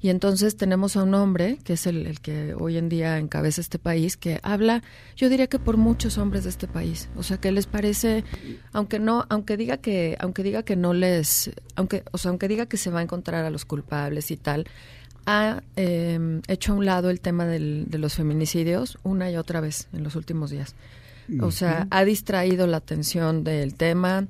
Y 0.01 0.09
entonces 0.09 0.57
tenemos 0.57 0.97
a 0.97 1.05
un 1.05 1.15
hombre, 1.15 1.59
que 1.63 1.75
es 1.75 1.87
el, 1.87 2.09
el 2.09 2.21
que 2.21 2.55
hoy 2.55 2.77
en 2.77 2.89
día 2.89 3.19
encabeza 3.19 3.61
este 3.61 3.79
país, 3.79 4.17
que 4.17 4.41
habla, 4.43 4.83
yo 5.17 5.29
diría 5.29 5.47
que 5.47 5.61
por 5.61 5.77
muchos 5.77 6.19
hombres 6.19 6.43
de 6.43 6.51
este 6.51 6.67
país. 6.67 7.09
O 7.17 7.23
sea, 7.23 7.39
que 7.39 7.53
les 7.53 7.67
parece, 7.67 8.25
aunque 8.73 8.99
no, 8.99 9.27
aunque 9.29 9.57
diga 9.57 9.77
que, 9.77 10.17
aunque 10.19 10.43
diga 10.43 10.65
que 10.65 10.75
no 10.75 10.93
les, 10.93 11.53
aunque, 11.77 12.03
o 12.11 12.19
sea, 12.19 12.31
aunque 12.31 12.49
diga 12.49 12.67
que 12.67 12.79
se 12.79 12.91
va 12.91 12.99
a 12.99 13.03
encontrar 13.03 13.45
a 13.45 13.51
los 13.51 13.65
culpables 13.65 14.33
y 14.33 14.37
tal, 14.37 14.67
ha 15.27 15.63
eh, 15.77 16.41
hecho 16.49 16.73
a 16.73 16.77
un 16.77 16.85
lado 16.87 17.11
el 17.11 17.21
tema 17.21 17.47
del- 17.47 17.87
de 17.89 17.99
los 17.99 18.15
feminicidios 18.15 18.99
una 19.03 19.31
y 19.31 19.37
otra 19.37 19.61
vez 19.61 19.89
en 19.93 20.03
los 20.05 20.17
últimos 20.17 20.51
días. 20.51 20.75
O 21.41 21.51
sea, 21.51 21.87
ha 21.91 22.05
distraído 22.05 22.67
la 22.67 22.79
atención 22.79 23.45
del 23.45 23.75
tema. 23.75 24.27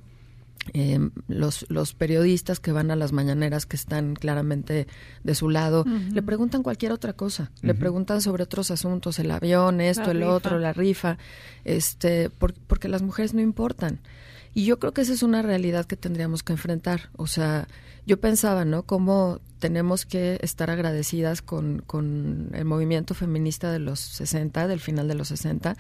eh, 0.75 1.01
los, 1.27 1.67
los 1.71 1.93
periodistas 1.93 2.61
que 2.61 2.71
van 2.71 2.93
a 2.93 2.97
las 2.97 3.11
mañaneras 3.13 3.67
que 3.67 3.75
están 3.75 4.15
claramente 4.15 4.87
de 5.25 5.35
su 5.35 5.51
lado 5.51 5.85
le 6.13 6.23
preguntan 6.23 6.63
cualquier 6.63 6.93
otra 6.93 7.15
cosa 7.15 7.51
le 7.63 7.75
preguntan 7.75 8.21
sobre 8.23 8.45
otros 8.45 8.71
asuntos 8.71 9.19
el 9.19 9.33
avión 9.33 9.81
esto 9.81 10.05
La 10.05 10.11
el 10.13 10.19
rifa. 10.19 10.31
otro 10.33 10.59
la 10.61 10.73
rifa 10.73 11.19
este 11.65 12.31
por- 12.31 12.55
porque 12.55 12.87
las 12.87 13.03
mujeres 13.03 13.35
no 13.35 13.41
importan 13.41 13.99
y 14.55 14.65
yo 14.65 14.79
creo 14.79 14.93
que 14.93 15.01
esa 15.01 15.13
es 15.15 15.25
una 15.25 15.43
realidad 15.43 15.85
que 15.85 15.97
tendríamos 15.97 16.45
que 16.45 16.53
enfrentar 16.53 17.11
o 17.17 17.27
sea 17.27 17.67
yo 18.07 18.21
pensaba 18.21 18.65
no 18.65 18.85
cómo 18.85 19.41
tenemos 19.63 20.05
que 20.05 20.41
estar 20.43 20.71
agradecidas 20.71 21.41
con, 21.41 21.85
con 21.87 22.51
el 22.53 22.65
movimiento 22.65 23.15
feminista 23.15 23.71
de 23.71 23.79
los 23.79 24.01
60 24.01 24.67
del 24.67 24.81
final 24.81 25.07
de 25.07 25.15
los 25.15 25.29
60 25.29 25.77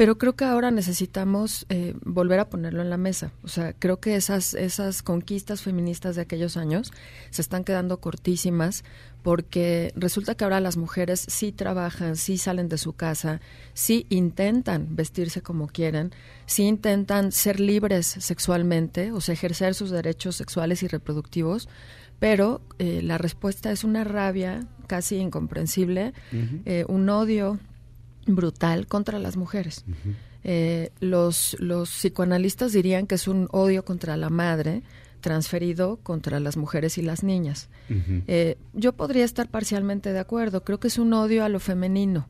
pero 0.00 0.16
creo 0.16 0.34
que 0.34 0.46
ahora 0.46 0.70
necesitamos 0.70 1.66
eh, 1.68 1.94
volver 2.02 2.40
a 2.40 2.48
ponerlo 2.48 2.80
en 2.80 2.88
la 2.88 2.96
mesa. 2.96 3.32
O 3.42 3.48
sea, 3.48 3.74
creo 3.74 4.00
que 4.00 4.16
esas, 4.16 4.54
esas 4.54 5.02
conquistas 5.02 5.60
feministas 5.60 6.16
de 6.16 6.22
aquellos 6.22 6.56
años 6.56 6.90
se 7.28 7.42
están 7.42 7.64
quedando 7.64 8.00
cortísimas 8.00 8.82
porque 9.22 9.92
resulta 9.96 10.34
que 10.34 10.44
ahora 10.44 10.60
las 10.60 10.78
mujeres 10.78 11.26
sí 11.28 11.52
trabajan, 11.52 12.16
sí 12.16 12.38
salen 12.38 12.70
de 12.70 12.78
su 12.78 12.94
casa, 12.94 13.42
sí 13.74 14.06
intentan 14.08 14.96
vestirse 14.96 15.42
como 15.42 15.66
quieren, 15.66 16.12
sí 16.46 16.62
intentan 16.62 17.30
ser 17.30 17.60
libres 17.60 18.06
sexualmente, 18.06 19.12
o 19.12 19.20
sea, 19.20 19.34
ejercer 19.34 19.74
sus 19.74 19.90
derechos 19.90 20.36
sexuales 20.36 20.82
y 20.82 20.88
reproductivos, 20.88 21.68
pero 22.20 22.60
eh, 22.78 23.00
la 23.02 23.18
respuesta 23.18 23.72
es 23.72 23.82
una 23.82 24.04
rabia 24.04 24.66
casi 24.86 25.16
incomprensible, 25.16 26.12
eh, 26.64 26.84
un 26.88 27.08
odio 27.08 27.58
brutal 28.26 28.86
contra 28.86 29.18
las 29.18 29.36
mujeres. 29.36 29.84
Eh, 30.42 30.90
los, 31.00 31.56
los 31.58 31.90
psicoanalistas 31.90 32.72
dirían 32.72 33.06
que 33.06 33.16
es 33.16 33.28
un 33.28 33.48
odio 33.50 33.84
contra 33.84 34.16
la 34.16 34.30
madre 34.30 34.82
transferido 35.20 35.98
contra 36.02 36.40
las 36.40 36.56
mujeres 36.56 36.98
y 36.98 37.02
las 37.02 37.22
niñas. 37.22 37.68
Eh, 38.26 38.56
yo 38.72 38.92
podría 38.92 39.24
estar 39.24 39.48
parcialmente 39.48 40.12
de 40.12 40.18
acuerdo. 40.18 40.64
Creo 40.64 40.80
que 40.80 40.88
es 40.88 40.98
un 40.98 41.12
odio 41.12 41.44
a 41.44 41.48
lo 41.48 41.60
femenino, 41.60 42.28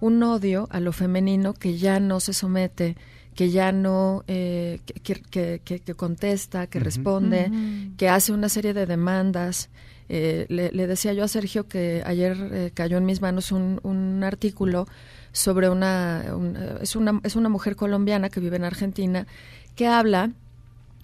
un 0.00 0.22
odio 0.22 0.68
a 0.70 0.80
lo 0.80 0.92
femenino 0.92 1.54
que 1.54 1.78
ya 1.78 2.00
no 2.00 2.20
se 2.20 2.32
somete, 2.32 2.96
que 3.34 3.50
ya 3.50 3.72
no, 3.72 4.24
eh, 4.28 4.80
que, 4.84 4.94
que- 5.00 5.22
que- 5.22 5.60
que- 5.64 5.80
que 5.80 5.94
contesta, 5.94 6.66
que 6.66 6.78
responde, 6.80 7.50
que 7.96 8.08
hace 8.08 8.32
una 8.32 8.48
serie 8.48 8.74
de 8.74 8.86
demandas. 8.86 9.68
Eh, 10.08 10.44
le, 10.50 10.70
le 10.72 10.86
decía 10.86 11.12
yo 11.14 11.24
a 11.24 11.28
Sergio 11.28 11.68
que 11.68 12.02
ayer 12.04 12.36
eh, 12.52 12.70
cayó 12.74 12.98
en 12.98 13.06
mis 13.06 13.22
manos 13.22 13.50
un, 13.52 13.80
un 13.82 14.22
artículo 14.24 14.86
sobre 15.32 15.70
una, 15.70 16.24
un- 16.36 16.56
eh, 16.56 16.78
es 16.82 16.96
una 16.96 17.20
es 17.24 17.34
una 17.36 17.48
mujer 17.48 17.76
colombiana 17.76 18.28
que 18.28 18.40
vive 18.40 18.56
en 18.56 18.64
Argentina 18.64 19.26
que 19.74 19.86
habla 19.86 20.30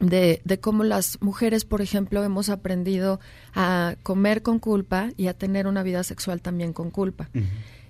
de, 0.01 0.43
de 0.45 0.61
cómo 0.61 0.85
las 0.85 1.19
mujeres, 1.23 1.65
por 1.65 1.81
ejemplo, 1.81 2.23
hemos 2.23 2.51
aprendido 2.51 3.19
a 3.55 3.97
comer 4.03 4.43
con 4.43 4.59
culpa 4.59 5.09
y 5.17 5.27
a 5.29 5.35
tener 5.35 5.67
una 5.67 5.83
vida 5.83 6.05
sexual 6.05 6.41
también 6.43 6.73
con 6.73 6.91
culpa. 6.91 7.31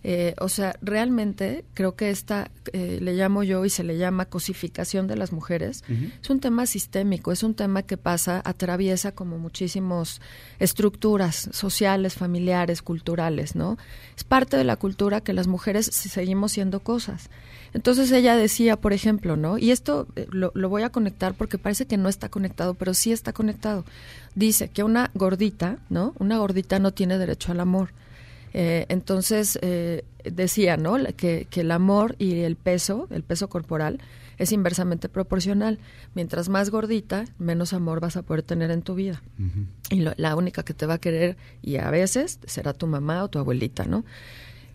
Eh, 0.05 0.35
o 0.39 0.49
sea, 0.49 0.77
realmente 0.81 1.65
creo 1.75 1.97
que 1.97 2.11
esta, 2.11 2.51
eh, 2.73 2.99
le 3.01 3.15
llamo 3.15 3.43
yo 3.43 3.65
y 3.65 3.71
se 3.71 3.83
le 3.83 3.99
llama 3.99 4.27
cosificación 4.27 5.07
de 5.07 5.17
las 5.17 5.33
mujeres, 5.33 5.85
es 6.23 6.31
un 6.31 6.41
tema 6.41 6.67
sistémico, 6.67 7.33
es 7.33 7.43
un 7.43 7.55
tema 7.55 7.83
que 7.83 7.97
pasa, 7.97 8.41
atraviesa 8.45 9.13
como 9.13 9.39
muchísimas 9.39 10.21
estructuras 10.59 11.49
sociales, 11.53 12.15
familiares, 12.15 12.83
culturales, 12.83 13.57
¿no? 13.57 13.77
Es 14.17 14.25
parte 14.25 14.57
de 14.57 14.65
la 14.65 14.77
cultura 14.77 15.21
que 15.21 15.33
las 15.33 15.47
mujeres 15.47 15.87
seguimos 15.87 16.53
siendo 16.53 16.81
cosas. 16.81 17.31
Entonces 17.75 18.11
ella 18.13 18.37
decía, 18.37 18.77
por 18.77 18.93
ejemplo, 18.93 19.37
¿no? 19.37 19.59
Y 19.59 19.73
esto 19.73 20.07
eh, 20.17 20.27
lo, 20.31 20.53
lo 20.55 20.69
voy 20.69 20.83
a 20.83 20.91
conectar 20.91 21.35
porque 21.35 21.59
parece 21.59 21.87
que 21.87 21.97
no 21.97 22.09
está 22.09 22.29
conectado, 22.29 22.75
pero 22.75 22.95
sí 22.95 23.13
está 23.13 23.33
conectado. 23.33 23.85
Dice 24.35 24.69
que 24.69 24.85
una 24.85 25.11
gordita, 25.15 25.79
¿no? 25.91 26.15
Una 26.19 26.39
gordita 26.39 26.79
no 26.79 26.93
tiene 26.93 27.19
derecho 27.19 27.53
al 27.53 27.61
amor. 27.61 27.91
Eh, 28.55 28.87
entonces 28.89 29.59
eh, 29.63 30.05
decía, 30.25 30.77
¿no? 30.77 30.97
Que, 31.17 31.47
que 31.51 31.61
el 31.63 31.71
amor 31.71 32.17
y 32.19 32.41
el 32.41 32.57
peso, 32.57 33.07
el 33.11 33.23
peso 33.23 33.49
corporal, 33.49 34.01
es 34.39 34.53
inversamente 34.53 35.09
proporcional. 35.09 35.79
Mientras 36.15 36.49
más 36.49 36.71
gordita, 36.71 37.25
menos 37.39 37.73
amor 37.73 38.01
vas 38.01 38.17
a 38.17 38.23
poder 38.23 38.43
tener 38.43 38.71
en 38.71 38.83
tu 38.83 38.95
vida. 38.95 39.23
Y 39.91 40.01
lo- 40.01 40.15
la 40.17 40.37
única 40.37 40.63
que 40.63 40.75
te 40.75 40.87
va 40.87 40.95
a 40.95 40.99
querer, 40.99 41.37
y 41.63 41.77
a 41.77 41.91
veces, 41.91 42.39
será 42.47 42.73
tu 42.73 42.87
mamá 42.87 43.23
o 43.25 43.29
tu 43.29 43.39
abuelita, 43.39 43.85
¿no? 43.85 44.05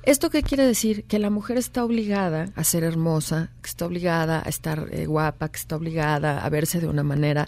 ¿Esto 0.04 0.30
qué 0.30 0.44
quiere 0.44 0.66
decir? 0.66 1.06
Que 1.06 1.18
la 1.18 1.30
mujer 1.30 1.58
está 1.58 1.86
obligada 1.86 2.52
a 2.58 2.66
ser 2.66 2.84
hermosa, 2.84 3.52
que 3.62 3.70
está 3.70 3.86
obligada 3.86 4.44
a 4.46 4.50
estar 4.50 4.90
eh, 4.92 5.06
guapa, 5.06 5.48
que 5.48 5.58
está 5.60 5.78
obligada 5.78 6.44
a 6.44 6.50
verse 6.50 6.82
de 6.82 6.88
una 6.90 7.04
manera, 7.04 7.48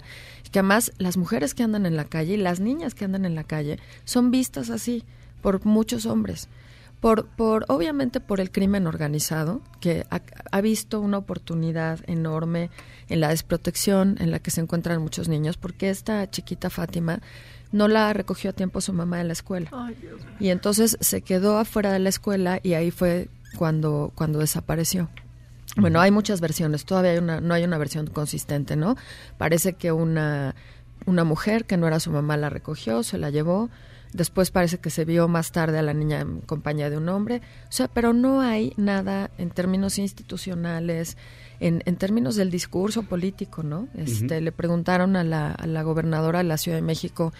que 0.50 0.60
además 0.60 0.90
las 0.96 1.18
mujeres 1.18 1.52
que 1.52 1.64
andan 1.64 1.84
en 1.84 1.96
la 1.96 2.06
calle 2.06 2.32
y 2.32 2.38
las 2.38 2.58
niñas 2.60 2.94
que 2.94 3.04
andan 3.04 3.26
en 3.26 3.34
la 3.34 3.44
calle 3.44 3.78
son 4.06 4.30
vistas 4.30 4.70
así 4.70 5.04
por 5.46 5.64
muchos 5.64 6.06
hombres. 6.06 6.48
Por, 6.98 7.26
por, 7.26 7.66
obviamente 7.68 8.18
por 8.18 8.40
el 8.40 8.50
crimen 8.50 8.88
organizado, 8.88 9.60
que 9.78 10.04
ha, 10.10 10.20
ha 10.50 10.60
visto 10.60 11.00
una 11.00 11.18
oportunidad 11.18 12.00
enorme 12.08 12.68
en 13.08 13.20
la 13.20 13.28
desprotección 13.28 14.16
en 14.18 14.32
la 14.32 14.40
que 14.40 14.50
se 14.50 14.60
encuentran 14.60 15.00
muchos 15.00 15.28
niños, 15.28 15.56
porque 15.56 15.88
esta 15.88 16.28
chiquita 16.28 16.68
Fátima 16.68 17.20
no 17.70 17.86
la 17.86 18.12
recogió 18.12 18.50
a 18.50 18.54
tiempo 18.54 18.80
su 18.80 18.92
mamá 18.92 19.20
en 19.20 19.28
la 19.28 19.34
escuela. 19.34 19.70
Y 20.40 20.48
entonces 20.48 20.98
se 21.00 21.22
quedó 21.22 21.58
afuera 21.58 21.92
de 21.92 22.00
la 22.00 22.08
escuela 22.08 22.58
y 22.64 22.72
ahí 22.72 22.90
fue 22.90 23.28
cuando, 23.56 24.10
cuando 24.16 24.40
desapareció. 24.40 25.08
Bueno, 25.76 26.00
hay 26.00 26.10
muchas 26.10 26.40
versiones, 26.40 26.84
todavía 26.84 27.12
hay 27.12 27.18
una, 27.18 27.40
no 27.40 27.54
hay 27.54 27.62
una 27.62 27.78
versión 27.78 28.08
consistente, 28.08 28.74
¿no? 28.74 28.96
Parece 29.38 29.74
que 29.74 29.92
una, 29.92 30.56
una 31.04 31.22
mujer 31.22 31.66
que 31.66 31.76
no 31.76 31.86
era 31.86 32.00
su 32.00 32.10
mamá 32.10 32.36
la 32.36 32.50
recogió, 32.50 33.04
se 33.04 33.16
la 33.16 33.30
llevó, 33.30 33.70
después 34.12 34.50
parece 34.50 34.78
que 34.78 34.90
se 34.90 35.04
vio 35.04 35.28
más 35.28 35.52
tarde 35.52 35.78
a 35.78 35.82
la 35.82 35.94
niña 35.94 36.20
en 36.20 36.40
compañía 36.40 36.90
de 36.90 36.96
un 36.96 37.08
hombre, 37.08 37.42
o 37.68 37.72
sea, 37.72 37.88
pero 37.88 38.12
no 38.12 38.40
hay 38.40 38.72
nada 38.76 39.30
en 39.38 39.50
términos 39.50 39.98
institucionales, 39.98 41.16
en, 41.60 41.82
en 41.86 41.96
términos 41.96 42.36
del 42.36 42.50
discurso 42.50 43.02
político, 43.02 43.62
¿no? 43.62 43.88
Este. 43.96 44.40
Le 44.40 44.52
preguntaron 44.52 45.16
a 45.16 45.24
la, 45.24 45.52
a 45.52 45.66
la 45.66 45.82
gobernadora 45.82 46.38
de 46.38 46.44
la 46.44 46.58
Ciudad 46.58 46.76
de 46.78 46.82
México 46.82 47.32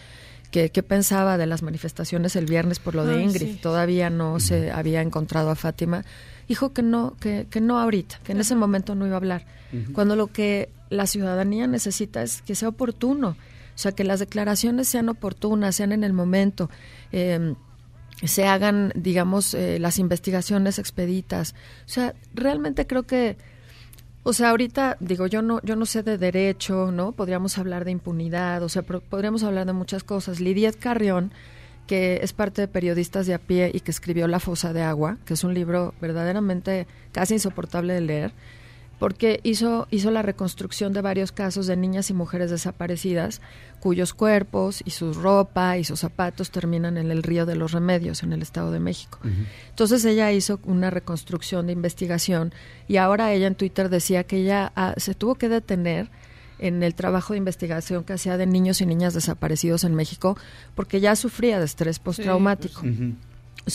que- 0.50 0.70
qué 0.70 0.82
pensaba 0.82 1.36
de 1.38 1.46
las 1.46 1.62
manifestaciones 1.62 2.36
el 2.36 2.46
viernes 2.46 2.78
por 2.78 2.94
lo 2.94 3.04
de 3.04 3.16
Ay, 3.16 3.24
Ingrid. 3.24 3.46
sí. 3.54 3.58
Todavía 3.62 4.10
no 4.10 4.40
se 4.40 4.70
había 4.70 5.02
encontrado 5.02 5.50
a 5.50 5.54
Fátima. 5.56 6.04
Dijo 6.48 6.72
que 6.72 6.82
no, 6.82 7.16
que, 7.20 7.46
que 7.50 7.60
no 7.60 7.78
ahorita, 7.78 8.20
que 8.24 8.32
en 8.32 8.40
ese 8.40 8.54
momento 8.54 8.94
no 8.94 9.06
iba 9.06 9.16
a 9.16 9.18
hablar. 9.18 9.44
Cuando 9.92 10.16
lo 10.16 10.28
que 10.28 10.70
la 10.88 11.06
ciudadanía 11.06 11.66
necesita 11.66 12.22
es 12.22 12.40
que 12.40 12.54
sea 12.54 12.68
oportuno, 12.68 13.36
o 13.76 13.78
sea, 13.78 13.92
que 13.92 14.02
las 14.02 14.18
declaraciones 14.18 14.88
sean 14.88 15.08
oportunas, 15.08 15.76
sean 15.76 15.92
en 15.92 16.02
el 16.02 16.12
momento. 16.12 16.68
eh, 17.12 17.54
se 18.22 18.46
hagan, 18.46 18.92
digamos, 18.94 19.52
eh, 19.54 19.78
las 19.78 19.98
investigaciones 19.98 20.78
expeditas. 20.78 21.54
O 21.84 21.88
sea, 21.88 22.14
realmente 22.34 22.86
creo 22.86 23.02
que, 23.02 23.36
o 24.22 24.32
sea, 24.32 24.50
ahorita 24.50 24.96
digo, 25.00 25.26
yo 25.26 25.42
no, 25.42 25.60
yo 25.62 25.76
no 25.76 25.86
sé 25.86 26.02
de 26.02 26.16
derecho, 26.16 26.90
¿no? 26.92 27.12
Podríamos 27.12 27.58
hablar 27.58 27.84
de 27.84 27.90
impunidad, 27.90 28.62
o 28.62 28.68
sea, 28.68 28.82
podríamos 28.82 29.42
hablar 29.42 29.66
de 29.66 29.74
muchas 29.74 30.02
cosas. 30.02 30.40
Lidiet 30.40 30.78
Carrión, 30.78 31.30
que 31.86 32.20
es 32.22 32.32
parte 32.32 32.62
de 32.62 32.68
periodistas 32.68 33.26
de 33.26 33.34
a 33.34 33.38
pie 33.38 33.70
y 33.72 33.80
que 33.80 33.90
escribió 33.90 34.26
La 34.28 34.40
fosa 34.40 34.72
de 34.72 34.82
agua, 34.82 35.18
que 35.26 35.34
es 35.34 35.44
un 35.44 35.52
libro 35.52 35.94
verdaderamente 36.00 36.86
casi 37.12 37.34
insoportable 37.34 37.92
de 37.92 38.00
leer. 38.00 38.32
Porque 38.98 39.40
hizo, 39.42 39.86
hizo 39.90 40.10
la 40.10 40.22
reconstrucción 40.22 40.92
de 40.92 41.02
varios 41.02 41.32
casos 41.32 41.66
de 41.66 41.76
niñas 41.76 42.10
y 42.10 42.14
mujeres 42.14 42.50
desaparecidas 42.50 43.40
cuyos 43.80 44.14
cuerpos 44.14 44.82
y 44.84 44.90
su 44.90 45.12
ropa 45.12 45.76
y 45.76 45.84
sus 45.84 46.00
zapatos 46.00 46.50
terminan 46.50 46.96
en 46.96 47.10
el 47.10 47.22
río 47.22 47.46
de 47.46 47.56
los 47.56 47.72
remedios 47.72 48.22
en 48.22 48.32
el 48.32 48.42
Estado 48.42 48.72
de 48.72 48.80
México. 48.80 49.18
Entonces 49.68 50.04
ella 50.04 50.32
hizo 50.32 50.60
una 50.64 50.90
reconstrucción 50.90 51.66
de 51.66 51.72
investigación 51.72 52.52
y 52.88 52.96
ahora 52.96 53.32
ella 53.32 53.46
en 53.46 53.54
Twitter 53.54 53.88
decía 53.88 54.24
que 54.24 54.38
ella 54.38 54.72
ah, 54.76 54.94
se 54.96 55.14
tuvo 55.14 55.34
que 55.34 55.48
detener 55.48 56.08
en 56.58 56.82
el 56.82 56.94
trabajo 56.94 57.34
de 57.34 57.38
investigación 57.38 58.04
que 58.04 58.14
hacía 58.14 58.38
de 58.38 58.46
niños 58.46 58.80
y 58.80 58.86
niñas 58.86 59.12
desaparecidos 59.12 59.84
en 59.84 59.94
México 59.94 60.38
porque 60.74 61.00
ya 61.00 61.14
sufría 61.14 61.58
de 61.58 61.66
estrés 61.66 61.98
postraumático. 61.98 62.80
Sí, 62.80 63.14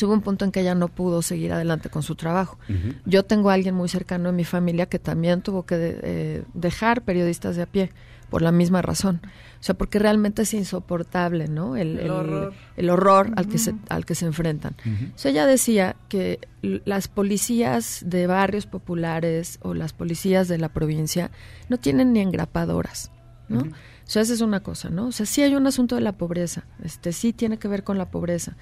hubo 0.06 0.14
un 0.14 0.22
punto 0.22 0.46
en 0.46 0.52
que 0.52 0.62
ella 0.62 0.74
no 0.76 0.88
pudo 0.88 1.22
seguir 1.22 1.52
adelante 1.54 1.90
con 1.90 2.02
su 2.04 2.16
trabajo. 2.16 2.58
Yo 3.06 3.24
tengo 3.24 3.50
a 3.50 3.54
alguien 3.54 3.76
muy 3.76 3.90
cercano 3.90 4.30
en 4.30 4.36
mi 4.36 4.46
familia 4.46 4.86
que 4.86 5.00
también 5.00 5.42
tuvo 5.42 5.66
que 5.66 5.78
de- 5.78 6.00
eh, 6.04 6.44
dejar 6.54 7.04
periodistas 7.04 7.56
de 7.56 7.64
a 7.64 7.66
pie 7.66 7.92
por 8.30 8.42
la 8.42 8.54
misma 8.54 8.82
razón. 8.82 9.20
O 9.60 9.64
sea, 9.64 9.76
porque 9.76 10.00
realmente 10.00 10.44
es 10.44 10.54
insoportable, 10.54 11.50
¿no? 11.50 11.76
El, 11.76 12.00
El 12.00 12.10
horror. 12.10 12.54
el 12.78 12.90
horror 12.90 13.32
al, 13.36 13.48
que 13.50 13.58
se, 13.58 13.76
al 13.90 14.06
que 14.06 14.16
se 14.16 14.26
enfrentan. 14.26 14.76
O 15.14 15.18
sea, 15.18 15.32
ella 15.32 15.46
decía 15.46 15.98
que 16.08 16.40
las 16.62 17.10
policías 17.10 18.02
de 18.06 18.28
barrios 18.28 18.66
populares 18.68 19.60
o 19.62 19.74
las 19.74 19.92
policías 19.94 20.48
de 20.48 20.58
la 20.58 20.70
provincia 20.70 21.30
no 21.70 21.78
tienen 21.78 22.14
ni 22.14 22.22
engrapadoras, 22.22 23.12
¿no? 23.50 23.64
O 24.12 24.14
sea, 24.14 24.24
esa 24.24 24.34
es 24.34 24.42
una 24.42 24.60
cosa, 24.60 24.90
¿no? 24.90 25.08
O 25.08 25.12
sea, 25.14 25.26
sí 25.26 25.42
hay 25.42 25.56
un 25.56 25.66
asunto 25.68 25.96
de 25.96 26.02
la 26.02 26.12
pobreza, 26.12 26.66
este 26.84 27.14
sí 27.14 27.32
tiene 27.32 27.58
que 27.58 27.70
ver 27.70 27.86
con 27.86 27.98
la 27.98 28.12
pobreza, 28.12 28.58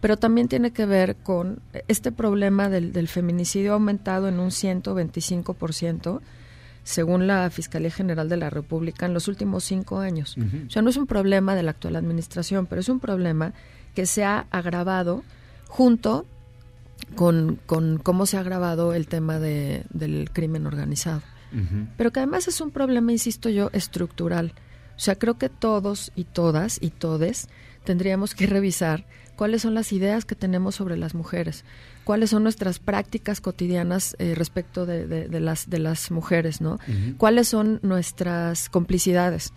pero 0.00 0.16
también 0.16 0.46
tiene 0.46 0.70
que 0.70 0.86
ver 0.86 1.16
con 1.16 1.58
este 1.88 2.12
problema 2.12 2.68
del, 2.68 2.92
del 2.92 3.08
feminicidio 3.08 3.72
ha 3.72 3.74
aumentado 3.74 4.28
en 4.28 4.38
un 4.38 4.50
125%, 4.50 6.20
según 6.84 7.26
la 7.26 7.50
Fiscalía 7.50 7.90
General 7.90 8.28
de 8.28 8.36
la 8.36 8.48
República, 8.48 9.04
en 9.04 9.12
los 9.12 9.26
últimos 9.26 9.64
cinco 9.64 9.98
años. 9.98 10.36
O 10.68 10.70
sea, 10.70 10.82
no 10.82 10.90
es 10.90 10.96
un 10.96 11.08
problema 11.08 11.56
de 11.56 11.64
la 11.64 11.72
actual 11.72 11.96
administración, 11.96 12.66
pero 12.66 12.80
es 12.80 12.88
un 12.88 13.00
problema 13.00 13.54
que 13.96 14.06
se 14.06 14.22
ha 14.22 14.46
agravado 14.52 15.24
junto 15.66 16.26
con, 17.16 17.58
con 17.66 17.98
cómo 17.98 18.24
se 18.24 18.36
ha 18.36 18.40
agravado 18.40 18.94
el 18.94 19.08
tema 19.08 19.40
de, 19.40 19.82
del 19.90 20.30
crimen 20.32 20.64
organizado. 20.64 21.22
Pero 21.96 22.12
que 22.12 22.20
además 22.20 22.46
es 22.46 22.60
un 22.60 22.70
problema, 22.70 23.10
insisto 23.10 23.48
yo, 23.48 23.68
estructural. 23.72 24.52
O 24.96 25.00
sea, 25.00 25.16
creo 25.16 25.38
que 25.38 25.48
todos 25.48 26.12
y 26.14 26.24
todas 26.24 26.78
y 26.80 26.90
todes 26.90 27.48
tendríamos 27.84 28.34
que 28.34 28.46
revisar 28.46 29.04
cuáles 29.36 29.62
son 29.62 29.74
las 29.74 29.92
ideas 29.92 30.24
que 30.24 30.34
tenemos 30.36 30.74
sobre 30.76 30.96
las 30.96 31.14
mujeres, 31.14 31.64
cuáles 32.04 32.30
son 32.30 32.42
nuestras 32.44 32.78
prácticas 32.78 33.40
cotidianas 33.40 34.14
eh, 34.18 34.34
respecto 34.36 34.86
de, 34.86 35.06
de- 35.06 35.28
de 35.28 35.40
las, 35.40 35.68
de 35.68 35.78
las 35.78 36.10
mujeres, 36.10 36.60
¿no? 36.60 36.78
¿Cuáles 37.18 37.48
son 37.48 37.80
nuestras 37.82 38.68
complicidades? 38.68 39.52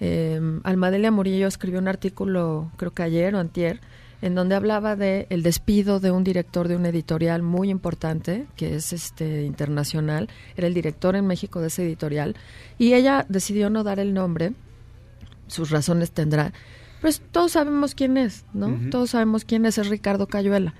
Eh, 0.00 0.40
Almadelia 0.64 1.10
Murillo 1.10 1.46
escribió 1.46 1.78
un 1.78 1.88
artículo, 1.88 2.72
creo 2.76 2.92
que 2.92 3.02
ayer 3.02 3.34
o 3.34 3.38
antier, 3.38 3.80
en 4.22 4.34
donde 4.34 4.56
hablaba 4.56 4.96
de 4.96 5.26
el 5.30 5.42
despido 5.44 6.00
de 6.00 6.10
un 6.10 6.24
director 6.24 6.66
de 6.66 6.74
una 6.76 6.88
editorial 6.88 7.42
muy 7.42 7.70
importante, 7.70 8.46
que 8.56 8.74
es 8.76 8.92
este 8.92 9.44
internacional, 9.44 10.28
era 10.56 10.66
el 10.66 10.74
director 10.74 11.14
en 11.14 11.26
México 11.26 11.60
de 11.60 11.68
esa 11.68 11.82
editorial, 11.82 12.34
y 12.78 12.94
ella 12.94 13.26
decidió 13.28 13.70
no 13.70 13.84
dar 13.84 14.00
el 14.00 14.14
nombre, 14.14 14.52
sus 15.48 15.70
razones 15.70 16.12
tendrá, 16.12 16.52
pues 17.00 17.22
todos 17.32 17.52
sabemos 17.52 17.94
quién 17.94 18.16
es, 18.16 18.44
¿no? 18.52 18.78
Todos 18.90 19.10
sabemos 19.10 19.44
quién 19.44 19.66
es, 19.66 19.78
es 19.78 19.88
Ricardo 19.88 20.26
Cayuela. 20.26 20.74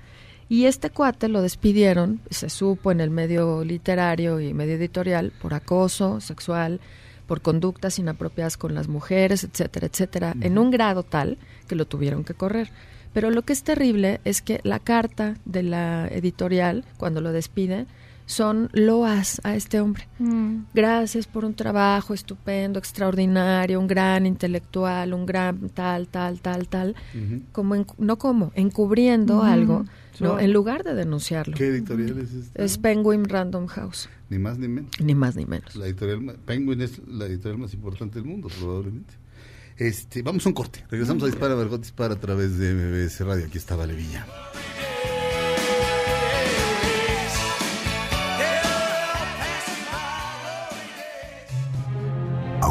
Y 0.49 0.65
este 0.65 0.89
cuate 0.89 1.27
lo 1.29 1.41
despidieron, 1.41 2.21
se 2.31 2.49
supo 2.49 2.91
en 2.91 3.01
el 3.01 3.11
medio 3.11 3.63
literario 3.63 4.39
y 4.39 4.53
medio 4.53 4.75
editorial, 4.75 5.31
por 5.41 5.53
acoso 5.53 6.19
sexual, 6.21 6.81
por 7.27 7.41
conductas 7.41 7.99
inapropiadas 7.99 8.57
con 8.57 8.73
las 8.73 8.87
mujeres, 8.87 9.43
etcétera, 9.43 9.85
etcétera, 9.85 10.33
en 10.41 10.57
un 10.57 10.71
grado 10.71 11.03
tal 11.03 11.37
que 11.67 11.75
lo 11.75 11.85
tuvieron 11.85 12.23
que 12.23 12.33
correr. 12.33 12.71
Pero 13.13 13.29
lo 13.29 13.43
que 13.43 13.53
es 13.53 13.63
terrible 13.63 14.19
es 14.25 14.41
que 14.41 14.59
la 14.63 14.79
carta 14.79 15.35
de 15.45 15.61
la 15.61 16.07
editorial, 16.07 16.83
cuando 16.97 17.21
lo 17.21 17.31
despide, 17.31 17.85
son 18.29 18.69
loas 18.73 19.41
a 19.43 19.55
este 19.55 19.79
hombre. 19.79 20.07
Mm. 20.19 20.65
Gracias 20.75 21.25
por 21.25 21.45
un 21.45 21.55
trabajo 21.55 22.13
estupendo, 22.13 22.77
extraordinario, 22.77 23.79
un 23.79 23.87
gran 23.87 24.27
intelectual, 24.27 25.15
un 25.15 25.25
gran 25.25 25.69
tal, 25.69 26.07
tal, 26.07 26.39
tal, 26.39 26.67
tal. 26.67 26.95
Como 27.51 27.73
en- 27.73 27.87
no 27.97 28.17
como, 28.19 28.51
encubriendo 28.53 29.37
Ujú. 29.37 29.45
algo, 29.45 29.85
¿no? 30.19 30.39
En 30.39 30.53
lugar 30.53 30.83
de 30.83 30.93
denunciarlo. 30.93 31.55
¿Qué 31.57 31.67
editorial 31.69 32.19
es 32.19 32.31
esta? 32.33 32.63
Es 32.63 32.77
Penguin 32.77 33.25
Random 33.25 33.65
House. 33.65 34.07
Ni 34.29 34.37
más 34.37 34.59
ni 34.59 34.67
menos. 34.67 34.91
Ni 35.01 35.15
más 35.15 35.35
ni 35.35 35.47
menos. 35.47 35.75
La 35.75 35.87
editorial, 35.87 36.37
Penguin 36.45 36.81
es 36.81 37.01
la 37.07 37.25
editorial 37.25 37.57
más 37.59 37.73
importante 37.73 38.19
del 38.19 38.25
mundo, 38.25 38.47
probablemente. 38.59 39.15
Este, 39.75 40.21
vamos 40.21 40.45
a 40.45 40.49
un 40.49 40.53
corte. 40.53 40.85
Regresamos 40.91 41.23
a 41.23 41.25
Dispara, 41.25 41.55
Margot 41.55 41.81
Dispara 41.81 42.13
a 42.13 42.19
través 42.19 42.59
de 42.59 42.73
MBS 42.75 43.21
Radio. 43.25 43.45
Aquí 43.47 43.57
está 43.57 43.75
Vale 43.75 43.95
Villa. 43.95 44.27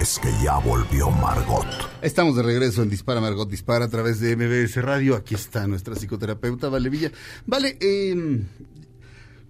es 0.00 0.18
que 0.18 0.28
ya 0.42 0.58
volvió 0.58 1.10
Margot. 1.10 1.66
Estamos 2.02 2.36
de 2.36 2.42
regreso 2.42 2.82
en 2.82 2.90
Dispara, 2.90 3.20
Margot 3.20 3.48
Dispara 3.48 3.86
a 3.86 3.88
través 3.88 4.20
de 4.20 4.36
MBS 4.36 4.76
Radio. 4.82 5.16
Aquí 5.16 5.34
está 5.34 5.66
nuestra 5.66 5.94
psicoterapeuta, 5.94 6.68
Vale 6.68 6.88
Villa. 6.88 7.12
Vale, 7.46 7.76
eh, 7.80 8.44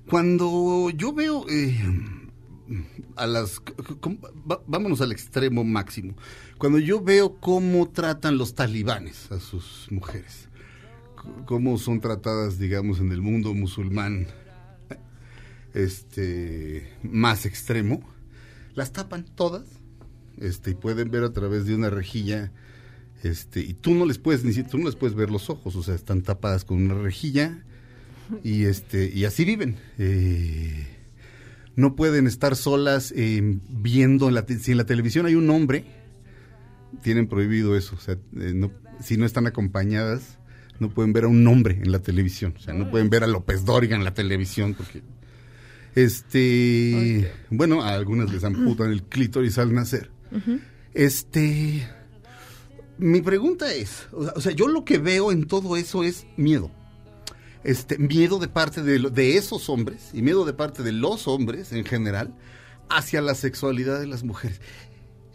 cuando 0.09 0.91
yo 0.91 1.13
veo 1.13 1.47
eh, 1.49 1.79
a 3.17 3.27
las... 3.27 3.63
vámonos 4.67 5.01
al 5.01 5.13
extremo 5.13 5.65
máximo. 5.65 6.15
Cuando 6.59 6.79
yo 6.79 7.03
veo 7.03 7.39
cómo 7.41 7.89
tratan 7.89 8.39
los 8.39 8.55
talibanes 8.55 9.31
a 9.33 9.41
sus 9.41 9.89
mujeres, 9.91 10.49
cómo 11.47 11.79
son 11.79 12.01
tratadas, 12.01 12.59
digamos, 12.59 13.01
en 13.01 13.13
el 13.13 13.21
mundo 13.21 13.55
musulmán 13.55 14.29
este 15.75 16.93
más 17.03 17.47
extremo, 17.47 18.01
las 18.75 18.93
tapan 18.93 19.25
todas 19.25 19.65
este 20.41 20.73
y 20.73 20.75
pueden 20.75 21.11
ver 21.11 21.25
a 21.25 21.33
través 21.33 21.67
de 21.67 21.75
una 21.75 21.91
rejilla 21.91 22.53
este 23.23 23.61
y 23.61 23.75
tú 23.75 23.95
no 23.95 24.05
les 24.07 24.19
puedes 24.19 24.45
ni 24.45 24.53
si- 24.53 24.65
tú 24.65 24.79
no 24.79 24.85
les 24.87 24.97
puedes 24.97 25.15
ver 25.17 25.31
los 25.31 25.49
ojos 25.51 25.77
o 25.77 25.83
sea 25.83 25.95
están 25.95 26.23
tapadas 26.23 26.65
con 26.65 26.83
una 26.83 26.95
rejilla 26.95 27.63
y 28.43 28.65
este 28.65 29.11
y 29.15 29.25
así 29.27 29.45
viven. 29.45 29.77
Eh, 29.99 30.87
no 31.77 31.95
pueden 31.97 32.27
estar 32.27 32.55
solas 32.57 33.13
eh, 33.17 33.59
viendo 33.69 34.29
en 34.29 34.35
la 34.35 34.47
te- 34.47 34.59
si 34.59 34.73
en 34.73 34.79
la 34.79 34.87
televisión 34.87 35.27
hay 35.27 35.35
un 35.35 35.49
hombre 35.51 35.85
tienen 37.03 37.27
prohibido 37.27 37.77
eso 37.77 37.97
o 37.97 38.01
sea 38.01 38.15
eh, 38.15 38.53
no- 38.55 38.71
si 39.03 39.17
no 39.17 39.27
están 39.27 39.47
acompañadas 39.47 40.39
no 40.81 40.89
pueden 40.91 41.13
ver 41.13 41.25
a 41.25 41.29
un 41.29 41.47
hombre 41.47 41.79
en 41.83 41.91
la 41.93 41.99
televisión 42.01 42.55
o 42.57 42.61
sea 42.61 42.75
no 42.75 42.91
pueden 42.91 43.09
ver 43.11 43.25
a 43.25 43.27
López 43.27 43.65
Dóriga 43.65 43.97
en 43.97 44.05
la 44.05 44.15
televisión 44.15 44.75
porque 44.75 45.03
este 45.95 47.31
bueno 47.51 47.83
a 47.83 47.95
algunas 47.95 48.33
les 48.33 48.45
amputan 48.45 48.91
el 48.91 49.03
clítoris 49.05 49.59
al 49.59 49.73
nacer 49.75 50.11
este. 50.95 51.89
Mi 52.99 53.21
pregunta 53.23 53.73
es: 53.73 54.09
o 54.13 54.41
sea, 54.41 54.53
yo 54.53 54.69
lo 54.69 54.85
que 54.85 54.99
veo 54.99 55.33
en 55.33 55.47
todo 55.47 55.77
eso 55.77 56.05
es 56.05 56.27
miedo. 56.37 56.71
Este, 57.65 57.97
miedo 57.99 58.39
de 58.39 58.49
parte 58.49 58.83
de, 58.83 59.37
esos 59.39 59.71
hombres 59.71 60.11
y 60.13 60.21
miedo 60.21 60.45
de 60.45 60.53
parte 60.53 60.83
de 60.83 60.93
los 60.93 61.27
hombres 61.27 61.73
en 61.73 61.85
general 61.87 62.35
hacia 62.91 63.23
la 63.23 63.35
sexualidad 63.35 63.99
de 64.01 64.07
las 64.07 64.23
mujeres. 64.23 64.61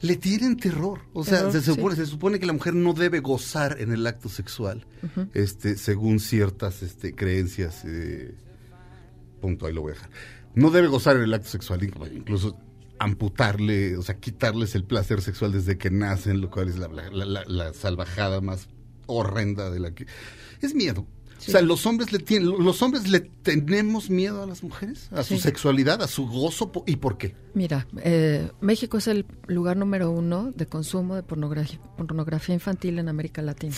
Le 0.01 0.15
tienen 0.15 0.55
terror. 0.55 1.01
O 1.13 1.23
sea, 1.25 1.39
Terror, 1.39 1.51
se, 1.51 1.61
sí. 1.61 1.73
supone, 1.73 1.95
se 1.95 2.05
supone 2.05 2.39
que 2.39 2.45
la 2.45 2.53
mujer 2.53 2.75
no 2.75 2.93
debe 2.93 3.19
gozar 3.19 3.77
en 3.81 3.91
el 3.91 4.05
acto 4.05 4.29
sexual, 4.29 4.85
este, 5.33 5.75
según 5.75 6.19
ciertas 6.19 6.83
este, 6.83 7.15
creencias. 7.15 7.83
eh, 7.85 8.35
punto, 9.41 9.65
ahí 9.65 9.73
lo 9.73 9.81
voy 9.81 9.91
a 9.91 9.95
dejar. 9.95 10.09
No 10.53 10.69
debe 10.69 10.87
gozar 10.87 11.15
en 11.17 11.23
el 11.23 11.33
acto 11.33 11.49
sexual, 11.49 11.81
inclu- 11.81 12.15
incluso 12.15 12.57
amputarle, 12.99 13.97
o 13.97 14.01
sea, 14.01 14.15
quitarles 14.19 14.75
el 14.75 14.83
placer 14.83 15.21
sexual 15.21 15.51
desde 15.51 15.77
que 15.77 15.89
nacen, 15.89 16.41
lo 16.41 16.49
cual 16.49 16.69
es 16.69 16.77
la, 16.77 16.87
la- 16.89 17.25
la- 17.25 17.45
la 17.45 17.73
salvajada 17.73 18.41
más 18.41 18.67
horrenda 19.07 19.69
de 19.71 19.79
la 19.79 19.91
que... 19.91 20.05
Es 20.61 20.75
miedo. 20.75 21.05
Sí. 21.39 21.51
O 21.51 21.53
sea, 21.53 21.61
los 21.61 21.85
hombres 21.85 22.11
le 22.11 22.19
tienen, 22.19 22.49
los 22.63 22.81
hombres 22.81 23.07
le 23.07 23.21
tenemos 23.21 24.09
miedo 24.09 24.43
a 24.43 24.45
las 24.45 24.61
mujeres, 24.61 25.07
a 25.13 25.23
su 25.23 25.37
sexualidad, 25.37 26.01
a 26.03 26.07
su 26.07 26.27
gozo, 26.27 26.69
¿y 26.85 26.97
por 26.97 27.17
qué? 27.17 27.33
Mira, 27.53 27.87
eh, 28.03 28.51
México 28.59 28.97
es 28.97 29.07
el 29.07 29.25
lugar 29.47 29.77
número 29.77 30.11
uno 30.11 30.51
de 30.53 30.65
consumo 30.65 31.15
de 31.15 31.23
pornografía, 31.23 31.79
pornografía 31.95 32.53
infantil 32.55 32.99
en 32.99 33.07
América 33.07 33.41
Latina. 33.41 33.73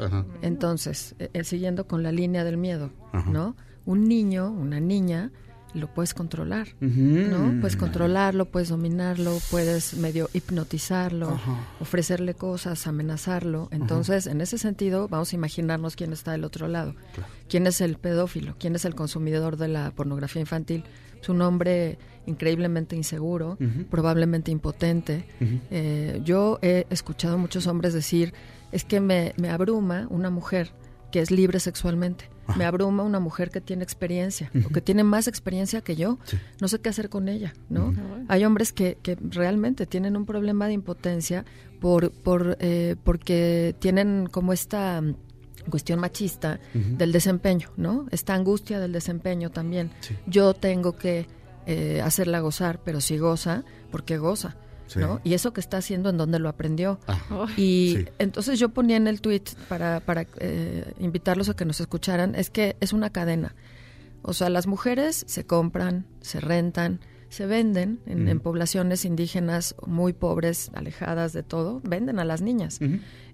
Ajá. 0.00 0.24
Entonces, 0.40 1.14
eh, 1.18 1.28
eh, 1.34 1.44
siguiendo 1.44 1.86
con 1.86 2.02
la 2.02 2.10
línea 2.10 2.42
del 2.42 2.56
miedo, 2.56 2.90
Ajá. 3.12 3.28
¿no? 3.30 3.54
Un 3.84 4.08
niño, 4.08 4.50
una 4.50 4.80
niña, 4.80 5.30
lo 5.74 5.86
puedes 5.88 6.14
controlar. 6.14 6.68
¿no? 6.80 7.60
Puedes 7.60 7.76
controlarlo, 7.76 8.46
puedes 8.46 8.68
dominarlo, 8.68 9.38
puedes 9.50 9.94
medio 9.94 10.28
hipnotizarlo, 10.32 11.38
ofrecerle 11.80 12.34
cosas, 12.34 12.86
amenazarlo. 12.86 13.68
Entonces, 13.70 14.26
en 14.26 14.40
ese 14.40 14.58
sentido, 14.58 15.08
vamos 15.08 15.32
a 15.32 15.36
imaginarnos 15.36 15.96
quién 15.96 16.12
está 16.12 16.32
del 16.32 16.44
otro 16.44 16.68
lado. 16.68 16.94
¿Quién 17.48 17.66
es 17.66 17.80
el 17.80 17.96
pedófilo? 17.96 18.54
¿Quién 18.58 18.74
es 18.74 18.84
el 18.84 18.94
consumidor 18.94 19.56
de 19.56 19.68
la 19.68 19.90
pornografía 19.90 20.40
infantil? 20.40 20.84
Es 21.20 21.28
un 21.28 21.42
hombre 21.42 21.98
increíblemente 22.26 22.94
inseguro, 22.94 23.58
probablemente 23.90 24.50
impotente. 24.50 25.26
Eh, 25.70 26.20
yo 26.24 26.58
he 26.62 26.86
escuchado 26.90 27.34
a 27.34 27.38
muchos 27.38 27.66
hombres 27.66 27.94
decir, 27.94 28.32
es 28.72 28.84
que 28.84 29.00
me, 29.00 29.34
me 29.36 29.50
abruma 29.50 30.06
una 30.10 30.30
mujer 30.30 30.70
que 31.10 31.20
es 31.20 31.30
libre 31.30 31.58
sexualmente. 31.58 32.28
Me 32.56 32.64
abruma 32.64 33.02
una 33.02 33.20
mujer 33.20 33.50
que 33.50 33.60
tiene 33.60 33.84
experiencia 33.84 34.50
o 34.66 34.70
que 34.70 34.80
tiene 34.80 35.04
más 35.04 35.28
experiencia 35.28 35.80
que 35.82 35.96
yo. 35.96 36.18
No 36.60 36.68
sé 36.68 36.80
qué 36.80 36.88
hacer 36.88 37.08
con 37.08 37.28
ella, 37.28 37.54
¿no? 37.68 37.94
Hay 38.28 38.44
hombres 38.44 38.72
que, 38.72 38.98
que 39.02 39.16
realmente 39.20 39.86
tienen 39.86 40.16
un 40.16 40.26
problema 40.26 40.66
de 40.66 40.72
impotencia 40.74 41.44
por, 41.80 42.10
por, 42.10 42.56
eh, 42.60 42.96
porque 43.04 43.74
tienen 43.78 44.28
como 44.30 44.52
esta 44.52 45.00
mm, 45.00 45.14
cuestión 45.70 46.00
machista 46.00 46.60
del 46.72 47.12
desempeño, 47.12 47.68
¿no? 47.76 48.06
Esta 48.10 48.34
angustia 48.34 48.80
del 48.80 48.92
desempeño 48.92 49.50
también. 49.50 49.90
Yo 50.26 50.54
tengo 50.54 50.96
que 50.96 51.26
eh, 51.66 52.00
hacerla 52.02 52.40
gozar, 52.40 52.80
pero 52.82 53.00
si 53.00 53.18
goza, 53.18 53.64
porque 53.90 54.16
goza, 54.18 54.56
Sí. 54.88 54.98
¿no? 54.98 55.20
Y 55.22 55.34
eso 55.34 55.52
que 55.52 55.60
está 55.60 55.76
haciendo, 55.76 56.10
¿en 56.10 56.16
dónde 56.16 56.38
lo 56.40 56.48
aprendió? 56.48 56.98
Ah. 57.06 57.46
Y 57.56 57.94
Sí. 57.98 58.04
entonces 58.18 58.58
yo 58.58 58.70
ponía 58.70 58.96
en 58.96 59.06
el 59.06 59.20
tweet 59.20 59.44
para, 59.68 60.00
para 60.00 60.26
eh, 60.40 60.92
invitarlos 60.98 61.48
a 61.48 61.54
que 61.54 61.64
nos 61.64 61.80
escucharan, 61.80 62.34
es 62.34 62.50
que 62.50 62.76
es 62.80 62.92
una 62.92 63.10
cadena. 63.10 63.54
O 64.22 64.32
sea, 64.32 64.50
las 64.50 64.66
mujeres 64.66 65.24
se 65.28 65.44
compran, 65.46 66.04
se 66.20 66.40
rentan, 66.40 66.98
se 67.28 67.46
venden 67.46 68.00
en, 68.06 68.40
poblaciones 68.40 69.04
indígenas 69.04 69.74
muy 69.86 70.12
pobres, 70.12 70.70
alejadas 70.74 71.32
de 71.32 71.42
todo, 71.42 71.80
venden 71.84 72.18
a 72.18 72.24
las 72.24 72.40
niñas. 72.42 72.80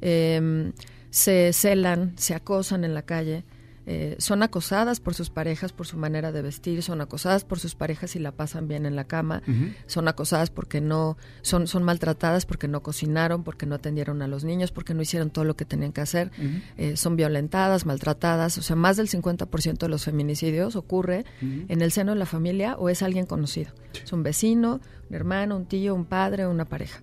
Eh, 0.03 0.73
se 1.11 1.53
celan, 1.53 2.13
se 2.17 2.35
acosan 2.35 2.83
en 2.85 2.93
la 2.93 3.03
calle, 3.03 3.45
eh, 3.87 4.17
son 4.19 4.43
acosadas 4.43 5.01
por 5.01 5.15
sus 5.15 5.29
parejas 5.29 5.73
por 5.73 5.87
su 5.87 5.99
manera 5.99 6.33
de 6.33 6.41
vestir, 6.41 6.83
son 6.83 7.01
acosadas 7.01 7.45
por 7.45 7.59
sus 7.59 7.75
parejas 7.75 8.13
si 8.13 8.19
la 8.19 8.33
pasan 8.33 8.67
bien 8.67 8.87
en 8.87 8.97
la 8.97 9.05
cama, 9.05 9.43
son 9.87 10.09
acosadas 10.09 10.51
porque 10.51 10.81
no, 10.81 11.19
son, 11.43 11.67
son 11.67 11.83
maltratadas 11.83 12.47
porque 12.47 12.67
no 12.67 12.83
cocinaron, 12.83 13.45
porque 13.45 13.67
no 13.67 13.75
atendieron 13.75 14.23
a 14.23 14.29
los 14.29 14.45
niños, 14.45 14.73
porque 14.73 14.95
no 14.95 15.03
hicieron 15.03 15.31
todo 15.31 15.45
lo 15.45 15.55
que 15.55 15.65
tenían 15.65 15.93
que 15.93 16.01
hacer, 16.01 16.31
eh, 16.79 16.97
son 16.97 17.17
violentadas, 17.17 17.85
maltratadas, 17.85 18.57
o 18.59 18.63
sea, 18.63 18.77
más 18.77 18.97
del 18.97 19.09
50% 19.09 19.79
de 19.79 19.89
los 19.89 20.05
feminicidios 20.05 20.77
ocurre 20.77 21.25
en 21.41 21.83
el 21.83 21.93
seno 21.93 22.13
de 22.13 22.19
la 22.19 22.27
familia 22.27 22.77
o 22.77 22.89
es 22.89 23.03
alguien 23.03 23.27
conocido, 23.27 23.73
es 24.03 24.13
un 24.13 24.23
vecino, 24.23 24.81
un 25.11 25.15
hermano, 25.15 25.57
un 25.57 25.67
tío, 25.67 25.95
un 25.95 26.07
padre, 26.07 26.47
una 26.47 26.65
pareja. 26.65 27.03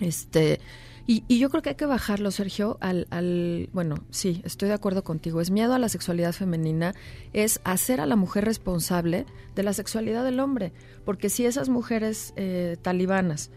Este, 0.00 0.60
y, 1.06 1.24
y 1.28 1.38
yo 1.38 1.50
creo 1.50 1.62
que 1.62 1.70
hay 1.70 1.74
que 1.74 1.86
bajarlo, 1.86 2.30
Sergio, 2.30 2.78
al, 2.80 3.06
al, 3.10 3.68
bueno, 3.72 3.96
sí, 4.10 4.42
estoy 4.44 4.68
de 4.68 4.74
acuerdo 4.74 5.04
contigo, 5.04 5.40
es 5.40 5.50
miedo 5.50 5.74
a 5.74 5.78
la 5.78 5.88
sexualidad 5.88 6.32
femenina, 6.32 6.94
es 7.32 7.60
hacer 7.64 8.00
a 8.00 8.06
la 8.06 8.16
mujer 8.16 8.44
responsable 8.44 9.26
de 9.54 9.62
la 9.62 9.72
sexualidad 9.72 10.24
del 10.24 10.40
hombre, 10.40 10.72
porque 11.04 11.28
si 11.28 11.46
esas 11.46 11.68
mujeres 11.68 12.32
eh, 12.36 12.76
talibanas 12.82 13.50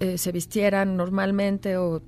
eh, 0.00 0.18
se 0.18 0.32
vistieran 0.32 0.96
normalmente 0.96 1.76
o 1.76 2.02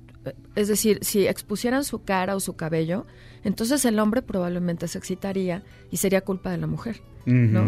es 0.55 0.67
decir, 0.67 0.99
si 1.01 1.27
expusieran 1.27 1.83
su 1.83 2.03
cara 2.03 2.35
o 2.35 2.39
su 2.39 2.55
cabello, 2.55 3.05
entonces 3.43 3.85
el 3.85 3.99
hombre 3.99 4.21
probablemente 4.21 4.87
se 4.87 4.97
excitaría 4.97 5.63
y 5.91 5.97
sería 5.97 6.21
culpa 6.21 6.49
de 6.49 6.57
la 6.57 6.67
mujer, 6.67 7.01
¿no? 7.25 7.65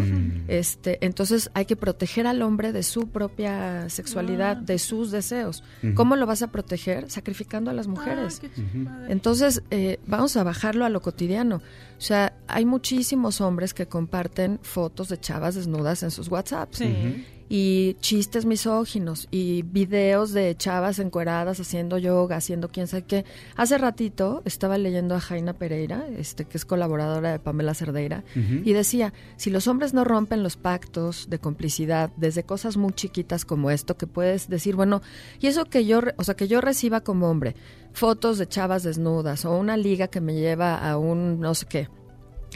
Este, 0.48 1.04
entonces 1.06 1.50
hay 1.54 1.66
que 1.66 1.76
proteger 1.76 2.26
al 2.26 2.42
hombre 2.42 2.72
de 2.72 2.82
su 2.82 3.08
propia 3.08 3.88
sexualidad, 3.88 4.56
de 4.56 4.78
sus 4.78 5.10
deseos. 5.12 5.62
¿Cómo 5.94 6.16
lo 6.16 6.26
vas 6.26 6.42
a 6.42 6.48
proteger? 6.48 7.10
Sacrificando 7.10 7.70
a 7.70 7.74
las 7.74 7.86
mujeres. 7.86 8.42
Ujú. 8.42 8.88
Entonces, 9.08 9.62
eh, 9.70 10.00
vamos 10.06 10.36
a 10.36 10.42
bajarlo 10.42 10.84
a 10.84 10.88
lo 10.88 11.00
cotidiano. 11.00 11.56
O 11.56 12.00
sea, 12.00 12.36
hay 12.48 12.64
muchísimos 12.64 13.40
hombres 13.40 13.72
que 13.72 13.86
comparten 13.86 14.58
fotos 14.62 15.08
de 15.08 15.18
chavas 15.20 15.54
desnudas 15.54 16.02
en 16.02 16.10
sus 16.10 16.28
WhatsApps. 16.28 16.78
Sí. 16.78 17.24
Y 17.48 17.96
chistes 18.00 18.44
misóginos 18.44 19.28
y 19.30 19.62
videos 19.62 20.32
de 20.32 20.54
chavas 20.56 20.98
encueradas 20.98 21.60
haciendo 21.60 21.98
yoga, 21.98 22.36
haciendo 22.36 22.68
quién 22.68 22.86
sabe 22.86 23.04
qué. 23.04 23.24
Hace 23.56 23.78
ratito 23.78 24.42
estaba 24.44 24.76
leyendo 24.78 25.14
a 25.14 25.20
Jaina 25.20 25.54
Pereira, 25.54 26.06
este, 26.16 26.44
que 26.44 26.58
es 26.58 26.64
colaboradora 26.64 27.32
de 27.32 27.38
Pamela 27.38 27.74
Cerdeira, 27.74 28.24
y 28.34 28.72
decía, 28.72 29.12
si 29.36 29.50
los 29.50 29.66
hombres 29.66 29.94
no 29.94 30.04
rompen 30.04 30.42
los 30.42 30.56
pactos 30.56 31.28
de 31.30 31.38
complicidad 31.38 32.10
desde 32.16 32.44
cosas 32.44 32.76
muy 32.76 32.92
chiquitas 32.92 33.44
como 33.44 33.70
esto, 33.70 33.96
que 33.96 34.06
puedes 34.06 34.48
decir, 34.48 34.76
bueno, 34.76 35.02
y 35.40 35.46
eso 35.46 35.64
que 35.64 35.84
yo, 35.86 36.00
o 36.16 36.24
sea, 36.24 36.34
que 36.34 36.48
yo 36.48 36.60
reciba 36.60 37.00
como 37.00 37.28
hombre 37.30 37.54
fotos 37.92 38.38
de 38.38 38.46
chavas 38.46 38.82
desnudas 38.82 39.44
o 39.44 39.56
una 39.56 39.76
liga 39.76 40.08
que 40.08 40.20
me 40.20 40.34
lleva 40.34 40.76
a 40.76 40.98
un 40.98 41.40
no 41.40 41.54
sé 41.54 41.66
qué, 41.66 41.88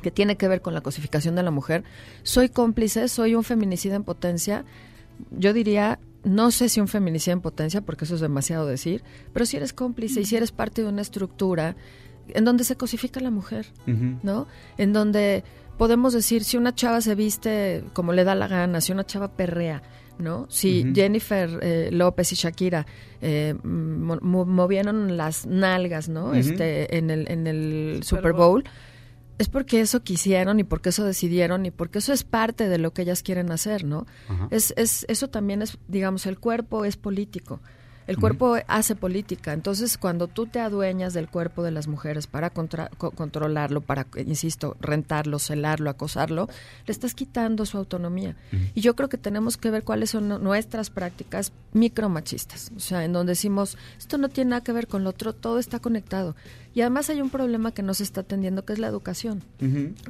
que 0.01 0.10
tiene 0.10 0.36
que 0.36 0.48
ver 0.48 0.60
con 0.62 0.74
la 0.74 0.81
cosificación 0.81 1.35
de 1.35 1.43
la 1.43 1.51
mujer, 1.51 1.85
soy 2.23 2.48
cómplice, 2.48 3.09
soy 3.09 3.35
un 3.35 3.44
feminicida 3.44 3.94
en 3.97 4.05
potencia, 4.05 4.64
yo 5.31 5.52
diría, 5.52 5.98
no 6.24 6.51
sé 6.51 6.69
si 6.69 6.81
un 6.81 6.89
feminicida 6.89 7.32
en 7.32 7.40
potencia, 7.40 7.81
porque 7.82 8.05
eso 8.05 8.14
es 8.14 8.20
demasiado 8.20 8.66
decir, 8.66 9.02
pero 9.32 9.44
si 9.47 9.56
eres 9.56 9.73
cómplice 9.73 10.20
y 10.20 10.24
si 10.24 10.36
eres 10.36 10.52
parte 10.52 10.82
de 10.82 10.89
una 10.89 11.02
estructura 11.02 11.77
en 12.28 12.44
donde 12.44 12.64
se 12.64 12.77
cosifica 12.77 13.20
a 13.20 13.23
la 13.23 13.31
mujer. 13.31 13.66
¿no? 14.23 14.47
En 14.78 14.93
donde 14.93 15.44
podemos 15.78 16.12
decir, 16.12 16.44
si 16.44 16.56
una 16.56 16.74
chava 16.74 17.01
se 17.01 17.14
viste 17.14 17.85
como 17.93 18.12
le 18.12 18.24
da 18.24 18.35
la 18.35 18.47
gana, 18.48 18.81
si 18.81 18.93
una 18.93 19.05
chava 19.05 19.32
perrea, 19.32 19.82
¿no? 20.19 20.47
Si. 20.48 20.93
Jennifer 20.94 21.59
eh, 21.62 21.89
López 21.90 22.31
y 22.32 22.36
Shakira 22.36 22.86
eh, 23.20 23.55
mo- 23.64 24.19
mo- 24.20 24.44
movieron 24.44 25.16
las 25.16 25.47
nalgas, 25.47 26.09
¿no? 26.09 26.35
Este, 26.35 26.97
en 26.98 27.10
el, 27.10 27.28
en 27.31 27.47
el 27.48 28.01
Super 28.05 28.20
Super 28.20 28.32
Bowl. 28.32 28.62
Bowl, 28.62 28.64
es 29.43 29.48
porque 29.48 29.81
eso 29.81 30.05
quisieron 30.05 30.60
y 30.60 30.64
porque 30.64 30.90
eso 30.90 31.05
decidieron 31.05 31.66
y 31.66 31.73
porque 31.73 31.98
eso 31.98 32.12
es 32.12 32.23
parte 32.23 32.69
de 32.69 32.78
lo 32.78 32.93
que 32.93 33.02
ellas 33.02 33.24
quieren 33.24 33.51
hacer, 33.51 33.85
¿no? 33.85 34.06
Ajá. 34.28 34.47
Es, 34.52 34.73
es, 34.77 35.05
eso 35.09 35.28
también 35.28 35.62
es, 35.62 35.78
digamos, 35.89 36.27
el 36.27 36.39
cuerpo 36.39 36.85
es 36.85 36.97
político. 36.97 37.60
El 38.06 38.18
cuerpo 38.18 38.56
hace 38.66 38.94
política. 38.96 39.52
Entonces, 39.52 39.96
cuando 39.96 40.26
tú 40.26 40.46
te 40.46 40.58
adueñas 40.60 41.14
del 41.14 41.28
cuerpo 41.28 41.62
de 41.62 41.70
las 41.70 41.86
mujeres 41.86 42.26
para 42.26 42.50
contra- 42.50 42.90
co- 42.98 43.12
controlarlo, 43.12 43.80
para, 43.80 44.06
insisto, 44.26 44.76
rentarlo, 44.80 45.38
celarlo, 45.38 45.88
acosarlo, 45.88 46.48
le 46.86 46.92
estás 46.92 47.14
quitando 47.14 47.64
su 47.64 47.78
autonomía. 47.78 48.34
Y 48.74 48.80
yo 48.80 48.96
creo 48.96 49.08
que 49.08 49.18
tenemos 49.18 49.56
que 49.56 49.70
ver 49.70 49.84
cuáles 49.84 50.10
son 50.10 50.28
nu- 50.28 50.38
nuestras 50.38 50.90
prácticas 50.90 51.52
micromachistas. 51.72 52.72
O 52.76 52.80
sea, 52.80 53.04
en 53.04 53.12
donde 53.12 53.32
decimos, 53.32 53.76
esto 53.98 54.18
no 54.18 54.28
tiene 54.28 54.50
nada 54.50 54.62
que 54.64 54.72
ver 54.72 54.86
con 54.88 55.04
lo 55.04 55.10
otro, 55.10 55.32
todo 55.32 55.58
está 55.58 55.78
conectado. 55.78 56.34
Y 56.74 56.80
además 56.80 57.10
hay 57.10 57.20
un 57.20 57.30
problema 57.30 57.72
que 57.72 57.82
no 57.82 57.92
se 57.94 58.02
está 58.02 58.22
atendiendo, 58.22 58.64
que 58.64 58.72
es 58.72 58.78
la 58.78 58.88
educación 58.88 59.42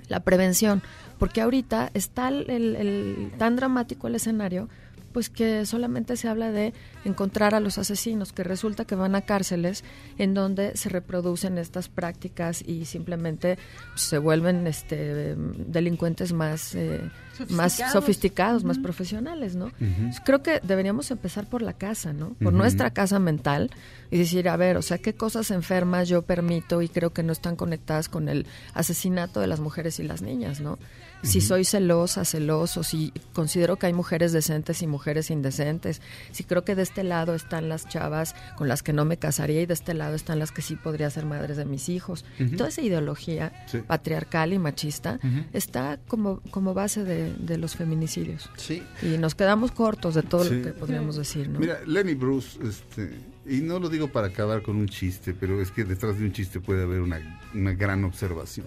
la 0.09 0.20
prevención, 0.20 0.82
porque 1.19 1.40
ahorita 1.40 1.90
está 1.94 2.28
el, 2.28 2.48
el- 2.51 2.77
el- 2.77 3.32
tan 3.39 3.56
dramático 3.56 4.06
el 4.06 4.14
escenario, 4.14 4.69
pues 5.12 5.28
que 5.30 5.66
solamente 5.66 6.16
se 6.16 6.28
habla 6.28 6.51
de 6.51 6.72
encontrar 7.05 7.55
a 7.55 7.60
los 7.60 7.78
asesinos, 7.78 8.32
que 8.32 8.44
resulta 8.44 8.84
que 8.84 8.94
van 8.94 9.14
a 9.14 9.22
cárceles 9.22 9.84
en 10.18 10.34
donde 10.34 10.76
se 10.76 10.89
reproducen 10.89 11.59
estas 11.59 11.89
prácticas 11.89 12.62
y 12.66 12.84
simplemente 12.84 13.59
pues, 13.90 14.02
se 14.02 14.18
vuelven 14.18 14.66
este 14.66 15.34
delincuentes 15.36 16.32
más 16.32 16.74
eh, 16.74 17.01
más 17.48 17.72
Sofisticados. 17.72 17.93
sofisticados, 17.93 18.64
más 18.64 18.78
profesionales, 18.78 19.56
¿no? 19.56 19.66
Ujú. 19.66 20.22
Creo 20.24 20.43
que 20.43 20.60
deberíamos 20.62 21.10
empezar 21.10 21.47
por 21.48 21.62
la 21.62 21.72
casa, 21.72 22.12
¿no? 22.12 22.34
Por 22.43 22.52
nuestra 22.52 22.90
casa 22.90 23.18
mental 23.18 23.70
y 24.10 24.18
decir, 24.18 24.48
a 24.48 24.56
ver, 24.56 24.76
o 24.76 24.82
sea, 24.82 24.98
qué 24.98 25.14
cosas 25.14 25.51
enfermas 25.51 26.09
yo 26.09 26.22
permito 26.22 26.82
y 26.82 26.89
creo 26.89 27.12
que 27.12 27.22
no 27.22 27.32
están 27.32 27.56
conectadas 27.56 28.09
con 28.09 28.28
el 28.28 28.47
asesinato 28.74 29.40
de 29.40 29.47
las 29.47 29.60
mujeres 29.60 29.98
y 29.98 30.02
las 30.02 30.20
niñas, 30.22 30.60
¿no? 30.60 30.78
Si 31.23 31.40
soy 31.40 31.65
celosa, 31.65 32.24
celoso, 32.24 32.82
si 32.82 33.12
considero 33.32 33.77
que 33.77 33.86
hay 33.86 33.93
mujeres 33.93 34.32
decentes 34.32 34.82
y 34.82 34.86
mujeres 34.86 35.31
indecentes, 35.31 36.01
si 36.32 36.43
creo 36.44 36.65
que 36.65 36.74
de 36.74 36.82
este 36.82 37.05
lado 37.05 37.35
están 37.35 37.69
las 37.69 37.89
chavas 37.89 38.35
con 38.57 38.66
las 38.69 38.82
que 38.82 38.93
no 38.93 39.05
me 39.05 39.16
casaría 39.16 39.61
y 39.62 39.66
de 39.66 39.74
este 39.74 39.94
lado 39.94 40.15
están 40.16 40.39
las 40.39 40.51
que 40.53 40.62
sí 40.62 40.74
podría 40.77 41.09
ser 41.11 41.24
madres 41.24 41.57
de 41.57 41.65
mis 41.65 41.89
hijos. 41.89 42.24
Toda 42.57 42.69
esa 42.70 42.82
ideología 42.82 43.53
Sí. 43.66 43.78
patriarcal 43.78 44.53
y 44.53 44.59
machista 44.59 45.20
está 45.53 45.99
como, 46.09 46.40
como 46.51 46.74
base 46.74 47.05
de, 47.05 47.32
de 47.35 47.57
los 47.59 47.77
feminicidios. 47.77 48.51
Sí. 48.57 48.82
Y 49.03 49.19
nos 49.19 49.35
quedamos 49.35 49.70
cortos 49.73 50.15
de 50.15 50.23
todo 50.23 50.44
Sí. 50.44 50.57
lo 50.57 50.62
que 50.65 50.73
podríamos 50.73 51.16
decir, 51.16 51.49
¿no? 51.49 51.61
Mira, 51.61 51.78
Lenny 51.86 52.15
Bruce, 52.15 52.59
este, 52.66 53.15
y 53.47 53.61
no 53.61 53.78
lo 53.78 53.89
digo 53.89 54.09
para 54.09 54.27
acabar 54.28 54.62
con 54.62 54.77
un 54.77 54.89
chiste, 54.89 55.35
pero 55.35 55.61
es 55.62 55.70
que 55.70 55.85
detrás 55.85 56.19
de 56.19 56.24
un 56.24 56.32
chiste 56.32 56.59
puede 56.61 56.82
haber 56.82 57.01
una, 57.01 57.40
una 57.55 57.73
gran 57.74 58.05
observación. 58.05 58.66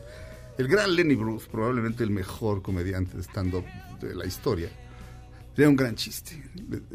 El 0.57 0.67
gran 0.67 0.95
Lenny 0.95 1.15
Bruce, 1.15 1.47
probablemente 1.51 2.03
el 2.03 2.11
mejor 2.11 2.61
comediante 2.61 3.17
de 3.17 3.23
stand-up 3.23 3.65
de 3.99 4.15
la 4.15 4.25
historia, 4.25 4.69
tenía 5.53 5.69
un 5.69 5.75
gran 5.75 5.95
chiste. 5.95 6.41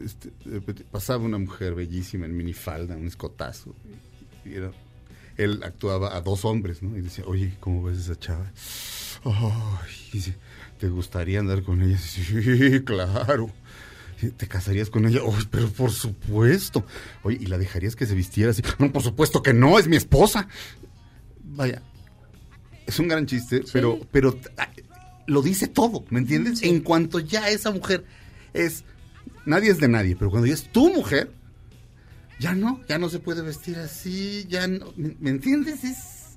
Este, 0.02 0.30
pasaba 0.90 1.24
una 1.24 1.38
mujer 1.38 1.74
bellísima 1.74 2.26
en 2.26 2.36
minifalda, 2.36 2.96
un 2.96 3.06
escotazo. 3.06 3.74
y 4.44 4.54
él 5.36 5.62
actuaba 5.62 6.16
a 6.16 6.20
dos 6.20 6.44
hombres, 6.44 6.82
¿no? 6.82 6.96
Y 6.96 7.02
decía, 7.02 7.24
oye, 7.26 7.54
¿cómo 7.60 7.82
ves 7.82 7.98
esa 7.98 8.18
chava? 8.18 8.50
Ay, 9.24 9.90
dice, 10.12 10.36
¿te 10.78 10.88
gustaría 10.88 11.40
andar 11.40 11.62
con 11.62 11.82
ella? 11.82 11.98
Sí, 11.98 12.82
claro. 12.84 13.50
¿Te 14.36 14.46
casarías 14.46 14.90
con 14.90 15.06
ella? 15.06 15.20
Ay, 15.24 15.46
pero 15.50 15.68
por 15.68 15.92
supuesto. 15.92 16.84
Oye, 17.22 17.38
¿y 17.40 17.46
la 17.46 17.56
dejarías 17.56 17.96
que 17.96 18.06
se 18.06 18.14
vistiera 18.14 18.50
así? 18.50 18.62
No, 18.78 18.92
por 18.92 19.02
supuesto 19.02 19.42
que 19.42 19.54
no, 19.54 19.78
es 19.78 19.88
mi 19.88 19.96
esposa. 19.96 20.46
Vaya, 21.42 21.82
es 22.90 22.98
un 22.98 23.08
gran 23.08 23.26
chiste, 23.26 23.62
pero, 23.72 23.98
pero 24.10 24.38
ah, 24.58 24.68
lo 25.26 25.42
dice 25.42 25.66
todo, 25.68 26.04
¿me 26.10 26.18
entiendes? 26.18 26.62
En 26.62 26.80
cuanto 26.80 27.18
ya 27.20 27.48
esa 27.48 27.70
mujer 27.70 28.04
es, 28.52 28.84
nadie 29.46 29.70
es 29.70 29.78
de 29.78 29.88
nadie, 29.88 30.16
pero 30.16 30.30
cuando 30.30 30.46
ya 30.46 30.54
es 30.54 30.70
tu 30.70 30.92
mujer, 30.92 31.32
ya 32.38 32.54
no, 32.54 32.80
ya 32.88 32.98
no 32.98 33.08
se 33.08 33.18
puede 33.18 33.42
vestir 33.42 33.76
así, 33.76 34.46
ya 34.48 34.66
no, 34.66 34.92
¿me, 34.96 35.16
me 35.20 35.30
entiendes? 35.30 35.84
Es, 35.84 36.36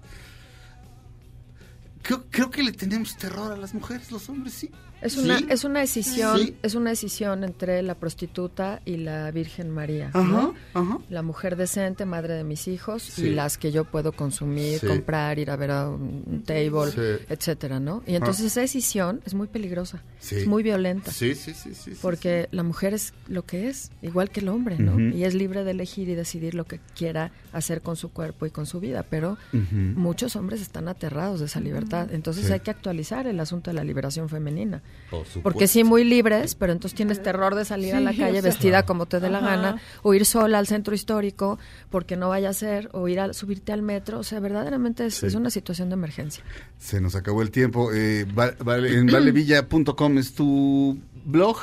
creo, 2.01 2.25
creo 2.29 2.49
que 2.49 2.63
le 2.63 2.71
tenemos 2.71 3.17
terror 3.17 3.51
a 3.51 3.57
las 3.57 3.73
mujeres, 3.73 4.11
los 4.11 4.29
hombres, 4.29 4.53
sí. 4.53 4.69
Es 5.03 5.17
una, 5.17 5.37
Sí. 5.39 5.45
es 5.49 5.63
una 5.63 5.79
decisión, 5.81 6.39
Sí. 6.39 6.55
es 6.63 6.75
una 6.75 6.91
decisión 6.91 7.43
entre 7.43 7.81
la 7.83 7.95
prostituta 7.95 8.81
y 8.85 8.97
la 8.97 9.29
Virgen 9.31 9.69
María, 9.69 10.09
Ajá, 10.13 10.23
¿no? 10.23 10.53
ajá. 10.73 10.99
La 11.09 11.21
mujer 11.21 11.55
decente, 11.57 12.05
madre 12.05 12.35
de 12.35 12.43
mis 12.43 12.67
hijos, 12.67 13.03
Sí. 13.03 13.25
y 13.27 13.29
las 13.35 13.57
que 13.57 13.71
yo 13.71 13.83
puedo 13.85 14.13
consumir, 14.13 14.79
Sí. 14.79 14.87
comprar, 14.87 15.37
ir 15.39 15.51
a 15.51 15.55
ver 15.55 15.71
a 15.71 15.89
un 15.89 16.43
table, 16.45 16.91
Sí. 16.91 17.25
etcétera, 17.29 17.79
¿no? 17.79 18.01
Y 18.07 18.15
entonces 18.15 18.45
esa 18.45 18.61
decisión 18.61 19.21
es 19.25 19.33
muy 19.33 19.47
peligrosa, 19.47 20.01
Sí. 20.19 20.35
es 20.37 20.47
muy 20.47 20.63
violenta. 20.63 21.11
Sí, 21.11 21.35
sí, 21.35 21.53
sí, 21.53 21.73
sí. 21.75 21.91
sí, 21.95 21.99
Porque 22.01 22.47
la 22.51 22.63
mujer 22.63 22.93
es 22.93 23.13
lo 23.27 23.45
que 23.45 23.67
es, 23.67 23.91
igual 24.01 24.29
que 24.29 24.39
el 24.39 24.47
hombre, 24.49 24.77
¿no? 24.79 24.99
Y 24.99 25.25
es 25.25 25.33
libre 25.33 25.63
de 25.63 25.71
elegir 25.71 26.07
y 26.09 26.15
decidir 26.15 26.55
lo 26.55 26.63
que 26.65 26.79
quiera 26.95 27.31
hacer 27.51 27.81
con 27.81 27.95
su 27.97 28.09
cuerpo 28.11 28.45
y 28.45 28.51
con 28.51 28.65
su 28.65 28.79
vida, 28.79 29.05
pero 29.09 29.37
muchos 29.51 30.35
hombres 30.35 30.61
están 30.61 30.87
aterrados 30.87 31.39
de 31.39 31.47
esa 31.47 31.59
libertad. 31.59 32.07
Entonces 32.13 32.45
Sí. 32.47 32.53
hay 32.53 32.61
que 32.61 32.71
actualizar 32.71 33.27
el 33.27 33.39
asunto 33.39 33.69
de 33.71 33.75
la 33.75 33.83
liberación 33.83 34.29
femenina. 34.29 34.81
Por. 35.09 35.25
Porque 35.43 35.67
sí, 35.67 35.83
muy 35.83 36.03
libres, 36.03 36.55
pero 36.55 36.73
entonces 36.73 36.95
tienes 36.95 37.21
terror 37.21 37.53
de 37.53 37.65
salir 37.65 37.93
a 37.93 37.99
la 37.99 38.11
calle 38.11 38.39
o 38.39 38.41
sea. 38.41 38.41
vestida 38.41 38.83
como 38.83 39.05
te 39.05 39.19
dé 39.19 39.29
la 39.29 39.37
Ajá. 39.39 39.47
gana, 39.55 39.81
o 40.01 40.13
ir 40.15 40.25
sola 40.25 40.57
al 40.57 40.65
centro 40.65 40.95
histórico 40.95 41.59
porque 41.91 42.15
no 42.15 42.29
vaya 42.29 42.49
a 42.49 42.53
ser, 42.53 42.89
o 42.93 43.07
ir 43.07 43.19
a 43.19 43.31
subirte 43.33 43.71
al 43.71 43.83
metro. 43.83 44.17
O 44.19 44.23
sea, 44.23 44.39
verdaderamente 44.39 45.05
es, 45.05 45.15
Sí. 45.15 45.27
es 45.27 45.35
una 45.35 45.49
situación 45.51 45.89
de 45.89 45.93
emergencia. 45.93 46.43
Se 46.79 46.99
nos 46.99 47.15
acabó 47.15 47.41
el 47.43 47.51
tiempo. 47.51 47.91
Eh, 47.93 48.25
va- 48.25 48.55
vale- 48.59 48.97
en 48.97 49.05
valevilla.com 49.07 50.17
es 50.17 50.33
tu 50.33 50.97
blog. 51.25 51.57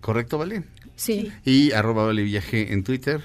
¿Correcto, 0.00 0.38
Vale? 0.38 0.64
Sí. 0.96 1.32
Y 1.44 1.72
arroba 1.72 2.06
Valevilla 2.06 2.42
en 2.52 2.82
Twitter. 2.84 3.20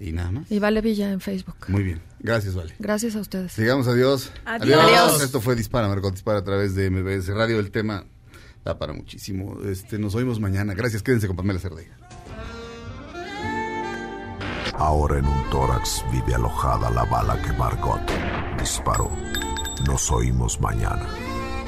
Y 0.00 0.12
nada 0.12 0.30
más. 0.30 0.50
Y 0.52 0.58
Vale 0.58 0.80
Villa 0.80 1.10
en 1.10 1.20
Facebook. 1.20 1.56
Muy 1.68 1.82
bien. 1.82 2.00
Gracias, 2.20 2.54
Vale. 2.54 2.74
Gracias 2.78 3.14
a 3.16 3.20
ustedes. 3.20 3.52
Sigamos, 3.52 3.86
adiós. 3.86 4.32
Adiós. 4.44 4.80
Adiós. 4.80 5.22
Esto 5.22 5.40
fue 5.40 5.54
Dispara, 5.54 5.88
Margot 5.88 6.12
Dispara 6.12 6.40
a 6.40 6.44
través 6.44 6.74
de 6.74 6.90
MBS 6.90 7.28
Radio. 7.28 7.60
El 7.60 7.70
tema 7.70 8.04
da 8.64 8.78
para 8.78 8.92
muchísimo. 8.92 9.58
Este, 9.64 9.98
nos 9.98 10.14
oímos 10.14 10.40
mañana. 10.40 10.74
Gracias, 10.74 11.02
quédense 11.02 11.26
con 11.26 11.36
Pamela 11.36 11.60
Cerdeira. 11.60 11.96
Ahora 14.74 15.18
en 15.18 15.26
un 15.26 15.50
tórax 15.50 16.04
vive 16.12 16.34
alojada 16.34 16.90
la 16.90 17.04
bala 17.04 17.40
que 17.42 17.52
Margot 17.52 18.00
disparó. 18.58 19.10
Nos 19.86 20.10
oímos 20.10 20.60
mañana. 20.60 21.06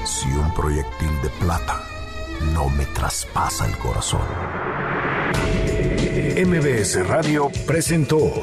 Si 0.05 0.29
un 0.29 0.53
proyectil 0.55 1.11
de 1.23 1.29
plata 1.41 1.81
no 2.55 2.69
me 2.71 2.87
traspasa 2.87 3.67
el 3.67 3.77
corazón. 3.79 4.27
MBS 6.37 7.07
Radio 7.07 7.51
presentó 7.67 8.43